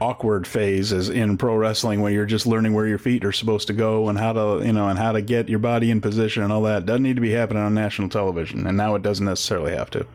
awkward 0.00 0.46
phase 0.46 0.90
is 0.90 1.08
in 1.08 1.36
pro 1.36 1.54
wrestling 1.54 2.00
when 2.00 2.12
you're 2.12 2.26
just 2.26 2.46
learning 2.46 2.72
where 2.72 2.86
your 2.86 2.98
feet 2.98 3.24
are 3.24 3.32
supposed 3.32 3.66
to 3.68 3.72
go 3.72 4.08
and 4.08 4.18
how 4.18 4.32
to, 4.32 4.64
you 4.64 4.72
know, 4.72 4.88
and 4.88 4.98
how 4.98 5.12
to 5.12 5.22
get 5.22 5.48
your 5.48 5.58
body 5.60 5.90
in 5.90 6.00
position 6.00 6.42
and 6.42 6.52
all 6.52 6.62
that 6.62 6.86
doesn't 6.86 7.02
need 7.02 7.16
to 7.16 7.22
be 7.22 7.30
happening 7.30 7.62
on 7.62 7.74
national 7.74 8.08
television. 8.08 8.66
And 8.66 8.76
now 8.76 8.94
it 8.96 9.02
doesn't 9.02 9.26
necessarily 9.26 9.76
have 9.76 9.90
to. 9.90 10.06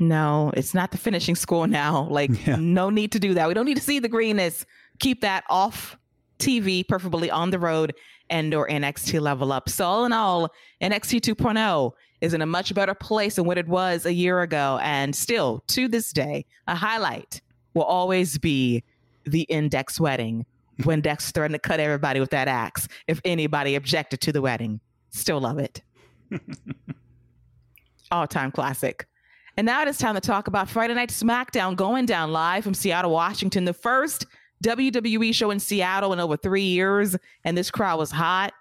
No, 0.00 0.50
it's 0.56 0.74
not 0.74 0.90
the 0.90 0.98
finishing 0.98 1.34
school 1.34 1.66
now. 1.66 2.08
Like, 2.10 2.46
no 2.46 2.90
need 2.90 3.12
to 3.12 3.18
do 3.18 3.34
that. 3.34 3.48
We 3.48 3.54
don't 3.54 3.66
need 3.66 3.76
to 3.76 3.82
see 3.82 3.98
the 3.98 4.08
greenness. 4.08 4.66
Keep 4.98 5.20
that 5.20 5.44
off 5.48 5.96
TV, 6.38 6.86
preferably 6.86 7.30
on 7.30 7.50
the 7.50 7.58
road 7.58 7.94
and 8.30 8.54
or 8.54 8.68
NXT 8.68 9.20
level 9.20 9.52
up. 9.52 9.68
So 9.68 9.84
all 9.84 10.04
in 10.04 10.12
all, 10.12 10.50
NXT 10.80 11.20
2.0 11.20 11.92
is 12.20 12.34
in 12.34 12.42
a 12.42 12.46
much 12.46 12.74
better 12.74 12.94
place 12.94 13.36
than 13.36 13.44
what 13.44 13.58
it 13.58 13.68
was 13.68 14.06
a 14.06 14.12
year 14.12 14.40
ago. 14.42 14.78
And 14.82 15.14
still, 15.14 15.62
to 15.68 15.88
this 15.88 16.12
day, 16.12 16.46
a 16.66 16.74
highlight 16.74 17.40
will 17.74 17.84
always 17.84 18.38
be 18.38 18.82
the 19.24 19.42
index 19.42 20.00
wedding 20.00 20.46
when 20.84 21.00
Dex 21.00 21.30
threatened 21.32 21.54
to 21.54 21.68
cut 21.68 21.80
everybody 21.80 22.20
with 22.20 22.30
that 22.30 22.48
axe 22.48 22.88
if 23.06 23.20
anybody 23.24 23.74
objected 23.74 24.20
to 24.22 24.32
the 24.32 24.42
wedding. 24.42 24.80
Still 25.10 25.40
love 25.40 25.58
it. 25.58 25.82
All 28.10 28.26
time 28.26 28.50
classic. 28.50 29.06
And 29.60 29.66
now 29.66 29.82
it 29.82 29.88
is 29.88 29.98
time 29.98 30.14
to 30.14 30.22
talk 30.22 30.48
about 30.48 30.70
Friday 30.70 30.94
Night 30.94 31.10
SmackDown 31.10 31.76
going 31.76 32.06
down 32.06 32.32
live 32.32 32.64
from 32.64 32.72
Seattle, 32.72 33.10
Washington. 33.10 33.66
The 33.66 33.74
first 33.74 34.24
WWE 34.64 35.34
show 35.34 35.50
in 35.50 35.60
Seattle 35.60 36.14
in 36.14 36.18
over 36.18 36.38
three 36.38 36.62
years. 36.62 37.14
And 37.44 37.58
this 37.58 37.70
crowd 37.70 37.98
was 37.98 38.10
hot. 38.10 38.54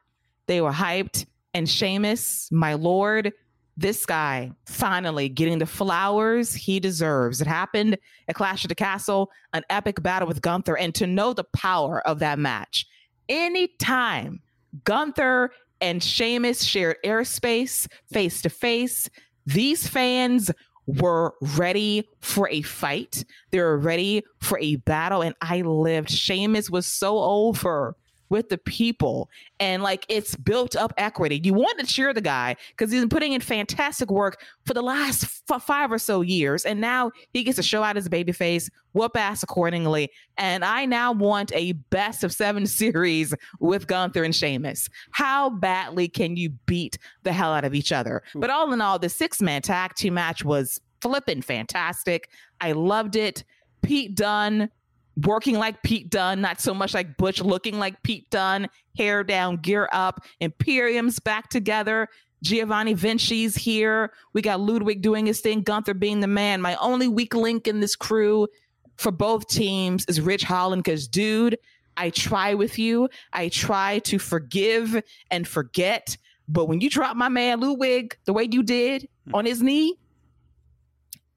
They 0.47 0.59
were 0.59 0.73
hyped. 0.73 1.25
And 1.53 1.69
Sheamus, 1.69 2.51
my 2.51 2.73
lord, 2.73 3.31
this 3.77 4.05
guy 4.05 4.51
finally 4.65 5.29
getting 5.29 5.59
the 5.59 5.65
flowers 5.65 6.53
he 6.53 6.81
deserves. 6.81 7.39
It 7.39 7.47
happened 7.47 7.97
at 8.27 8.35
Clash 8.35 8.65
of 8.65 8.67
the 8.67 8.75
Castle, 8.75 9.31
an 9.53 9.63
epic 9.69 10.03
battle 10.03 10.27
with 10.27 10.41
Gunther. 10.41 10.75
And 10.75 10.93
to 10.95 11.07
know 11.07 11.31
the 11.31 11.45
power 11.45 12.05
of 12.05 12.19
that 12.19 12.39
match, 12.39 12.85
anytime 13.29 14.41
Gunther 14.83 15.51
and 15.79 16.03
Sheamus 16.03 16.61
shared 16.65 16.97
airspace 17.05 17.87
face 18.11 18.41
to 18.41 18.49
face, 18.49 19.09
these 19.45 19.87
fans 19.87 20.51
were 20.99 21.33
ready 21.41 22.07
for 22.19 22.49
a 22.49 22.61
fight. 22.61 23.23
They 23.51 23.59
were 23.59 23.77
ready 23.77 24.23
for 24.39 24.59
a 24.59 24.77
battle. 24.77 25.21
And 25.21 25.35
I 25.41 25.61
lived. 25.61 26.09
Sheamus 26.09 26.69
was 26.69 26.85
so 26.85 27.19
over 27.19 27.95
with 28.29 28.49
the 28.49 28.57
people 28.57 29.29
and 29.59 29.83
like 29.83 30.05
it's 30.07 30.35
built 30.35 30.75
up 30.75 30.93
equity. 30.97 31.41
You 31.43 31.53
want 31.53 31.79
to 31.79 31.85
cheer 31.85 32.13
the 32.13 32.21
guy 32.21 32.55
because 32.69 32.91
he's 32.91 33.01
been 33.01 33.09
putting 33.09 33.33
in 33.33 33.41
fantastic 33.41 34.09
work 34.11 34.41
for 34.65 34.73
the 34.73 34.81
last 34.81 35.43
f- 35.51 35.63
five 35.63 35.91
or 35.91 35.97
so 35.97 36.21
years. 36.21 36.65
And 36.65 36.79
now 36.79 37.11
he 37.33 37.43
gets 37.43 37.57
to 37.57 37.63
show 37.63 37.83
out 37.83 37.95
his 37.95 38.07
baby 38.07 38.31
face, 38.31 38.69
whoop 38.93 39.17
ass 39.17 39.43
accordingly. 39.43 40.09
And 40.37 40.63
I 40.63 40.85
now 40.85 41.11
want 41.11 41.51
a 41.53 41.73
best 41.73 42.23
of 42.23 42.31
seven 42.31 42.65
series 42.67 43.33
with 43.59 43.87
Gunther 43.87 44.23
and 44.23 44.35
Sheamus. 44.35 44.89
How 45.11 45.49
badly 45.49 46.07
can 46.07 46.37
you 46.37 46.51
beat 46.65 46.97
the 47.23 47.33
hell 47.33 47.53
out 47.53 47.65
of 47.65 47.73
each 47.73 47.91
other? 47.91 48.21
But 48.35 48.49
all 48.49 48.71
in 48.71 48.81
all, 48.81 48.99
the 48.99 49.09
six 49.09 49.41
man 49.41 49.61
tag 49.61 49.95
team 49.95 50.13
match 50.13 50.45
was 50.45 50.79
flipping 51.01 51.41
fantastic. 51.41 52.29
I 52.61 52.73
loved 52.73 53.15
it. 53.15 53.43
Pete 53.81 54.15
Dunne 54.15 54.69
working 55.17 55.57
like 55.57 55.83
Pete 55.83 56.09
Dunne, 56.09 56.41
not 56.41 56.61
so 56.61 56.73
much 56.73 56.93
like 56.93 57.17
Butch 57.17 57.41
looking 57.41 57.79
like 57.79 58.01
Pete 58.03 58.29
Dunne, 58.29 58.69
hair 58.97 59.23
down, 59.23 59.57
gear 59.57 59.89
up, 59.91 60.23
Imperium's 60.39 61.19
back 61.19 61.49
together. 61.49 62.07
Giovanni 62.41 62.93
Vinci's 62.93 63.55
here. 63.55 64.13
We 64.33 64.41
got 64.41 64.61
Ludwig 64.61 65.01
doing 65.01 65.25
his 65.25 65.41
thing, 65.41 65.61
Gunther 65.61 65.93
being 65.93 66.21
the 66.21 66.27
man. 66.27 66.61
My 66.61 66.75
only 66.75 67.07
weak 67.07 67.33
link 67.33 67.67
in 67.67 67.81
this 67.81 67.95
crew 67.95 68.47
for 68.95 69.11
both 69.11 69.47
teams 69.47 70.05
is 70.07 70.21
Ridge 70.21 70.43
Holland 70.43 70.83
because, 70.83 71.07
dude, 71.07 71.57
I 71.97 72.11
try 72.11 72.53
with 72.53 72.79
you. 72.79 73.09
I 73.33 73.49
try 73.49 73.99
to 73.99 74.19
forgive 74.19 75.01
and 75.29 75.47
forget. 75.47 76.15
But 76.47 76.65
when 76.65 76.81
you 76.81 76.89
drop 76.89 77.17
my 77.17 77.29
man 77.29 77.59
Ludwig 77.59 78.17
the 78.25 78.33
way 78.33 78.47
you 78.49 78.63
did 78.63 79.07
hmm. 79.27 79.35
on 79.35 79.45
his 79.45 79.61
knee, 79.61 79.97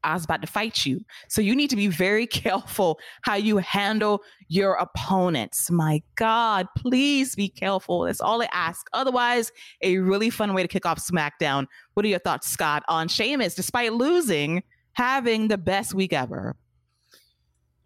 I 0.05 0.15
was 0.15 0.25
about 0.25 0.41
to 0.43 0.47
fight 0.47 0.85
you. 0.85 1.01
So 1.29 1.41
you 1.41 1.55
need 1.55 1.71
to 1.71 1.77
be 1.77 1.89
very 1.89 2.27
careful 2.43 2.99
how 3.23 3.35
you 3.35 3.59
handle 3.59 4.23
your 4.49 4.75
opponents. 4.75 5.71
My 5.71 6.03
God, 6.17 6.67
please 6.77 7.35
be 7.35 7.49
careful. 7.49 8.03
That's 8.03 8.21
all 8.21 8.43
I 8.43 8.49
ask. 8.53 8.87
Otherwise, 8.93 9.53
a 9.83 9.99
really 9.99 10.31
fun 10.31 10.55
way 10.55 10.63
to 10.63 10.69
kick 10.69 10.87
off 10.87 10.99
SmackDown. 10.99 11.67
What 11.95 12.05
are 12.05 12.09
your 12.09 12.19
thoughts, 12.19 12.49
Scott, 12.49 12.83
on 12.89 13.09
Sheamus, 13.09 13.55
despite 13.55 13.93
losing, 13.93 14.63
having 14.93 15.49
the 15.49 15.59
best 15.59 15.95
week 15.95 16.13
ever? 16.13 16.57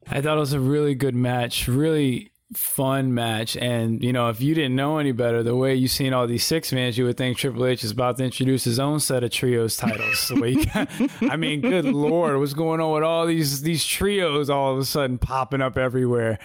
I 0.08 0.20
thought 0.20 0.36
it 0.36 0.40
was 0.40 0.52
a 0.52 0.60
really 0.60 0.94
good 0.94 1.16
match, 1.16 1.66
really 1.66 2.30
fun 2.54 3.12
match. 3.12 3.56
And, 3.56 4.02
you 4.02 4.12
know, 4.12 4.28
if 4.28 4.40
you 4.40 4.54
didn't 4.54 4.76
know 4.76 4.98
any 4.98 5.12
better, 5.12 5.42
the 5.42 5.56
way 5.56 5.74
you've 5.74 5.90
seen 5.90 6.12
all 6.12 6.26
these 6.26 6.44
six 6.44 6.72
mans, 6.72 6.96
you 6.96 7.04
would 7.04 7.16
think 7.16 7.36
Triple 7.36 7.66
H 7.66 7.82
is 7.82 7.90
about 7.90 8.18
to 8.18 8.24
introduce 8.24 8.64
his 8.64 8.78
own 8.78 9.00
set 9.00 9.24
of 9.24 9.30
trios 9.30 9.76
titles. 9.76 10.30
I 11.22 11.36
mean, 11.36 11.60
good 11.60 11.84
Lord, 11.84 12.38
what's 12.38 12.54
going 12.54 12.80
on 12.80 12.92
with 12.92 13.02
all 13.02 13.26
these 13.26 13.62
these 13.62 13.84
trios 13.84 14.48
all 14.48 14.72
of 14.72 14.78
a 14.78 14.84
sudden 14.84 15.18
popping 15.18 15.60
up 15.60 15.76
everywhere? 15.76 16.38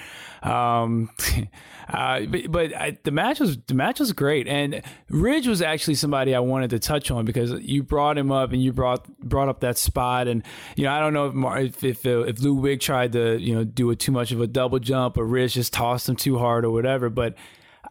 Um, 0.43 1.11
uh, 1.89 2.21
but 2.21 2.51
but 2.51 2.75
I, 2.75 2.97
the 3.03 3.11
match 3.11 3.39
was 3.39 3.57
the 3.67 3.73
match 3.73 3.99
was 3.99 4.11
great, 4.13 4.47
and 4.47 4.81
Ridge 5.09 5.47
was 5.47 5.61
actually 5.61 5.95
somebody 5.95 6.35
I 6.35 6.39
wanted 6.39 6.69
to 6.71 6.79
touch 6.79 7.11
on 7.11 7.25
because 7.25 7.51
you 7.61 7.83
brought 7.83 8.17
him 8.17 8.31
up 8.31 8.51
and 8.51 8.61
you 8.61 8.73
brought 8.73 9.07
brought 9.19 9.49
up 9.49 9.61
that 9.61 9.77
spot, 9.77 10.27
and 10.27 10.43
you 10.75 10.85
know 10.85 10.91
I 10.91 10.99
don't 10.99 11.13
know 11.13 11.27
if 11.27 11.33
Mar- 11.33 11.59
if 11.59 11.83
if, 11.83 12.05
uh, 12.05 12.21
if 12.21 12.37
tried 12.79 13.13
to 13.13 13.37
you 13.39 13.55
know 13.55 13.63
do 13.63 13.89
a 13.89 13.95
too 13.95 14.11
much 14.11 14.31
of 14.31 14.41
a 14.41 14.47
double 14.47 14.79
jump 14.79 15.17
or 15.17 15.25
Ridge 15.25 15.53
just 15.53 15.73
tossed 15.73 16.07
him 16.07 16.15
too 16.15 16.37
hard 16.37 16.65
or 16.65 16.71
whatever, 16.71 17.09
but 17.09 17.35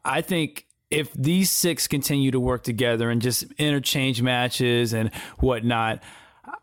I 0.05 0.20
think 0.22 0.66
if 0.91 1.12
these 1.14 1.51
six 1.51 1.86
continue 1.86 2.30
to 2.30 2.41
work 2.41 2.64
together 2.64 3.11
and 3.11 3.22
just 3.22 3.45
interchange 3.59 4.22
matches 4.22 4.93
and 4.93 5.14
whatnot. 5.38 6.03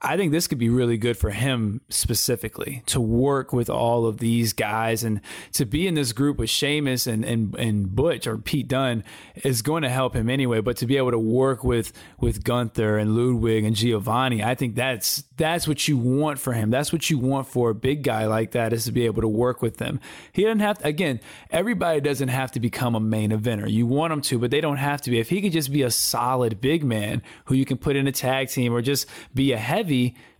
I 0.01 0.15
think 0.15 0.31
this 0.31 0.47
could 0.47 0.59
be 0.59 0.69
really 0.69 0.97
good 0.97 1.17
for 1.17 1.31
him 1.31 1.81
specifically 1.89 2.83
to 2.85 3.01
work 3.01 3.51
with 3.51 3.67
all 3.67 4.05
of 4.05 4.19
these 4.19 4.53
guys 4.53 5.03
and 5.03 5.21
to 5.53 5.65
be 5.65 5.87
in 5.87 5.95
this 5.95 6.13
group 6.13 6.37
with 6.37 6.51
Sheamus 6.51 7.07
and, 7.07 7.25
and, 7.25 7.55
and 7.55 7.95
Butch 7.95 8.27
or 8.27 8.37
Pete 8.37 8.67
Dunne 8.67 9.03
is 9.37 9.63
going 9.63 9.81
to 9.81 9.89
help 9.89 10.15
him 10.15 10.29
anyway. 10.29 10.61
But 10.61 10.77
to 10.77 10.85
be 10.85 10.97
able 10.97 11.11
to 11.11 11.19
work 11.19 11.63
with 11.63 11.93
with 12.19 12.43
Gunther 12.43 12.97
and 12.99 13.15
Ludwig 13.15 13.63
and 13.63 13.75
Giovanni, 13.75 14.43
I 14.43 14.53
think 14.53 14.75
that's 14.75 15.23
that's 15.35 15.67
what 15.67 15.87
you 15.87 15.97
want 15.97 16.37
for 16.37 16.53
him. 16.53 16.69
That's 16.69 16.93
what 16.93 17.09
you 17.09 17.17
want 17.17 17.47
for 17.47 17.71
a 17.71 17.75
big 17.75 18.03
guy 18.03 18.27
like 18.27 18.51
that 18.51 18.73
is 18.73 18.85
to 18.85 18.91
be 18.91 19.05
able 19.05 19.21
to 19.21 19.27
work 19.27 19.61
with 19.63 19.77
them. 19.77 19.99
He 20.31 20.43
doesn't 20.43 20.59
have 20.59 20.79
to, 20.79 20.87
again, 20.87 21.21
everybody 21.49 22.01
doesn't 22.01 22.29
have 22.29 22.51
to 22.51 22.59
become 22.59 22.93
a 22.93 22.99
main 22.99 23.31
eventer. 23.31 23.69
You 23.69 23.87
want 23.87 24.11
them 24.11 24.21
to, 24.21 24.37
but 24.39 24.51
they 24.51 24.61
don't 24.61 24.77
have 24.77 25.01
to 25.01 25.11
be. 25.11 25.19
If 25.19 25.29
he 25.29 25.41
could 25.41 25.53
just 25.53 25.71
be 25.71 25.81
a 25.81 25.91
solid 25.91 26.61
big 26.61 26.83
man 26.83 27.21
who 27.45 27.55
you 27.55 27.65
can 27.65 27.77
put 27.77 27.95
in 27.95 28.07
a 28.07 28.11
tag 28.11 28.49
team 28.49 28.73
or 28.73 28.81
just 28.81 29.07
be 29.33 29.53
a 29.53 29.57
heavy, 29.57 29.86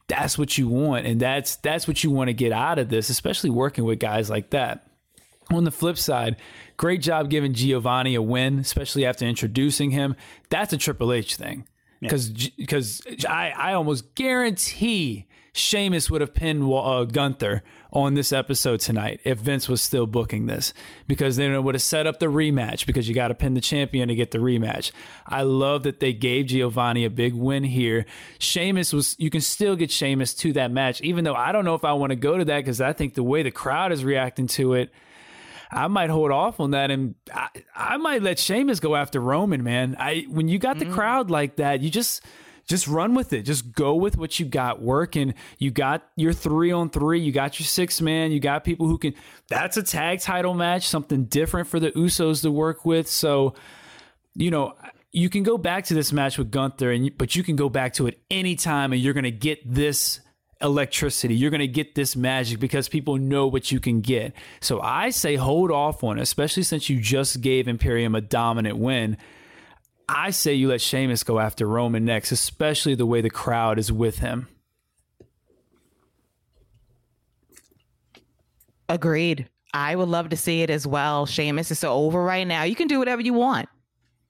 that's 0.07 0.37
what 0.37 0.57
you 0.57 0.67
want. 0.67 1.05
And 1.05 1.19
that's 1.19 1.57
that's 1.57 1.87
what 1.87 2.03
you 2.03 2.11
want 2.11 2.29
to 2.29 2.33
get 2.33 2.51
out 2.51 2.79
of 2.79 2.89
this, 2.89 3.09
especially 3.09 3.49
working 3.49 3.83
with 3.83 3.99
guys 3.99 4.29
like 4.29 4.51
that. 4.51 4.83
On 5.49 5.63
the 5.63 5.71
flip 5.71 5.97
side, 5.97 6.35
great 6.75 7.01
job 7.01 7.29
giving 7.29 7.53
Giovanni 7.53 8.15
a 8.15 8.21
win, 8.21 8.59
especially 8.59 9.05
after 9.05 9.25
introducing 9.25 9.91
him. 9.91 10.15
That's 10.49 10.73
a 10.73 10.77
Triple 10.77 11.13
H 11.13 11.35
thing. 11.35 11.65
Because 12.01 12.29
yeah. 12.29 12.49
because 12.57 13.01
I, 13.27 13.51
I 13.51 13.73
almost 13.73 14.13
guarantee 14.15 15.27
Sheamus 15.57 16.09
would 16.09 16.21
have 16.21 16.33
pinned 16.33 16.71
uh, 16.71 17.05
Gunther 17.05 17.63
on 17.91 18.13
this 18.13 18.31
episode 18.31 18.79
tonight 18.79 19.19
if 19.23 19.39
Vince 19.39 19.67
was 19.67 19.81
still 19.81 20.05
booking 20.05 20.45
this 20.45 20.73
because 21.07 21.37
then 21.37 21.51
it 21.51 21.63
would 21.63 21.75
have 21.75 21.81
set 21.81 22.05
up 22.05 22.19
the 22.19 22.27
rematch 22.27 22.85
because 22.85 23.09
you 23.09 23.15
got 23.15 23.29
to 23.29 23.35
pin 23.35 23.53
the 23.53 23.61
champion 23.61 24.07
to 24.09 24.15
get 24.15 24.31
the 24.31 24.37
rematch. 24.37 24.91
I 25.25 25.41
love 25.41 25.83
that 25.83 25.99
they 25.99 26.13
gave 26.13 26.47
Giovanni 26.47 27.05
a 27.05 27.09
big 27.09 27.33
win 27.33 27.63
here. 27.63 28.05
Sheamus 28.39 28.93
was, 28.93 29.15
you 29.17 29.29
can 29.29 29.41
still 29.41 29.75
get 29.75 29.89
Sheamus 29.89 30.33
to 30.35 30.53
that 30.53 30.71
match, 30.71 31.01
even 31.01 31.23
though 31.23 31.35
I 31.35 31.51
don't 31.51 31.65
know 31.65 31.75
if 31.75 31.85
I 31.85 31.93
want 31.93 32.11
to 32.11 32.15
go 32.15 32.37
to 32.37 32.45
that 32.45 32.59
because 32.59 32.81
I 32.81 32.93
think 32.93 33.15
the 33.15 33.23
way 33.23 33.41
the 33.43 33.51
crowd 33.51 33.91
is 33.91 34.03
reacting 34.03 34.47
to 34.47 34.73
it, 34.73 34.91
I 35.71 35.87
might 35.87 36.09
hold 36.09 36.31
off 36.31 36.59
on 36.59 36.71
that, 36.71 36.91
and 36.91 37.15
I, 37.33 37.49
I 37.75 37.97
might 37.97 38.21
let 38.21 38.39
Sheamus 38.39 38.79
go 38.79 38.95
after 38.95 39.19
Roman. 39.19 39.63
Man, 39.63 39.97
I 39.99 40.25
when 40.29 40.47
you 40.47 40.59
got 40.59 40.79
the 40.79 40.85
mm. 40.85 40.93
crowd 40.93 41.29
like 41.29 41.57
that, 41.57 41.81
you 41.81 41.89
just 41.89 42.23
just 42.67 42.87
run 42.87 43.15
with 43.15 43.33
it. 43.33 43.43
Just 43.43 43.71
go 43.71 43.95
with 43.95 44.17
what 44.17 44.39
you 44.39 44.45
got 44.45 44.81
working. 44.81 45.33
You 45.57 45.71
got 45.71 46.07
your 46.15 46.33
three 46.33 46.71
on 46.71 46.89
three. 46.89 47.19
You 47.19 47.31
got 47.31 47.59
your 47.59 47.65
six 47.65 48.01
man. 48.01 48.31
You 48.31 48.39
got 48.39 48.63
people 48.63 48.87
who 48.87 48.97
can. 48.97 49.13
That's 49.47 49.77
a 49.77 49.83
tag 49.83 50.19
title 50.19 50.53
match, 50.53 50.87
something 50.87 51.25
different 51.25 51.67
for 51.67 51.79
the 51.79 51.91
Usos 51.91 52.41
to 52.41 52.51
work 52.51 52.85
with. 52.85 53.07
So, 53.07 53.55
you 54.35 54.51
know, 54.51 54.75
you 55.13 55.29
can 55.29 55.43
go 55.43 55.57
back 55.57 55.85
to 55.85 55.93
this 55.93 56.11
match 56.11 56.37
with 56.37 56.51
Gunther, 56.51 56.91
and 56.91 57.17
but 57.17 57.35
you 57.35 57.43
can 57.43 57.55
go 57.55 57.69
back 57.69 57.93
to 57.93 58.07
it 58.07 58.19
anytime, 58.29 58.91
and 58.91 59.01
you're 59.01 59.13
going 59.13 59.23
to 59.23 59.31
get 59.31 59.59
this 59.65 60.19
electricity. 60.61 61.35
You're 61.35 61.51
going 61.51 61.59
to 61.61 61.67
get 61.67 61.95
this 61.95 62.15
magic 62.15 62.59
because 62.59 62.89
people 62.89 63.17
know 63.17 63.47
what 63.47 63.71
you 63.71 63.79
can 63.79 64.01
get. 64.01 64.33
So 64.59 64.81
I 64.81 65.11
say 65.11 65.35
hold 65.35 65.71
off 65.71 66.03
on 66.03 66.19
it, 66.19 66.21
especially 66.21 66.63
since 66.63 66.89
you 66.89 66.99
just 66.99 67.41
gave 67.41 67.67
Imperium 67.67 68.15
a 68.15 68.21
dominant 68.21 68.77
win. 68.77 69.17
I 70.09 70.31
say 70.31 70.53
you 70.53 70.69
let 70.69 70.81
Sheamus 70.81 71.23
go 71.23 71.39
after 71.39 71.67
Roman 71.67 72.05
next, 72.05 72.31
especially 72.31 72.95
the 72.95 73.05
way 73.05 73.21
the 73.21 73.29
crowd 73.29 73.77
is 73.77 73.91
with 73.91 74.19
him. 74.19 74.47
Agreed. 78.89 79.49
I 79.73 79.95
would 79.95 80.07
love 80.07 80.29
to 80.29 80.37
see 80.37 80.61
it 80.61 80.69
as 80.69 80.87
well. 80.87 81.25
Sheamus 81.25 81.71
is 81.71 81.79
so 81.79 81.93
over 81.93 82.23
right 82.23 82.47
now. 82.47 82.63
You 82.63 82.75
can 82.75 82.87
do 82.87 82.99
whatever 82.99 83.21
you 83.21 83.33
want. 83.33 83.67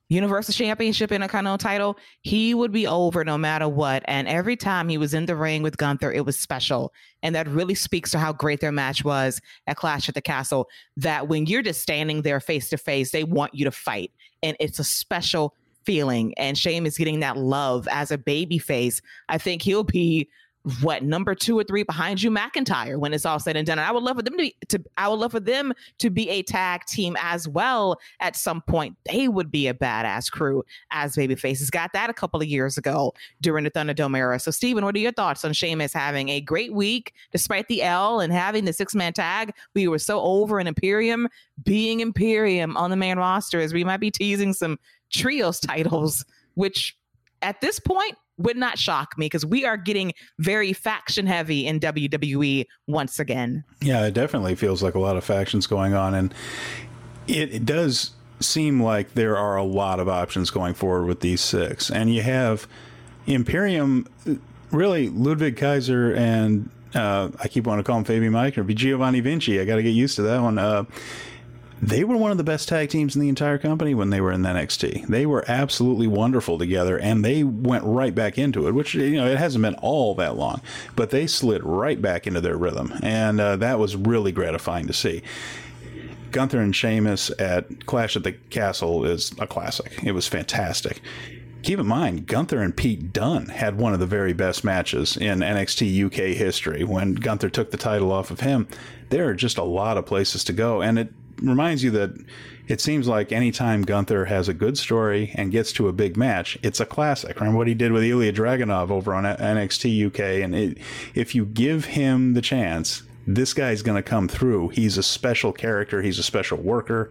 Universal 0.09 0.53
Championship 0.53 1.11
Intercontinental 1.11 1.57
title, 1.57 1.97
he 2.21 2.53
would 2.53 2.71
be 2.71 2.87
over 2.87 3.25
no 3.25 3.37
matter 3.37 3.67
what. 3.67 4.03
And 4.05 4.27
every 4.27 4.55
time 4.55 4.87
he 4.87 4.97
was 4.97 5.13
in 5.13 5.25
the 5.25 5.35
ring 5.35 5.63
with 5.63 5.77
Gunther, 5.77 6.13
it 6.13 6.25
was 6.25 6.39
special. 6.39 6.93
And 7.21 7.35
that 7.35 7.47
really 7.47 7.75
speaks 7.75 8.11
to 8.11 8.19
how 8.19 8.31
great 8.31 8.61
their 8.61 8.71
match 8.71 9.03
was 9.03 9.41
at 9.67 9.75
Clash 9.75 10.07
at 10.07 10.15
the 10.15 10.21
Castle. 10.21 10.69
That 10.95 11.27
when 11.27 11.45
you're 11.45 11.61
just 11.61 11.81
standing 11.81 12.21
there 12.21 12.39
face 12.39 12.69
to 12.69 12.77
face, 12.77 13.11
they 13.11 13.25
want 13.25 13.53
you 13.53 13.65
to 13.65 13.71
fight. 13.71 14.11
And 14.41 14.55
it's 14.61 14.79
a 14.79 14.83
special 14.83 15.53
feeling 15.87 16.33
and 16.37 16.57
Sheamus 16.57 16.97
getting 16.97 17.21
that 17.21 17.37
love 17.37 17.87
as 17.89 18.11
a 18.11 18.17
baby 18.17 18.57
face, 18.57 19.01
I 19.29 19.37
think 19.37 19.61
he'll 19.61 19.85
be 19.85 20.29
what 20.81 21.03
number 21.03 21.33
two 21.33 21.57
or 21.57 21.63
three 21.63 21.83
behind 21.83 22.19
Drew 22.19 22.29
McIntyre 22.29 22.99
when 22.99 23.13
it's 23.13 23.25
all 23.25 23.39
said 23.39 23.55
and 23.55 23.65
done. 23.65 23.79
And 23.79 23.87
I 23.87 23.91
would 23.91 24.03
love 24.03 24.17
for 24.17 24.21
them 24.21 24.33
to, 24.33 24.37
be, 24.37 24.55
to 24.69 24.83
I 24.97 25.07
would 25.07 25.19
love 25.19 25.31
for 25.31 25.39
them 25.39 25.73
to 25.99 26.09
be 26.09 26.29
a 26.29 26.43
tag 26.43 26.83
team 26.85 27.15
as 27.21 27.47
well 27.47 27.99
at 28.19 28.35
some 28.35 28.61
point. 28.61 28.97
They 29.09 29.27
would 29.27 29.49
be 29.49 29.67
a 29.67 29.73
badass 29.73 30.29
crew 30.31 30.63
as 30.91 31.15
baby 31.15 31.35
faces. 31.35 31.69
Got 31.69 31.93
that 31.93 32.09
a 32.09 32.13
couple 32.13 32.41
of 32.41 32.47
years 32.47 32.77
ago 32.77 33.13
during 33.41 33.63
the 33.63 33.71
Thunderdome 33.71 34.17
era. 34.17 34.39
So 34.39 34.51
Steven, 34.51 34.83
what 34.83 34.95
are 34.95 34.99
your 34.99 35.11
thoughts 35.11 35.45
on 35.45 35.53
Sheamus 35.53 35.93
having 35.93 36.29
a 36.29 36.41
great 36.41 36.73
week 36.73 37.13
despite 37.31 37.67
the 37.67 37.83
L 37.83 38.19
and 38.19 38.33
having 38.33 38.65
the 38.65 38.73
six 38.73 38.93
man 38.93 39.13
tag? 39.13 39.53
We 39.73 39.87
were 39.87 39.99
so 39.99 40.19
over 40.19 40.59
in 40.59 40.67
Imperium 40.67 41.27
being 41.63 42.01
Imperium 42.01 42.75
on 42.77 42.89
the 42.89 42.97
main 42.97 43.17
roster 43.17 43.59
as 43.59 43.73
we 43.73 43.83
might 43.83 43.99
be 43.99 44.11
teasing 44.11 44.53
some 44.53 44.77
trios 45.11 45.59
titles, 45.59 46.25
which 46.55 46.97
at 47.41 47.61
this 47.61 47.79
point 47.79 48.15
would 48.37 48.57
not 48.57 48.77
shock 48.77 49.17
me 49.17 49.25
because 49.25 49.45
we 49.45 49.65
are 49.65 49.77
getting 49.77 50.13
very 50.39 50.73
faction 50.73 51.25
heavy 51.25 51.65
in 51.65 51.79
WWE 51.79 52.65
once 52.87 53.19
again. 53.19 53.63
Yeah, 53.81 54.05
it 54.05 54.13
definitely 54.13 54.55
feels 54.55 54.83
like 54.83 54.95
a 54.95 54.99
lot 54.99 55.17
of 55.17 55.23
factions 55.23 55.67
going 55.67 55.93
on. 55.93 56.13
And 56.13 56.33
it, 57.27 57.53
it 57.53 57.65
does 57.65 58.11
seem 58.39 58.81
like 58.81 59.13
there 59.13 59.37
are 59.37 59.55
a 59.55 59.63
lot 59.63 59.99
of 59.99 60.07
options 60.07 60.51
going 60.51 60.73
forward 60.73 61.07
with 61.07 61.21
these 61.21 61.41
six. 61.41 61.89
And 61.89 62.13
you 62.13 62.21
have 62.21 62.67
Imperium, 63.25 64.07
really, 64.71 65.09
Ludwig 65.09 65.57
Kaiser 65.57 66.13
and 66.13 66.69
uh, 66.93 67.29
I 67.39 67.47
keep 67.47 67.65
wanting 67.65 67.83
to 67.83 67.87
call 67.87 67.97
him 67.97 68.05
Fabian 68.05 68.33
Aichner 68.33 68.59
or 68.59 68.73
Giovanni 68.73 69.19
Vinci. 69.19 69.59
I 69.59 69.65
got 69.65 69.75
to 69.75 69.83
get 69.83 69.89
used 69.89 70.15
to 70.17 70.21
that 70.23 70.41
one. 70.41 70.57
Uh, 70.57 70.85
they 71.81 72.03
were 72.03 72.17
one 72.17 72.31
of 72.31 72.37
the 72.37 72.43
best 72.43 72.67
tag 72.67 72.89
teams 72.89 73.15
in 73.15 73.21
the 73.21 73.29
entire 73.29 73.57
company 73.57 73.93
when 73.93 74.09
they 74.09 74.21
were 74.21 74.31
in 74.31 74.41
NXT. 74.41 75.07
They 75.07 75.25
were 75.25 75.45
absolutely 75.47 76.07
wonderful 76.07 76.57
together, 76.57 76.97
and 76.97 77.23
they 77.23 77.43
went 77.43 77.83
right 77.83 78.13
back 78.13 78.37
into 78.37 78.67
it. 78.67 78.73
Which 78.73 78.95
you 78.95 79.17
know 79.17 79.27
it 79.27 79.37
hasn't 79.37 79.61
been 79.61 79.75
all 79.75 80.15
that 80.15 80.35
long, 80.35 80.61
but 80.95 81.11
they 81.11 81.27
slid 81.27 81.63
right 81.63 82.01
back 82.01 82.25
into 82.25 82.41
their 82.41 82.57
rhythm, 82.57 82.93
and 83.03 83.39
uh, 83.39 83.55
that 83.57 83.79
was 83.79 83.95
really 83.95 84.31
gratifying 84.31 84.87
to 84.87 84.93
see. 84.93 85.21
Gunther 86.31 86.59
and 86.59 86.75
Sheamus 86.75 87.31
at 87.39 87.85
Clash 87.85 88.15
at 88.15 88.23
the 88.23 88.33
Castle 88.33 89.05
is 89.05 89.31
a 89.39 89.47
classic. 89.47 90.03
It 90.03 90.11
was 90.11 90.27
fantastic. 90.27 91.01
Keep 91.63 91.79
in 91.79 91.87
mind, 91.87 92.27
Gunther 92.27 92.61
and 92.61 92.75
Pete 92.75 93.11
Dunne 93.11 93.47
had 93.47 93.77
one 93.77 93.93
of 93.93 93.99
the 93.99 94.05
very 94.05 94.33
best 94.33 94.63
matches 94.63 95.17
in 95.17 95.39
NXT 95.39 96.05
UK 96.05 96.35
history. 96.35 96.83
When 96.83 97.15
Gunther 97.15 97.49
took 97.49 97.71
the 97.71 97.77
title 97.77 98.11
off 98.11 98.31
of 98.31 98.41
him, 98.41 98.67
there 99.09 99.27
are 99.27 99.33
just 99.33 99.57
a 99.57 99.63
lot 99.63 99.97
of 99.97 100.05
places 100.05 100.43
to 100.45 100.53
go, 100.53 100.81
and 100.81 100.99
it 100.99 101.13
reminds 101.41 101.83
you 101.83 101.91
that 101.91 102.17
it 102.67 102.81
seems 102.81 103.07
like 103.07 103.31
anytime 103.31 103.83
Gunther 103.83 104.25
has 104.25 104.49
a 104.49 104.53
good 104.53 104.77
story 104.77 105.31
and 105.35 105.51
gets 105.51 105.71
to 105.73 105.87
a 105.87 105.93
big 105.93 106.17
match, 106.17 106.57
it's 106.63 106.79
a 106.79 106.85
classic. 106.85 107.39
Remember 107.39 107.57
what 107.57 107.67
he 107.67 107.73
did 107.73 107.91
with 107.91 108.03
Ilya 108.03 108.33
Dragunov 108.33 108.89
over 108.89 109.13
on 109.13 109.23
NXT 109.23 110.07
UK, 110.07 110.43
and 110.43 110.55
it, 110.55 110.77
if 111.15 111.33
you 111.33 111.45
give 111.45 111.85
him 111.85 112.33
the 112.33 112.41
chance, 112.41 113.03
this 113.25 113.53
guy's 113.53 113.81
going 113.81 113.95
to 113.95 114.07
come 114.07 114.27
through. 114.27 114.69
He's 114.69 114.97
a 114.97 115.03
special 115.03 115.53
character. 115.53 116.01
He's 116.01 116.19
a 116.19 116.23
special 116.23 116.57
worker, 116.57 117.09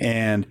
and 0.00 0.46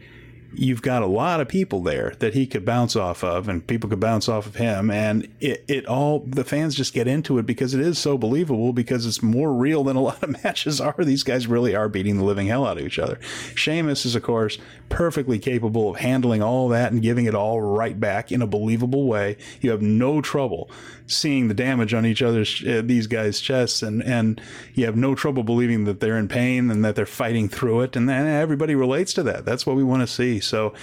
you've 0.53 0.81
got 0.81 1.01
a 1.01 1.07
lot 1.07 1.39
of 1.39 1.47
people 1.47 1.81
there 1.81 2.13
that 2.19 2.33
he 2.33 2.45
could 2.45 2.65
bounce 2.65 2.95
off 2.95 3.23
of 3.23 3.47
and 3.47 3.65
people 3.65 3.89
could 3.89 3.99
bounce 3.99 4.27
off 4.27 4.45
of 4.45 4.55
him. 4.55 4.89
And 4.91 5.27
it, 5.39 5.63
it 5.67 5.85
all 5.85 6.19
the 6.19 6.43
fans 6.43 6.75
just 6.75 6.93
get 6.93 7.07
into 7.07 7.37
it 7.37 7.45
because 7.45 7.73
it 7.73 7.79
is 7.79 7.97
so 7.97 8.17
believable 8.17 8.73
because 8.73 9.05
it's 9.05 9.23
more 9.23 9.53
real 9.53 9.83
than 9.83 9.95
a 9.95 10.01
lot 10.11 10.21
of 10.21 10.43
matches 10.43 10.81
are. 10.81 10.95
These 10.97 11.23
guys 11.23 11.47
really 11.47 11.75
are 11.75 11.89
beating 11.89 12.17
the 12.17 12.23
living 12.23 12.47
hell 12.47 12.65
out 12.65 12.77
of 12.77 12.85
each 12.85 12.99
other. 12.99 13.19
Sheamus 13.55 14.05
is 14.05 14.15
of 14.15 14.23
course 14.23 14.57
perfectly 14.89 15.39
capable 15.39 15.89
of 15.89 15.97
handling 15.97 16.43
all 16.43 16.67
that 16.69 16.91
and 16.91 17.01
giving 17.01 17.25
it 17.25 17.35
all 17.35 17.61
right 17.61 17.99
back 17.99 18.31
in 18.31 18.41
a 18.41 18.47
believable 18.47 19.07
way. 19.07 19.37
You 19.61 19.71
have 19.71 19.81
no 19.81 20.21
trouble 20.21 20.69
seeing 21.11 21.47
the 21.47 21.53
damage 21.53 21.93
on 21.93 22.05
each 22.05 22.21
other's 22.21 22.63
uh, 22.67 22.81
these 22.83 23.07
guys 23.07 23.39
chests 23.39 23.81
and 23.81 24.03
and 24.03 24.41
you 24.73 24.85
have 24.85 24.95
no 24.95 25.15
trouble 25.15 25.43
believing 25.43 25.85
that 25.85 25.99
they're 25.99 26.17
in 26.17 26.27
pain 26.27 26.71
and 26.71 26.83
that 26.83 26.95
they're 26.95 27.05
fighting 27.05 27.49
through 27.49 27.81
it 27.81 27.95
and 27.95 28.07
then 28.09 28.27
everybody 28.27 28.75
relates 28.75 29.13
to 29.13 29.23
that 29.23 29.45
that's 29.45 29.65
what 29.65 29.75
we 29.75 29.83
want 29.83 30.01
to 30.01 30.07
see 30.07 30.39
so 30.39 30.73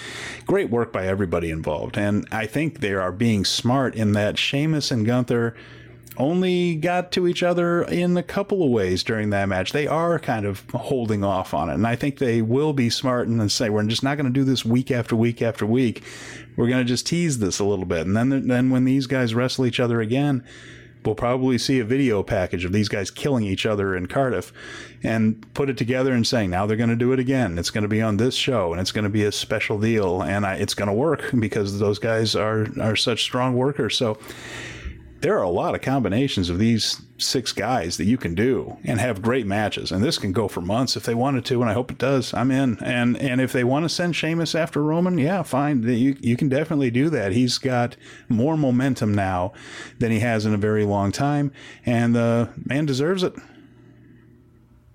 great 0.47 0.71
work 0.71 0.93
by 0.93 1.07
everybody 1.07 1.51
involved. 1.51 1.97
And 1.97 2.27
I 2.31 2.47
think 2.47 2.81
they 2.81 2.95
are 2.95 3.13
being 3.13 3.45
smart 3.45 3.95
in 3.95 4.13
that 4.13 4.39
Sheamus 4.39 4.91
and 4.91 5.07
Gunther 5.07 5.55
only 6.19 6.75
got 6.75 7.13
to 7.13 7.27
each 7.27 7.43
other 7.43 7.83
in 7.83 8.17
a 8.17 8.23
couple 8.23 8.63
of 8.63 8.71
ways 8.71 9.03
during 9.03 9.31
that 9.31 9.49
match. 9.49 9.73
They 9.73 9.87
are 9.87 10.19
kind 10.19 10.45
of 10.45 10.69
holding 10.71 11.25
off 11.25 11.55
on 11.55 11.71
it. 11.71 11.75
And 11.75 11.87
I 11.87 11.97
think 11.97 12.19
they 12.19 12.43
will 12.43 12.73
be 12.73 12.91
smart 12.91 13.29
and 13.29 13.51
say, 13.51 13.71
we're 13.71 13.85
just 13.85 14.03
not 14.03 14.17
going 14.17 14.27
to 14.27 14.33
do 14.33 14.45
this 14.45 14.65
week 14.65 14.91
after 14.91 15.15
week 15.17 15.41
after 15.41 15.65
week. 15.65 16.03
We're 16.57 16.69
going 16.69 16.85
to 16.85 16.89
just 16.89 17.07
tease 17.07 17.39
this 17.39 17.59
a 17.59 17.65
little 17.65 17.85
bit. 17.85 18.07
And 18.07 18.17
then, 18.17 18.49
then 18.49 18.71
when 18.71 18.85
these 18.85 19.07
guys 19.07 19.35
wrestle 19.35 19.67
each 19.67 19.81
other 19.81 20.01
again, 20.01 20.45
we'll 21.05 21.15
probably 21.15 21.57
see 21.57 21.79
a 21.79 21.85
video 21.85 22.23
package 22.23 22.65
of 22.65 22.73
these 22.73 22.89
guys 22.89 23.11
killing 23.11 23.45
each 23.45 23.65
other 23.65 23.97
in 23.97 24.07
Cardiff 24.07 24.53
and 25.03 25.47
put 25.55 25.71
it 25.71 25.79
together 25.79 26.13
and 26.13 26.27
saying, 26.27 26.51
now 26.51 26.67
they're 26.67 26.77
going 26.77 26.91
to 26.91 26.97
do 26.97 27.13
it 27.13 27.21
again. 27.21 27.59
It's 27.59 27.71
going 27.71 27.83
to 27.83 27.89
be 27.89 28.03
on 28.03 28.17
this 28.17 28.35
show 28.35 28.73
and 28.73 28.81
it's 28.81 28.93
going 28.93 29.05
to 29.05 29.11
be 29.11 29.25
a 29.25 29.33
special 29.33 29.79
deal 29.79 30.23
and 30.23 30.45
I, 30.45 30.57
it's 30.57 30.75
going 30.75 30.89
to 30.89 30.95
work 30.95 31.31
because 31.39 31.79
those 31.79 31.99
guys 31.99 32.35
are, 32.35 32.67
are 32.81 32.97
such 32.97 33.23
strong 33.23 33.55
workers. 33.55 33.97
So 33.97 34.19
there 35.21 35.37
are 35.39 35.43
a 35.43 35.51
lot 35.51 35.75
of 35.75 35.81
combinations 35.81 36.49
of 36.49 36.59
these 36.59 37.03
six 37.19 37.53
guys 37.53 37.97
that 37.97 38.05
you 38.05 38.17
can 38.17 38.35
do 38.35 38.77
and 38.85 39.01
have 39.01 39.21
great 39.21 39.47
matches. 39.47 39.91
And 39.91 40.03
this 40.03 40.19
can 40.19 40.33
go 40.33 40.47
for 40.47 40.61
months 40.61 40.97
if 40.97 41.03
they 41.03 41.15
wanted 41.15 41.45
to, 41.47 41.61
and 41.61 41.69
I 41.69 41.75
hope 41.75 41.91
it 41.91 41.99
does. 41.99 42.33
I'm 42.33 42.51
in. 42.51 42.79
And 42.83 43.17
and 43.17 43.41
if 43.41 43.53
they 43.53 43.65
want 43.65 43.85
to 43.85 43.89
send 43.89 44.15
Sheamus 44.15 44.55
after 44.55 44.83
Roman, 44.83 45.19
yeah, 45.19 45.43
fine. 45.43 45.83
You 45.83 46.17
you 46.21 46.37
can 46.37 46.49
definitely 46.49 46.91
do 46.91 47.11
that. 47.11 47.33
He's 47.33 47.59
got 47.59 47.97
more 48.29 48.57
momentum 48.57 49.13
now 49.15 49.53
than 49.99 50.13
he 50.13 50.21
has 50.21 50.47
in 50.47 50.55
a 50.55 50.59
very 50.59 50.85
long 50.85 51.11
time, 51.11 51.53
and 51.85 52.15
the 52.15 52.51
man 52.65 52.87
deserves 52.87 53.23
it. 53.23 53.35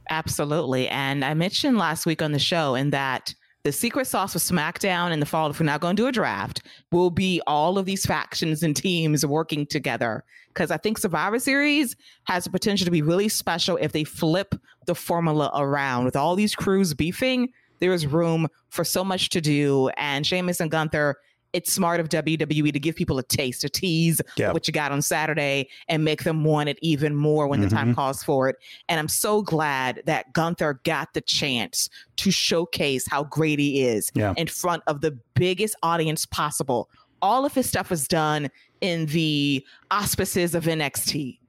Absolutely. 0.09 0.87
And 0.89 1.25
I 1.25 1.33
mentioned 1.33 1.77
last 1.77 2.05
week 2.05 2.21
on 2.21 2.33
the 2.33 2.39
show 2.39 2.75
in 2.75 2.91
that 2.91 3.33
the 3.63 3.71
secret 3.71 4.07
sauce 4.07 4.33
with 4.33 4.43
SmackDown 4.43 5.11
in 5.11 5.21
the 5.21 5.25
fall, 5.25 5.49
if 5.49 5.59
we're 5.59 5.65
not 5.65 5.79
going 5.79 5.95
to 5.95 6.03
do 6.03 6.07
a 6.07 6.11
draft, 6.11 6.63
will 6.91 7.09
be 7.09 7.41
all 7.47 7.77
of 7.77 7.85
these 7.85 8.05
factions 8.05 8.61
and 8.61 8.75
teams 8.75 9.25
working 9.25 9.65
together. 9.65 10.25
Because 10.49 10.69
I 10.69 10.77
think 10.77 10.97
Survivor 10.97 11.39
Series 11.39 11.95
has 12.25 12.43
the 12.43 12.49
potential 12.49 12.85
to 12.85 12.91
be 12.91 13.01
really 13.01 13.29
special 13.29 13.77
if 13.77 13.93
they 13.93 14.03
flip 14.03 14.53
the 14.85 14.93
formula 14.93 15.49
around. 15.55 16.03
With 16.03 16.17
all 16.17 16.35
these 16.35 16.55
crews 16.55 16.93
beefing, 16.93 17.49
there 17.79 17.93
is 17.93 18.05
room 18.05 18.47
for 18.69 18.83
so 18.83 19.03
much 19.03 19.29
to 19.29 19.39
do. 19.39 19.89
And 19.97 20.27
Sheamus 20.27 20.59
and 20.59 20.69
Gunther 20.69 21.15
it's 21.53 21.71
smart 21.71 21.99
of 21.99 22.09
WWE 22.09 22.73
to 22.73 22.79
give 22.79 22.95
people 22.95 23.19
a 23.19 23.23
taste, 23.23 23.63
a 23.63 23.69
tease 23.69 24.19
yep. 24.37 24.53
what 24.53 24.67
you 24.67 24.73
got 24.73 24.91
on 24.91 25.01
Saturday 25.01 25.69
and 25.87 26.03
make 26.03 26.23
them 26.23 26.43
want 26.43 26.67
it 26.67 26.79
even 26.81 27.15
more 27.15 27.47
when 27.47 27.59
mm-hmm. 27.59 27.69
the 27.69 27.75
time 27.75 27.87
mm-hmm. 27.89 27.95
calls 27.95 28.23
for 28.23 28.49
it. 28.49 28.57
And 28.89 28.99
I'm 28.99 29.07
so 29.07 29.41
glad 29.43 30.01
that 30.05 30.33
Gunther 30.33 30.81
got 30.83 31.13
the 31.13 31.21
chance 31.21 31.89
to 32.17 32.31
showcase 32.31 33.07
how 33.07 33.23
great 33.23 33.59
he 33.59 33.83
is 33.83 34.11
yeah. 34.15 34.33
in 34.35 34.47
front 34.47 34.83
of 34.87 35.01
the 35.01 35.17
biggest 35.35 35.75
audience 35.83 36.25
possible. 36.25 36.89
All 37.21 37.45
of 37.45 37.53
his 37.53 37.69
stuff 37.69 37.89
was 37.89 38.07
done 38.07 38.49
in 38.81 39.05
the 39.07 39.65
auspices 39.91 40.55
of 40.55 40.65
NXT. 40.65 41.39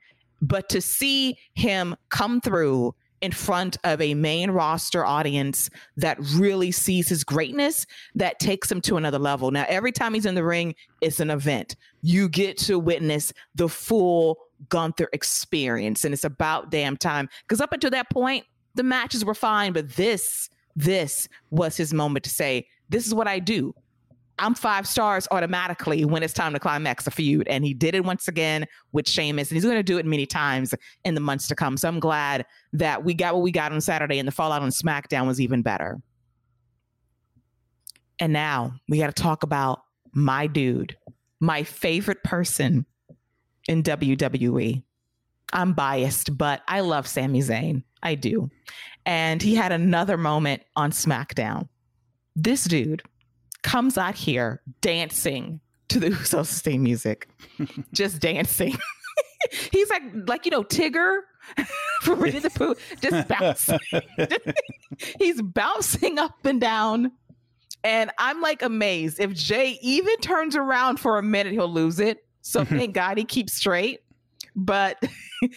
But 0.42 0.68
to 0.68 0.80
see 0.80 1.38
him 1.54 1.96
come 2.10 2.40
through 2.40 2.94
in 3.24 3.32
front 3.32 3.78
of 3.84 4.02
a 4.02 4.12
main 4.12 4.50
roster 4.50 5.02
audience 5.02 5.70
that 5.96 6.18
really 6.34 6.70
sees 6.70 7.08
his 7.08 7.24
greatness, 7.24 7.86
that 8.14 8.38
takes 8.38 8.70
him 8.70 8.82
to 8.82 8.98
another 8.98 9.18
level. 9.18 9.50
Now, 9.50 9.64
every 9.66 9.92
time 9.92 10.12
he's 10.12 10.26
in 10.26 10.34
the 10.34 10.44
ring, 10.44 10.74
it's 11.00 11.20
an 11.20 11.30
event. 11.30 11.74
You 12.02 12.28
get 12.28 12.58
to 12.58 12.78
witness 12.78 13.32
the 13.54 13.70
full 13.70 14.40
Gunther 14.68 15.08
experience, 15.14 16.04
and 16.04 16.12
it's 16.12 16.24
about 16.24 16.70
damn 16.70 16.98
time. 16.98 17.30
Because 17.48 17.62
up 17.62 17.72
until 17.72 17.90
that 17.90 18.10
point, 18.10 18.44
the 18.74 18.82
matches 18.82 19.24
were 19.24 19.34
fine, 19.34 19.72
but 19.72 19.88
this, 19.96 20.50
this 20.76 21.26
was 21.50 21.78
his 21.78 21.94
moment 21.94 22.24
to 22.24 22.30
say, 22.30 22.66
This 22.90 23.06
is 23.06 23.14
what 23.14 23.26
I 23.26 23.38
do. 23.38 23.74
I'm 24.38 24.54
five 24.54 24.86
stars 24.86 25.28
automatically 25.30 26.04
when 26.04 26.22
it's 26.22 26.32
time 26.32 26.52
to 26.54 26.58
climax 26.58 27.06
a 27.06 27.10
feud. 27.10 27.46
And 27.46 27.64
he 27.64 27.72
did 27.72 27.94
it 27.94 28.04
once 28.04 28.26
again 28.26 28.66
with 28.92 29.08
Sheamus, 29.08 29.50
and 29.50 29.56
he's 29.56 29.64
going 29.64 29.76
to 29.76 29.82
do 29.82 29.98
it 29.98 30.06
many 30.06 30.26
times 30.26 30.74
in 31.04 31.14
the 31.14 31.20
months 31.20 31.48
to 31.48 31.54
come. 31.54 31.76
So 31.76 31.88
I'm 31.88 32.00
glad 32.00 32.44
that 32.72 33.04
we 33.04 33.14
got 33.14 33.34
what 33.34 33.42
we 33.42 33.52
got 33.52 33.72
on 33.72 33.80
Saturday, 33.80 34.18
and 34.18 34.26
the 34.26 34.32
fallout 34.32 34.62
on 34.62 34.70
SmackDown 34.70 35.26
was 35.26 35.40
even 35.40 35.62
better. 35.62 36.00
And 38.18 38.32
now 38.32 38.74
we 38.88 38.98
got 38.98 39.14
to 39.14 39.22
talk 39.22 39.42
about 39.42 39.82
my 40.12 40.46
dude, 40.46 40.96
my 41.40 41.62
favorite 41.62 42.22
person 42.24 42.86
in 43.68 43.82
WWE. 43.82 44.82
I'm 45.52 45.72
biased, 45.72 46.36
but 46.36 46.62
I 46.66 46.80
love 46.80 47.06
Sami 47.06 47.40
Zayn. 47.40 47.84
I 48.02 48.16
do. 48.16 48.50
And 49.06 49.40
he 49.40 49.54
had 49.54 49.72
another 49.72 50.16
moment 50.16 50.62
on 50.76 50.90
SmackDown. 50.90 51.68
This 52.36 52.64
dude 52.64 53.02
comes 53.64 53.98
out 53.98 54.14
here 54.14 54.62
dancing 54.80 55.60
to 55.88 55.98
the 55.98 56.10
Usos 56.10 56.60
theme 56.60 56.84
music, 56.84 57.28
just 57.92 58.20
dancing. 58.20 58.76
He's 59.72 59.90
like, 59.90 60.02
like 60.26 60.44
you 60.44 60.52
know, 60.52 60.62
Tigger 60.62 61.20
from 62.02 62.20
Winnie 62.20 62.38
the 62.38 62.50
Pooh, 62.50 62.76
just 63.00 63.28
bouncing. 63.28 63.78
He's 65.18 65.42
bouncing 65.42 66.18
up 66.18 66.46
and 66.46 66.60
down, 66.60 67.12
and 67.82 68.10
I'm 68.18 68.40
like 68.40 68.62
amazed. 68.62 69.20
If 69.20 69.32
Jay 69.32 69.78
even 69.82 70.16
turns 70.18 70.56
around 70.56 70.98
for 70.98 71.18
a 71.18 71.22
minute, 71.22 71.52
he'll 71.52 71.68
lose 71.68 72.00
it. 72.00 72.24
So 72.40 72.64
thank 72.64 72.94
God 72.94 73.18
he 73.18 73.24
keeps 73.24 73.54
straight. 73.54 74.00
But 74.56 75.02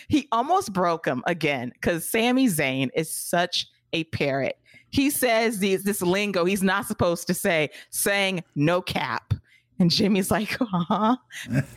he 0.08 0.28
almost 0.32 0.74
broke 0.74 1.06
him 1.06 1.24
again 1.28 1.72
because 1.74 2.10
Sami 2.10 2.48
Zayn 2.48 2.90
is 2.96 3.14
such 3.14 3.68
a 3.94 4.04
parrot 4.06 4.58
he 4.90 5.10
says 5.10 5.60
these, 5.60 5.84
this 5.84 6.02
lingo 6.02 6.46
he's 6.46 6.64
not 6.64 6.86
supposed 6.86 7.28
to 7.28 7.34
say, 7.34 7.70
saying 7.90 8.44
no 8.56 8.82
cap. 8.82 9.34
And 9.80 9.92
Jimmy's 9.92 10.32
like, 10.32 10.58
huh? 10.62 11.18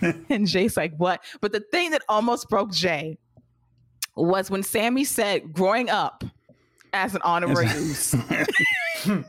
and 0.29 0.47
Jay's 0.47 0.77
like, 0.77 0.95
what? 0.97 1.23
But 1.41 1.53
the 1.53 1.61
thing 1.61 1.91
that 1.91 2.03
almost 2.09 2.49
broke 2.49 2.73
Jay 2.73 3.19
was 4.17 4.51
when 4.51 4.63
Sami 4.63 5.05
said, 5.05 5.53
growing 5.53 5.91
up 5.91 6.25
as 6.93 7.15
an 7.15 7.23
honorary 7.23 7.67
Uso. 7.67 8.19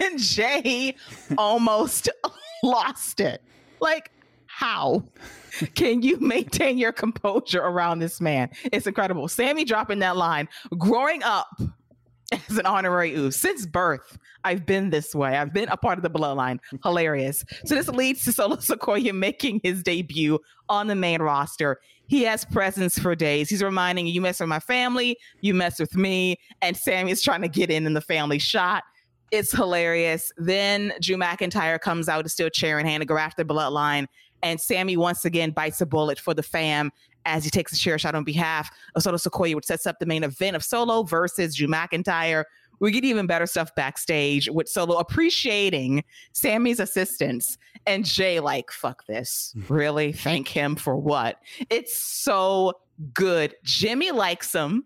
and 0.00 0.18
Jay 0.18 0.94
almost 1.38 2.08
lost 2.62 3.20
it. 3.20 3.42
Like, 3.80 4.10
how 4.46 5.04
can 5.74 6.02
you 6.02 6.18
maintain 6.20 6.78
your 6.78 6.92
composure 6.92 7.60
around 7.60 7.98
this 7.98 8.20
man? 8.20 8.50
It's 8.72 8.86
incredible. 8.86 9.28
Sami 9.28 9.64
dropping 9.64 10.00
that 10.00 10.16
line, 10.16 10.48
growing 10.78 11.22
up 11.22 11.60
as 12.48 12.58
an 12.58 12.66
honorary 12.66 13.12
Uso. 13.12 13.30
Since 13.30 13.66
birth, 13.66 14.18
I've 14.44 14.66
been 14.66 14.90
this 14.90 15.14
way. 15.14 15.36
I've 15.36 15.52
been 15.52 15.68
a 15.68 15.76
part 15.76 15.98
of 15.98 16.02
the 16.02 16.10
bloodline. 16.10 16.58
Hilarious. 16.82 17.44
So 17.64 17.74
this 17.74 17.88
leads 17.88 18.24
to 18.24 18.32
Solo 18.32 18.56
Sikoa 18.56 19.12
making 19.14 19.60
his 19.62 19.82
debut 19.82 20.38
on 20.68 20.86
the 20.86 20.94
main 20.94 21.22
roster. 21.22 21.78
He 22.06 22.22
has 22.22 22.44
presence 22.44 22.98
for 22.98 23.14
days. 23.14 23.48
He's 23.48 23.62
reminding 23.62 24.06
you, 24.06 24.20
mess 24.20 24.40
with 24.40 24.48
my 24.48 24.60
family, 24.60 25.16
you 25.40 25.54
mess 25.54 25.78
with 25.78 25.96
me, 25.96 26.38
and 26.60 26.76
Sami 26.76 27.10
is 27.10 27.22
trying 27.22 27.42
to 27.42 27.48
get 27.48 27.70
in 27.70 27.86
in 27.86 27.94
the 27.94 28.00
family 28.00 28.38
shot. 28.38 28.84
It's 29.30 29.50
hilarious. 29.50 30.30
Then 30.36 30.92
Drew 31.00 31.16
McIntyre 31.16 31.80
comes 31.80 32.08
out 32.08 32.22
to 32.22 32.28
still 32.28 32.50
chair 32.50 32.78
in 32.78 32.86
hand 32.86 33.00
to 33.00 33.06
go 33.06 33.16
the 33.36 33.44
bloodline. 33.44 34.06
And 34.42 34.60
Sami 34.60 34.96
once 34.96 35.24
again 35.24 35.50
bites 35.50 35.80
a 35.80 35.86
bullet 35.86 36.18
for 36.18 36.34
the 36.34 36.42
fam 36.42 36.92
as 37.24 37.44
he 37.44 37.50
takes 37.50 37.72
a 37.72 37.76
chair 37.76 37.98
shot 37.98 38.14
on 38.14 38.24
behalf 38.24 38.70
of 38.94 39.02
Solo 39.02 39.16
Sikoa, 39.16 39.54
which 39.54 39.66
sets 39.66 39.86
up 39.86 39.98
the 39.98 40.06
main 40.06 40.24
event 40.24 40.56
of 40.56 40.64
Solo 40.64 41.02
versus 41.02 41.54
Drew 41.56 41.68
McIntyre. 41.68 42.44
We 42.80 42.90
get 42.90 43.04
even 43.04 43.26
better 43.26 43.46
stuff 43.46 43.74
backstage 43.74 44.50
with 44.50 44.68
Solo 44.68 44.98
appreciating 44.98 46.04
Sami's 46.32 46.80
assistance 46.80 47.56
and 47.86 48.04
Jay 48.04 48.40
like, 48.40 48.70
fuck 48.70 49.06
this. 49.06 49.54
Mm. 49.56 49.70
Really? 49.70 50.12
Thank 50.12 50.48
him 50.48 50.76
for 50.76 50.96
what? 50.96 51.40
It's 51.70 51.96
so 51.96 52.74
good. 53.12 53.54
Jimmy 53.62 54.10
likes 54.10 54.52
him. 54.52 54.84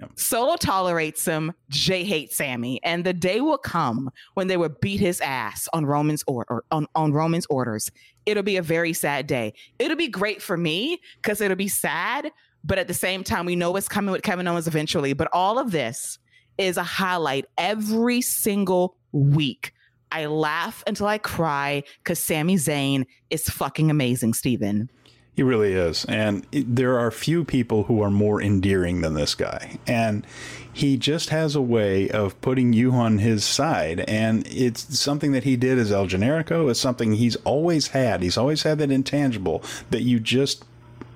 Yep. 0.00 0.18
Solo 0.18 0.56
tolerates 0.56 1.24
him. 1.24 1.52
Jay 1.68 2.04
hates 2.04 2.36
Sami, 2.36 2.82
and 2.82 3.04
the 3.04 3.12
day 3.12 3.40
will 3.40 3.58
come 3.58 4.10
when 4.34 4.46
they 4.46 4.56
will 4.56 4.74
beat 4.80 5.00
his 5.00 5.20
ass 5.20 5.68
on 5.72 5.84
Roman's 5.84 6.24
or, 6.26 6.64
on, 6.70 6.86
on 6.94 7.12
Roman's 7.12 7.46
orders. 7.46 7.90
It'll 8.24 8.42
be 8.42 8.56
a 8.56 8.62
very 8.62 8.92
sad 8.92 9.26
day. 9.26 9.52
It'll 9.78 9.96
be 9.96 10.08
great 10.08 10.40
for 10.40 10.56
me 10.56 11.00
because 11.16 11.40
it'll 11.40 11.56
be 11.56 11.68
sad, 11.68 12.30
but 12.64 12.78
at 12.78 12.88
the 12.88 12.94
same 12.94 13.24
time, 13.24 13.46
we 13.46 13.56
know 13.56 13.72
what's 13.72 13.88
coming 13.88 14.12
with 14.12 14.22
Kevin 14.22 14.48
Owens 14.48 14.66
eventually. 14.66 15.12
But 15.12 15.28
all 15.32 15.58
of 15.58 15.70
this 15.70 16.18
is 16.56 16.76
a 16.76 16.82
highlight 16.82 17.46
every 17.58 18.20
single 18.20 18.96
week. 19.12 19.72
I 20.12 20.26
laugh 20.26 20.82
until 20.86 21.06
I 21.06 21.18
cry 21.18 21.82
because 22.02 22.18
Sami 22.18 22.56
Zayn 22.56 23.06
is 23.30 23.48
fucking 23.48 23.90
amazing, 23.90 24.34
Steven. 24.34 24.90
He 25.34 25.42
really 25.42 25.72
is. 25.72 26.04
And 26.06 26.46
there 26.50 26.98
are 26.98 27.10
few 27.10 27.44
people 27.44 27.84
who 27.84 28.02
are 28.02 28.10
more 28.10 28.42
endearing 28.42 29.00
than 29.00 29.14
this 29.14 29.34
guy. 29.34 29.78
And 29.86 30.26
he 30.72 30.96
just 30.96 31.30
has 31.30 31.54
a 31.54 31.62
way 31.62 32.08
of 32.10 32.40
putting 32.40 32.72
you 32.72 32.92
on 32.92 33.18
his 33.18 33.44
side. 33.44 34.00
And 34.00 34.46
it's 34.46 34.98
something 34.98 35.32
that 35.32 35.44
he 35.44 35.56
did 35.56 35.78
as 35.78 35.92
El 35.92 36.06
Generico. 36.06 36.70
It's 36.70 36.80
something 36.80 37.12
he's 37.12 37.36
always 37.36 37.88
had. 37.88 38.22
He's 38.22 38.36
always 38.36 38.62
had 38.64 38.78
that 38.78 38.90
intangible 38.90 39.62
that 39.90 40.02
you 40.02 40.20
just 40.20 40.64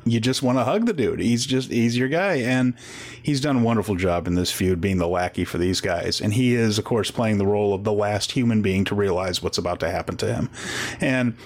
you 0.07 0.20
just 0.20 0.43
want 0.43 0.59
to 0.59 0.65
hug 0.65 0.86
the 0.86 0.93
dude. 0.93 1.20
He's 1.20 1.47
just 1.47 1.70
he's 1.70 1.97
your 1.97 2.09
guy, 2.09 2.35
and 2.35 2.74
he's 3.23 3.41
done 3.41 3.57
a 3.57 3.62
wonderful 3.62 3.97
job 3.97 4.27
in 4.27 4.35
this 4.35 4.53
feud, 4.53 4.81
being 4.81 4.99
the 4.99 5.09
lackey 5.09 5.45
for 5.45 5.59
these 5.59 5.81
guys. 5.81 6.20
And 6.20 6.35
he 6.35 6.55
is, 6.55 6.78
of 6.78 6.85
course, 6.85 7.11
playing 7.11 7.39
the 7.39 7.47
role 7.47 7.73
of 7.74 7.85
the 7.85 7.93
last 7.93 8.32
human 8.32 8.61
being 8.61 8.85
to 8.85 8.95
realize 8.95 9.43
what's 9.43 9.59
about 9.59 9.81
to 9.81 9.91
happen 9.91 10.16
to 10.19 10.32
him. 10.32 10.51
And 11.01 11.36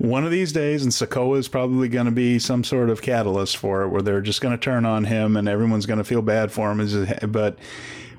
one 0.00 0.24
of 0.24 0.30
these 0.30 0.50
days, 0.50 0.82
and 0.82 0.90
Sikoa 0.90 1.36
is 1.36 1.46
probably 1.46 1.86
going 1.86 2.06
to 2.06 2.10
be 2.10 2.38
some 2.38 2.64
sort 2.64 2.88
of 2.88 3.02
catalyst 3.02 3.58
for 3.58 3.82
it, 3.82 3.88
where 3.88 4.00
they're 4.00 4.22
just 4.22 4.40
going 4.40 4.56
to 4.56 4.62
turn 4.62 4.86
on 4.86 5.04
him, 5.04 5.36
and 5.36 5.46
everyone's 5.46 5.84
going 5.84 5.98
to 5.98 6.04
feel 6.04 6.22
bad 6.22 6.50
for 6.50 6.72
him. 6.72 7.06
But 7.30 7.58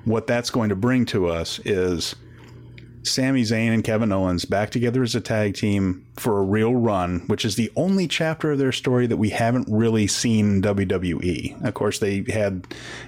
what 0.04 0.28
that's 0.28 0.48
going 0.48 0.68
to 0.68 0.76
bring 0.76 1.06
to 1.06 1.26
us 1.26 1.58
is 1.64 2.14
Sami 3.02 3.42
Zayn 3.42 3.74
and 3.74 3.82
Kevin 3.82 4.12
Owens 4.12 4.44
back 4.44 4.70
together 4.70 5.02
as 5.02 5.16
a 5.16 5.20
tag 5.20 5.54
team 5.54 6.06
for 6.14 6.38
a 6.38 6.44
real 6.44 6.72
run, 6.72 7.24
which 7.26 7.44
is 7.44 7.56
the 7.56 7.72
only 7.74 8.06
chapter 8.06 8.52
of 8.52 8.58
their 8.58 8.70
story 8.70 9.08
that 9.08 9.16
we 9.16 9.30
haven't 9.30 9.66
really 9.68 10.06
seen 10.06 10.56
in 10.56 10.62
WWE. 10.62 11.64
Of 11.64 11.74
course, 11.74 11.98
they 11.98 12.24
had 12.28 12.64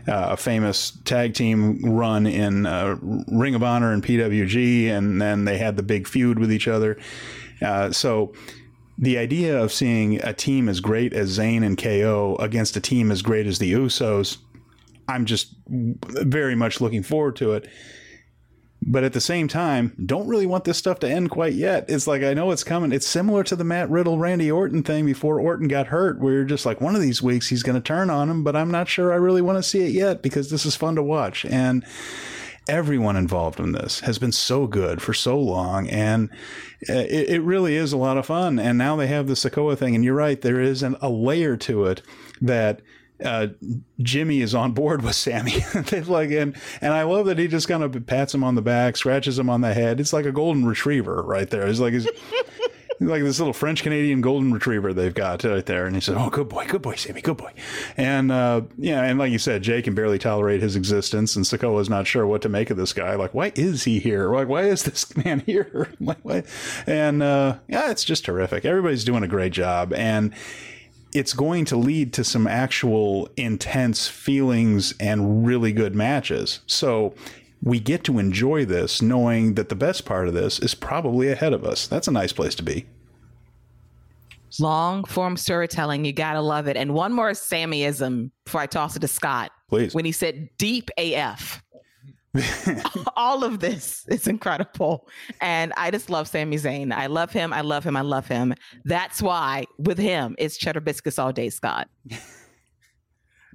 uh, 0.08 0.30
a 0.30 0.36
famous 0.36 0.98
tag 1.04 1.34
team 1.34 1.78
run 1.94 2.26
in 2.26 2.66
uh, 2.66 2.96
Ring 3.28 3.54
of 3.54 3.62
Honor 3.62 3.92
and 3.92 4.02
PWG, 4.02 4.88
and 4.88 5.22
then 5.22 5.44
they 5.44 5.58
had 5.58 5.76
the 5.76 5.84
big 5.84 6.08
feud 6.08 6.40
with 6.40 6.52
each 6.52 6.66
other. 6.66 6.98
Uh, 7.62 7.92
so 7.92 8.32
the 8.96 9.18
idea 9.18 9.60
of 9.60 9.72
seeing 9.72 10.22
a 10.22 10.32
team 10.32 10.68
as 10.68 10.80
great 10.80 11.12
as 11.12 11.38
Zayn 11.38 11.64
and 11.64 11.76
KO 11.76 12.36
against 12.38 12.76
a 12.76 12.80
team 12.80 13.10
as 13.10 13.22
great 13.22 13.46
as 13.46 13.58
the 13.58 13.72
Usos, 13.72 14.38
I'm 15.08 15.24
just 15.24 15.54
very 15.66 16.54
much 16.54 16.80
looking 16.80 17.02
forward 17.02 17.36
to 17.36 17.52
it. 17.52 17.68
But 18.86 19.02
at 19.02 19.14
the 19.14 19.20
same 19.20 19.48
time, 19.48 19.96
don't 20.04 20.28
really 20.28 20.46
want 20.46 20.64
this 20.64 20.76
stuff 20.76 21.00
to 21.00 21.08
end 21.08 21.30
quite 21.30 21.54
yet. 21.54 21.86
It's 21.88 22.06
like 22.06 22.22
I 22.22 22.34
know 22.34 22.50
it's 22.50 22.64
coming. 22.64 22.92
It's 22.92 23.06
similar 23.06 23.42
to 23.44 23.56
the 23.56 23.64
Matt 23.64 23.88
Riddle 23.88 24.18
Randy 24.18 24.50
Orton 24.50 24.82
thing 24.82 25.06
before 25.06 25.40
Orton 25.40 25.68
got 25.68 25.86
hurt, 25.86 26.20
where 26.20 26.34
you're 26.34 26.44
just 26.44 26.66
like 26.66 26.82
one 26.82 26.94
of 26.94 27.00
these 27.00 27.22
weeks 27.22 27.48
he's 27.48 27.62
going 27.62 27.80
to 27.80 27.80
turn 27.80 28.10
on 28.10 28.28
him, 28.28 28.44
but 28.44 28.54
I'm 28.54 28.70
not 28.70 28.88
sure 28.88 29.10
I 29.10 29.16
really 29.16 29.40
want 29.40 29.56
to 29.56 29.62
see 29.62 29.86
it 29.86 29.92
yet 29.92 30.20
because 30.20 30.50
this 30.50 30.66
is 30.66 30.76
fun 30.76 30.96
to 30.96 31.02
watch. 31.02 31.46
And 31.46 31.82
everyone 32.68 33.16
involved 33.16 33.60
in 33.60 33.72
this 33.72 34.00
has 34.00 34.18
been 34.18 34.32
so 34.32 34.66
good 34.66 35.02
for 35.02 35.12
so 35.12 35.38
long 35.38 35.88
and 35.88 36.30
it, 36.80 37.28
it, 37.28 37.42
really 37.42 37.76
is 37.76 37.92
a 37.92 37.96
lot 37.96 38.16
of 38.16 38.24
fun 38.24 38.58
and 38.58 38.78
now 38.78 38.96
they 38.96 39.06
have 39.06 39.26
the 39.26 39.34
Sikoa 39.34 39.76
thing 39.76 39.94
and 39.94 40.02
you're 40.02 40.14
right 40.14 40.40
there 40.40 40.60
is 40.60 40.82
an, 40.82 40.96
a 41.02 41.10
layer 41.10 41.56
to 41.58 41.84
it 41.84 42.00
that 42.40 42.80
uh, 43.22 43.48
Jimmy 44.00 44.40
is 44.40 44.54
on 44.54 44.72
board 44.72 45.02
with 45.02 45.14
Sami. 45.14 45.64
like 46.06 46.30
and 46.30 46.56
and 46.80 46.92
I 46.92 47.02
love 47.04 47.26
that 47.26 47.38
he 47.38 47.46
just 47.46 47.68
kind 47.68 47.82
of 47.82 48.06
pats 48.06 48.34
him 48.34 48.42
on 48.42 48.54
the 48.54 48.62
back, 48.62 48.96
scratches 48.96 49.38
him 49.38 49.48
on 49.48 49.60
the 49.60 49.72
head. 49.72 50.00
It's 50.00 50.12
like 50.12 50.26
a 50.26 50.32
golden 50.32 50.66
retriever 50.66 51.22
right 51.22 51.48
there. 51.48 51.66
It's 51.66 51.78
like 51.78 51.92
he's 51.92 52.08
like 53.06 53.22
this 53.22 53.38
little 53.38 53.52
French 53.52 53.82
Canadian 53.82 54.20
golden 54.20 54.52
retriever 54.52 54.92
they've 54.92 55.14
got 55.14 55.44
right 55.44 55.64
there. 55.64 55.86
And 55.86 55.94
he 55.94 56.00
said, 56.00 56.16
"Oh, 56.16 56.30
good 56.30 56.48
boy, 56.48 56.66
good 56.66 56.82
boy, 56.82 56.94
Sami, 56.94 57.20
good 57.20 57.36
boy." 57.36 57.52
And 57.96 58.30
uh, 58.32 58.62
yeah, 58.76 59.02
and 59.02 59.18
like 59.18 59.32
you 59.32 59.38
said, 59.38 59.62
Jay 59.62 59.82
can 59.82 59.94
barely 59.94 60.18
tolerate 60.18 60.62
his 60.62 60.76
existence, 60.76 61.36
and 61.36 61.44
Sikoa 61.44 61.80
is 61.80 61.88
not 61.88 62.06
sure 62.06 62.26
what 62.26 62.42
to 62.42 62.48
make 62.48 62.70
of 62.70 62.76
this 62.76 62.92
guy. 62.92 63.14
Like, 63.14 63.34
why 63.34 63.52
is 63.54 63.84
he 63.84 63.98
here? 63.98 64.32
Like, 64.32 64.48
why 64.48 64.62
is 64.62 64.82
this 64.82 65.16
man 65.24 65.40
here? 65.40 65.88
like, 66.00 66.18
why? 66.22 66.44
And 66.86 67.22
uh, 67.22 67.58
yeah, 67.68 67.90
it's 67.90 68.04
just 68.04 68.24
terrific. 68.24 68.64
Everybody's 68.64 69.04
doing 69.04 69.22
a 69.22 69.28
great 69.28 69.52
job, 69.52 69.92
and 69.92 70.34
it's 71.12 71.32
going 71.32 71.64
to 71.66 71.76
lead 71.76 72.12
to 72.12 72.24
some 72.24 72.46
actual 72.46 73.28
intense 73.36 74.08
feelings 74.08 74.92
and 74.98 75.46
really 75.46 75.72
good 75.72 75.94
matches. 75.94 76.60
So 76.66 77.14
we 77.64 77.80
get 77.80 78.04
to 78.04 78.18
enjoy 78.18 78.66
this 78.66 79.00
knowing 79.00 79.54
that 79.54 79.70
the 79.70 79.74
best 79.74 80.04
part 80.04 80.28
of 80.28 80.34
this 80.34 80.58
is 80.58 80.74
probably 80.74 81.30
ahead 81.30 81.54
of 81.54 81.64
us. 81.64 81.86
That's 81.86 82.06
a 82.06 82.12
nice 82.12 82.32
place 82.32 82.54
to 82.56 82.62
be. 82.62 82.84
Long 84.60 85.02
form 85.04 85.36
storytelling, 85.36 86.04
you 86.04 86.12
gotta 86.12 86.42
love 86.42 86.68
it. 86.68 86.76
And 86.76 86.94
one 86.94 87.12
more 87.12 87.30
Sammyism 87.30 88.30
before 88.44 88.60
I 88.60 88.66
toss 88.66 88.94
it 88.94 89.00
to 89.00 89.08
Scott. 89.08 89.50
Please. 89.68 89.94
When 89.94 90.04
he 90.04 90.12
said 90.12 90.50
deep 90.58 90.90
AF. 90.98 91.62
all 93.16 93.44
of 93.44 93.60
this 93.60 94.04
is 94.08 94.26
incredible. 94.26 95.08
And 95.40 95.72
I 95.76 95.90
just 95.90 96.10
love 96.10 96.28
Sami 96.28 96.56
Zayn. 96.56 96.92
I 96.92 97.06
love 97.06 97.32
him. 97.32 97.52
I 97.52 97.62
love 97.62 97.84
him. 97.84 97.96
I 97.96 98.02
love 98.02 98.26
him. 98.26 98.54
That's 98.84 99.22
why 99.22 99.64
with 99.78 99.98
him, 99.98 100.34
it's 100.38 100.56
cheddar 100.56 100.80
biscuits 100.80 101.18
all 101.18 101.32
day, 101.32 101.48
Scott. 101.48 101.88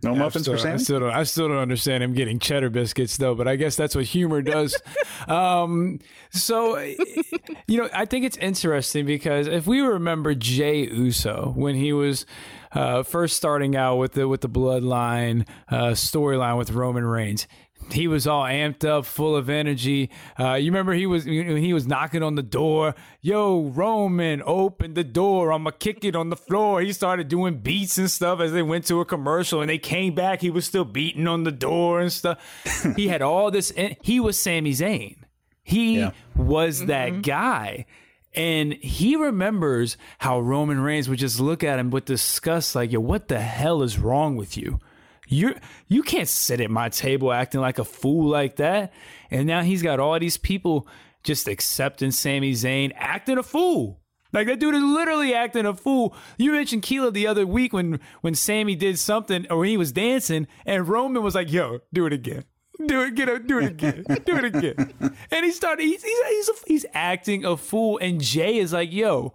No 0.02 0.16
muffins 0.16 0.46
still, 0.46 0.54
for 0.56 0.60
Sam. 0.60 0.76
I 0.76 0.78
still, 0.78 1.00
don't, 1.00 1.12
I 1.12 1.24
still 1.24 1.48
don't 1.48 1.58
understand 1.58 2.04
him 2.04 2.14
getting 2.14 2.40
cheddar 2.40 2.70
biscuits 2.70 3.18
though, 3.18 3.36
but 3.36 3.48
I 3.48 3.56
guess 3.56 3.76
that's 3.76 3.96
what 3.96 4.06
humor 4.06 4.42
does. 4.42 4.80
um, 5.28 6.00
so, 6.32 6.78
you 7.68 7.78
know, 7.78 7.90
I 7.94 8.06
think 8.06 8.26
it's 8.26 8.38
interesting 8.38 9.06
because 9.06 9.48
if 9.48 9.68
we 9.68 9.82
remember 9.82 10.36
Jay 10.36 10.88
Uso 10.88 11.54
when 11.56 11.76
he 11.76 11.92
was 11.94 12.26
uh, 12.72 13.04
first 13.04 13.36
starting 13.36 13.76
out 13.76 13.98
with 13.98 14.14
the 14.14 14.28
with 14.28 14.42
the 14.42 14.50
Bloodline 14.50 15.48
uh, 15.70 15.92
storyline 15.92 16.58
with 16.58 16.72
Roman 16.72 17.06
Reigns, 17.06 17.48
he 17.92 18.08
was 18.08 18.28
all 18.28 18.44
amped 18.44 18.86
up, 18.88 19.06
full 19.06 19.36
of 19.36 19.50
energy. 19.50 20.10
Uh, 20.40 20.54
you 20.54 20.72
remember 20.72 20.94
he 20.94 21.06
was 21.06 21.26
he 21.26 21.74
was 21.74 21.88
knocking 21.88 22.24
on 22.24 22.36
the 22.36 22.44
door. 22.44 22.96
Yo, 23.22 23.70
Roman, 23.70 24.42
open 24.46 24.94
the 24.94 25.04
door. 25.04 25.52
I'ma 25.52 25.72
kick 25.72 26.04
it 26.04 26.16
on 26.16 26.30
the 26.30 26.36
floor. 26.36 26.82
He 26.82 26.94
started 26.94 27.28
doing 27.28 27.58
beats 27.58 27.98
and 27.98 28.10
stuff 28.10 28.40
as 28.40 28.52
they 28.52 28.62
went 28.62 28.86
to 28.86 29.00
a 29.00 29.06
commercial, 29.06 29.62
and 29.62 29.70
they 29.70 29.78
came 29.78 30.14
back. 30.14 30.42
He 30.42 30.50
was 30.50 30.66
still 30.66 30.86
beating 30.86 31.28
on 31.28 31.44
the 31.44 31.52
door 31.52 32.00
and 32.00 32.12
stuff. 32.12 32.40
he 32.96 33.08
had 33.08 33.22
all 33.22 33.52
this. 33.52 33.74
He 34.02 34.20
was 34.20 34.38
Sami 34.38 34.72
Zayn. 34.72 35.16
He 35.64 36.00
yeah. 36.00 36.12
was 36.36 36.86
that 36.86 37.12
mm-hmm. 37.12 37.22
guy. 37.22 37.86
And 38.36 38.74
he 38.74 39.16
remembers 39.16 39.98
how 40.20 40.40
Roman 40.40 40.80
Reigns 40.80 41.10
would 41.10 41.20
just 41.20 41.40
look 41.40 41.64
at 41.64 41.80
him 41.80 41.90
with 41.90 42.06
disgust, 42.06 42.76
like, 42.76 42.92
yo, 42.92 43.00
what 43.00 43.28
the 43.28 43.40
hell 43.40 43.82
is 43.82 43.98
wrong 43.98 44.36
with 44.36 44.56
you? 44.56 44.80
You 45.30 45.56
you 45.88 46.04
can't 46.04 46.28
sit 46.28 46.60
at 46.60 46.72
my 46.72 46.90
table 46.90 47.32
acting 47.32 47.62
like 47.62 47.80
a 47.80 47.86
fool 47.86 48.30
like 48.30 48.58
that. 48.58 48.92
And 49.32 49.48
now 49.48 49.62
he's 49.62 49.84
got 49.84 50.00
all 50.00 50.20
these 50.20 50.38
people 50.38 50.88
just 51.24 51.48
accepting 51.48 52.12
Sami 52.12 52.54
Zayn 52.54 52.92
acting 52.96 53.38
a 53.38 53.44
fool. 53.44 54.02
Like 54.34 54.48
that 54.48 54.60
dude 54.60 54.76
is 54.76 54.84
literally 54.84 55.34
acting 55.34 55.66
a 55.66 55.76
fool. 55.76 56.16
You 56.38 56.52
mentioned 56.52 56.84
Keila 56.84 57.14
the 57.14 57.28
other 57.28 57.46
week 57.46 57.74
when 57.74 58.00
when 58.22 58.36
Sami 58.36 58.76
did 58.76 59.00
something 59.00 59.48
or 59.50 59.66
he 59.66 59.78
was 59.78 59.92
dancing 59.92 60.48
and 60.66 60.88
Roman 60.88 61.24
was 61.24 61.36
like, 61.36 61.52
"Yo, 61.52 61.80
do 61.94 62.06
it 62.06 62.14
again." 62.14 62.44
Do 62.88 63.02
it, 63.02 63.16
get 63.16 63.28
up, 63.28 63.46
do 63.46 63.60
it 63.60 63.66
again, 63.66 64.06
do 64.26 64.38
it 64.38 64.46
again. 64.46 64.94
And 65.32 65.46
he 65.46 65.52
started, 65.52 65.84
he's, 65.84 66.02
he's, 66.02 66.28
he's, 66.28 66.64
he's 66.66 66.86
acting 66.94 67.44
a 67.44 67.58
fool. 67.58 67.98
And 68.02 68.22
Jay 68.22 68.58
is 68.58 68.72
like, 68.72 68.94
yo, 68.94 69.34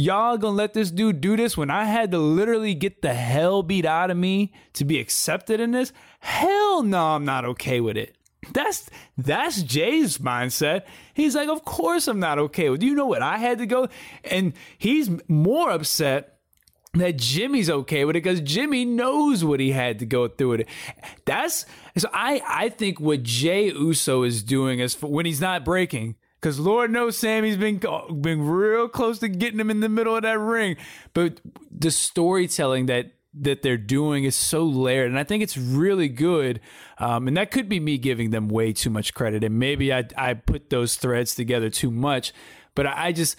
y'all 0.00 0.38
gonna 0.38 0.56
let 0.56 0.74
this 0.74 0.90
dude 0.90 1.20
do 1.20 1.36
this 1.36 1.56
when 1.56 1.70
I 1.70 1.84
had 1.84 2.10
to 2.12 2.18
literally 2.18 2.74
get 2.74 3.02
the 3.02 3.14
hell 3.14 3.62
beat 3.62 3.84
out 3.84 4.10
of 4.10 4.16
me 4.16 4.52
to 4.74 4.84
be 4.84 4.98
accepted 4.98 5.60
in 5.60 5.72
this? 5.72 5.92
Hell 6.20 6.82
no, 6.82 7.08
I'm 7.08 7.24
not 7.24 7.44
okay 7.44 7.80
with 7.80 7.96
it. 7.96 8.16
That's 8.52 8.88
that's 9.18 9.62
Jay's 9.62 10.18
mindset. 10.18 10.84
He's 11.14 11.34
like, 11.34 11.48
of 11.48 11.64
course 11.64 12.08
I'm 12.08 12.20
not 12.20 12.38
okay 12.38 12.70
with. 12.70 12.82
You 12.82 12.94
know 12.94 13.06
what 13.06 13.22
I 13.22 13.36
had 13.36 13.58
to 13.58 13.66
go, 13.66 13.88
and 14.24 14.54
he's 14.78 15.10
more 15.28 15.70
upset 15.70 16.38
that 16.94 17.16
Jimmy's 17.16 17.70
okay 17.70 18.04
with 18.04 18.16
it 18.16 18.22
because 18.22 18.40
Jimmy 18.40 18.84
knows 18.84 19.44
what 19.44 19.60
he 19.60 19.70
had 19.70 20.00
to 20.00 20.06
go 20.06 20.26
through 20.26 20.48
with 20.48 20.60
it. 20.60 20.68
That's 21.24 21.66
so 21.96 22.08
I 22.12 22.42
I 22.46 22.68
think 22.70 22.98
what 22.98 23.22
Jay 23.22 23.66
Uso 23.66 24.22
is 24.22 24.42
doing 24.42 24.80
is 24.80 24.94
for, 24.94 25.06
when 25.08 25.26
he's 25.26 25.40
not 25.40 25.64
breaking 25.64 26.16
because 26.40 26.58
Lord 26.58 26.90
knows 26.90 27.18
Sami's 27.18 27.56
been 27.56 27.80
been 28.20 28.46
real 28.46 28.88
close 28.88 29.18
to 29.18 29.28
getting 29.28 29.60
him 29.60 29.70
in 29.70 29.80
the 29.80 29.88
middle 29.88 30.16
of 30.16 30.22
that 30.22 30.38
ring. 30.38 30.76
But 31.12 31.40
the 31.70 31.90
storytelling 31.90 32.86
that 32.86 33.12
that 33.34 33.62
they're 33.62 33.76
doing 33.76 34.24
is 34.24 34.34
so 34.34 34.64
layered, 34.64 35.10
and 35.10 35.18
I 35.18 35.24
think 35.24 35.42
it's 35.42 35.56
really 35.56 36.08
good. 36.08 36.60
Um, 36.98 37.28
and 37.28 37.36
that 37.36 37.50
could 37.50 37.68
be 37.68 37.78
me 37.78 37.98
giving 37.98 38.30
them 38.30 38.48
way 38.48 38.72
too 38.72 38.90
much 38.90 39.12
credit, 39.14 39.44
and 39.44 39.58
maybe 39.58 39.92
I 39.92 40.04
I 40.16 40.34
put 40.34 40.70
those 40.70 40.96
threads 40.96 41.34
together 41.34 41.68
too 41.68 41.90
much. 41.90 42.32
But 42.74 42.86
I 42.86 43.12
just 43.12 43.36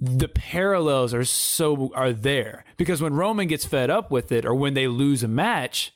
the 0.00 0.28
parallels 0.28 1.12
are 1.12 1.24
so 1.24 1.92
are 1.94 2.12
there 2.12 2.64
because 2.76 3.02
when 3.02 3.14
Roman 3.14 3.48
gets 3.48 3.66
fed 3.66 3.90
up 3.90 4.10
with 4.10 4.32
it, 4.32 4.46
or 4.46 4.54
when 4.54 4.74
they 4.74 4.88
lose 4.88 5.22
a 5.22 5.28
match, 5.28 5.92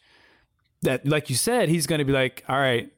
that 0.83 1.07
like 1.07 1.31
you 1.31 1.37
said, 1.37 1.71
he's 1.71 1.87
going 1.87 2.01
to 2.01 2.05
be 2.05 2.13
like, 2.13 2.45
all 2.47 2.59
right 2.59 2.93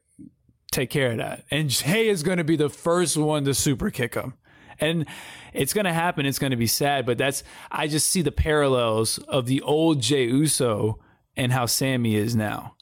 take 0.75 0.91
care 0.91 1.13
of 1.13 1.19
that. 1.19 1.45
And 1.51 1.71
Jay 1.71 2.09
is 2.09 2.23
going 2.23 2.39
to 2.39 2.45
be 2.45 2.57
the 2.57 2.69
first 2.69 3.17
one 3.17 3.45
to 3.45 3.55
super 3.55 3.91
kick 3.91 4.15
him. 4.15 4.35
And 4.81 5.07
it's 5.53 5.73
going 5.73 5.85
to 5.85 5.93
happen. 5.93 6.27
It's 6.27 6.39
going 6.39 6.51
to 6.51 6.57
be 6.57 6.67
sad, 6.67 7.07
but 7.07 7.17
that's, 7.17 7.45
I 7.71 7.87
just 7.87 8.09
see 8.09 8.23
the 8.23 8.33
parallels 8.33 9.19
of 9.19 9.47
the 9.47 9.63
old 9.63 10.01
Jay 10.01 10.25
Uso 10.25 10.99
and 11.37 11.53
how 11.53 11.67
Sami 11.67 12.17
is 12.17 12.35
now. 12.35 12.75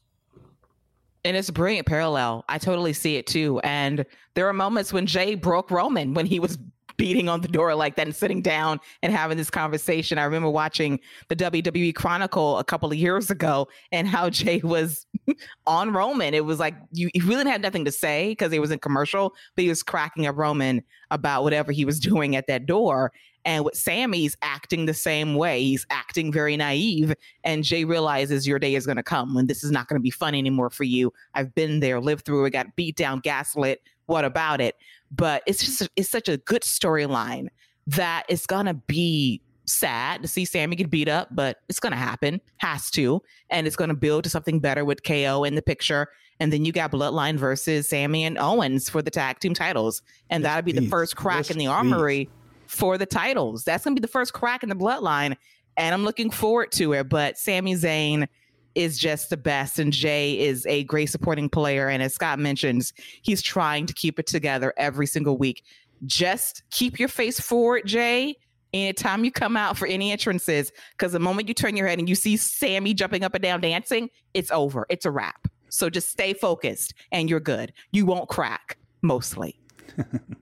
And 1.24 1.36
it's 1.36 1.48
a 1.48 1.52
brilliant 1.52 1.86
parallel. 1.86 2.44
I 2.48 2.58
totally 2.58 2.94
see 2.94 3.16
it 3.16 3.26
too. 3.26 3.60
And 3.60 4.04
there 4.34 4.48
are 4.48 4.52
moments 4.52 4.92
when 4.92 5.06
Jay 5.06 5.34
broke 5.34 5.70
Roman 5.70 6.14
when 6.14 6.26
he 6.26 6.40
was 6.40 6.58
beating 6.96 7.28
on 7.28 7.40
the 7.40 7.48
door 7.48 7.74
like 7.74 7.96
that 7.96 8.06
and 8.06 8.14
sitting 8.14 8.42
down 8.42 8.80
and 9.02 9.12
having 9.12 9.36
this 9.36 9.50
conversation. 9.50 10.18
I 10.18 10.24
remember 10.24 10.50
watching 10.50 11.00
the 11.28 11.36
WWE 11.36 11.94
Chronicle 11.94 12.58
a 12.58 12.64
couple 12.64 12.90
of 12.90 12.96
years 12.96 13.30
ago 13.30 13.68
and 13.90 14.06
how 14.06 14.30
Jay 14.42 14.60
was 14.62 15.06
on 15.66 15.92
Roman. 15.92 16.34
It 16.34 16.44
was 16.44 16.58
like 16.58 16.74
you 16.92 17.10
he 17.14 17.20
really 17.20 17.48
had 17.50 17.62
nothing 17.62 17.84
to 17.84 17.92
say 17.92 18.30
because 18.30 18.52
he 18.52 18.58
was 18.58 18.70
in 18.70 18.78
commercial, 18.78 19.34
but 19.54 19.62
he 19.62 19.68
was 19.68 19.82
cracking 19.82 20.26
up 20.26 20.36
Roman 20.36 20.82
about 21.10 21.42
whatever 21.42 21.72
he 21.72 21.84
was 21.84 22.00
doing 22.12 22.36
at 22.36 22.46
that 22.46 22.66
door. 22.66 23.12
And 23.44 23.64
with 23.64 23.74
Sami's 23.74 24.36
acting 24.42 24.86
the 24.86 24.94
same 24.94 25.34
way. 25.34 25.62
He's 25.62 25.86
acting 25.90 26.32
very 26.32 26.56
naive. 26.56 27.14
And 27.42 27.64
Jay 27.64 27.84
realizes 27.84 28.46
your 28.46 28.58
day 28.58 28.74
is 28.74 28.86
going 28.86 28.96
to 28.96 29.02
come 29.02 29.34
when 29.34 29.46
this 29.46 29.64
is 29.64 29.72
not 29.72 29.88
going 29.88 29.98
to 29.98 30.02
be 30.02 30.10
fun 30.10 30.34
anymore 30.34 30.70
for 30.70 30.84
you. 30.84 31.12
I've 31.34 31.54
been 31.54 31.80
there, 31.80 32.00
lived 32.00 32.24
through 32.24 32.44
it, 32.44 32.50
got 32.50 32.76
beat 32.76 32.96
down, 32.96 33.18
gaslit. 33.20 33.82
What 34.06 34.24
about 34.24 34.60
it? 34.60 34.76
But 35.14 35.42
it's 35.46 35.64
just 35.64 35.88
it's 35.96 36.08
such 36.08 36.28
a 36.28 36.38
good 36.38 36.62
storyline 36.62 37.48
that 37.86 38.24
it's 38.28 38.46
gonna 38.46 38.74
be 38.74 39.42
sad 39.64 40.22
to 40.22 40.28
see 40.28 40.44
Sami 40.44 40.76
get 40.76 40.90
beat 40.90 41.08
up, 41.08 41.28
but 41.30 41.58
it's 41.68 41.80
gonna 41.80 41.96
happen, 41.96 42.40
has 42.58 42.90
to, 42.92 43.22
and 43.50 43.66
it's 43.66 43.76
gonna 43.76 43.94
build 43.94 44.24
to 44.24 44.30
something 44.30 44.58
better 44.58 44.84
with 44.84 45.02
KO 45.02 45.44
in 45.44 45.54
the 45.54 45.62
picture. 45.62 46.08
And 46.40 46.52
then 46.52 46.64
you 46.64 46.72
got 46.72 46.90
Bloodline 46.90 47.36
versus 47.36 47.88
Sami 47.88 48.24
and 48.24 48.38
Owens 48.38 48.88
for 48.88 49.02
the 49.02 49.10
tag 49.10 49.38
team 49.38 49.54
titles, 49.54 50.02
and 50.30 50.42
yes, 50.42 50.50
that'll 50.50 50.64
be 50.64 50.72
please. 50.72 50.80
the 50.80 50.88
first 50.88 51.16
crack 51.16 51.48
yes, 51.48 51.50
in 51.50 51.58
the 51.58 51.66
armory 51.66 52.24
please. 52.24 52.30
for 52.66 52.98
the 52.98 53.06
titles. 53.06 53.64
That's 53.64 53.84
gonna 53.84 53.94
be 53.94 54.00
the 54.00 54.08
first 54.08 54.32
crack 54.32 54.62
in 54.62 54.68
the 54.68 54.74
Bloodline, 54.74 55.36
and 55.76 55.94
I'm 55.94 56.04
looking 56.04 56.30
forward 56.30 56.72
to 56.72 56.94
it. 56.94 57.08
But 57.08 57.38
Sami 57.38 57.74
Zayn 57.74 58.28
is 58.74 58.98
just 58.98 59.30
the 59.30 59.36
best. 59.36 59.78
And 59.78 59.92
Jay 59.92 60.38
is 60.38 60.66
a 60.66 60.84
great 60.84 61.06
supporting 61.06 61.48
player. 61.48 61.88
And 61.88 62.02
as 62.02 62.14
Scott 62.14 62.38
mentions, 62.38 62.92
he's 63.22 63.42
trying 63.42 63.86
to 63.86 63.92
keep 63.94 64.18
it 64.18 64.26
together 64.26 64.72
every 64.76 65.06
single 65.06 65.36
week. 65.36 65.64
Just 66.06 66.62
keep 66.70 66.98
your 66.98 67.08
face 67.08 67.38
forward, 67.38 67.86
Jay. 67.86 68.36
anytime 68.72 69.24
you 69.24 69.30
come 69.30 69.56
out 69.56 69.76
for 69.76 69.86
any 69.86 70.10
entrances, 70.12 70.72
because 70.92 71.12
the 71.12 71.20
moment 71.20 71.48
you 71.48 71.54
turn 71.54 71.76
your 71.76 71.86
head 71.86 71.98
and 71.98 72.08
you 72.08 72.14
see 72.14 72.36
Sami 72.36 72.94
jumping 72.94 73.22
up 73.22 73.34
and 73.34 73.42
down 73.42 73.60
dancing, 73.60 74.08
it's 74.34 74.50
over. 74.50 74.86
It's 74.88 75.04
a 75.04 75.10
wrap. 75.10 75.48
So 75.68 75.88
just 75.90 76.10
stay 76.10 76.32
focused 76.34 76.94
and 77.12 77.30
you're 77.30 77.40
good. 77.40 77.72
You 77.92 78.06
won't 78.06 78.28
crack 78.28 78.78
mostly. 79.02 79.58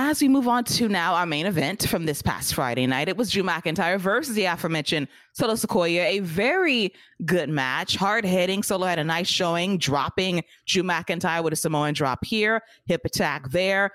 As 0.00 0.22
we 0.22 0.28
move 0.28 0.46
on 0.46 0.62
to 0.62 0.88
now 0.88 1.14
our 1.14 1.26
main 1.26 1.44
event 1.44 1.88
from 1.88 2.06
this 2.06 2.22
past 2.22 2.54
Friday 2.54 2.86
night, 2.86 3.08
it 3.08 3.16
was 3.16 3.32
Drew 3.32 3.42
McIntyre 3.42 3.98
versus 3.98 4.36
the 4.36 4.44
aforementioned 4.44 5.08
Solo 5.32 5.54
Sikoa. 5.54 6.04
A 6.04 6.20
very 6.20 6.94
good 7.24 7.48
match, 7.48 7.96
hard 7.96 8.24
hitting. 8.24 8.62
Solo 8.62 8.86
had 8.86 9.00
a 9.00 9.04
nice 9.04 9.26
showing, 9.26 9.76
dropping 9.76 10.44
Drew 10.66 10.84
McIntyre 10.84 11.42
with 11.42 11.52
a 11.52 11.56
Samoan 11.56 11.94
drop 11.94 12.24
here, 12.24 12.62
hip 12.86 13.00
attack 13.04 13.50
there, 13.50 13.90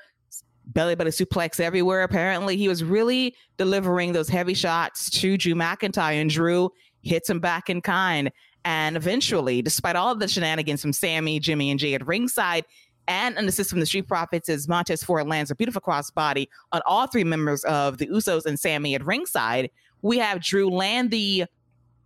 belly 0.66 0.94
button 0.94 1.14
suplex 1.14 1.62
everywhere. 1.62 2.04
Apparently, 2.04 2.58
he 2.58 2.68
was 2.68 2.84
really 2.84 3.34
delivering 3.56 4.12
those 4.12 4.28
heavy 4.28 4.54
shots 4.54 5.10
to 5.10 5.38
Drew 5.38 5.56
McIntyre, 5.56 6.20
and 6.20 6.30
Drew 6.30 6.70
hits 7.02 7.30
him 7.30 7.40
back 7.40 7.70
in 7.70 7.80
kind. 7.80 8.30
And 8.66 8.98
eventually, 8.98 9.62
despite 9.62 9.96
all 9.96 10.12
of 10.12 10.20
the 10.20 10.28
shenanigans 10.28 10.82
from 10.82 10.92
Sami, 10.92 11.40
Jimmy, 11.40 11.72
and 11.72 11.80
Jay 11.80 11.94
at 11.94 12.06
ringside, 12.06 12.66
and 13.08 13.38
an 13.38 13.48
assist 13.48 13.70
from 13.70 13.80
the 13.80 13.86
Street 13.86 14.08
Profits 14.08 14.50
as 14.50 14.68
Montez 14.68 15.04
Ford 15.04 15.28
lands 15.28 15.52
a 15.52 15.56
beautiful 15.56 15.82
crossbody 15.82 16.48
on 16.72 16.82
all 16.86 17.08
three 17.08 17.24
members 17.24 17.64
of 17.66 17.98
the 17.98 18.08
Usos 18.08 18.46
and 18.46 18.60
Sami 18.60 18.96
at 18.96 19.06
ringside. 19.06 19.70
We 20.02 20.18
have 20.20 20.42
Drew 20.42 20.70
land 20.70 21.12
the 21.12 21.46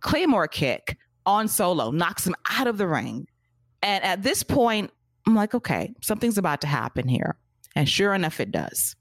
Claymore 0.00 0.48
kick 0.48 0.96
on 1.26 1.48
Solo, 1.48 1.90
knocks 1.90 2.26
him 2.26 2.34
out 2.50 2.66
of 2.66 2.78
the 2.78 2.86
ring. 2.86 3.26
And 3.82 4.02
at 4.04 4.22
this 4.22 4.42
point, 4.42 4.90
I'm 5.26 5.34
like, 5.34 5.54
okay, 5.54 5.94
something's 6.00 6.38
about 6.38 6.60
to 6.62 6.66
happen 6.66 7.06
here. 7.06 7.36
And 7.76 7.88
sure 7.88 8.14
enough, 8.14 8.40
it 8.40 8.50
does. 8.50 8.96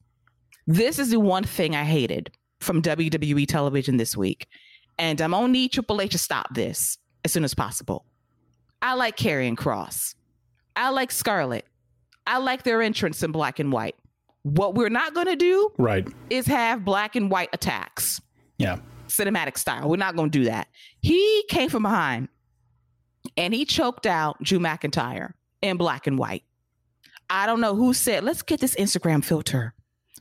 This 0.68 1.00
is 1.00 1.10
the 1.10 1.20
one 1.20 1.44
thing 1.44 1.76
I 1.76 1.84
hated 1.84 2.32
from 2.60 2.82
WWE 2.82 3.48
television 3.48 3.98
this 3.98 4.18
week. 4.18 4.48
And 5.00 5.22
I'm 5.22 5.32
gonna 5.32 5.48
need 5.48 5.72
Triple 5.72 6.02
H 6.02 6.12
to 6.12 6.18
stop 6.18 6.54
this 6.54 6.98
as 7.24 7.32
soon 7.32 7.44
as 7.44 7.54
possible. 7.54 8.06
I 8.82 8.96
like 8.96 9.16
Karrion 9.16 9.56
Kross. 9.56 10.16
I 10.76 10.90
like 10.90 11.12
Scarlett. 11.12 11.66
I 12.28 12.38
like 12.38 12.64
their 12.64 12.82
entrance 12.82 13.24
in 13.24 13.32
black 13.32 13.60
and 13.60 13.72
white. 13.72 13.96
What 14.44 14.76
we're 14.76 14.90
not 14.90 15.14
going 15.14 15.28
to 15.28 15.36
do 15.36 15.72
right 15.78 16.08
is 16.30 16.46
have 16.48 16.86
black 16.86 17.16
and 17.16 17.32
white 17.32 17.50
attacks. 17.54 18.22
Yeah. 18.58 18.78
Cinematic 19.08 19.58
style. 19.58 19.90
We're 19.90 19.98
not 19.98 20.16
going 20.16 20.30
to 20.30 20.40
do 20.40 20.46
that. 20.46 20.68
He 21.02 21.44
came 21.50 21.70
from 21.70 21.84
behind 21.84 22.30
and 23.36 23.54
he 23.54 23.66
choked 23.66 24.06
out 24.06 24.42
Drew 24.42 24.60
McIntyre 24.60 25.34
in 25.62 25.78
black 25.78 26.08
and 26.08 26.18
white. 26.18 26.44
I 27.30 27.46
don't 27.46 27.60
know 27.60 27.76
who 27.76 27.94
said, 27.94 28.24
let's 28.24 28.42
get 28.42 28.60
this 28.60 28.76
Instagram 28.76 29.24
filter 29.24 29.74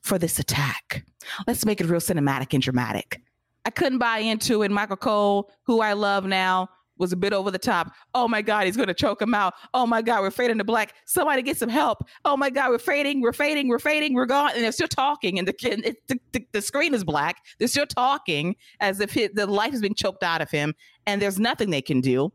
for 0.03 0.19
this 0.19 0.39
attack. 0.39 1.05
Let's 1.47 1.65
make 1.65 1.81
it 1.81 1.87
real 1.87 2.01
cinematic 2.01 2.53
and 2.53 2.62
dramatic. 2.62 3.20
I 3.65 3.70
couldn't 3.70 3.99
buy 3.99 4.19
into 4.19 4.62
it. 4.62 4.70
Michael 4.70 4.97
Cole, 4.97 5.51
who 5.66 5.81
I 5.81 5.93
love 5.95 6.24
now, 6.24 6.69
was 6.98 7.12
a 7.12 7.16
bit 7.16 7.32
over 7.32 7.51
the 7.51 7.59
top. 7.59 7.93
Oh 8.14 8.28
my 8.28 8.43
God, 8.43 8.66
he's 8.66 8.77
going 8.77 8.89
to 8.89 8.94
choke 8.94 9.20
him 9.20 9.35
out. 9.35 9.55
Oh 9.74 9.86
my 9.86 10.02
God, 10.02 10.20
we're 10.20 10.31
fading 10.31 10.59
to 10.59 10.64
black. 10.64 10.94
Somebody 11.05 11.43
get 11.43 11.56
some 11.56 11.68
help. 11.68 12.06
Oh 12.24 12.36
my 12.36 12.51
God, 12.51 12.70
we're 12.70 12.78
fading, 12.78 13.20
we're 13.20 13.32
fading, 13.32 13.68
we're 13.68 13.78
fading, 13.78 14.14
we're 14.14 14.27
gone. 14.27 14.52
And 14.55 14.62
they're 14.62 14.73
still 14.73 14.89
talking, 14.89 15.39
and 15.39 15.47
the 15.47 15.55
it, 15.62 16.06
the, 16.09 16.20
the, 16.32 16.47
the, 16.52 16.62
screen 16.62 16.94
is 16.94 17.05
black. 17.05 17.36
They're 17.59 17.68
still 17.68 17.86
talking 17.86 18.56
as 18.81 19.01
if 19.01 19.12
his, 19.12 19.31
the 19.35 19.47
life 19.47 19.74
is 19.74 19.81
being 19.81 19.94
choked 19.94 20.23
out 20.23 20.40
of 20.40 20.51
him, 20.51 20.74
and 21.06 21.20
there's 21.20 21.39
nothing 21.39 21.70
they 21.70 21.82
can 21.82 22.01
do. 22.01 22.32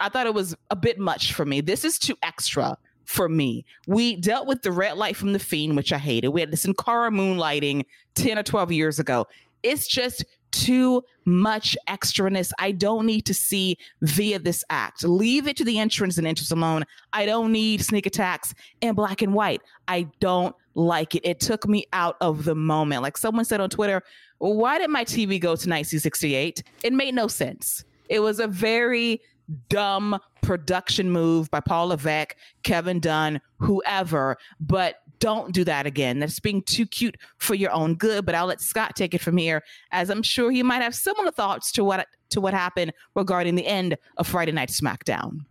I 0.00 0.08
thought 0.08 0.26
it 0.26 0.34
was 0.34 0.56
a 0.70 0.76
bit 0.76 0.98
much 0.98 1.32
for 1.32 1.44
me. 1.44 1.60
This 1.60 1.84
is 1.84 1.98
too 1.98 2.16
extra 2.22 2.76
for 3.04 3.28
me. 3.28 3.64
We 3.86 4.16
dealt 4.16 4.46
with 4.46 4.62
the 4.62 4.72
red 4.72 4.96
light 4.96 5.16
from 5.16 5.32
the 5.32 5.38
fiend, 5.38 5.76
which 5.76 5.92
I 5.92 5.98
hated. 5.98 6.28
We 6.28 6.40
had 6.40 6.50
this 6.50 6.62
Sin 6.62 6.74
Cara 6.74 7.10
moonlighting 7.10 7.84
10 8.14 8.38
or 8.38 8.42
12 8.42 8.72
years 8.72 8.98
ago. 8.98 9.26
It's 9.62 9.86
just 9.86 10.24
too 10.52 11.02
much 11.24 11.76
extraness. 11.88 12.52
I 12.58 12.72
don't 12.72 13.06
need 13.06 13.22
to 13.26 13.34
see 13.34 13.76
via 14.02 14.38
this 14.38 14.64
act. 14.70 15.04
Leave 15.04 15.48
it 15.48 15.56
to 15.56 15.64
the 15.64 15.78
entrance 15.78 16.18
and 16.18 16.26
entrance 16.26 16.50
alone. 16.50 16.84
I 17.12 17.26
don't 17.26 17.52
need 17.52 17.84
sneak 17.84 18.06
attacks 18.06 18.54
in 18.80 18.94
black 18.94 19.22
and 19.22 19.34
white. 19.34 19.62
I 19.88 20.08
don't 20.20 20.54
like 20.74 21.14
it. 21.14 21.24
It 21.24 21.40
took 21.40 21.66
me 21.68 21.86
out 21.92 22.16
of 22.20 22.44
the 22.44 22.54
moment. 22.54 23.02
Like 23.02 23.16
someone 23.16 23.44
said 23.44 23.60
on 23.60 23.70
Twitter, 23.70 24.02
why 24.38 24.78
did 24.78 24.90
my 24.90 25.04
TV 25.04 25.40
go 25.40 25.48
to 25.48 25.68
1968? 25.68 26.62
It 26.82 26.92
made 26.92 27.14
no 27.14 27.28
sense. 27.28 27.84
It 28.08 28.20
was 28.20 28.40
a 28.40 28.46
very 28.46 29.20
dumb 29.68 30.18
production 30.42 31.10
move 31.10 31.50
by 31.50 31.60
Paul 31.60 31.88
Levesque, 31.88 32.36
Kevin 32.62 33.00
Dunn, 33.00 33.40
whoever, 33.58 34.36
but 34.60 34.96
don't 35.22 35.52
do 35.52 35.62
that 35.62 35.86
again. 35.86 36.18
That's 36.18 36.40
being 36.40 36.62
too 36.62 36.84
cute 36.84 37.16
for 37.38 37.54
your 37.54 37.70
own 37.70 37.94
good. 37.94 38.26
But 38.26 38.34
I'll 38.34 38.46
let 38.46 38.60
Scott 38.60 38.96
take 38.96 39.14
it 39.14 39.20
from 39.20 39.36
here, 39.36 39.62
as 39.92 40.10
I'm 40.10 40.22
sure 40.22 40.50
he 40.50 40.64
might 40.64 40.82
have 40.82 40.96
similar 40.96 41.30
thoughts 41.30 41.70
to 41.72 41.84
what 41.84 42.08
to 42.30 42.40
what 42.40 42.52
happened 42.52 42.92
regarding 43.14 43.54
the 43.54 43.66
end 43.66 43.96
of 44.16 44.26
Friday 44.26 44.50
Night 44.50 44.70
SmackDown. 44.70 45.44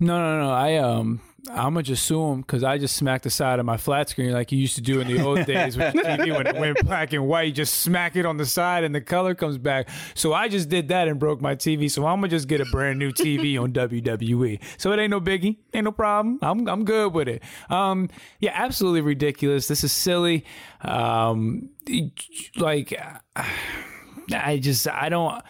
No, 0.00 0.18
no, 0.18 0.40
no. 0.40 0.50
I 0.50 0.76
um, 0.76 1.20
I'm 1.48 1.74
gonna 1.74 1.82
just 1.82 2.04
sue 2.04 2.22
him 2.32 2.40
because 2.40 2.64
I 2.64 2.78
just 2.78 2.96
smacked 2.96 3.24
the 3.24 3.30
side 3.30 3.58
of 3.58 3.66
my 3.66 3.76
flat 3.76 4.08
screen 4.08 4.32
like 4.32 4.52
you 4.52 4.58
used 4.58 4.76
to 4.76 4.80
do 4.80 5.00
in 5.00 5.06
the 5.06 5.22
old 5.22 5.44
days 5.46 5.76
with 5.76 5.94
TV 5.94 6.34
when 6.34 6.46
it 6.46 6.56
went 6.56 6.84
black 6.84 7.12
and 7.12 7.26
white. 7.26 7.48
You 7.48 7.52
just 7.52 7.80
smack 7.80 8.16
it 8.16 8.26
on 8.26 8.36
the 8.36 8.46
side 8.46 8.84
and 8.84 8.94
the 8.94 9.00
color 9.00 9.34
comes 9.34 9.58
back. 9.58 9.88
So 10.14 10.32
I 10.32 10.48
just 10.48 10.68
did 10.68 10.88
that 10.88 11.08
and 11.08 11.18
broke 11.18 11.40
my 11.40 11.54
TV. 11.54 11.90
So 11.90 12.06
I'm 12.06 12.18
gonna 12.18 12.28
just 12.28 12.48
get 12.48 12.60
a 12.60 12.64
brand 12.66 12.98
new 12.98 13.12
TV 13.12 13.60
on 13.60 13.72
WWE. 13.72 14.62
So 14.78 14.92
it 14.92 14.98
ain't 14.98 15.10
no 15.10 15.20
biggie, 15.20 15.58
ain't 15.72 15.84
no 15.84 15.92
problem. 15.92 16.38
I'm 16.42 16.68
I'm 16.68 16.84
good 16.84 17.12
with 17.12 17.28
it. 17.28 17.42
Um, 17.70 18.08
yeah, 18.40 18.52
absolutely 18.54 19.02
ridiculous. 19.02 19.68
This 19.68 19.84
is 19.84 19.92
silly. 19.92 20.44
Um, 20.80 21.70
like 22.56 22.98
I 24.32 24.58
just 24.58 24.88
I 24.88 25.08
don't 25.08 25.42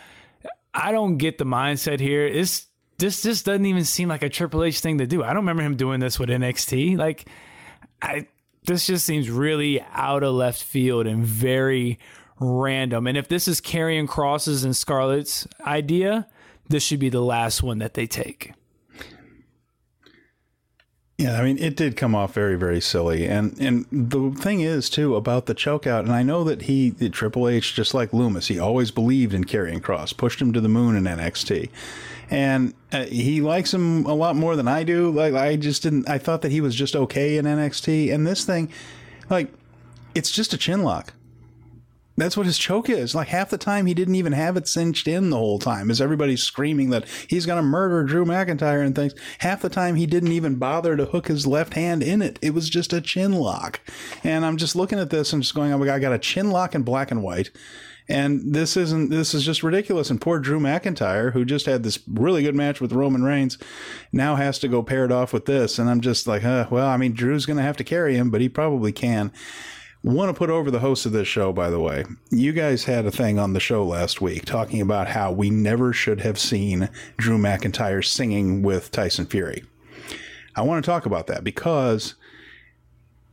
I 0.74 0.92
don't 0.92 1.16
get 1.16 1.38
the 1.38 1.44
mindset 1.44 2.00
here. 2.00 2.26
It's 2.26 2.66
this 2.98 3.22
just 3.22 3.46
doesn't 3.46 3.66
even 3.66 3.84
seem 3.84 4.08
like 4.08 4.22
a 4.22 4.28
Triple 4.28 4.64
H 4.64 4.80
thing 4.80 4.98
to 4.98 5.06
do. 5.06 5.22
I 5.22 5.28
don't 5.28 5.36
remember 5.36 5.62
him 5.62 5.76
doing 5.76 6.00
this 6.00 6.18
with 6.18 6.28
NXT. 6.28 6.96
Like, 6.96 7.26
I 8.02 8.26
this 8.66 8.86
just 8.86 9.06
seems 9.06 9.30
really 9.30 9.80
out 9.92 10.22
of 10.22 10.34
left 10.34 10.62
field 10.62 11.06
and 11.06 11.24
very 11.24 11.98
random. 12.40 13.06
And 13.06 13.16
if 13.16 13.28
this 13.28 13.48
is 13.48 13.60
Karrion 13.60 14.06
Kross's 14.06 14.64
and 14.64 14.76
Scarlett's 14.76 15.46
idea, 15.60 16.26
this 16.68 16.82
should 16.82 17.00
be 17.00 17.08
the 17.08 17.20
last 17.20 17.62
one 17.62 17.78
that 17.78 17.94
they 17.94 18.06
take. 18.06 18.52
Yeah, 21.18 21.40
I 21.40 21.44
mean, 21.44 21.56
it 21.56 21.76
did 21.76 21.96
come 21.96 22.14
off 22.14 22.34
very, 22.34 22.56
very 22.56 22.80
silly, 22.80 23.26
and 23.26 23.58
and 23.58 23.86
the 23.90 24.32
thing 24.38 24.60
is 24.60 24.90
too 24.90 25.16
about 25.16 25.46
the 25.46 25.54
chokeout, 25.54 26.00
and 26.00 26.12
I 26.12 26.22
know 26.22 26.44
that 26.44 26.62
he, 26.62 26.90
the 26.90 27.08
Triple 27.08 27.48
H, 27.48 27.74
just 27.74 27.94
like 27.94 28.10
Lumis, 28.10 28.48
he 28.48 28.58
always 28.58 28.90
believed 28.90 29.32
in 29.32 29.44
Karrion 29.44 29.80
Kross, 29.80 30.14
pushed 30.14 30.42
him 30.42 30.52
to 30.52 30.60
the 30.60 30.68
moon 30.68 30.94
in 30.94 31.04
NXT, 31.04 31.70
and 32.30 32.74
uh, 32.92 33.04
he 33.04 33.40
likes 33.40 33.72
him 33.72 34.04
a 34.06 34.14
lot 34.14 34.36
more 34.36 34.56
than 34.56 34.68
I 34.68 34.82
do. 34.82 35.10
Like 35.10 35.34
I 35.34 35.56
just 35.56 35.82
didn't. 35.82 36.08
I 36.08 36.18
thought 36.18 36.42
that 36.42 36.52
he 36.52 36.60
was 36.60 36.74
just 36.74 36.96
okay 36.96 37.36
in 37.36 37.44
NXT, 37.44 38.12
and 38.12 38.26
this 38.26 38.44
thing, 38.44 38.70
like, 39.30 39.52
it's 40.14 40.30
just 40.30 40.52
a 40.52 40.58
chin 40.58 40.82
lock. 40.82 41.12
That's 42.18 42.36
what 42.36 42.46
his 42.46 42.56
choke 42.56 42.88
is. 42.88 43.14
Like 43.14 43.28
half 43.28 43.50
the 43.50 43.58
time, 43.58 43.84
he 43.84 43.92
didn't 43.92 44.14
even 44.14 44.32
have 44.32 44.56
it 44.56 44.66
cinched 44.66 45.06
in 45.06 45.28
the 45.28 45.36
whole 45.36 45.58
time, 45.58 45.90
as 45.90 46.00
everybody's 46.00 46.42
screaming 46.42 46.88
that 46.90 47.06
he's 47.28 47.44
going 47.44 47.58
to 47.58 47.62
murder 47.62 48.04
Drew 48.04 48.24
McIntyre 48.24 48.84
and 48.84 48.94
things. 48.96 49.14
Half 49.40 49.60
the 49.60 49.68
time, 49.68 49.96
he 49.96 50.06
didn't 50.06 50.32
even 50.32 50.56
bother 50.56 50.96
to 50.96 51.04
hook 51.04 51.28
his 51.28 51.46
left 51.46 51.74
hand 51.74 52.02
in 52.02 52.22
it. 52.22 52.38
It 52.40 52.54
was 52.54 52.70
just 52.70 52.94
a 52.94 53.02
chin 53.02 53.32
lock. 53.32 53.80
And 54.24 54.46
I'm 54.46 54.56
just 54.56 54.74
looking 54.74 54.98
at 54.98 55.10
this 55.10 55.32
and 55.34 55.42
just 55.42 55.54
going, 55.54 55.74
oh, 55.74 55.82
I 55.82 55.98
got 55.98 56.14
a 56.14 56.18
chin 56.18 56.50
lock 56.50 56.74
in 56.74 56.84
black 56.84 57.10
and 57.10 57.22
white. 57.22 57.50
And 58.08 58.54
this 58.54 58.76
isn't, 58.76 59.10
this 59.10 59.34
is 59.34 59.44
just 59.44 59.62
ridiculous. 59.62 60.10
And 60.10 60.20
poor 60.20 60.38
Drew 60.38 60.60
McIntyre, 60.60 61.32
who 61.32 61.44
just 61.44 61.66
had 61.66 61.82
this 61.82 61.98
really 62.06 62.42
good 62.42 62.54
match 62.54 62.80
with 62.80 62.92
Roman 62.92 63.24
Reigns, 63.24 63.58
now 64.12 64.36
has 64.36 64.58
to 64.60 64.68
go 64.68 64.82
paired 64.82 65.10
off 65.10 65.32
with 65.32 65.46
this. 65.46 65.78
And 65.78 65.90
I'm 65.90 66.00
just 66.00 66.26
like, 66.26 66.44
uh, 66.44 66.66
well, 66.70 66.86
I 66.86 66.96
mean, 66.96 67.12
Drew's 67.12 67.46
to 67.46 67.54
have 67.54 67.76
to 67.78 67.84
carry 67.84 68.16
him, 68.16 68.30
but 68.30 68.40
he 68.40 68.48
probably 68.48 68.92
can. 68.92 69.32
Want 70.04 70.28
to 70.28 70.38
put 70.38 70.50
over 70.50 70.70
the 70.70 70.78
host 70.78 71.04
of 71.04 71.10
this 71.10 71.26
show, 71.26 71.52
by 71.52 71.68
the 71.68 71.80
way. 71.80 72.04
You 72.30 72.52
guys 72.52 72.84
had 72.84 73.06
a 73.06 73.10
thing 73.10 73.40
on 73.40 73.54
the 73.54 73.60
show 73.60 73.84
last 73.84 74.20
week 74.20 74.44
talking 74.44 74.80
about 74.80 75.08
how 75.08 75.32
we 75.32 75.50
never 75.50 75.92
should 75.92 76.20
have 76.20 76.38
seen 76.38 76.88
Drew 77.16 77.38
McIntyre 77.38 78.04
singing 78.04 78.62
with 78.62 78.92
Tyson 78.92 79.26
Fury. 79.26 79.64
I 80.54 80.62
want 80.62 80.84
to 80.84 80.88
talk 80.88 81.06
about 81.06 81.26
that 81.26 81.42
because 81.42 82.14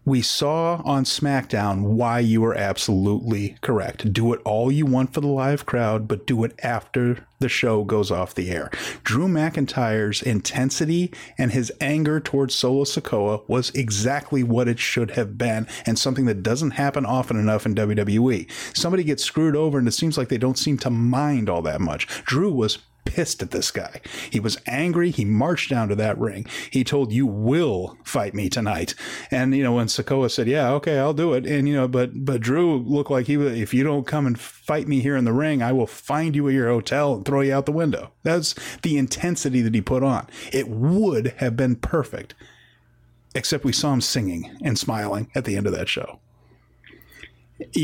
we 0.05 0.21
saw 0.21 0.81
on 0.83 1.05
SmackDown 1.05 1.81
why 1.81 2.19
you 2.19 2.41
were 2.41 2.55
absolutely 2.55 3.57
correct. 3.61 4.11
Do 4.11 4.33
it 4.33 4.41
all 4.43 4.71
you 4.71 4.85
want 4.85 5.13
for 5.13 5.21
the 5.21 5.27
live 5.27 5.65
crowd, 5.65 6.07
but 6.07 6.27
do 6.27 6.43
it 6.43 6.59
after 6.61 7.25
the 7.39 7.47
show 7.47 7.83
goes 7.83 8.11
off 8.11 8.35
the 8.35 8.51
air. 8.51 8.69
Drew 9.03 9.27
McIntyre's 9.27 10.21
intensity 10.21 11.13
and 11.37 11.51
his 11.51 11.71
anger 11.79 12.19
towards 12.19 12.55
Solo 12.55 12.83
Sikoa 12.83 13.47
was 13.47 13.69
exactly 13.71 14.43
what 14.43 14.67
it 14.67 14.79
should 14.79 15.11
have 15.11 15.37
been, 15.37 15.67
and 15.85 15.97
something 15.97 16.25
that 16.25 16.43
doesn't 16.43 16.71
happen 16.71 17.05
often 17.05 17.37
enough 17.37 17.65
in 17.65 17.75
WWE. 17.75 18.49
Somebody 18.75 19.03
gets 19.03 19.23
screwed 19.23 19.55
over, 19.55 19.77
and 19.77 19.87
it 19.87 19.91
seems 19.91 20.17
like 20.17 20.29
they 20.29 20.37
don't 20.37 20.57
seem 20.57 20.77
to 20.79 20.89
mind 20.89 21.49
all 21.49 21.61
that 21.61 21.81
much. 21.81 22.07
Drew 22.25 22.51
was 22.51 22.79
pissed 23.05 23.41
at 23.41 23.51
this 23.51 23.71
guy. 23.71 24.01
He 24.29 24.39
was 24.39 24.57
angry. 24.65 25.11
He 25.11 25.25
marched 25.25 25.69
down 25.69 25.89
to 25.89 25.95
that 25.95 26.17
ring. 26.17 26.45
He 26.71 26.83
told, 26.83 27.11
You 27.11 27.25
will 27.25 27.97
fight 28.03 28.33
me 28.33 28.49
tonight. 28.49 28.95
And, 29.31 29.55
you 29.55 29.63
know, 29.63 29.73
when 29.73 29.87
Sikoa 29.87 30.31
said, 30.31 30.47
Yeah, 30.47 30.71
okay, 30.73 30.99
I'll 30.99 31.13
do 31.13 31.33
it. 31.33 31.45
And, 31.45 31.67
you 31.67 31.75
know, 31.75 31.87
but, 31.87 32.25
but 32.25 32.41
Drew 32.41 32.77
looked 32.77 33.11
like 33.11 33.27
he 33.27 33.37
would, 33.37 33.57
if 33.57 33.73
you 33.73 33.83
don't 33.83 34.07
come 34.07 34.25
and 34.25 34.39
fight 34.39 34.87
me 34.87 34.99
here 34.99 35.15
in 35.15 35.25
the 35.25 35.33
ring, 35.33 35.61
I 35.61 35.71
will 35.71 35.87
find 35.87 36.35
you 36.35 36.47
at 36.47 36.53
your 36.53 36.69
hotel 36.69 37.15
and 37.15 37.25
throw 37.25 37.41
you 37.41 37.53
out 37.53 37.65
the 37.65 37.71
window. 37.71 38.11
That's 38.23 38.55
the 38.81 38.97
intensity 38.97 39.61
that 39.61 39.75
he 39.75 39.81
put 39.81 40.03
on. 40.03 40.27
It 40.51 40.69
would 40.69 41.35
have 41.37 41.55
been 41.55 41.75
perfect, 41.75 42.33
except 43.35 43.63
we 43.63 43.73
saw 43.73 43.93
him 43.93 44.01
singing 44.01 44.57
and 44.63 44.77
smiling 44.77 45.29
at 45.35 45.45
the 45.45 45.57
end 45.57 45.67
of 45.67 45.73
that 45.73 45.89
show 45.89 46.19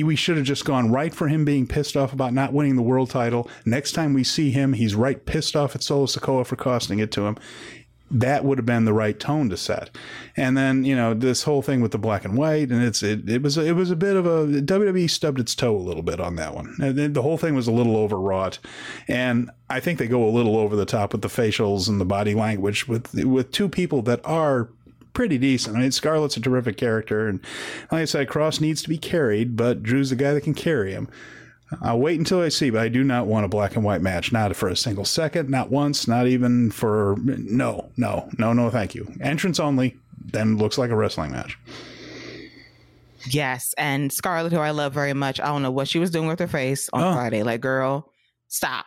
we 0.04 0.16
should 0.16 0.38
have 0.38 0.46
just 0.46 0.66
gone 0.66 0.92
right 0.92 1.14
for 1.14 1.28
him 1.28 1.46
being 1.46 1.68
pissed 1.68 1.98
off 1.98 2.14
about 2.14 2.34
not 2.34 2.54
winning 2.54 2.76
the 2.76 2.82
world 2.82 3.10
title. 3.10 3.50
Next 3.66 3.94
time 3.94 4.14
we 4.14 4.24
see 4.24 4.52
him, 4.52 4.74
he's 4.74 4.96
right 4.96 5.26
pissed 5.26 5.56
off 5.56 5.76
at 5.76 5.84
Solo 5.84 6.06
Sikoa 6.06 6.46
for 6.46 6.56
costing 6.56 7.00
it 7.00 7.12
to 7.14 7.26
him. 7.26 7.38
That 8.12 8.44
would 8.44 8.58
have 8.58 8.66
been 8.66 8.86
the 8.86 8.94
right 8.94 9.20
tone 9.20 9.50
to 9.52 9.58
set. 9.58 9.92
And 10.36 10.58
then, 10.58 10.84
you 10.84 10.96
know, 10.96 11.14
this 11.14 11.44
whole 11.44 11.62
thing 11.62 11.80
with 11.80 11.92
the 11.92 12.00
black 12.00 12.26
and 12.26 12.36
white, 12.36 12.72
and 12.72 12.84
it's 12.84 13.04
it, 13.04 13.30
it 13.30 13.44
was 13.44 13.56
it 13.56 13.74
was 13.74 13.92
a 13.92 13.96
bit 13.96 14.16
of 14.16 14.26
a 14.26 14.48
WWE 14.48 15.08
stubbed 15.08 15.40
its 15.40 15.54
toe 15.54 15.76
a 15.76 15.78
little 15.78 16.02
bit 16.02 16.20
on 16.20 16.36
that 16.38 16.56
one. 16.56 16.74
The 16.80 17.22
whole 17.22 17.38
thing 17.38 17.54
was 17.54 17.68
a 17.68 17.72
little 17.72 17.96
overwrought, 17.98 18.58
and 19.08 19.52
I 19.70 19.80
think 19.80 20.00
they 20.00 20.08
go 20.08 20.28
a 20.28 20.32
little 20.32 20.58
over 20.58 20.76
the 20.76 20.88
top 20.88 21.12
with 21.12 21.22
the 21.22 21.28
facials 21.28 21.88
and 21.88 22.02
the 22.02 22.06
body 22.06 22.34
language 22.34 22.88
with 22.88 23.14
with 23.14 23.52
two 23.52 23.70
people 23.70 24.02
that 24.04 24.22
are 24.26 24.70
pretty 25.14 25.38
decent. 25.38 25.78
I 25.78 25.82
mean, 25.82 25.92
Scarlett's 25.92 26.38
a 26.38 26.42
terrific 26.42 26.78
character, 26.78 27.28
and 27.28 27.40
like 27.92 28.02
I 28.02 28.06
said, 28.06 28.28
Kross 28.28 28.62
needs 28.62 28.82
to 28.84 28.90
be 28.90 28.98
carried, 28.98 29.56
but 29.56 29.84
Drew's 29.84 30.10
the 30.10 30.16
guy 30.16 30.34
that 30.34 30.42
can 30.42 30.54
carry 30.54 30.92
him. 30.92 31.10
I'll 31.82 32.00
wait 32.00 32.18
until 32.18 32.42
I 32.42 32.50
see, 32.50 32.72
but 32.72 32.82
I 32.82 32.90
do 32.90 33.04
not 33.04 33.28
want 33.28 33.46
a 33.46 33.50
black 33.50 33.76
and 33.76 33.86
white 33.86 34.02
match. 34.02 34.32
Not 34.32 34.56
for 34.56 34.70
a 34.70 34.76
single 34.76 35.06
second, 35.06 35.50
not 35.50 35.70
once, 35.70 36.08
not 36.08 36.28
even 36.28 36.72
for 36.72 37.16
no, 37.24 37.92
no, 37.96 38.28
no, 38.38 38.54
no, 38.54 38.70
thank 38.70 38.96
you. 38.96 39.08
Entrance 39.22 39.60
only, 39.60 39.96
then 40.32 40.58
looks 40.58 40.78
like 40.78 40.90
a 40.90 40.96
wrestling 40.96 41.32
match. 41.32 41.58
Yes, 43.28 43.76
and 43.78 44.12
Scarlett, 44.12 44.54
who 44.54 44.60
I 44.60 44.72
love 44.72 44.94
very 44.94 45.14
much, 45.14 45.40
I 45.40 45.48
don't 45.48 45.62
know 45.62 45.72
what 45.72 45.88
she 45.88 46.00
was 46.00 46.10
doing 46.10 46.28
with 46.28 46.40
her 46.40 46.48
face 46.48 46.90
on 46.94 47.04
oh. 47.04 47.14
Friday. 47.14 47.44
Like, 47.44 47.62
girl, 47.62 48.12
stop. 48.48 48.86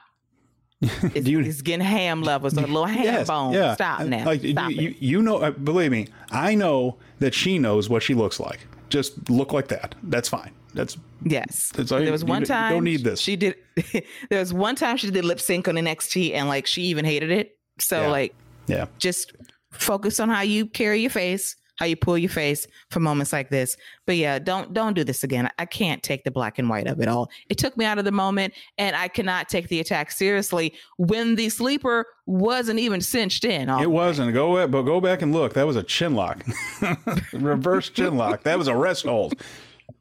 It's, 0.82 1.28
you, 1.28 1.40
it's 1.40 1.62
getting 1.62 1.84
ham 1.86 2.22
levels, 2.22 2.54
a 2.54 2.60
little 2.60 2.84
ham 2.86 3.04
yes, 3.04 3.28
bone. 3.28 3.52
Yeah. 3.52 3.74
Stop 3.74 4.06
now. 4.06 4.24
Like 4.24 4.40
Stop 4.44 4.72
you, 4.72 4.94
you 4.98 5.22
know, 5.22 5.38
uh, 5.38 5.50
believe 5.52 5.92
me, 5.92 6.08
I 6.30 6.54
know 6.54 6.98
that 7.20 7.34
she 7.34 7.58
knows 7.58 7.88
what 7.88 8.02
she 8.02 8.14
looks 8.14 8.40
like. 8.40 8.66
Just 8.88 9.30
look 9.30 9.52
like 9.52 9.68
that. 9.68 9.94
That's 10.02 10.28
fine. 10.28 10.50
That's 10.74 10.96
yes. 11.22 11.70
That's 11.74 11.90
there 11.90 12.10
was 12.10 12.24
one 12.24 12.44
time 12.44 12.72
don't 12.72 12.84
need 12.84 13.04
this. 13.04 13.20
She 13.20 13.36
did. 13.36 13.56
there 14.30 14.40
was 14.40 14.52
one 14.52 14.74
time 14.74 14.96
she 14.96 15.10
did 15.10 15.24
lip 15.24 15.40
sync 15.40 15.68
on 15.68 15.74
NXT, 15.76 16.34
and 16.34 16.48
like 16.48 16.66
she 16.66 16.82
even 16.82 17.04
hated 17.04 17.30
it. 17.30 17.56
So 17.78 18.02
yeah. 18.02 18.08
like, 18.08 18.34
yeah, 18.66 18.86
just 18.98 19.32
focus 19.70 20.18
on 20.20 20.28
how 20.28 20.42
you 20.42 20.66
carry 20.66 21.00
your 21.00 21.10
face 21.10 21.56
how 21.82 21.86
you 21.86 21.96
pull 21.96 22.16
your 22.16 22.30
face 22.30 22.68
for 22.90 23.00
moments 23.00 23.32
like 23.32 23.50
this. 23.50 23.76
But 24.06 24.16
yeah, 24.16 24.38
don't 24.38 24.72
don't 24.72 24.94
do 24.94 25.02
this 25.02 25.24
again. 25.24 25.50
I 25.58 25.66
can't 25.66 26.00
take 26.00 26.22
the 26.22 26.30
black 26.30 26.60
and 26.60 26.68
white 26.68 26.86
of 26.86 27.00
it 27.00 27.08
all. 27.08 27.28
It 27.48 27.58
took 27.58 27.76
me 27.76 27.84
out 27.84 27.98
of 27.98 28.04
the 28.04 28.12
moment, 28.12 28.54
and 28.78 28.94
I 28.94 29.08
cannot 29.08 29.48
take 29.48 29.66
the 29.66 29.80
attack 29.80 30.12
seriously 30.12 30.74
when 30.96 31.34
the 31.34 31.48
sleeper 31.48 32.06
wasn't 32.24 32.78
even 32.78 33.00
cinched 33.00 33.44
in. 33.44 33.68
It 33.68 33.90
wasn't. 33.90 34.32
Go 34.32 34.64
but 34.68 34.82
go 34.82 35.00
back 35.00 35.22
and 35.22 35.32
look. 35.32 35.54
That 35.54 35.66
was 35.66 35.74
a 35.74 35.82
chin 35.82 36.14
lock, 36.14 36.44
reverse 37.32 37.88
chin 37.90 38.16
lock. 38.16 38.44
That 38.44 38.58
was 38.58 38.68
a 38.68 38.76
rest 38.76 39.04
hold. 39.04 39.34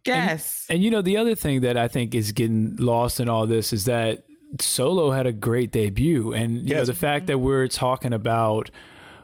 Yes. 0.06 0.68
And, 0.70 0.76
and 0.76 0.84
you 0.84 0.92
know 0.92 1.02
the 1.02 1.18
other 1.18 1.34
thing 1.34 1.62
that 1.62 1.78
I 1.78 1.88
think 1.88 2.14
is 2.14 2.32
getting 2.32 2.76
lost 2.76 3.20
in 3.20 3.28
all 3.28 3.48
this 3.48 3.74
is 3.74 3.86
that 3.86 4.24
Solo 4.60 5.10
had 5.10 5.26
a 5.26 5.32
great 5.32 5.72
debut, 5.72 6.32
and 6.32 6.58
you 6.58 6.76
yes. 6.76 6.78
know 6.78 6.86
the 6.86 6.94
fact 6.94 7.26
that 7.26 7.40
we're 7.40 7.68
talking 7.68 8.14
about 8.14 8.70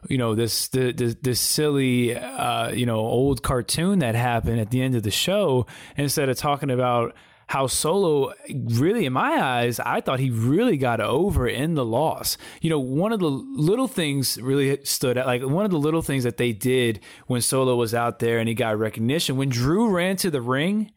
you 0.09 0.17
know 0.17 0.35
this 0.35 0.67
this, 0.69 1.15
this 1.21 1.39
silly 1.39 2.15
uh, 2.15 2.71
you 2.71 2.85
know 2.85 2.99
old 2.99 3.43
cartoon 3.43 3.99
that 3.99 4.15
happened 4.15 4.59
at 4.59 4.71
the 4.71 4.81
end 4.81 4.95
of 4.95 5.03
the 5.03 5.11
show 5.11 5.65
instead 5.95 6.29
of 6.29 6.37
talking 6.37 6.69
about 6.69 7.15
how 7.47 7.65
Solo 7.65 8.33
really, 8.49 9.05
in 9.05 9.13
my 9.13 9.41
eyes, 9.41 9.79
I 9.79 10.01
thought 10.01 10.19
he 10.19 10.29
really 10.29 10.75
got 10.75 10.99
over 10.99 11.47
in 11.47 11.75
the 11.75 11.85
loss. 11.85 12.37
You 12.61 12.69
know, 12.69 12.79
one 12.79 13.13
of 13.13 13.21
the 13.21 13.29
little 13.29 13.87
things 13.87 14.37
really 14.41 14.83
stood 14.83 15.17
out, 15.17 15.27
like 15.27 15.43
one 15.43 15.63
of 15.63 15.71
the 15.71 15.79
little 15.79 16.01
things 16.01 16.25
that 16.25 16.35
they 16.35 16.51
did 16.51 16.99
when 17.27 17.39
Solo 17.39 17.75
was 17.75 17.95
out 17.95 18.19
there 18.19 18.39
and 18.39 18.49
he 18.49 18.53
got 18.53 18.77
recognition. 18.77 19.37
When 19.37 19.47
Drew 19.47 19.89
ran 19.89 20.17
to 20.17 20.29
the 20.29 20.41
ring, 20.41 20.91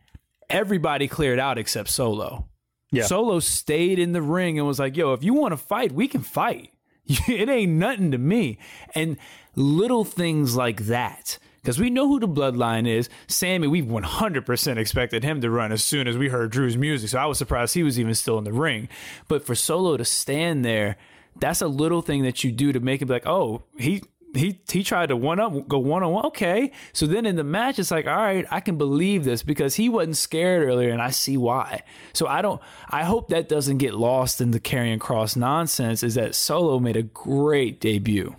everybody 0.49 1.07
cleared 1.07 1.39
out 1.39 1.57
except 1.57 1.89
Solo. 1.89 2.49
Yeah. 2.91 3.05
Solo 3.05 3.39
stayed 3.39 4.01
in 4.01 4.11
the 4.11 4.23
ring 4.23 4.59
and 4.59 4.67
was 4.67 4.81
like, 4.81 4.97
yo, 4.97 5.13
if 5.13 5.23
you 5.23 5.35
want 5.35 5.53
to 5.53 5.57
fight, 5.57 5.93
we 5.93 6.09
can 6.09 6.23
fight. 6.23 6.73
it 7.29 7.49
ain't 7.49 7.73
nothing 7.73 8.11
to 8.13 8.19
me. 8.19 8.59
And 8.95 9.17
little 9.57 10.05
things 10.05 10.57
like 10.57 10.87
that. 10.87 11.39
Because 11.61 11.79
we 11.79 11.91
know 11.91 12.09
who 12.09 12.21
the 12.21 12.29
bloodline 12.29 12.89
is. 12.89 13.11
Sami, 13.27 13.67
we 13.67 13.83
100% 13.83 14.77
expected 14.79 15.25
him 15.25 15.43
to 15.43 15.51
run 15.51 15.73
as 15.73 15.85
soon 15.85 16.09
as 16.09 16.17
we 16.17 16.29
heard 16.29 16.51
Drew's 16.51 16.77
music. 16.77 17.11
So 17.11 17.19
I 17.19 17.27
was 17.27 17.37
surprised 17.37 17.75
he 17.75 17.83
was 17.83 17.99
even 18.01 18.15
still 18.15 18.39
in 18.39 18.45
the 18.45 18.53
ring. 18.53 18.89
But 19.29 19.45
for 19.45 19.55
Solo 19.55 19.99
to 19.99 20.05
stand 20.05 20.65
there, 20.65 20.97
that's 21.39 21.61
a 21.61 21.69
little 21.69 22.01
thing 22.01 22.23
that 22.23 22.43
you 22.45 22.51
do 22.53 22.73
to 22.73 22.81
make 22.81 23.03
it 23.03 23.11
like, 23.11 23.27
oh, 23.27 23.65
he 23.77 24.03
he 24.35 24.61
he 24.71 24.85
tried 24.85 25.07
to 25.07 25.17
one 25.17 25.41
up 25.41 25.69
go 25.69 25.79
one 25.79 26.03
on 26.03 26.13
one. 26.13 26.27
Okay, 26.27 26.73
so 26.93 27.07
then 27.07 27.27
in 27.27 27.37
the 27.37 27.45
match, 27.45 27.79
it's 27.79 27.91
like, 27.91 28.07
all 28.07 28.17
right, 28.17 28.47
I 28.51 28.61
can 28.61 28.79
believe 28.79 29.25
this 29.25 29.43
because 29.43 29.75
he 29.75 29.89
wasn't 29.89 30.17
scared 30.17 30.67
earlier, 30.67 30.91
and 30.91 31.03
I 31.03 31.11
see 31.11 31.37
why. 31.37 31.83
So 32.13 32.27
I 32.27 32.43
don't. 32.43 32.61
I 32.89 33.05
hope 33.05 33.29
that 33.29 33.49
doesn't 33.49 33.79
get 33.79 33.95
lost 33.95 34.41
in 34.41 34.51
the 34.51 34.61
Karrion 34.61 34.99
Kross 34.99 35.37
nonsense. 35.37 36.03
Is 36.03 36.15
that 36.15 36.35
Solo 36.35 36.79
made 36.79 36.97
a 36.97 37.03
great 37.03 37.81
debut? 37.81 38.37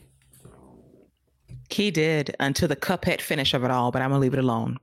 He 1.69 1.91
did 1.91 2.35
until 2.39 2.67
the 2.67 2.75
cuphead 2.75 3.21
finish 3.21 3.53
of 3.53 3.63
it 3.63 3.71
all, 3.71 3.91
but 3.91 4.01
I'm 4.01 4.09
gonna 4.09 4.21
leave 4.21 4.33
it 4.33 4.39
alone. 4.39 4.77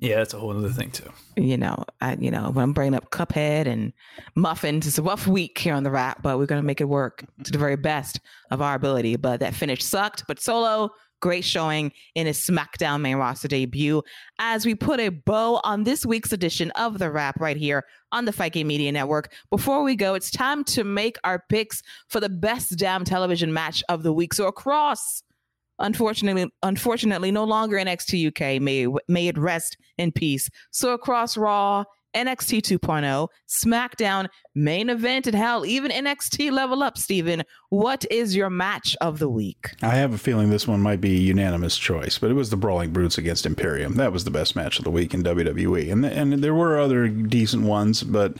Yeah, 0.00 0.16
that's 0.16 0.34
a 0.34 0.38
whole 0.38 0.56
other 0.56 0.70
thing 0.70 0.90
too. 0.90 1.10
You 1.36 1.56
know, 1.56 1.84
I 2.00 2.14
you 2.16 2.30
know 2.30 2.50
when 2.50 2.62
I'm 2.62 2.72
bringing 2.72 2.94
up 2.94 3.10
Cuphead 3.10 3.66
and 3.66 3.92
muffins, 4.34 4.86
it's 4.86 4.98
a 4.98 5.02
rough 5.02 5.26
week 5.26 5.58
here 5.58 5.74
on 5.74 5.82
the 5.82 5.90
WRAP, 5.90 6.22
but 6.22 6.38
we're 6.38 6.46
gonna 6.46 6.62
make 6.62 6.80
it 6.80 6.88
work 6.88 7.24
to 7.44 7.52
the 7.52 7.58
very 7.58 7.76
best 7.76 8.20
of 8.50 8.60
our 8.60 8.74
ability. 8.74 9.16
But 9.16 9.40
that 9.40 9.54
finish 9.54 9.84
sucked. 9.84 10.24
But 10.28 10.40
Solo, 10.40 10.90
great 11.20 11.44
showing 11.44 11.92
in 12.14 12.26
his 12.26 12.38
SmackDown 12.38 13.00
main 13.00 13.16
roster 13.16 13.48
debut. 13.48 14.02
As 14.38 14.66
we 14.66 14.74
put 14.74 15.00
a 15.00 15.10
bow 15.10 15.60
on 15.64 15.84
this 15.84 16.04
week's 16.04 16.32
edition 16.32 16.70
of 16.72 16.98
the 16.98 17.10
wrap 17.10 17.40
right 17.40 17.56
here 17.56 17.84
on 18.12 18.24
the 18.24 18.32
Fight 18.32 18.52
Game 18.52 18.66
Media 18.66 18.90
Network. 18.90 19.32
Before 19.50 19.82
we 19.82 19.94
go, 19.96 20.14
it's 20.14 20.30
time 20.30 20.64
to 20.64 20.84
make 20.84 21.16
our 21.24 21.44
picks 21.48 21.82
for 22.08 22.20
the 22.20 22.28
best 22.28 22.76
damn 22.76 23.04
television 23.04 23.52
match 23.52 23.84
of 23.88 24.02
the 24.02 24.12
week. 24.12 24.34
So 24.34 24.46
across 24.46 25.22
unfortunately, 25.80 26.50
unfortunately, 26.62 27.30
no 27.30 27.44
longer 27.44 27.78
in 27.78 27.86
NXT 27.86 28.28
UK. 28.28 28.62
May 28.62 28.86
may 29.08 29.28
it 29.28 29.38
rest 29.38 29.76
in 29.98 30.12
peace. 30.12 30.48
So 30.70 30.92
across 30.92 31.36
Raw, 31.36 31.84
NXT 32.14 32.62
2.0, 32.62 33.28
SmackDown, 33.48 34.28
main 34.54 34.90
event, 34.90 35.26
and 35.26 35.36
hell, 35.36 35.64
even 35.64 35.90
NXT 35.90 36.50
level 36.50 36.82
up, 36.82 36.98
Steven. 36.98 37.44
What 37.68 38.04
is 38.10 38.34
your 38.34 38.50
match 38.50 38.96
of 39.00 39.20
the 39.20 39.28
week? 39.28 39.70
I 39.80 39.90
have 39.90 40.12
a 40.12 40.18
feeling 40.18 40.50
this 40.50 40.66
one 40.66 40.80
might 40.80 41.00
be 41.00 41.14
a 41.16 41.20
unanimous 41.20 41.78
choice, 41.78 42.18
but 42.18 42.30
it 42.30 42.34
was 42.34 42.50
the 42.50 42.56
Brawling 42.56 42.90
Brutes 42.90 43.16
against 43.16 43.46
Imperium. 43.46 43.94
That 43.94 44.12
was 44.12 44.24
the 44.24 44.30
best 44.30 44.56
match 44.56 44.78
of 44.78 44.84
the 44.84 44.90
week 44.90 45.14
in 45.14 45.22
WWE. 45.22 45.92
And, 45.92 46.04
and 46.04 46.42
there 46.42 46.54
were 46.54 46.80
other 46.80 47.06
decent 47.08 47.62
ones, 47.62 48.02
but 48.02 48.36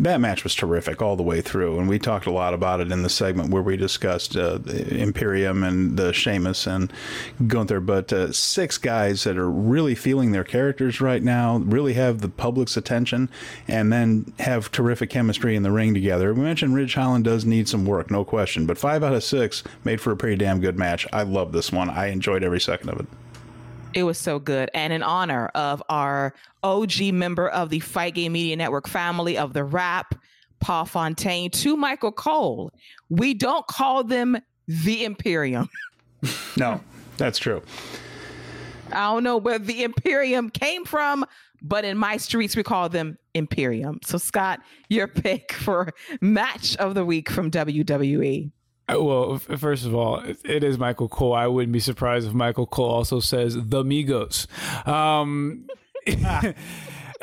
that 0.00 0.20
match 0.20 0.42
was 0.42 0.54
terrific 0.54 1.02
all 1.02 1.16
the 1.16 1.22
way 1.22 1.42
through. 1.42 1.78
And 1.78 1.88
we 1.88 1.98
talked 1.98 2.26
a 2.26 2.32
lot 2.32 2.54
about 2.54 2.80
it 2.80 2.90
in 2.90 3.02
the 3.02 3.10
segment 3.10 3.50
where 3.50 3.62
we 3.62 3.76
discussed 3.76 4.36
uh, 4.36 4.58
Imperium 4.90 5.62
and 5.62 5.98
the 5.98 6.12
Sheamus 6.12 6.66
and 6.66 6.90
Gunther. 7.46 7.80
But 7.80 8.12
uh, 8.12 8.32
six 8.32 8.78
guys 8.78 9.24
that 9.24 9.36
are 9.36 9.50
really 9.50 9.94
feeling 9.94 10.32
their 10.32 10.44
characters 10.44 11.00
right 11.00 11.22
now, 11.22 11.58
really 11.58 11.92
have 11.92 12.20
the 12.20 12.28
public's 12.28 12.76
attention, 12.76 13.01
and 13.68 13.92
then 13.92 14.32
have 14.38 14.70
terrific 14.70 15.10
chemistry 15.10 15.22
chemistry 15.22 15.56
in 15.56 15.62
the 15.62 15.70
ring 15.70 15.94
together. 15.94 16.34
We 16.34 16.42
mentioned 16.42 16.74
Ridge 16.74 16.94
Holland 16.94 17.24
does 17.24 17.44
need 17.44 17.68
some 17.68 17.86
work, 17.86 18.10
no 18.10 18.24
question, 18.24 18.66
but 18.66 18.76
five 18.76 19.02
out 19.02 19.14
of 19.14 19.24
six 19.24 19.62
made 19.84 20.00
for 20.00 20.12
a 20.12 20.16
pretty 20.16 20.36
damn 20.36 20.60
good 20.60 20.78
match. 20.78 21.06
I 21.12 21.22
love 21.22 21.52
this 21.52 21.72
one. 21.72 21.88
I 21.88 22.08
enjoyed 22.08 22.42
every 22.42 22.60
second 22.60 22.90
of 22.90 23.00
it. 23.00 23.06
It 23.94 24.02
was 24.02 24.18
so 24.18 24.38
good. 24.38 24.70
And 24.74 24.92
in 24.92 25.02
honor 25.02 25.46
of 25.54 25.82
our 25.88 26.34
OG 26.62 27.00
member 27.12 27.48
of 27.48 27.70
the 27.70 27.80
Fight 27.80 28.14
Game 28.14 28.32
Media 28.32 28.56
Network 28.56 28.88
family 28.88 29.38
of 29.38 29.52
the 29.52 29.64
WRAP, 29.64 30.18
Paul 30.60 30.86
Fontaine, 30.86 31.50
to 31.50 31.76
Michael 31.76 32.12
Cole, 32.12 32.72
we 33.08 33.34
don't 33.34 33.66
call 33.66 34.04
them 34.04 34.38
the 34.66 35.04
Imperium. 35.04 35.68
no, 36.56 36.80
that's 37.16 37.38
true. 37.38 37.62
I 38.90 39.12
don't 39.12 39.24
know 39.24 39.38
where 39.38 39.58
the 39.58 39.84
Imperium 39.84 40.50
came 40.50 40.84
from, 40.84 41.24
but 41.62 41.84
in 41.84 41.96
my 41.96 42.16
streets, 42.16 42.56
we 42.56 42.62
call 42.62 42.88
them 42.88 43.18
Imperium. 43.34 44.00
So, 44.04 44.18
Scott, 44.18 44.60
your 44.88 45.08
pick 45.08 45.52
for 45.52 45.90
match 46.20 46.76
of 46.76 46.94
the 46.94 47.04
week 47.04 47.30
from 47.30 47.50
WWE. 47.50 48.50
Uh, 48.92 49.02
well, 49.02 49.38
first 49.38 49.86
of 49.86 49.94
all, 49.94 50.22
it 50.44 50.64
is 50.64 50.78
Michael 50.78 51.08
Cole. 51.08 51.34
I 51.34 51.46
wouldn't 51.46 51.72
be 51.72 51.80
surprised 51.80 52.26
if 52.26 52.34
Michael 52.34 52.66
Cole 52.66 52.90
also 52.90 53.20
says 53.20 53.54
the 53.54 53.84
Migos. 53.84 54.46
Um, 54.86 55.66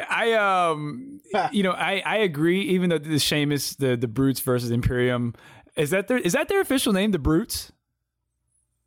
I 0.09 0.33
um 0.33 1.19
you 1.51 1.63
know, 1.63 1.71
I, 1.71 2.01
I 2.05 2.17
agree. 2.17 2.61
Even 2.61 2.89
though 2.89 2.97
the 2.97 3.19
Sheamus, 3.19 3.75
the 3.75 3.97
the 3.97 4.07
Brutes 4.07 4.39
versus 4.39 4.71
Imperium, 4.71 5.35
is 5.75 5.89
that 5.89 6.07
their 6.07 6.17
is 6.17 6.33
that 6.33 6.47
their 6.47 6.61
official 6.61 6.93
name? 6.93 7.11
The 7.11 7.19
Brutes. 7.19 7.71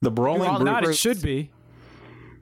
The 0.01 0.11
Brawling 0.11 0.41
well, 0.41 0.59
Brutes. 0.59 0.65
Not 0.65 0.85
it 0.85 0.97
should 0.97 1.23
be. 1.23 1.51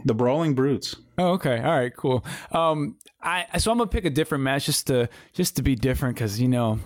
The 0.05 0.15
Brawling 0.15 0.55
Brutes. 0.55 0.97
Oh, 1.21 1.33
okay. 1.33 1.59
All 1.59 1.79
right. 1.79 1.95
Cool. 1.95 2.25
Um, 2.51 2.97
I 3.23 3.59
so 3.59 3.71
I'm 3.71 3.77
gonna 3.79 3.91
pick 3.91 4.07
a 4.07 4.11
different 4.11 4.45
match 4.45 4.67
just 4.67 4.87
to 4.87 5.09
just 5.35 5.57
to 5.57 5.63
be 5.63 5.75
different 5.75 6.15
because 6.15 6.41
you 6.41 6.49
know 6.49 6.79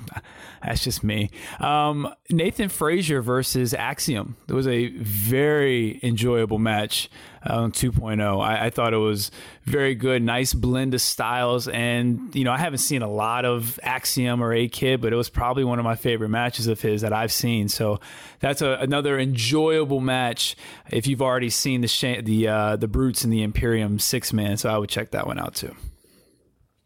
that's 0.64 0.82
just 0.82 1.04
me. 1.04 1.30
Um, 1.60 2.12
Nathan 2.30 2.68
Frazer 2.68 3.22
versus 3.22 3.72
Axiom. 3.72 4.36
It 4.48 4.52
was 4.52 4.66
a 4.66 4.88
very 4.88 6.00
enjoyable 6.02 6.58
match 6.58 7.08
on 7.46 7.72
2.0. 7.72 8.42
I, 8.42 8.66
I 8.66 8.70
thought 8.70 8.94
it 8.94 8.98
was 8.98 9.30
very 9.64 9.94
good, 9.94 10.22
nice 10.22 10.54
blend 10.54 10.94
of 10.94 11.02
styles, 11.02 11.68
and 11.68 12.34
you 12.34 12.42
know 12.42 12.52
I 12.52 12.58
haven't 12.58 12.78
seen 12.78 13.02
a 13.02 13.10
lot 13.10 13.44
of 13.44 13.78
Axiom 13.82 14.42
or 14.42 14.52
A 14.52 14.66
Kid, 14.66 15.00
but 15.00 15.12
it 15.12 15.16
was 15.16 15.28
probably 15.28 15.62
one 15.62 15.78
of 15.78 15.84
my 15.84 15.94
favorite 15.94 16.30
matches 16.30 16.66
of 16.66 16.80
his 16.80 17.02
that 17.02 17.12
I've 17.12 17.32
seen. 17.32 17.68
So 17.68 18.00
that's 18.40 18.60
a, 18.60 18.72
another 18.80 19.20
enjoyable 19.20 20.00
match 20.00 20.56
if 20.90 21.06
you've 21.06 21.22
already 21.22 21.50
seen 21.50 21.82
the 21.82 22.20
the 22.22 22.48
uh, 22.48 22.76
the 22.76 22.88
Brutes 22.88 23.22
and 23.22 23.32
the 23.32 23.42
Imperium 23.42 24.00
six 24.00 24.23
man. 24.32 24.56
So 24.56 24.68
I 24.70 24.78
would 24.78 24.90
check 24.90 25.10
that 25.12 25.26
one 25.26 25.38
out 25.38 25.54
too 25.54 25.74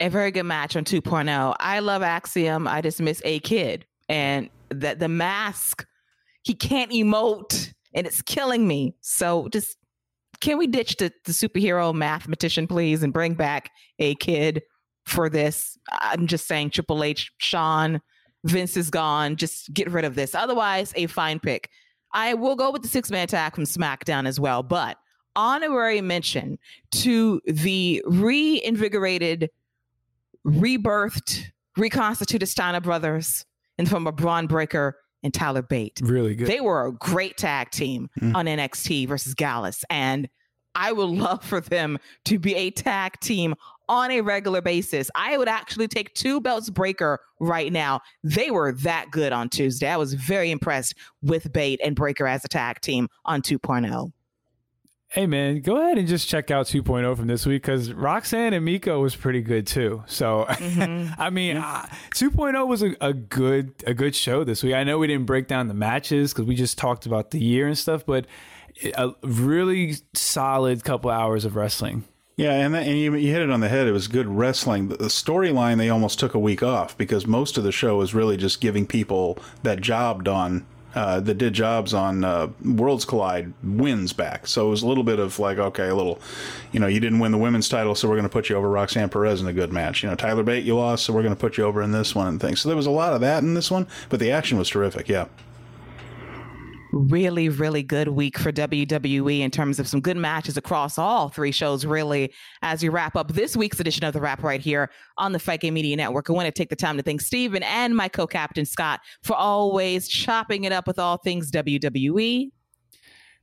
a 0.01 0.09
very 0.09 0.31
good 0.31 0.45
match 0.45 0.77
on 0.77 0.85
2.0. 0.85 1.57
I 1.59 1.81
love 1.81 2.03
Axiom. 2.03 2.69
I 2.69 2.81
just 2.81 3.01
miss 3.01 3.21
a 3.25 3.41
kid 3.41 3.85
and 4.09 4.49
that 4.71 4.99
the 4.99 5.09
mask 5.09 5.87
he 6.43 6.55
can't 6.55 6.91
emote 6.93 7.73
and 7.95 8.07
it's 8.07 8.23
killing 8.23 8.67
me. 8.67 8.95
So 9.01 9.49
just 9.49 9.77
can 10.41 10.57
we 10.57 10.67
ditch 10.67 10.97
the, 10.97 11.13
the 11.25 11.33
superhero 11.33 11.93
mathematician 11.93 12.67
please 12.67 13.03
and 13.03 13.13
bring 13.13 13.35
back 13.35 13.71
a 13.99 14.15
kid 14.17 14.63
for 15.05 15.29
this? 15.29 15.77
I'm 15.91 16.27
just 16.27 16.47
saying 16.47 16.71
Triple 16.71 17.03
H, 17.03 17.33
Shawn, 17.39 18.01
Vince 18.45 18.77
is 18.77 18.91
gone. 18.91 19.37
Just 19.37 19.73
get 19.75 19.91
rid 19.91 20.05
of 20.05 20.15
this. 20.15 20.35
Otherwise, 20.35 20.93
a 20.95 21.07
fine 21.07 21.41
pick. 21.41 21.69
I 22.15 22.35
will 22.35 22.57
go 22.57 22.71
with 22.71 22.83
the 22.83 22.89
six 22.89 23.11
man 23.11 23.25
attack 23.25 23.57
from 23.57 23.65
SmackDown 23.65 24.27
as 24.27 24.39
well, 24.39 24.63
but 24.63 24.97
honorary 25.39 26.01
mention 26.01 26.59
to 26.91 27.41
the 27.47 28.03
reinvigorated 28.07 29.51
rebirthed, 30.45 31.45
reconstituted 31.77 32.49
Steiner 32.49 32.81
brothers 32.81 33.47
and 33.79 33.89
from 33.89 34.09
a 34.09 34.13
Bron 34.13 34.49
Breakker 34.49 34.97
and 35.23 35.33
Tyler 35.33 35.63
Bate. 35.63 36.01
Really 36.03 36.35
good. 36.35 36.49
They 36.49 36.61
were 36.61 36.87
a 36.87 36.93
great 36.93 37.37
tag 37.37 37.71
team 37.71 38.11
mm. 38.21 38.35
on 38.35 38.47
NXT 38.47 39.07
versus 39.07 39.35
Gallus. 39.35 39.85
And 39.89 40.29
I 40.75 40.91
would 40.93 41.09
love 41.09 41.45
for 41.45 41.61
them 41.61 41.99
to 42.25 42.39
be 42.41 42.57
a 42.57 42.71
tag 42.71 43.21
team 43.21 43.55
on 43.89 44.11
a 44.11 44.21
regular 44.21 44.61
basis. 44.61 45.09
I 45.15 45.39
would 45.39 45.49
actually 45.49 45.89
take 45.89 46.15
two 46.15 46.41
belts 46.41 46.69
Breakker 46.69 47.21
right 47.41 47.73
now. 47.73 48.01
They 48.25 48.51
were 48.51 48.73
that 48.73 49.11
good 49.13 49.33
on 49.33 49.49
Tuesday. 49.49 49.89
I 49.89 49.97
was 49.97 50.15
very 50.15 50.51
impressed 50.51 50.95
with 51.23 51.53
Bate 51.53 51.81
and 51.83 51.95
Breaker 51.95 52.27
as 52.27 52.45
a 52.45 52.49
tag 52.49 52.81
team 52.81 53.09
on 53.25 53.41
2.0 53.41 54.13
hey 55.09 55.27
man, 55.27 55.61
go 55.61 55.81
ahead 55.81 55.97
and 55.97 56.07
just 56.07 56.29
check 56.29 56.51
out 56.51 56.67
2.0 56.67 57.17
from 57.17 57.27
this 57.27 57.47
week 57.47 57.63
because 57.63 57.93
Roxanne 57.93 58.53
and 58.53 58.65
Miko 58.65 59.01
was 59.01 59.17
pretty 59.17 59.41
good 59.41 59.67
too. 59.67 60.05
So, 60.07 60.45
mm-hmm. 60.49 61.15
I 61.21 61.31
mean, 61.31 61.57
uh, 61.57 61.87
2.0 62.15 62.67
was 62.67 62.83
a, 62.83 62.95
a, 63.01 63.15
good 63.15 63.73
a 63.87 63.95
good 63.95 64.15
show 64.15 64.45
this 64.45 64.63
week. 64.63 64.75
I 64.75 64.85
know 64.85 64.99
we 64.99 65.07
didn't 65.07 65.27
break 65.27 65.49
down 65.49 65.69
the 65.69 65.75
matches 65.75 66.33
because 66.33 66.47
we 66.47 66.55
just 66.55 66.77
talked 66.77 67.07
about 67.07 67.31
the 67.31 67.41
year 67.41 67.67
and 67.67 67.77
stuff, 67.77 68.05
but 68.05 68.27
a 68.97 69.11
really 69.23 69.97
solid 70.15 70.85
couple 70.85 71.11
hours 71.11 71.45
of 71.45 71.57
wrestling. 71.57 72.05
Yeah, 72.37 72.53
and, 72.53 72.73
that, 72.75 72.87
and 72.87 72.97
you, 72.97 73.13
you, 73.17 73.33
hit 73.33 73.43
it 73.43 73.51
on 73.51 73.59
the 73.59 73.69
head. 73.69 73.89
It 73.89 73.93
was 73.93 74.07
good 74.07 74.29
wrestling. 74.29 74.89
The, 74.89 74.97
the 74.97 75.05
storyline, 75.07 75.79
they 75.79 75.89
almost 75.89 76.21
took 76.21 76.35
a 76.35 76.39
week 76.39 76.63
off 76.63 76.97
because 76.97 77.27
most 77.27 77.59
of 77.59 77.65
the 77.65 77.73
show 77.73 77.97
was 77.97 78.15
really 78.15 78.37
just 78.37 78.61
giving 78.61 78.87
people 78.87 79.39
that 79.65 79.81
job 79.81 80.23
done 80.23 80.65
uh, 80.99 81.21
that 81.21 81.35
did 81.35 81.53
jobs 81.53 81.95
on 81.95 82.25
uh, 82.25 82.49
Worlds 82.65 83.05
Collide 83.05 83.53
wins 83.63 84.13
back. 84.13 84.49
So 84.49 84.67
it 84.67 84.71
was 84.71 84.83
a 84.83 84.89
little 84.89 85.05
bit 85.05 85.21
of 85.21 85.39
like, 85.39 85.57
okay, 85.57 85.87
a 85.87 85.95
little, 85.95 86.19
you 86.73 86.81
know, 86.81 86.89
you 86.89 86.99
didn't 86.99 87.21
win 87.21 87.31
the 87.31 87.39
women's 87.39 87.69
title, 87.69 87.95
so 87.95 88.09
we're 88.09 88.17
going 88.17 88.25
to 88.25 88.29
put 88.29 88.49
you 88.49 88.57
over 88.57 88.69
Roxanne 88.69 89.09
Perez 89.09 89.41
in 89.41 89.47
a 89.47 89.53
good 89.53 89.73
match. 89.73 90.03
You 90.03 90.09
know, 90.09 90.17
Tyler 90.17 90.43
Bate, 90.43 90.65
you 90.65 90.75
lost, 90.75 91.05
so 91.05 91.13
we're 91.13 91.23
going 91.23 91.35
to 91.35 91.41
put 91.41 91.57
you 91.57 91.63
over 91.63 91.83
in 91.83 91.93
this 91.93 92.17
one 92.17 92.27
and 92.27 92.41
things. 92.41 92.61
So 92.61 92.69
there 92.69 92.75
was 92.75 92.87
a 92.87 92.91
lot 92.91 93.13
of 93.13 93.21
that 93.21 93.45
in 93.45 93.55
this 93.55 93.71
one, 93.71 93.87
but 94.09 94.19
the 94.19 94.33
action 94.33 94.59
was 94.59 94.69
terrific. 94.69 95.09
Yeah 95.09 95.27
really, 96.93 97.49
really 97.49 97.83
good 97.83 98.09
week 98.09 98.39
for 98.39 98.53
WWE 98.53 99.41
in 99.41 99.51
terms 99.51 99.79
of 99.79 99.89
some 99.89 100.01
good 100.01 100.17
matches 100.17 100.57
across 100.57 100.99
all 100.99 101.29
three 101.29 101.53
shows, 101.53 101.85
really, 101.85 102.33
as 102.63 102.83
we 102.83 102.89
wrap 102.89 103.17
up 103.17 103.33
this 103.33 103.57
week's 103.57 103.81
edition 103.81 104.05
of 104.05 104.13
The 104.13 104.21
Wrap 104.21 104.43
right 104.43 104.61
here 104.61 104.91
on 105.17 105.33
the 105.33 105.39
Fight 105.39 105.61
Game 105.61 105.75
Media 105.75 105.97
Network. 105.97 106.31
I 106.31 106.33
want 106.33 106.47
to 106.47 106.53
take 106.53 106.71
the 106.71 106.77
time 106.77 106.97
to 106.97 107.03
thank 107.03 107.21
Steven 107.21 107.63
and 107.63 107.97
my 107.97 108.09
co 108.09 108.27
captain, 108.27 108.65
Scott, 108.65 109.01
for 109.23 109.35
always 109.35 110.09
chopping 110.09 110.65
it 110.65 110.73
up 110.73 110.87
with 110.87 110.99
all 110.99 111.19
things 111.19 111.51
WWE. 111.51 112.51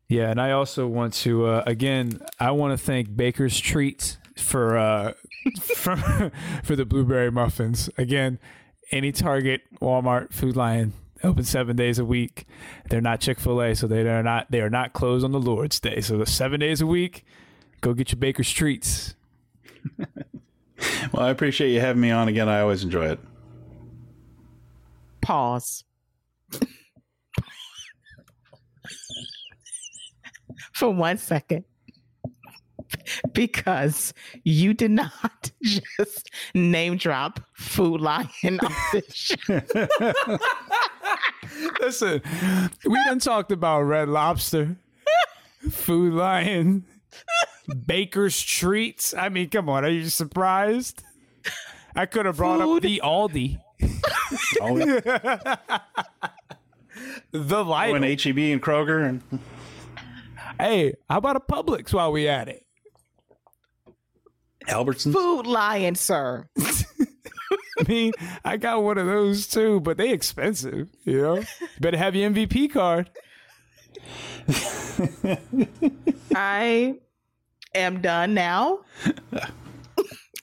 Yeah, 0.08 0.30
and 0.30 0.40
I 0.40 0.52
also 0.52 0.88
want 0.88 1.14
to, 1.16 1.46
uh, 1.46 1.64
again, 1.66 2.22
I 2.40 2.52
want 2.52 2.78
to 2.78 2.84
thank 2.84 3.16
Baker's 3.16 3.60
Treats 3.60 4.18
for, 4.38 4.78
uh, 4.78 5.14
for, 5.62 5.96
for 6.64 6.76
the 6.76 6.86
blueberry 6.86 7.32
muffins. 7.32 7.90
Again, 7.98 8.40
any 8.92 9.12
Target, 9.12 9.62
Walmart, 9.82 10.32
Food 10.32 10.56
Lion, 10.56 10.94
open 11.24 11.44
seven 11.44 11.76
days 11.76 12.00
a 12.00 12.06
week. 12.06 12.46
They're 12.90 13.02
not 13.02 13.20
Chick 13.20 13.40
Fil 13.40 13.62
A, 13.62 13.76
so 13.76 13.88
they 13.88 14.02
are 14.02 14.24
not 14.24 14.50
they 14.52 14.62
are 14.62 14.70
not 14.70 14.94
closed 14.94 15.26
on 15.26 15.32
the 15.32 15.40
Lord's 15.40 15.80
Day. 15.80 16.02
So 16.02 16.18
the 16.18 16.26
seven 16.26 16.60
days 16.60 16.82
a 16.82 16.88
week, 16.88 17.26
go 17.82 17.94
get 17.94 18.12
your 18.12 18.20
Baker's 18.20 18.52
treats. 18.52 19.16
well, 19.98 21.24
I 21.24 21.30
appreciate 21.30 21.72
you 21.72 21.80
having 21.80 22.02
me 22.02 22.12
on 22.12 22.28
again. 22.28 22.50
I 22.50 22.62
always 22.62 22.84
enjoy 22.84 23.10
it. 23.10 23.20
Pause. 25.22 25.84
For 30.74 30.90
one 30.92 31.18
second 31.18 31.66
because 33.34 34.14
you 34.44 34.74
did 34.74 34.92
not 34.92 35.52
just 35.64 36.30
name 36.54 36.98
drop 36.98 37.40
Food 37.54 38.02
Lion 38.02 38.60
on 38.62 38.74
this 38.92 39.14
show. 39.14 39.62
Listen, 41.80 42.22
we 42.86 42.96
done 43.06 43.20
talked 43.20 43.52
about 43.52 43.82
Red 43.82 44.10
Lobster, 44.10 44.78
Food 45.70 46.14
Lion, 46.14 46.86
Baker's 47.86 48.42
Treats. 48.42 49.14
I 49.14 49.30
mean, 49.30 49.50
come 49.50 49.70
on, 49.70 49.86
are 49.86 49.90
you 49.90 50.10
surprised? 50.10 51.04
I 51.96 52.06
could 52.06 52.26
have 52.26 52.38
brought 52.38 52.60
Food. 52.60 52.78
up 52.78 52.84
the 52.84 53.02
Aldi. 53.04 53.60
Oh, 54.62 54.78
the 57.32 57.58
oh, 57.58 57.62
light. 57.62 57.92
When 57.92 58.04
HEB 58.04 58.38
and 58.38 58.62
Kroger 58.62 59.08
and 59.08 59.22
Hey, 60.60 60.94
how 61.10 61.18
about 61.18 61.36
a 61.36 61.42
Publix 61.42 61.94
while 61.94 62.12
we 62.12 62.28
at 62.28 62.48
it? 62.48 62.66
Albertsons? 64.68 65.14
Food 65.14 65.46
Lion, 65.46 65.96
sir. 65.96 66.48
I 67.80 67.84
mean, 67.88 68.14
I 68.44 68.58
got 68.58 68.84
one 68.84 68.98
of 68.98 69.06
those 69.06 69.48
too, 69.48 69.80
but 69.82 69.98
they 69.98 70.12
expensive, 70.12 70.88
you 71.04 71.22
know? 71.22 71.44
Better 71.80 71.98
have 71.98 72.16
your 72.16 72.30
MVP 72.30 72.72
card. 72.72 73.10
I 76.36 76.96
am 77.74 78.02
done 78.02 78.34
now. 78.34 78.80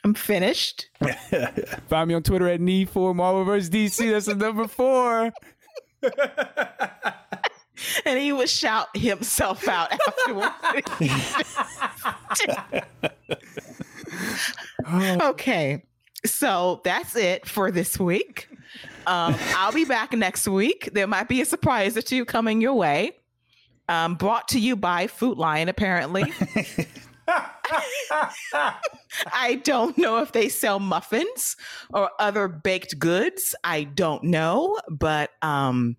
I'm 0.04 0.14
finished. 0.14 0.88
Find 1.88 2.08
me 2.08 2.14
on 2.14 2.22
Twitter 2.22 2.48
at 2.48 2.60
Need 2.60 2.90
for 2.90 3.14
Marvel 3.14 3.44
vs. 3.44 3.70
DC. 3.70 4.10
That's 4.10 4.26
the 4.26 4.34
number 4.34 4.66
four. 4.66 5.32
and 8.04 8.18
he 8.18 8.32
would 8.32 8.50
shout 8.50 8.88
himself 8.96 9.68
out 9.68 9.92
afterwards. 9.92 10.50
okay. 15.22 15.84
So 16.24 16.80
that's 16.84 17.16
it 17.16 17.48
for 17.48 17.70
this 17.70 17.98
week. 17.98 18.48
Um, 19.06 19.34
I'll 19.56 19.72
be 19.72 19.84
back 19.84 20.12
next 20.12 20.46
week. 20.46 20.90
There 20.92 21.06
might 21.06 21.28
be 21.28 21.40
a 21.40 21.44
surprise 21.44 21.96
or 21.96 22.02
two 22.02 22.24
coming 22.24 22.60
your 22.60 22.74
way. 22.74 23.12
Um, 23.88 24.14
brought 24.14 24.48
to 24.48 24.60
you 24.60 24.76
by 24.76 25.08
Food 25.08 25.38
Lion, 25.38 25.68
apparently. 25.68 26.32
I 29.32 29.60
don't 29.64 29.98
know 29.98 30.18
if 30.18 30.32
they 30.32 30.48
sell 30.48 30.78
muffins 30.78 31.56
or 31.92 32.10
other 32.18 32.48
baked 32.48 32.98
goods. 32.98 33.54
I 33.64 33.84
don't 33.84 34.24
know, 34.24 34.78
but 34.88 35.30
um, 35.42 35.96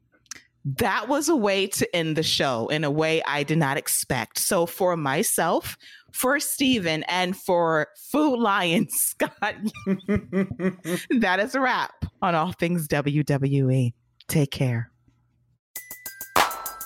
that 0.66 1.08
was 1.08 1.30
a 1.30 1.36
way 1.36 1.68
to 1.68 1.96
end 1.96 2.16
the 2.16 2.24
show 2.24 2.68
in 2.68 2.84
a 2.84 2.92
way 2.92 3.22
I 3.28 3.44
did 3.44 3.58
not 3.58 3.78
expect. 3.78 4.40
So 4.40 4.66
for 4.66 4.96
myself, 4.96 5.78
for 6.14 6.40
Steven, 6.40 7.04
and 7.04 7.36
for 7.36 7.88
Food 8.12 8.38
Lion 8.38 8.88
Scott, 8.90 9.56
that 9.86 11.40
is 11.40 11.56
a 11.56 11.60
wrap 11.60 12.06
on 12.22 12.36
all 12.36 12.52
things 12.54 12.88
WWE. 12.88 13.94
Take 14.28 14.52
care. 14.52 14.90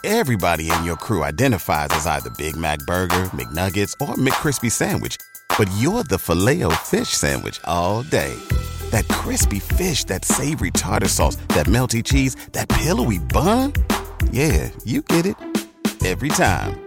Everybody 0.03 0.71
in 0.71 0.83
your 0.85 0.95
crew 0.95 1.23
identifies 1.23 1.89
as 1.91 2.07
either 2.07 2.29
Big 2.37 2.55
Mac 2.55 2.79
Burger, 2.79 3.25
McNuggets, 3.33 3.93
or 3.99 4.15
McCrispy 4.15 4.71
Sandwich, 4.71 5.17
but 5.57 5.69
you're 5.79 6.03
the 6.03 6.17
filet 6.17 6.63
fish 6.85 7.09
Sandwich 7.09 7.59
all 7.65 8.03
day 8.03 8.33
That 8.91 9.07
crispy 9.09 9.59
fish, 9.59 10.05
that 10.05 10.23
savory 10.23 10.71
tartar 10.71 11.09
sauce, 11.09 11.35
that 11.49 11.65
melty 11.65 12.03
cheese, 12.03 12.35
that 12.53 12.69
pillowy 12.69 13.19
bun. 13.19 13.73
Yeah, 14.31 14.69
you 14.85 15.01
get 15.01 15.25
it 15.25 15.35
every 16.05 16.29
time. 16.29 16.86